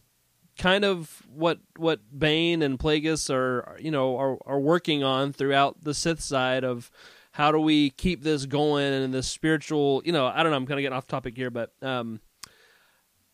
kind 0.58 0.86
of 0.86 1.22
what 1.28 1.60
what 1.76 2.00
Bane 2.18 2.62
and 2.62 2.80
Plagueis 2.80 3.30
are 3.30 3.78
you 3.78 3.92
know 3.92 4.18
are 4.18 4.38
are 4.46 4.60
working 4.60 5.04
on 5.04 5.34
throughout 5.34 5.84
the 5.84 5.94
Sith 5.94 6.22
side 6.22 6.64
of 6.64 6.90
how 7.32 7.52
do 7.52 7.60
we 7.60 7.90
keep 7.90 8.24
this 8.24 8.46
going 8.46 8.94
and 8.94 9.14
the 9.14 9.24
spiritual 9.24 10.02
you 10.06 10.14
know 10.14 10.28
I 10.28 10.44
don't 10.44 10.52
know 10.52 10.58
I'm 10.58 10.66
kind 10.66 10.80
of 10.80 10.84
getting 10.84 10.98
off 10.98 11.08
topic 11.08 11.38
here 11.38 11.50
but 11.50 11.72
um 11.82 12.20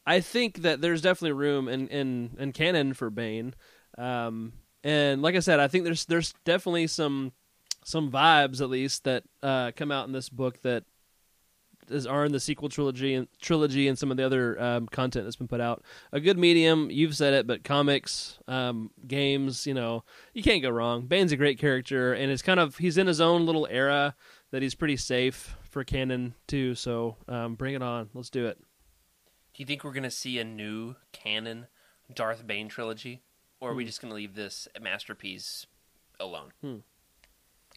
I 0.05 0.19
think 0.19 0.61
that 0.61 0.82
there's 0.82 1.01
definitely 1.01 1.32
room 1.32 1.67
in 1.67 1.88
in, 1.88 2.36
in 2.38 2.51
canon 2.51 2.93
for 2.93 3.09
Bane 3.09 3.55
um 3.97 4.53
and 4.83 5.21
like 5.21 5.35
I 5.35 5.39
said 5.39 5.59
I 5.59 5.67
think 5.67 5.83
there's 5.83 6.05
there's 6.05 6.33
definitely 6.43 6.87
some 6.87 7.31
some 7.85 8.11
vibes 8.11 8.61
at 8.61 8.69
least 8.69 9.03
that 9.03 9.23
uh, 9.43 9.71
come 9.75 9.91
out 9.91 10.07
in 10.07 10.11
this 10.11 10.27
book 10.27 10.59
that 10.63 10.83
is, 11.89 12.07
are 12.07 12.25
in 12.25 12.31
the 12.31 12.39
sequel 12.39 12.67
trilogy 12.67 13.13
and 13.13 13.27
trilogy 13.39 13.87
and 13.87 13.97
some 13.97 14.11
of 14.11 14.17
the 14.17 14.25
other 14.25 14.59
um, 14.61 14.87
content 14.87 15.25
that's 15.25 15.35
been 15.35 15.47
put 15.47 15.61
out. 15.61 15.83
A 16.11 16.19
good 16.19 16.37
medium, 16.37 16.89
you've 16.89 17.15
said 17.15 17.33
it, 17.33 17.45
but 17.45 17.63
comics, 17.63 18.39
um, 18.47 18.89
games, 19.07 19.67
you 19.67 19.73
know, 19.73 20.03
you 20.33 20.41
can't 20.41 20.63
go 20.63 20.69
wrong. 20.69 21.05
Bane's 21.05 21.31
a 21.31 21.37
great 21.37 21.59
character, 21.59 22.13
and 22.13 22.31
it's 22.31 22.41
kind 22.41 22.59
of 22.59 22.77
he's 22.77 22.97
in 22.97 23.05
his 23.07 23.21
own 23.21 23.45
little 23.45 23.67
era 23.69 24.15
that 24.51 24.61
he's 24.61 24.75
pretty 24.75 24.97
safe 24.97 25.55
for 25.69 25.83
canon 25.83 26.33
too. 26.47 26.75
So 26.75 27.17
um, 27.27 27.55
bring 27.55 27.75
it 27.75 27.83
on, 27.83 28.09
let's 28.13 28.29
do 28.29 28.47
it. 28.47 28.57
Do 28.57 29.61
you 29.61 29.65
think 29.65 29.83
we're 29.83 29.93
to 29.93 30.11
see 30.11 30.39
a 30.39 30.43
new 30.43 30.95
canon 31.11 31.67
Darth 32.13 32.45
Bane 32.45 32.67
trilogy, 32.67 33.21
or 33.59 33.71
are 33.71 33.75
we 33.75 33.85
just 33.85 34.01
going 34.01 34.09
to 34.09 34.15
leave 34.15 34.35
this 34.35 34.67
masterpiece 34.81 35.65
alone? 36.19 36.51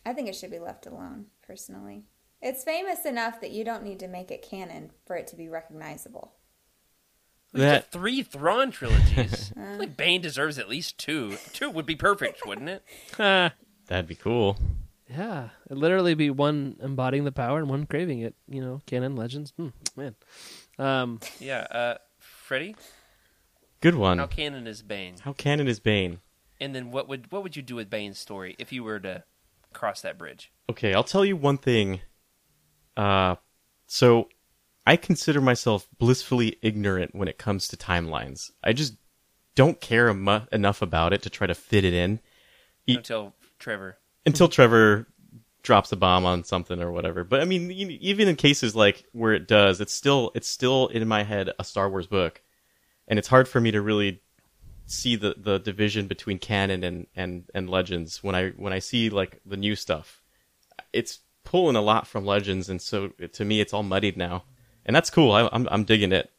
I 0.04 0.12
think 0.12 0.28
it 0.28 0.34
should 0.34 0.50
be 0.50 0.58
left 0.58 0.86
alone, 0.86 1.26
personally. 1.46 2.04
It's 2.40 2.62
famous 2.64 3.04
enough 3.04 3.40
that 3.40 3.50
you 3.50 3.64
don't 3.64 3.82
need 3.82 3.98
to 4.00 4.08
make 4.08 4.30
it 4.30 4.42
canon 4.48 4.90
for 5.06 5.16
it 5.16 5.26
to 5.28 5.36
be 5.36 5.48
recognizable. 5.48 6.34
We've 7.52 7.62
That- 7.62 7.82
got 7.84 7.92
three 7.92 8.22
Thrawn 8.22 8.70
trilogies. 8.70 9.52
I 9.56 9.76
like 9.76 9.96
Bane 9.96 10.20
deserves 10.20 10.58
at 10.58 10.68
least 10.68 10.98
two. 10.98 11.36
Two 11.52 11.70
would 11.70 11.86
be 11.86 11.96
perfect, 11.96 12.46
wouldn't 12.46 12.68
it? 12.68 12.82
That'd 13.16 14.06
be 14.06 14.14
cool. 14.14 14.58
yeah, 15.10 15.48
it'd 15.66 15.78
literally 15.78 16.12
be 16.14 16.28
one 16.30 16.76
embodying 16.80 17.24
the 17.24 17.32
power 17.32 17.58
and 17.58 17.68
one 17.70 17.86
craving 17.86 18.20
it. 18.20 18.34
You 18.48 18.60
know, 18.60 18.80
canon 18.86 19.16
legends, 19.16 19.52
hmm, 19.56 19.68
man. 19.96 20.14
Um, 20.78 21.20
Yeah. 21.40 21.60
Uh, 21.70 21.94
Freddie, 22.18 22.76
Good 23.80 23.94
one. 23.94 24.18
how 24.18 24.26
canon 24.26 24.66
is 24.66 24.82
Bane? 24.82 25.14
How 25.20 25.32
canon 25.32 25.68
is 25.68 25.80
Bane? 25.80 26.20
And 26.60 26.74
then 26.74 26.90
what 26.90 27.08
would 27.08 27.30
what 27.30 27.42
would 27.42 27.56
you 27.56 27.62
do 27.62 27.76
with 27.76 27.88
Bane's 27.90 28.18
story 28.18 28.56
if 28.58 28.72
you 28.72 28.82
were 28.82 28.98
to 29.00 29.22
cross 29.72 30.00
that 30.00 30.18
bridge? 30.18 30.50
Okay, 30.68 30.92
I'll 30.94 31.04
tell 31.04 31.24
you 31.24 31.36
one 31.36 31.58
thing. 31.58 32.00
Uh, 32.96 33.36
so 33.86 34.28
I 34.86 34.96
consider 34.96 35.40
myself 35.40 35.86
blissfully 35.98 36.56
ignorant 36.62 37.14
when 37.14 37.28
it 37.28 37.38
comes 37.38 37.68
to 37.68 37.76
timelines. 37.76 38.50
I 38.64 38.72
just 38.72 38.94
don't 39.54 39.80
care 39.80 40.08
enough 40.08 40.82
about 40.82 41.12
it 41.12 41.22
to 41.22 41.30
try 41.30 41.46
to 41.46 41.54
fit 41.54 41.84
it 41.84 41.92
in 41.94 42.20
E- 42.86 42.96
Until 42.96 43.34
Trevor. 43.58 43.98
until 44.26 44.48
Trevor 44.48 45.06
drops 45.62 45.92
a 45.92 45.96
bomb 45.96 46.24
on 46.24 46.42
something 46.44 46.80
or 46.82 46.90
whatever. 46.90 47.22
But 47.22 47.40
I 47.40 47.44
mean, 47.44 47.70
even 47.70 48.26
in 48.28 48.36
cases 48.36 48.74
like 48.74 49.04
where 49.12 49.32
it 49.34 49.46
does, 49.46 49.80
it's 49.80 49.92
still 49.94 50.32
it's 50.34 50.48
still 50.48 50.88
in 50.88 51.06
my 51.06 51.22
head 51.22 51.50
a 51.58 51.64
Star 51.64 51.88
Wars 51.90 52.06
book, 52.06 52.40
and 53.08 53.18
it's 53.18 53.28
hard 53.28 53.48
for 53.48 53.60
me 53.60 53.72
to 53.72 53.82
really 53.82 54.22
see 54.86 55.16
the, 55.16 55.34
the 55.36 55.58
division 55.58 56.06
between 56.06 56.38
canon 56.38 56.84
and, 56.84 57.06
and, 57.16 57.44
and 57.54 57.68
legends 57.68 58.22
when 58.22 58.34
I 58.34 58.50
when 58.50 58.72
I 58.72 58.78
see 58.78 59.10
like 59.10 59.40
the 59.44 59.56
new 59.56 59.74
stuff. 59.74 60.22
It's 60.92 61.18
pulling 61.44 61.76
a 61.76 61.82
lot 61.82 62.06
from 62.06 62.24
legends, 62.24 62.68
and 62.68 62.80
so 62.80 63.08
to 63.08 63.44
me, 63.44 63.60
it's 63.60 63.72
all 63.72 63.82
muddied 63.82 64.16
now, 64.16 64.44
and 64.86 64.94
that's 64.94 65.10
cool. 65.10 65.32
I, 65.32 65.48
I'm 65.52 65.66
I'm 65.70 65.84
digging 65.84 66.12
it. 66.12 66.30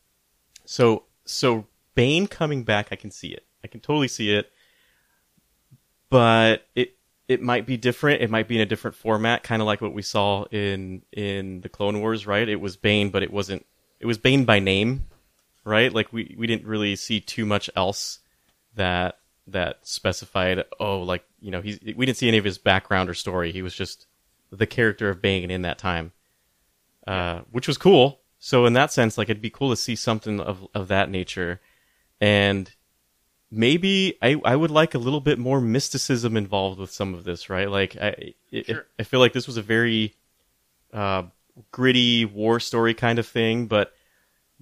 So 0.65 1.03
so 1.25 1.65
Bane 1.95 2.27
coming 2.27 2.63
back, 2.63 2.87
I 2.91 2.95
can 2.95 3.11
see 3.11 3.29
it. 3.29 3.45
I 3.63 3.67
can 3.67 3.81
totally 3.81 4.07
see 4.07 4.31
it 4.33 4.49
but 6.09 6.67
it 6.75 6.95
it 7.27 7.41
might 7.41 7.67
be 7.67 7.77
different. 7.77 8.21
It 8.21 8.29
might 8.29 8.47
be 8.47 8.55
in 8.55 8.61
a 8.61 8.65
different 8.65 8.97
format, 8.97 9.43
kind 9.43 9.61
of 9.61 9.67
like 9.67 9.81
what 9.81 9.93
we 9.93 10.01
saw 10.01 10.45
in 10.45 11.03
in 11.11 11.61
the 11.61 11.69
Clone 11.69 12.01
Wars, 12.01 12.25
right? 12.25 12.47
It 12.47 12.59
was 12.59 12.75
Bane, 12.75 13.09
but 13.09 13.23
it 13.23 13.31
wasn't. 13.31 13.65
It 13.99 14.05
was 14.05 14.17
Bane 14.17 14.45
by 14.45 14.59
name, 14.59 15.07
right? 15.69 15.93
Like 15.93 16.11
we 16.11 16.35
we 16.37 16.47
didn't 16.47 16.67
really 16.67 16.95
see 16.95 17.19
too 17.19 17.45
much 17.45 17.69
else 17.75 18.19
that 18.75 19.19
that 19.47 19.79
specified. 19.83 20.63
Oh, 20.79 20.99
like 21.01 21.23
you 21.39 21.51
know, 21.51 21.61
he's 21.61 21.79
we 21.81 22.05
didn't 22.05 22.17
see 22.17 22.27
any 22.27 22.37
of 22.37 22.45
his 22.45 22.57
background 22.57 23.09
or 23.09 23.13
story. 23.13 23.51
He 23.51 23.61
was 23.61 23.73
just 23.75 24.07
the 24.51 24.67
character 24.67 25.09
of 25.09 25.21
Bane 25.21 25.51
in 25.51 25.61
that 25.61 25.77
time, 25.77 26.11
uh, 27.07 27.41
which 27.51 27.67
was 27.67 27.77
cool. 27.77 28.19
So 28.39 28.65
in 28.65 28.73
that 28.73 28.91
sense, 28.91 29.17
like 29.17 29.29
it'd 29.29 29.41
be 29.41 29.49
cool 29.49 29.69
to 29.69 29.75
see 29.75 29.95
something 29.95 30.39
of 30.39 30.67
of 30.73 30.87
that 30.87 31.09
nature, 31.09 31.61
and 32.19 32.71
maybe 33.51 34.17
I, 34.21 34.41
I 34.45 34.55
would 34.55 34.71
like 34.71 34.95
a 34.95 34.99
little 34.99 35.21
bit 35.21 35.39
more 35.39 35.61
mysticism 35.61 36.37
involved 36.37 36.79
with 36.79 36.91
some 36.91 37.13
of 37.13 37.23
this, 37.23 37.49
right? 37.49 37.69
Like 37.69 37.95
I 37.97 38.33
it, 38.51 38.65
Sure. 38.65 38.85
I 38.97 39.03
feel 39.03 39.19
like 39.19 39.33
this 39.33 39.47
was 39.47 39.57
a 39.57 39.61
very 39.61 40.15
uh, 40.93 41.23
gritty 41.71 42.25
war 42.25 42.59
story 42.59 42.93
kind 42.93 43.19
of 43.19 43.27
thing, 43.27 43.67
but 43.67 43.93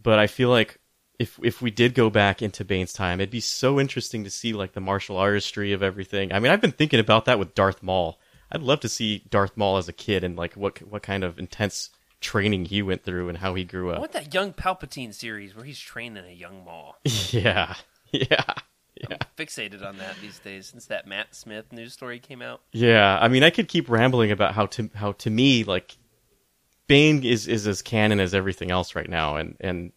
but 0.02 0.20
I 0.20 0.28
feel 0.28 0.50
like 0.50 0.80
if 1.20 1.40
if 1.42 1.62
we 1.62 1.72
did 1.72 1.94
go 1.96 2.10
back 2.10 2.42
into 2.42 2.64
Bane's 2.64 2.94
time, 2.94 3.20
it'd 3.20 3.32
be 3.32 3.40
so 3.40 3.80
interesting 3.80 4.24
to 4.24 4.30
see 4.30 4.54
like 4.54 4.74
the 4.74 4.82
martial 4.82 5.18
artistry 5.18 5.74
of 5.74 5.82
everything. 5.82 6.32
I 6.32 6.40
mean, 6.40 6.52
I've 6.52 6.62
been 6.62 6.72
thinking 6.72 7.00
about 7.00 7.26
that 7.26 7.40
with 7.40 7.56
Darth 7.56 7.82
Maul. 7.82 8.20
I'd 8.52 8.62
love 8.62 8.80
to 8.82 8.90
see 8.90 9.24
Darth 9.30 9.58
Maul 9.58 9.78
as 9.78 9.90
a 9.90 9.94
kid 9.94 10.24
and 10.24 10.36
like 10.36 10.54
what 10.54 10.80
what 10.88 11.04
kind 11.04 11.24
of 11.24 11.40
intense 11.40 11.90
training 12.22 12.66
he 12.66 12.82
went 12.82 13.04
through 13.04 13.30
and 13.30 13.38
how 13.40 13.56
he 13.56 13.64
grew 13.64 13.92
I 13.92 13.96
up. 13.96 14.00
want 14.00 14.12
that 14.14 14.34
young 14.34 14.54
Palpatine 14.54 15.14
series 15.14 15.56
where 15.56 15.66
he's 15.66 15.80
training 15.80 16.24
a 16.26 16.34
young 16.34 16.64
Maul. 16.64 16.96
yeah, 17.04 17.76
yeah, 18.12 18.54
yeah. 18.96 19.18
Fixated 19.38 19.86
on 19.86 19.98
that 19.98 20.16
these 20.22 20.40
days 20.40 20.68
since 20.68 20.86
that 20.86 21.08
Matt 21.08 21.36
Smith 21.36 21.72
news 21.72 21.94
story 21.94 22.20
came 22.20 22.42
out. 22.44 22.62
Yeah, 22.72 23.18
I 23.20 23.28
mean, 23.28 23.44
I 23.44 23.50
could 23.50 23.68
keep 23.68 23.90
rambling 23.90 24.32
about 24.32 24.54
how 24.54 24.68
to 24.68 24.90
how 24.94 25.14
to 25.14 25.30
me 25.32 25.64
like 25.64 25.98
Bane 26.88 27.24
is 27.24 27.48
is 27.48 27.68
as 27.68 27.82
canon 27.82 28.20
as 28.20 28.36
everything 28.36 28.70
else 28.70 28.96
right 28.96 29.10
now, 29.10 29.36
and 29.36 29.58
and 29.60 29.92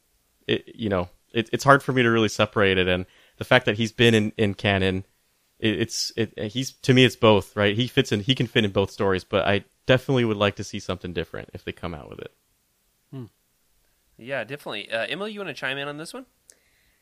it, 0.47 0.64
you 0.74 0.88
know 0.88 1.09
it, 1.32 1.49
it's 1.53 1.64
hard 1.64 1.82
for 1.82 1.93
me 1.93 2.03
to 2.03 2.11
really 2.11 2.28
separate 2.28 2.78
it, 2.78 2.88
and 2.88 3.07
the 3.38 3.45
fact 3.45 3.66
that 3.66 3.76
he's 3.76 3.93
been 3.93 4.14
in 4.14 4.32
in 4.36 4.55
canon, 4.55 5.05
it, 5.59 5.80
it's 5.80 6.12
it 6.16 6.38
he's 6.53 6.72
to 6.72 6.95
me 6.95 7.05
it's 7.05 7.16
both 7.16 7.57
right. 7.57 7.76
He 7.76 7.86
fits 7.86 8.12
in 8.12 8.20
he 8.20 8.34
can 8.34 8.47
fit 8.47 8.64
in 8.64 8.72
both 8.72 8.91
stories, 8.91 9.24
but 9.24 9.47
I 9.47 9.64
definitely 9.86 10.24
would 10.24 10.36
like 10.36 10.57
to 10.57 10.64
see 10.64 10.80
something 10.80 11.12
different 11.12 11.51
if 11.53 11.64
they 11.64 11.72
come 11.72 11.95
out 11.95 12.09
with 12.11 12.20
it. 12.20 12.32
Yeah, 14.20 14.45
definitely. 14.45 14.91
Uh, 14.91 15.07
Emily, 15.09 15.32
you 15.32 15.41
want 15.41 15.49
to 15.49 15.55
chime 15.55 15.78
in 15.78 15.88
on 15.88 15.97
this 15.97 16.12
one? 16.12 16.26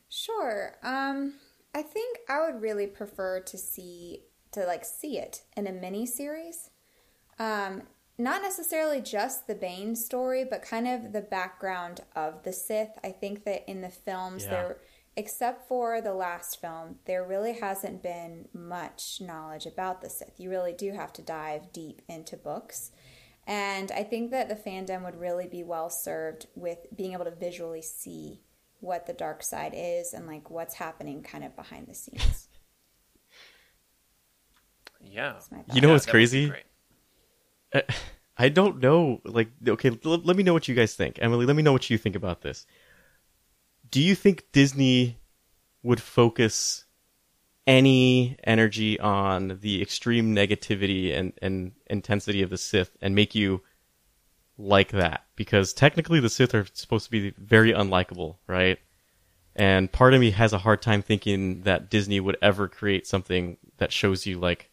Sure. 0.07 0.75
Um, 0.81 1.33
I 1.75 1.81
think 1.81 2.19
I 2.29 2.45
would 2.45 2.61
really 2.61 2.87
prefer 2.87 3.41
to 3.41 3.57
see 3.57 4.23
to 4.51 4.65
like 4.65 4.83
see 4.83 5.19
it 5.19 5.43
in 5.55 5.67
a 5.67 5.71
mini 5.71 6.05
series. 6.05 6.71
Um, 7.37 7.83
not 8.19 8.41
necessarily 8.41 9.01
just 9.01 9.47
the 9.47 9.55
Bane 9.55 9.95
story, 9.95 10.43
but 10.43 10.61
kind 10.61 10.87
of 10.87 11.13
the 11.13 11.21
background 11.21 12.01
of 12.15 12.43
the 12.43 12.53
Sith. 12.53 12.91
I 13.03 13.11
think 13.11 13.45
that 13.45 13.69
in 13.69 13.81
the 13.81 13.89
films 13.89 14.43
Yeah. 14.43 14.49
there 14.51 14.77
except 15.15 15.67
for 15.67 15.99
the 15.99 16.13
last 16.13 16.61
film, 16.61 16.99
there 17.05 17.25
really 17.25 17.53
hasn't 17.59 18.01
been 18.01 18.47
much 18.53 19.19
knowledge 19.19 19.65
about 19.65 20.01
the 20.01 20.09
Sith. 20.09 20.39
You 20.39 20.49
really 20.49 20.71
do 20.71 20.91
have 20.93 21.11
to 21.13 21.21
dive 21.21 21.73
deep 21.73 22.01
into 22.07 22.37
books. 22.37 22.91
And 23.45 23.91
I 23.91 24.03
think 24.03 24.31
that 24.31 24.47
the 24.47 24.55
fandom 24.55 25.03
would 25.03 25.19
really 25.19 25.47
be 25.47 25.63
well 25.63 25.89
served 25.89 26.45
with 26.55 26.85
being 26.95 27.13
able 27.13 27.25
to 27.25 27.31
visually 27.35 27.81
see 27.81 28.43
what 28.79 29.07
the 29.07 29.13
dark 29.13 29.43
side 29.43 29.73
is 29.75 30.13
and 30.13 30.25
like 30.27 30.49
what's 30.49 30.75
happening 30.75 31.21
kind 31.23 31.43
of 31.43 31.55
behind 31.55 31.87
the 31.87 31.95
scenes. 31.95 32.47
Yeah. 35.01 35.39
You 35.73 35.81
know 35.81 35.87
thought. 35.87 35.93
what's 35.93 36.05
that 36.05 36.11
crazy? 36.11 36.53
I 38.37 38.49
don't 38.49 38.79
know. 38.79 39.21
Like, 39.25 39.49
okay, 39.67 39.89
l- 40.05 40.21
let 40.23 40.37
me 40.37 40.43
know 40.43 40.53
what 40.53 40.67
you 40.67 40.75
guys 40.75 40.95
think. 40.95 41.19
Emily, 41.21 41.45
let 41.45 41.55
me 41.55 41.63
know 41.63 41.73
what 41.73 41.89
you 41.89 41.97
think 41.97 42.15
about 42.15 42.41
this. 42.41 42.65
Do 43.91 44.01
you 44.01 44.15
think 44.15 44.51
Disney 44.51 45.19
would 45.83 46.01
focus 46.01 46.85
any 47.65 48.37
energy 48.43 48.99
on 48.99 49.59
the 49.61 49.81
extreme 49.81 50.35
negativity 50.35 51.15
and, 51.15 51.33
and 51.41 51.73
intensity 51.87 52.41
of 52.41 52.49
the 52.49 52.57
Sith 52.57 52.95
and 53.01 53.15
make 53.15 53.35
you 53.35 53.61
like 54.57 54.91
that? 54.91 55.25
Because 55.35 55.73
technically 55.73 56.19
the 56.19 56.29
Sith 56.29 56.55
are 56.55 56.67
supposed 56.73 57.05
to 57.05 57.11
be 57.11 57.33
very 57.37 57.73
unlikable, 57.73 58.37
right? 58.47 58.79
And 59.55 59.91
part 59.91 60.13
of 60.13 60.21
me 60.21 60.31
has 60.31 60.53
a 60.53 60.59
hard 60.59 60.81
time 60.81 61.01
thinking 61.01 61.63
that 61.63 61.89
Disney 61.89 62.19
would 62.19 62.37
ever 62.41 62.67
create 62.67 63.05
something 63.05 63.57
that 63.77 63.91
shows 63.91 64.25
you 64.25 64.39
like 64.39 64.69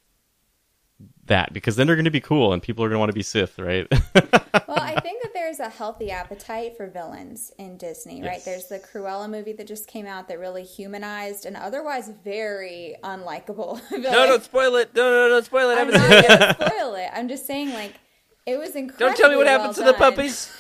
that 1.27 1.53
because 1.53 1.77
then 1.77 1.87
they're 1.87 1.97
going 1.97 2.05
to 2.05 2.11
be 2.11 2.21
cool 2.21 2.53
and 2.53 2.63
people 2.63 2.85
are 2.85 2.89
going 2.89 2.97
to 2.97 3.01
want 3.01 3.11
to 3.11 3.15
be 3.15 3.23
Sith, 3.23 3.59
right? 3.59 3.87
Well, 4.69 4.81
I 4.81 4.99
think 5.01 5.23
that 5.23 5.33
there's 5.33 5.61
a 5.61 5.69
healthy 5.69 6.11
appetite 6.11 6.77
for 6.77 6.89
villains 6.89 7.53
in 7.59 7.77
Disney, 7.77 8.21
right? 8.23 8.43
Yes. 8.45 8.45
There's 8.45 8.67
the 8.67 8.79
Cruella 8.81 9.31
movie 9.31 9.53
that 9.53 9.67
just 9.67 9.87
came 9.87 10.07
out 10.07 10.27
that 10.29 10.41
really 10.41 10.65
humanized 10.65 11.47
an 11.47 11.55
otherwise 11.57 12.11
very 12.25 12.97
unlikable 13.05 13.81
villain. 13.91 14.03
No, 14.03 14.27
don't 14.27 14.43
spoil 14.43 14.75
it. 14.77 14.93
No, 14.95 15.03
no, 15.03 15.11
no, 15.11 15.29
don't 15.29 15.45
spoil 15.45 15.71
it. 15.71 15.75
I 15.75 15.83
I'm 15.83 15.93
haven't 15.93 16.01
not 16.01 16.11
seen 16.11 16.25
it. 16.25 16.59
gonna 16.59 16.71
spoil 16.71 16.95
it. 16.97 17.11
I'm 17.15 17.29
just 17.29 17.47
saying, 17.47 17.73
like, 17.75 17.95
it 18.45 18.59
was 18.59 18.75
incredible. 18.75 19.07
Don't 19.07 19.17
tell 19.17 19.31
me 19.31 19.37
what 19.37 19.47
happened 19.47 19.75
to 19.77 19.83
the 19.85 19.95
puppies. 19.95 20.51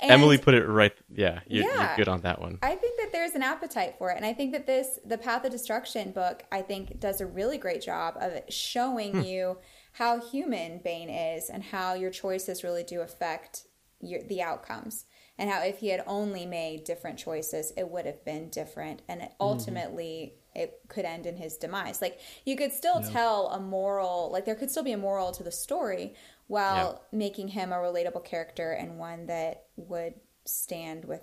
Emily 0.00 0.38
put 0.38 0.54
it 0.54 0.66
right. 0.66 0.92
Yeah, 1.14 1.40
you're, 1.46 1.64
Yeah. 1.64 1.88
you're 1.88 1.96
good 1.96 2.08
on 2.08 2.22
that 2.22 2.40
one. 2.40 2.58
I 2.62 2.74
think 2.74 2.98
that 3.00 3.12
there's 3.12 3.32
an 3.34 3.42
appetite 3.42 3.96
for 3.98 4.10
it, 4.10 4.16
and 4.16 4.26
I 4.26 4.32
think 4.32 4.52
that 4.52 4.66
this, 4.66 4.98
the 5.04 5.18
Path 5.18 5.44
of 5.44 5.50
Destruction 5.52 6.12
book, 6.12 6.44
I 6.52 6.62
think 6.62 7.00
does 7.00 7.20
a 7.20 7.26
really 7.26 7.58
great 7.58 7.82
job 7.82 8.16
of 8.20 8.42
showing 8.48 9.12
Hmm. 9.12 9.20
you 9.22 9.58
how 9.92 10.20
human 10.20 10.78
Bane 10.78 11.08
is 11.08 11.48
and 11.48 11.62
how 11.62 11.94
your 11.94 12.10
choices 12.10 12.62
really 12.62 12.82
do 12.84 13.00
affect 13.00 13.62
your, 14.00 14.22
the 14.22 14.42
outcomes, 14.42 15.06
and 15.38 15.48
how 15.50 15.62
if 15.62 15.78
he 15.78 15.88
had 15.88 16.02
only 16.06 16.44
made 16.44 16.84
different 16.84 17.18
choices, 17.18 17.72
it 17.76 17.88
would 17.90 18.04
have 18.06 18.24
been 18.24 18.50
different, 18.50 19.02
and 19.08 19.22
it 19.22 19.32
ultimately 19.40 20.34
it 20.54 20.80
could 20.88 21.04
end 21.04 21.26
in 21.26 21.36
his 21.36 21.56
demise. 21.58 22.00
Like 22.00 22.18
you 22.46 22.56
could 22.56 22.72
still 22.72 23.00
tell 23.02 23.48
a 23.48 23.60
moral, 23.60 24.30
like 24.32 24.46
there 24.46 24.54
could 24.54 24.70
still 24.70 24.82
be 24.82 24.92
a 24.92 24.96
moral 24.98 25.30
to 25.32 25.42
the 25.42 25.52
story 25.52 26.14
while 26.48 27.02
making 27.12 27.48
him 27.48 27.72
a 27.72 27.76
relatable 27.76 28.24
character 28.24 28.72
and 28.72 28.98
one 28.98 29.26
that 29.26 29.64
would 29.76 30.14
stand 30.44 31.04
with 31.04 31.22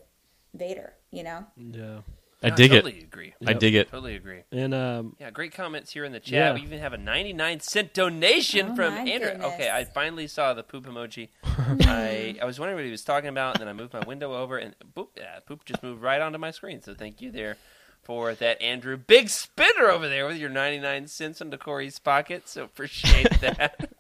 Vader. 0.53 0.93
You 1.11 1.23
know. 1.23 1.45
Yeah. 1.57 1.99
I 2.45 2.49
No, 2.49 2.55
dig 2.57 2.71
I 2.71 2.75
totally 2.75 2.97
it. 2.99 3.03
agree. 3.05 3.33
I 3.47 3.53
dig 3.53 3.73
it. 3.73 3.89
Totally 3.89 4.17
agree. 4.17 4.41
And 4.51 4.73
um, 4.73 5.15
Yeah, 5.17 5.31
great 5.31 5.53
comments 5.53 5.93
here 5.93 6.03
in 6.03 6.11
the 6.11 6.19
chat. 6.19 6.33
Yeah. 6.33 6.53
We 6.53 6.61
even 6.63 6.79
have 6.79 6.91
a 6.91 6.97
99 6.97 7.61
cent 7.61 7.93
donation 7.93 8.71
Oh, 8.71 8.75
from 8.75 8.93
Andrew. 8.95 9.29
goodness. 9.31 9.53
Okay, 9.53 9.69
I 9.71 9.85
finally 9.85 10.27
saw 10.27 10.53
the 10.53 10.61
poop 10.61 10.85
emoji. 10.85 11.29
I 11.45 12.35
I 12.41 12.45
was 12.45 12.59
wondering 12.59 12.75
what 12.75 12.83
he 12.83 12.91
was 12.91 13.05
talking 13.05 13.29
about, 13.29 13.55
and 13.55 13.61
then 13.61 13.69
I 13.69 13.73
moved 13.73 13.93
my 13.93 14.01
window 14.05 14.33
over, 14.33 14.57
and 14.57 14.75
boop, 14.93 15.07
yeah, 15.15 15.39
poop 15.47 15.63
just 15.63 15.81
moved 15.81 16.01
right 16.01 16.19
onto 16.19 16.37
my 16.37 16.51
screen. 16.51 16.81
So 16.81 16.93
thank 16.93 17.21
you 17.21 17.31
there 17.31 17.55
for 18.01 18.33
that, 18.35 18.61
Andrew. 18.61 18.97
Big 18.97 19.29
spinner 19.29 19.87
over 19.89 20.09
there 20.09 20.25
with 20.27 20.35
your 20.35 20.49
99 20.49 21.07
cents 21.07 21.39
into 21.39 21.57
Corey's 21.57 21.97
pocket. 21.99 22.49
So 22.49 22.65
appreciate 22.65 23.29
that. 23.39 23.92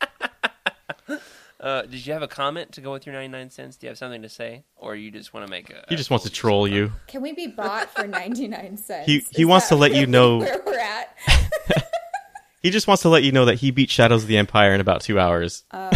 Uh, 1.63 1.83
did 1.83 2.05
you 2.05 2.11
have 2.11 2.21
a 2.21 2.27
comment 2.27 2.73
to 2.73 2.81
go 2.81 2.91
with 2.91 3.05
your 3.05 3.13
99 3.15 3.49
cents? 3.49 3.77
Do 3.77 3.87
you 3.87 3.89
have 3.89 3.97
something 3.97 4.21
to 4.23 4.27
say? 4.29 4.65
Or 4.75 4.95
you 4.97 5.09
just 5.11 5.33
want 5.33 5.47
to 5.47 5.49
make 5.51 5.69
a. 5.69 5.85
He 5.87 5.95
a 5.95 5.97
just 5.97 6.09
wants 6.09 6.25
to 6.25 6.29
troll 6.31 6.65
of 6.65 6.71
you. 6.73 6.91
Can 7.07 7.21
we 7.21 7.31
be 7.31 7.47
bought 7.47 7.89
for 7.89 8.05
ninety 8.05 8.49
nine 8.49 8.75
cents? 8.89 9.05
He- 9.05 9.25
he 9.31 9.43
Is 9.43 9.47
wants 9.47 9.69
to 9.69 9.75
let 9.77 9.95
you 9.95 10.05
know- 10.05 10.39
where 10.39 10.61
we're 10.65 10.77
at. 10.77 11.17
He 12.61 12.69
just 12.69 12.87
wants 12.87 13.01
to 13.03 13.09
let 13.09 13.23
you 13.23 13.33
know 13.33 13.43
that 13.43 13.55
he 13.55 13.71
beat 13.71 13.89
Shadows 13.89 14.21
of 14.23 14.29
the 14.29 14.37
Empire 14.37 14.73
in 14.73 14.79
about 14.79 15.01
two 15.01 15.19
hours. 15.19 15.65
oh, 15.73 15.91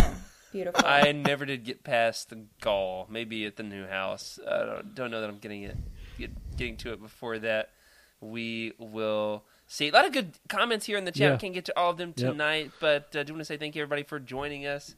beautiful. 0.51 0.85
I 0.85 1.13
never 1.13 1.45
did 1.45 1.63
get 1.63 1.81
past 1.81 2.29
the 2.29 2.43
Gall. 2.59 3.07
Maybe 3.09 3.45
at 3.45 3.55
the 3.55 3.63
new 3.63 3.87
house. 3.87 4.37
I 4.45 4.65
don't, 4.65 4.93
don't 4.93 5.09
know 5.11 5.21
that 5.21 5.29
I'm 5.29 5.37
getting 5.37 5.63
it, 5.63 5.77
get, 6.19 6.31
getting 6.57 6.75
to 6.77 6.91
it 6.91 7.01
before 7.01 7.39
that. 7.39 7.69
We 8.19 8.73
will 8.79 9.45
see. 9.65 9.87
A 9.87 9.91
lot 9.93 10.03
of 10.05 10.11
good 10.11 10.33
comments 10.49 10.85
here 10.85 10.97
in 10.97 11.05
the 11.05 11.11
chat. 11.13 11.21
Yeah. 11.21 11.31
We 11.33 11.37
can't 11.37 11.53
get 11.53 11.63
to 11.65 11.79
all 11.79 11.91
of 11.91 11.95
them 11.97 12.13
Yep. 12.17 12.31
tonight, 12.33 12.71
but 12.81 13.15
uh, 13.15 13.19
I 13.21 13.23
do 13.23 13.31
want 13.31 13.39
to 13.41 13.45
say 13.45 13.55
thank 13.55 13.77
you 13.77 13.81
everybody 13.81 14.03
for 14.03 14.19
joining 14.19 14.65
us. 14.65 14.93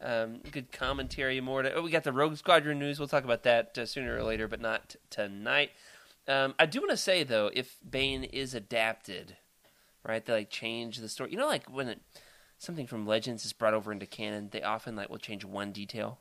Um, 0.00 0.40
good 0.50 0.72
commentary. 0.72 1.40
More. 1.40 1.62
To, 1.62 1.72
oh, 1.74 1.82
we 1.82 1.90
got 1.90 2.04
the 2.04 2.12
Rogue 2.12 2.36
Squadron 2.36 2.78
news. 2.78 2.98
We'll 2.98 3.08
talk 3.08 3.24
about 3.24 3.42
that 3.44 3.76
uh, 3.78 3.86
sooner 3.86 4.16
or 4.16 4.22
later, 4.22 4.48
but 4.48 4.60
not 4.60 4.96
tonight. 5.10 5.70
Um, 6.26 6.54
I 6.58 6.66
do 6.66 6.80
want 6.80 6.90
to 6.90 6.96
say 6.96 7.22
though, 7.22 7.50
if 7.52 7.76
Bane 7.88 8.24
is 8.24 8.54
adapted, 8.54 9.36
right, 10.06 10.24
they 10.24 10.32
like 10.32 10.50
change 10.50 10.98
the 10.98 11.08
story. 11.08 11.30
You 11.30 11.36
know, 11.38 11.46
like 11.46 11.68
when 11.70 11.88
it, 11.88 12.00
something 12.58 12.86
from 12.86 13.06
Legends 13.06 13.44
is 13.44 13.52
brought 13.52 13.74
over 13.74 13.92
into 13.92 14.06
canon, 14.06 14.48
they 14.50 14.62
often 14.62 14.96
like 14.96 15.10
will 15.10 15.18
change 15.18 15.44
one 15.44 15.72
detail 15.72 16.18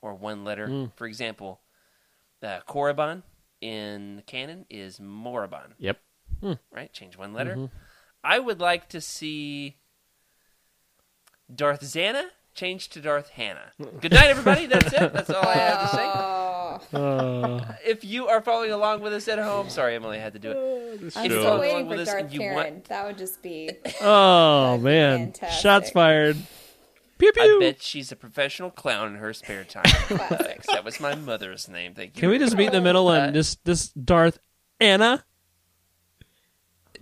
or 0.00 0.14
one 0.14 0.44
letter. 0.44 0.88
For 0.96 1.06
example, 1.06 1.60
uh, 2.42 2.60
Korriban 2.68 3.22
in 3.60 4.22
canon 4.26 4.66
is 4.70 4.98
Moraband, 4.98 5.74
Yep. 5.78 6.00
right? 6.72 6.92
Change 6.92 7.16
one 7.16 7.32
letter. 7.34 7.70
I 8.24 8.38
would 8.38 8.60
like 8.60 8.88
to 8.90 9.00
see 9.00 9.76
Darth 11.54 11.82
Zannah 11.82 12.28
changed 12.54 12.92
to 12.92 13.00
Darth 13.00 13.30
Hannah. 13.30 13.72
Good 14.00 14.12
night, 14.12 14.30
everybody. 14.30 14.66
That's 14.66 14.92
it. 14.92 15.12
That's 15.12 15.30
all 15.30 15.46
I 15.46 15.54
have 15.54 15.90
to 15.90 15.96
say. 15.96 16.02
Oh, 16.04 16.98
uh, 16.98 17.74
If 17.84 18.04
you 18.04 18.28
are 18.28 18.40
following 18.40 18.70
along 18.72 19.00
with 19.00 19.12
us 19.12 19.28
at 19.28 19.38
home, 19.38 19.68
sorry, 19.70 19.94
Emily, 19.94 20.18
I 20.18 20.20
had 20.22 20.32
to 20.34 20.38
do 20.38 20.50
it. 20.52 21.00
I'm 21.02 21.10
still 21.10 21.58
waiting 21.58 21.76
along 21.76 21.84
for 21.84 21.90
with 21.90 22.00
us 22.00 22.08
Darth 22.08 22.30
Karen. 22.32 22.54
want, 22.56 22.84
That 22.86 23.06
would 23.06 23.18
just 23.18 23.42
be. 23.42 23.70
oh 24.00 24.78
man, 24.78 25.32
fantastic. 25.32 25.60
shots 25.62 25.90
fired. 25.90 26.36
Pew 27.18 27.28
I 27.28 27.40
pew. 27.40 27.60
bet 27.60 27.80
she's 27.82 28.10
a 28.10 28.16
professional 28.16 28.70
clown 28.70 29.08
in 29.08 29.14
her 29.16 29.32
spare 29.32 29.64
time. 29.64 29.84
Thanks. 29.86 30.66
That 30.72 30.84
was 30.84 30.98
my 30.98 31.14
mother's 31.14 31.68
name. 31.68 31.94
Thank 31.94 32.16
you. 32.16 32.20
Can 32.20 32.30
we 32.30 32.38
just 32.38 32.56
meet 32.56 32.66
in 32.66 32.72
the 32.72 32.80
middle 32.80 33.08
Uh, 33.08 33.26
and 33.26 33.34
just 33.34 33.64
just 33.64 34.04
Darth 34.04 34.38
Anna? 34.80 35.24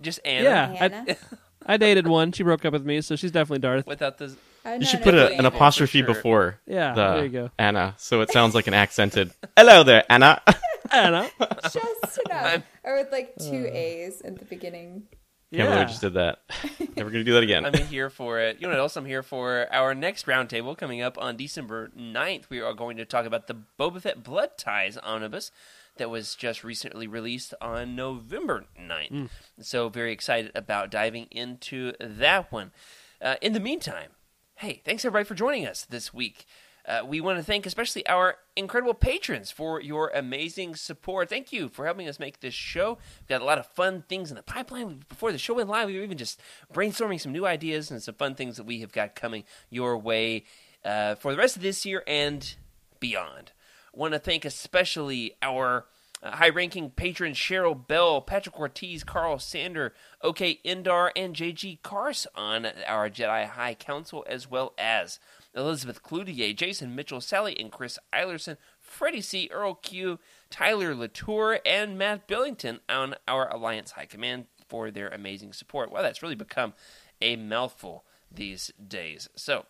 just 0.01 0.19
Anna? 0.25 0.43
Yeah, 0.43 0.73
Hannah? 0.73 1.05
I, 1.09 1.17
I 1.73 1.77
dated 1.77 2.07
one. 2.07 2.31
She 2.31 2.43
broke 2.43 2.65
up 2.65 2.73
with 2.73 2.85
me, 2.85 3.01
so 3.01 3.15
she's 3.15 3.31
definitely 3.31 3.59
Darth. 3.59 3.85
Without 3.87 4.17
the 4.17 4.35
I 4.63 4.75
You 4.75 4.85
should 4.85 5.01
put 5.01 5.13
a, 5.15 5.37
an 5.37 5.45
apostrophe 5.45 5.99
sure. 5.99 6.07
before 6.07 6.59
Yeah, 6.65 6.93
the 6.93 7.13
there 7.15 7.23
you 7.23 7.29
go. 7.29 7.51
Anna, 7.57 7.95
so 7.97 8.21
it 8.21 8.31
sounds 8.31 8.53
like 8.55 8.67
an 8.67 8.73
accented. 8.73 9.31
Hello 9.57 9.83
there, 9.83 10.03
Anna. 10.09 10.41
Anna. 10.91 11.29
Just 11.63 12.19
enough. 12.25 12.45
I'm- 12.45 12.63
or 12.83 12.97
with 12.97 13.11
like 13.11 13.35
two 13.37 13.67
A's 13.71 14.21
at 14.21 14.37
the 14.39 14.45
beginning. 14.45 15.03
Can't 15.53 15.67
believe 15.67 15.75
Yeah. 15.75 15.81
I 15.81 15.85
just 15.85 16.01
did 16.01 16.13
that. 16.13 16.39
Never 16.95 17.09
gonna 17.09 17.23
do 17.23 17.33
that 17.33 17.43
again. 17.43 17.65
I'm 17.65 17.73
here 17.87 18.09
for 18.09 18.39
it. 18.39 18.57
You 18.59 18.67
know 18.67 18.73
what 18.73 18.79
else 18.79 18.95
I'm 18.95 19.05
here 19.05 19.23
for? 19.23 19.67
Our 19.71 19.93
next 19.93 20.25
roundtable 20.25 20.77
coming 20.77 21.01
up 21.01 21.17
on 21.17 21.35
December 21.37 21.91
9th. 21.97 22.49
We 22.49 22.61
are 22.61 22.73
going 22.73 22.97
to 22.97 23.05
talk 23.05 23.25
about 23.25 23.47
the 23.47 23.57
Boba 23.79 24.01
Fett 24.01 24.23
Blood 24.23 24.51
Ties 24.57 24.97
omnibus 25.03 25.51
that 25.97 26.09
was 26.09 26.35
just 26.35 26.63
recently 26.63 27.05
released 27.05 27.53
on 27.61 27.95
November 27.97 28.65
9th. 28.79 29.29
So, 29.59 29.89
very 29.89 30.13
excited 30.13 30.51
about 30.55 30.89
diving 30.89 31.25
into 31.31 31.93
that 31.99 32.49
one. 32.51 32.71
Uh, 33.21 33.35
in 33.41 33.51
the 33.53 33.59
meantime, 33.59 34.11
hey, 34.61 34.79
thanks 34.85 35.03
everybody 35.03 35.25
for 35.25 35.33
joining 35.33 35.65
us 35.65 35.85
this 35.85 36.13
week. 36.13 36.45
Uh, 36.85 37.01
we 37.03 37.19
want 37.19 37.35
to 37.39 37.43
thank 37.43 37.65
especially 37.65 38.05
our 38.05 38.35
incredible 38.55 38.93
patrons 38.93 39.49
for 39.49 39.81
your 39.81 40.11
amazing 40.13 40.75
support. 40.75 41.29
Thank 41.29 41.51
you 41.51 41.67
for 41.67 41.85
helping 41.85 42.07
us 42.07 42.19
make 42.19 42.41
this 42.41 42.53
show. 42.53 42.99
We've 43.21 43.27
got 43.27 43.41
a 43.41 43.45
lot 43.45 43.57
of 43.57 43.65
fun 43.65 44.03
things 44.07 44.29
in 44.29 44.35
the 44.35 44.43
pipeline. 44.43 45.03
Before 45.09 45.31
the 45.31 45.39
show 45.39 45.55
went 45.55 45.67
live, 45.67 45.87
we 45.87 45.97
were 45.97 46.03
even 46.03 46.19
just 46.19 46.39
brainstorming 46.71 47.19
some 47.19 47.31
new 47.31 47.43
ideas 47.43 47.89
and 47.89 48.03
some 48.03 48.13
fun 48.13 48.35
things 48.35 48.57
that 48.57 48.67
we 48.67 48.81
have 48.81 48.91
got 48.91 49.15
coming 49.15 49.45
your 49.71 49.97
way 49.97 50.43
uh, 50.85 51.15
for 51.15 51.31
the 51.31 51.39
rest 51.39 51.55
of 51.55 51.63
this 51.63 51.83
year 51.83 52.03
and 52.05 52.53
beyond. 52.99 53.53
want 53.95 54.13
to 54.13 54.19
thank 54.19 54.45
especially 54.45 55.37
our 55.41 55.87
uh, 56.23 56.31
high 56.31 56.49
ranking 56.49 56.89
patrons 56.89 57.37
Cheryl 57.37 57.87
Bell, 57.87 58.21
Patrick 58.21 58.59
Ortiz, 58.59 59.03
Carl 59.03 59.39
Sander, 59.39 59.93
OK 60.21 60.59
Indar, 60.65 61.11
and 61.15 61.35
JG 61.35 61.81
Kars 61.81 62.27
on 62.35 62.67
our 62.87 63.09
Jedi 63.09 63.47
High 63.47 63.73
Council, 63.73 64.25
as 64.27 64.49
well 64.49 64.73
as 64.77 65.19
Elizabeth 65.55 66.03
Cloutier, 66.03 66.55
Jason 66.55 66.95
Mitchell, 66.95 67.21
Sally 67.21 67.59
and 67.59 67.71
Chris 67.71 67.99
Eilerson, 68.13 68.57
Freddie 68.79 69.21
C., 69.21 69.49
Earl 69.51 69.75
Q., 69.75 70.19
Tyler 70.49 70.95
Latour, 70.95 71.59
and 71.65 71.97
Matt 71.97 72.27
Billington 72.27 72.79
on 72.87 73.15
our 73.27 73.51
Alliance 73.51 73.91
High 73.91 74.05
Command 74.05 74.45
for 74.67 74.91
their 74.91 75.09
amazing 75.09 75.53
support. 75.53 75.91
Well, 75.91 76.03
that's 76.03 76.21
really 76.21 76.35
become 76.35 76.73
a 77.21 77.35
mouthful 77.35 78.05
these 78.31 78.71
days. 78.85 79.29
So, 79.35 79.65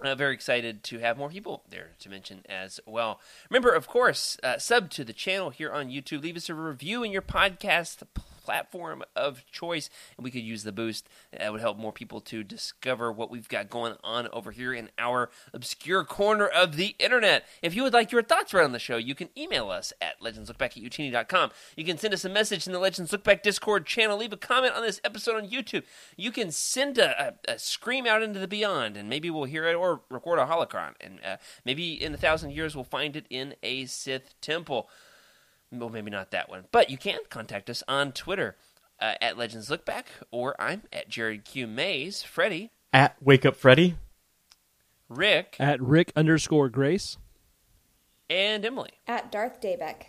uh, 0.00 0.14
very 0.14 0.34
excited 0.34 0.82
to 0.84 0.98
have 0.98 1.16
more 1.16 1.28
people 1.28 1.62
there 1.68 1.90
to 2.00 2.08
mention 2.08 2.44
as 2.48 2.80
well. 2.86 3.20
Remember, 3.48 3.72
of 3.72 3.86
course, 3.86 4.36
uh, 4.42 4.58
sub 4.58 4.90
to 4.90 5.04
the 5.04 5.12
channel 5.12 5.50
here 5.50 5.72
on 5.72 5.88
YouTube. 5.88 6.22
Leave 6.22 6.36
us 6.36 6.48
a 6.48 6.54
review 6.54 7.02
in 7.02 7.12
your 7.12 7.22
podcast 7.22 8.02
platform 8.44 9.02
of 9.16 9.44
choice, 9.50 9.88
and 10.16 10.24
we 10.24 10.30
could 10.30 10.42
use 10.42 10.62
the 10.64 10.72
boost. 10.72 11.08
That 11.32 11.52
would 11.52 11.60
help 11.60 11.78
more 11.78 11.92
people 11.92 12.20
to 12.22 12.44
discover 12.44 13.10
what 13.10 13.30
we've 13.30 13.48
got 13.48 13.70
going 13.70 13.94
on 14.04 14.28
over 14.32 14.50
here 14.50 14.74
in 14.74 14.90
our 14.98 15.30
obscure 15.52 16.04
corner 16.04 16.46
of 16.46 16.76
the 16.76 16.94
internet. 16.98 17.44
If 17.62 17.74
you 17.74 17.82
would 17.82 17.92
like 17.92 18.12
your 18.12 18.22
thoughts 18.22 18.52
read 18.52 18.64
on 18.64 18.72
the 18.72 18.78
show, 18.78 18.96
you 18.96 19.14
can 19.14 19.30
email 19.36 19.70
us 19.70 19.92
at 20.00 20.20
legendslookback 20.20 20.76
at 20.76 20.82
utini.com. 20.82 21.50
You 21.76 21.84
can 21.84 21.98
send 21.98 22.12
us 22.12 22.24
a 22.24 22.28
message 22.28 22.66
in 22.66 22.72
the 22.72 22.78
Legends 22.78 23.12
Look 23.12 23.24
Back 23.24 23.42
Discord 23.42 23.86
channel. 23.86 24.18
Leave 24.18 24.32
a 24.32 24.36
comment 24.36 24.74
on 24.74 24.82
this 24.82 25.00
episode 25.04 25.36
on 25.36 25.48
YouTube. 25.48 25.84
You 26.16 26.30
can 26.30 26.50
send 26.50 26.98
a, 26.98 27.34
a, 27.48 27.52
a 27.52 27.58
scream 27.58 28.06
out 28.06 28.22
into 28.22 28.38
the 28.38 28.48
beyond, 28.48 28.96
and 28.96 29.08
maybe 29.08 29.30
we'll 29.30 29.44
hear 29.44 29.66
it 29.66 29.74
or 29.74 30.02
record 30.10 30.38
a 30.38 30.46
holocron. 30.46 30.92
And 31.00 31.18
uh, 31.24 31.36
maybe 31.64 32.02
in 32.02 32.12
a 32.12 32.18
thousand 32.18 32.52
years, 32.52 32.74
we'll 32.74 32.84
find 32.84 33.16
it 33.16 33.26
in 33.30 33.54
a 33.62 33.86
Sith 33.86 34.34
temple. 34.40 34.88
Well, 35.78 35.90
maybe 35.90 36.10
not 36.10 36.30
that 36.30 36.48
one. 36.48 36.64
But 36.72 36.90
you 36.90 36.98
can 36.98 37.18
contact 37.30 37.68
us 37.70 37.82
on 37.88 38.12
Twitter 38.12 38.56
uh, 39.00 39.14
at 39.20 39.36
Legends 39.38 39.70
Look 39.70 39.84
Back, 39.84 40.06
or 40.30 40.54
I'm 40.60 40.82
at 40.92 41.08
Jared 41.08 41.44
Q. 41.44 41.66
Mays. 41.66 42.22
Freddie, 42.22 42.70
At 42.92 43.16
Wake 43.22 43.44
Up 43.44 43.56
Freddy. 43.56 43.96
Rick, 45.08 45.56
At 45.60 45.80
Rick 45.82 46.12
underscore 46.16 46.68
Grace. 46.68 47.18
and 48.30 48.64
Emily. 48.64 48.90
At 49.06 49.30
Darth 49.30 49.60
Daybeck. 49.60 50.04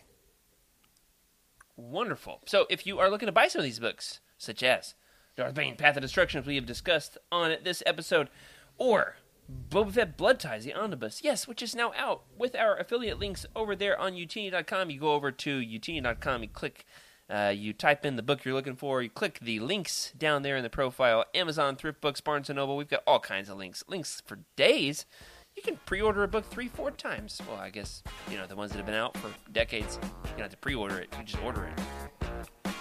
Wonderful. 1.76 2.42
So, 2.46 2.66
if 2.70 2.88
you 2.88 3.00
are 3.00 3.10
looking 3.10 3.26
to 3.28 3.32
buy 3.34 3.48
some 3.48 3.60
of 3.60 3.64
these 3.66 3.80
books, 3.80 4.22
such 4.38 4.64
as 4.64 4.96
Darth 5.36 5.54
Bane, 5.56 5.76
Path 5.76 5.98
of 5.98 6.02
Destruction, 6.02 6.40
as 6.40 6.46
we 6.48 6.56
have 6.56 6.66
discussed 6.66 7.18
on 7.32 7.56
this 7.64 7.84
episode, 7.86 8.30
or 8.78 9.16
Boba 9.70 9.92
Fett 9.92 10.18
Blood 10.18 10.40
Ties, 10.40 10.66
the 10.66 10.74
omnibus, 10.74 11.22
yes, 11.24 11.48
which 11.48 11.62
is 11.62 11.76
now 11.76 11.94
out 11.96 12.24
with 12.38 12.56
our 12.56 12.78
affiliate 12.78 13.20
links 13.20 13.46
over 13.56 13.76
there 13.76 14.00
on 14.00 14.14
utini.com. 14.14 14.90
You 14.90 15.00
go 15.00 15.14
over 15.14 15.32
to 15.32 15.60
utini.com, 15.60 16.44
you 16.44 16.50
click, 16.50 16.86
uh, 17.30 17.54
you 17.56 17.72
type 17.74 18.06
in 18.06 18.16
the 18.16 18.24
book 18.24 18.44
you're 18.44 18.54
looking 18.54 18.76
for, 18.76 19.02
you 19.02 19.10
click 19.10 19.40
the 19.40 19.60
links 19.60 20.14
down 20.18 20.42
there 20.42 20.58
in 20.58 20.64
the 20.64 20.70
profile 20.70 21.26
Amazon, 21.36 21.76
Thrift 21.76 22.02
Books, 22.02 22.22
Barnes 22.22 22.50
and 22.50 22.58
Noble. 22.58 22.78
We've 22.78 22.88
got 22.88 23.04
all 23.06 23.20
kinds 23.20 23.50
of 23.50 23.58
links, 23.58 23.84
links 23.88 24.22
for 24.26 24.40
days. 24.56 25.06
You 25.56 25.62
can 25.62 25.78
pre-order 25.86 26.24
a 26.24 26.28
book 26.28 26.46
three, 26.50 26.68
four 26.68 26.92
times. 26.92 27.42
Well, 27.48 27.58
I 27.58 27.70
guess 27.70 28.04
you 28.30 28.38
know 28.38 28.46
the 28.46 28.56
ones 28.56 28.72
that 28.72 28.78
have 28.78 28.86
been 28.86 28.96
out 28.96 29.16
for 29.18 29.30
decades. 29.54 30.00
You 30.04 30.32
don't 30.32 30.42
have 30.42 30.52
to 30.52 30.58
pre-order 30.58 31.00
it; 31.00 31.14
you 31.18 31.24
just 31.24 31.42
order 31.44 31.66
it. 31.66 31.80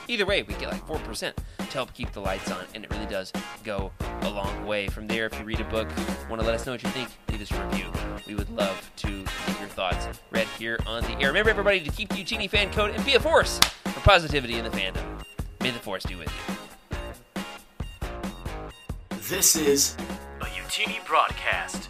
Either 0.06 0.26
way, 0.26 0.42
we 0.42 0.54
get 0.54 0.70
like 0.70 0.86
4% 0.86 1.32
to 1.58 1.64
help 1.64 1.94
keep 1.94 2.12
the 2.12 2.20
lights 2.20 2.50
on, 2.50 2.64
and 2.74 2.84
it 2.84 2.90
really 2.90 3.06
does 3.06 3.32
go 3.64 3.90
a 4.22 4.28
long 4.28 4.66
way. 4.66 4.86
From 4.88 5.06
there, 5.06 5.26
if 5.26 5.38
you 5.38 5.44
read 5.44 5.60
a 5.60 5.64
book, 5.64 5.88
want 6.28 6.40
to 6.40 6.46
let 6.46 6.54
us 6.54 6.66
know 6.66 6.72
what 6.72 6.82
you 6.82 6.90
think, 6.90 7.08
leave 7.30 7.40
us 7.40 7.50
a 7.50 7.66
review. 7.66 7.86
We 8.26 8.34
would 8.34 8.50
love 8.50 8.90
to 8.96 9.08
get 9.08 9.60
your 9.60 9.68
thoughts 9.68 10.06
read 10.30 10.46
here 10.58 10.78
on 10.86 11.02
the 11.04 11.12
air. 11.20 11.28
Remember, 11.28 11.50
everybody, 11.50 11.80
to 11.80 11.90
keep 11.90 12.10
the 12.10 12.16
Utini 12.16 12.50
fan 12.50 12.70
code 12.70 12.94
and 12.94 13.04
be 13.04 13.14
a 13.14 13.20
force 13.20 13.58
for 13.84 14.00
positivity 14.00 14.58
in 14.58 14.64
the 14.64 14.70
fandom. 14.70 15.04
May 15.60 15.70
the 15.70 15.78
force 15.78 16.04
be 16.04 16.16
with 16.16 16.28
you. 16.28 16.54
This 19.28 19.56
is 19.56 19.96
a 20.40 20.44
Utini 20.44 21.04
broadcast. 21.06 21.88